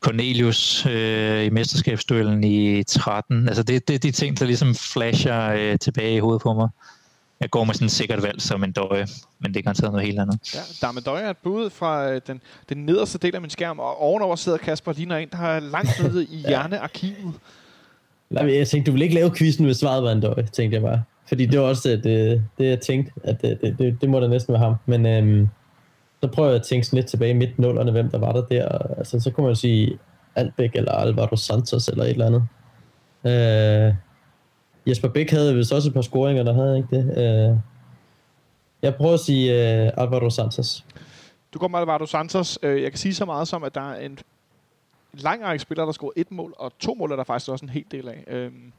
Cornelius 0.00 0.86
øh, 0.86 1.44
i 1.44 1.50
mesterskabsduellen 1.50 2.44
i 2.44 2.82
13. 2.82 3.48
Altså 3.48 3.62
det, 3.62 3.88
det 3.88 3.94
er 3.94 3.98
de 3.98 4.10
ting, 4.10 4.40
der 4.40 4.46
ligesom 4.46 4.74
flasher 4.74 5.50
øh, 5.50 5.78
tilbage 5.78 6.16
i 6.16 6.18
hovedet 6.18 6.42
på 6.42 6.52
mig. 6.52 6.68
Jeg 7.40 7.50
går 7.50 7.64
med 7.64 7.74
sådan 7.74 7.86
et 7.86 7.92
sikkert 7.92 8.22
valg 8.22 8.42
som 8.42 8.64
en 8.64 8.72
døje, 8.72 9.06
men 9.38 9.54
det 9.54 9.58
er 9.58 9.62
garanteret 9.62 9.92
noget 9.92 10.06
helt 10.06 10.20
andet. 10.20 10.54
Ja, 10.54 10.86
der 10.86 10.92
med 10.92 11.02
døje 11.02 11.22
er 11.22 11.30
et 11.30 11.36
bud 11.36 11.70
fra 11.70 12.10
øh, 12.10 12.20
den, 12.26 12.40
den 12.68 12.86
nederste 12.86 13.18
del 13.18 13.34
af 13.34 13.40
min 13.40 13.50
skærm, 13.50 13.78
og 13.78 14.00
ovenover 14.00 14.36
sidder 14.36 14.58
Kasper 14.58 14.92
ligner 14.92 15.16
en, 15.16 15.28
der 15.28 15.36
har 15.36 15.60
langt 15.60 16.02
nede 16.02 16.24
i 16.24 16.36
hjernearkivet. 16.48 17.34
Nej, 18.32 18.58
jeg 18.58 18.68
tænkte, 18.68 18.90
du 18.90 18.92
ville 18.92 19.04
ikke 19.04 19.14
lave 19.14 19.30
quizzen, 19.36 19.64
hvis 19.64 19.76
svaret 19.76 20.02
var 20.02 20.12
en 20.12 20.20
døj, 20.20 20.42
tænkte 20.52 20.74
jeg 20.74 20.82
bare. 20.82 21.02
Fordi 21.28 21.46
det 21.46 21.60
var 21.60 21.66
også 21.66 21.88
det, 21.88 22.04
det, 22.04 22.42
det 22.58 22.66
jeg 22.68 22.80
tænkte, 22.80 23.12
at 23.24 23.42
det, 23.42 23.58
det, 23.78 24.00
det, 24.00 24.10
må 24.10 24.20
da 24.20 24.28
næsten 24.28 24.52
være 24.52 24.62
ham. 24.62 24.74
Men 24.86 25.06
øhm, 25.06 25.48
så 26.22 26.28
prøver 26.28 26.48
jeg 26.48 26.56
at 26.56 26.62
tænke 26.62 26.86
sådan 26.86 26.96
lidt 26.96 27.06
tilbage 27.06 27.30
i 27.30 27.34
midt 27.34 27.58
nullerne, 27.58 27.90
hvem 27.90 28.10
der 28.10 28.18
var 28.18 28.32
der 28.32 28.42
der. 28.42 28.68
Altså, 28.98 29.20
så 29.20 29.30
kunne 29.30 29.44
man 29.44 29.50
jo 29.50 29.54
sige 29.54 29.98
Albæk 30.36 30.70
eller 30.74 30.92
Alvaro 30.92 31.36
Santos 31.36 31.88
eller 31.88 32.04
et 32.04 32.10
eller 32.10 32.26
andet. 32.26 32.42
Øh, 33.24 33.94
Jesper 34.86 35.08
Bæk 35.08 35.30
havde 35.30 35.54
vist 35.54 35.72
også 35.72 35.88
et 35.88 35.94
par 35.94 36.00
scoringer, 36.00 36.42
der 36.42 36.52
havde 36.54 36.76
ikke 36.76 36.96
det. 36.96 37.18
Øh, 37.18 37.56
Jeg 38.82 38.94
prøver 38.94 39.14
at 39.14 39.20
sige 39.20 39.52
øh, 39.52 39.90
Alvaro 39.96 40.30
Santos. 40.30 40.84
Du 41.54 41.58
går 41.58 41.68
med 41.68 41.78
Alvaro 41.78 42.06
Santos. 42.06 42.58
Øh, 42.62 42.82
jeg 42.82 42.90
kan 42.90 42.98
sige 42.98 43.14
så 43.14 43.24
meget 43.24 43.48
som, 43.48 43.64
at 43.64 43.74
der 43.74 43.92
er 43.92 44.00
en 44.00 44.18
lang 45.12 45.44
række 45.44 45.62
spillere, 45.62 45.86
der 45.86 45.92
scorer 45.92 46.12
et 46.16 46.30
mål, 46.30 46.54
og 46.58 46.78
to 46.78 46.94
mål 46.94 47.12
er 47.12 47.16
der 47.16 47.24
faktisk 47.24 47.50
også 47.50 47.64
en 47.64 47.68
hel 47.68 47.84
del 47.90 48.08
af. 48.08 48.24
Øhm, 48.26 48.72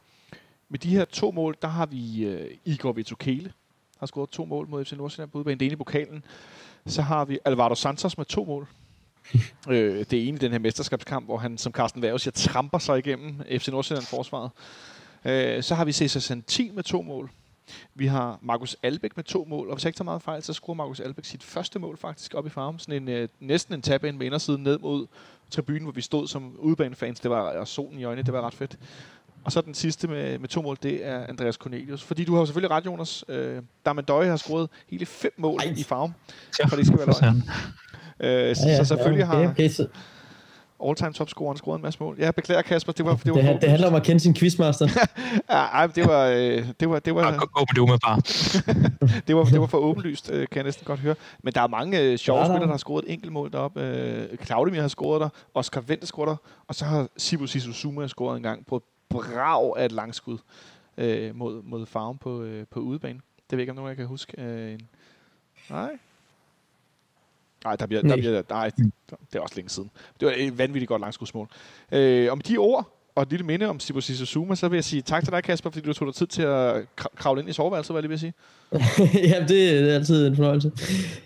med 0.68 0.78
de 0.78 0.88
her 0.88 1.04
to 1.04 1.30
mål, 1.30 1.56
der 1.62 1.68
har 1.68 1.86
vi 1.86 2.34
uh, 2.34 2.46
Igor 2.64 2.92
Vitokele, 2.92 3.52
har 3.98 4.06
scoret 4.06 4.30
to 4.30 4.44
mål 4.44 4.68
mod 4.68 4.84
FC 4.84 4.92
Nordsjælland 4.92 5.30
på 5.30 5.38
udbanen. 5.38 5.60
Det 5.60 5.66
ene 5.66 5.72
i 5.72 5.76
pokalen. 5.76 6.24
Så 6.86 7.02
har 7.02 7.24
vi 7.24 7.38
Alvaro 7.44 7.74
Santos 7.74 8.18
med 8.18 8.26
to 8.26 8.44
mål. 8.44 8.68
øh, 9.70 10.04
det 10.10 10.28
ene 10.28 10.36
i 10.36 10.38
den 10.38 10.52
her 10.52 10.58
mesterskabskamp, 10.58 11.26
hvor 11.26 11.36
han, 11.36 11.58
som 11.58 11.72
Carsten 11.72 12.02
Værge 12.02 12.18
siger, 12.18 12.32
tramper 12.32 12.78
sig 12.78 12.98
igennem 12.98 13.42
FC 13.58 13.68
Nordsjælland 13.68 14.06
forsvaret. 14.06 14.50
Øh, 15.24 15.62
så 15.62 15.74
har 15.74 15.84
vi 15.84 15.92
Cesar 15.92 16.20
Santin 16.20 16.74
med 16.74 16.82
to 16.82 17.02
mål. 17.02 17.30
Vi 17.94 18.06
har 18.06 18.38
Markus 18.42 18.76
Albæk 18.82 19.16
med 19.16 19.24
to 19.24 19.44
mål, 19.44 19.68
og 19.68 19.74
hvis 19.74 19.84
jeg 19.84 19.88
ikke 19.88 19.96
tager 19.96 20.04
meget 20.04 20.22
fejl, 20.22 20.42
så 20.42 20.52
skruer 20.52 20.74
Markus 20.74 21.00
Albæk 21.00 21.24
sit 21.24 21.42
første 21.42 21.78
mål 21.78 21.96
faktisk 21.96 22.34
op 22.34 22.46
i 22.46 22.50
farven. 22.50 22.78
Sådan 22.78 23.02
en, 23.02 23.08
øh, 23.08 23.28
næsten 23.40 23.74
en 23.74 23.82
tab 23.82 24.04
ind 24.04 24.16
med 24.16 24.26
indersiden 24.26 24.62
ned 24.62 24.78
mod 24.78 25.06
tribunen, 25.50 25.82
hvor 25.82 25.92
vi 25.92 26.00
stod 26.00 26.28
som 26.28 26.56
udebanefans. 26.58 27.20
Det 27.20 27.30
var 27.30 27.40
og 27.40 27.68
solen 27.68 27.98
i 27.98 28.04
øjnene, 28.04 28.26
det 28.26 28.32
var 28.32 28.46
ret 28.46 28.54
fedt. 28.54 28.78
Og 29.44 29.52
så 29.52 29.60
den 29.60 29.74
sidste 29.74 30.08
med, 30.08 30.38
med 30.38 30.48
to 30.48 30.62
mål, 30.62 30.78
det 30.82 31.06
er 31.06 31.26
Andreas 31.26 31.54
Cornelius. 31.54 32.02
Fordi 32.02 32.24
du 32.24 32.32
har 32.32 32.40
jo 32.40 32.46
selvfølgelig 32.46 32.70
ret, 32.70 32.86
Jonas. 32.86 33.24
Øh, 33.28 33.62
Darman 33.86 34.04
Døje 34.04 34.28
har 34.28 34.36
scoret 34.36 34.68
hele 34.88 35.06
fem 35.06 35.32
mål 35.36 35.60
Ej. 35.60 35.74
i 35.76 35.82
farven, 35.82 36.14
for 36.68 36.76
det 36.76 36.86
skal 36.86 36.98
være 36.98 37.06
løgn. 37.22 37.42
Øh, 38.20 38.56
så, 38.56 38.62
ja, 38.66 38.70
ja, 38.70 38.76
så 38.76 38.84
selvfølgelig 38.84 39.22
ja, 39.24 39.38
okay, 39.38 39.50
okay, 39.50 39.68
så 39.68 39.86
all-time 40.88 41.12
topscorer 41.12 41.54
scoret 41.54 41.78
en 41.78 41.82
masse 41.82 42.00
mål. 42.00 42.16
Ja, 42.18 42.30
beklager 42.30 42.62
Kasper, 42.62 42.92
det 42.92 43.04
var... 43.04 43.16
Det, 43.16 43.34
var 43.34 43.40
det, 43.40 43.60
det 43.60 43.70
handler 43.70 43.88
om 43.88 43.94
at 43.94 44.02
kende 44.02 44.20
sin 44.20 44.34
quizmaster. 44.34 44.88
ja, 45.50 45.86
det 45.94 46.06
var... 46.08 46.26
Øh, 46.26 46.66
det 46.80 46.90
var, 46.90 46.98
det 46.98 47.14
var 47.14 47.36
gå, 47.38 47.46
gå 47.46 47.60
på 47.60 47.72
det 47.74 47.78
umiddelbare. 47.78 48.16
det, 49.28 49.36
var, 49.36 49.44
det 49.44 49.60
var 49.60 49.66
for 49.66 49.78
åbenlyst, 49.78 50.30
øh, 50.30 50.38
kan 50.38 50.56
jeg 50.56 50.64
næsten 50.64 50.84
godt 50.84 51.00
høre. 51.00 51.14
Men 51.42 51.52
der 51.52 51.60
er 51.60 51.66
mange 51.66 52.00
øh, 52.00 52.18
sjove 52.18 52.38
ja, 52.38 52.44
spillere, 52.44 52.66
der 52.66 52.72
har 52.72 52.78
scoret 52.78 53.04
et 53.04 53.12
enkelt 53.12 53.32
mål 53.32 53.52
deroppe. 53.52 53.80
Øh, 53.80 54.36
Claudemir 54.44 54.80
har 54.80 54.88
scoret 54.88 55.20
der, 55.20 55.28
Oscar 55.54 55.80
Vendt 55.80 56.02
har 56.02 56.06
scoret 56.06 56.28
der, 56.28 56.36
og 56.68 56.74
så 56.74 56.84
har 56.84 57.08
Sibu 57.16 57.46
Sisuzuma 57.46 58.06
scoret 58.06 58.36
en 58.36 58.42
gang 58.42 58.66
på 58.66 58.76
et 58.76 58.82
brag 59.08 59.76
af 59.76 59.84
et 59.84 59.92
langskud 59.92 60.38
øh, 60.98 61.36
mod, 61.36 61.62
mod 61.62 61.86
farven 61.86 62.18
på, 62.18 62.42
øh, 62.42 62.66
på 62.70 62.80
udebane. 62.80 63.20
Det 63.50 63.56
ved 63.56 63.58
jeg 63.58 63.60
ikke, 63.60 63.70
om 63.70 63.76
nogen 63.76 63.88
jeg 63.88 63.96
kan 63.96 64.06
huske. 64.06 64.42
Øh, 64.42 64.78
nej, 65.70 65.90
Nej, 67.64 67.76
der 67.76 67.86
bliver, 67.86 68.02
der 68.02 68.16
bliver, 68.16 68.42
nej, 68.48 68.70
det 69.10 69.36
er 69.36 69.40
også 69.40 69.54
længe 69.56 69.68
siden. 69.68 69.90
Det 70.20 70.28
var 70.28 70.34
et 70.36 70.58
vanvittigt 70.58 70.88
godt 70.88 71.00
langskudsmål. 71.00 71.48
Øh, 71.92 72.32
om 72.32 72.40
de 72.40 72.56
ord, 72.56 73.03
og 73.16 73.22
et 73.22 73.30
lille 73.30 73.46
minde 73.46 73.66
om 73.66 73.80
Sibo 73.80 74.00
Zuma, 74.00 74.54
så 74.54 74.68
vil 74.68 74.76
jeg 74.76 74.84
sige 74.84 75.02
tak 75.02 75.24
til 75.24 75.32
dig, 75.32 75.42
Kasper, 75.42 75.70
fordi 75.70 75.86
du 75.86 75.92
tog 75.92 76.06
dig 76.06 76.14
tid 76.14 76.26
til 76.26 76.42
at 76.42 76.86
kravle 77.16 77.40
ind 77.40 77.50
i 77.50 77.52
soveværelset, 77.52 77.94
hvad 77.94 78.02
jeg 78.02 78.08
lige 78.08 78.10
vil 78.10 78.18
sige. 78.18 78.34
ja, 79.32 79.46
det 79.48 79.90
er 79.90 79.94
altid 79.94 80.26
en 80.26 80.36
fornøjelse. 80.36 80.72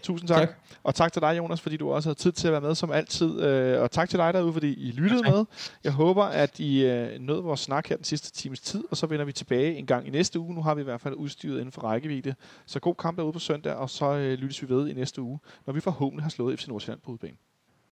Tusind 0.03 0.28
tak. 0.28 0.39
tak. 0.39 0.51
Og 0.82 0.95
tak 0.95 1.12
til 1.12 1.22
dig, 1.22 1.36
Jonas, 1.36 1.61
fordi 1.61 1.76
du 1.76 1.91
også 1.91 2.09
har 2.09 2.14
tid 2.14 2.32
til 2.32 2.49
at 2.49 2.53
være 2.53 2.61
med 2.61 2.74
som 2.74 2.91
altid. 2.93 3.41
Øh, 3.41 3.82
og 3.82 3.91
tak 3.91 4.09
til 4.09 4.18
dig 4.18 4.34
derude, 4.34 4.53
fordi 4.53 4.89
I 4.89 4.91
lyttede 4.91 5.22
med. 5.22 5.45
Jeg 5.84 5.93
håber, 5.93 6.24
at 6.24 6.61
I 6.61 6.84
øh, 6.84 7.20
nåede 7.20 7.43
vores 7.43 7.61
snak 7.61 7.89
her 7.89 7.97
den 7.97 8.05
sidste 8.05 8.32
times 8.32 8.61
tid, 8.61 8.84
og 8.91 8.97
så 8.97 9.07
vender 9.07 9.24
vi 9.24 9.32
tilbage 9.32 9.76
en 9.76 9.86
gang 9.86 10.07
i 10.07 10.11
næste 10.11 10.39
uge. 10.39 10.55
Nu 10.55 10.62
har 10.62 10.74
vi 10.74 10.80
i 10.80 10.84
hvert 10.84 11.01
fald 11.01 11.14
udstyret 11.14 11.59
inden 11.59 11.72
for 11.72 11.82
rækkevidde. 11.82 12.34
Så 12.66 12.80
god 12.80 12.95
kamp 12.95 13.18
derude 13.18 13.32
på 13.32 13.39
søndag, 13.39 13.74
og 13.74 13.91
så 13.91 14.14
øh, 14.14 14.39
lyttes 14.39 14.62
vi 14.62 14.68
ved 14.68 14.89
i 14.89 14.93
næste 14.93 15.22
uge, 15.22 15.39
når 15.66 15.72
vi 15.72 15.80
forhåbentlig 15.80 16.24
har 16.24 16.30
slået 16.30 16.61
FC 16.61 16.68
Nordsjælland 16.68 17.01
på 17.01 17.11
udbanen. 17.11 17.39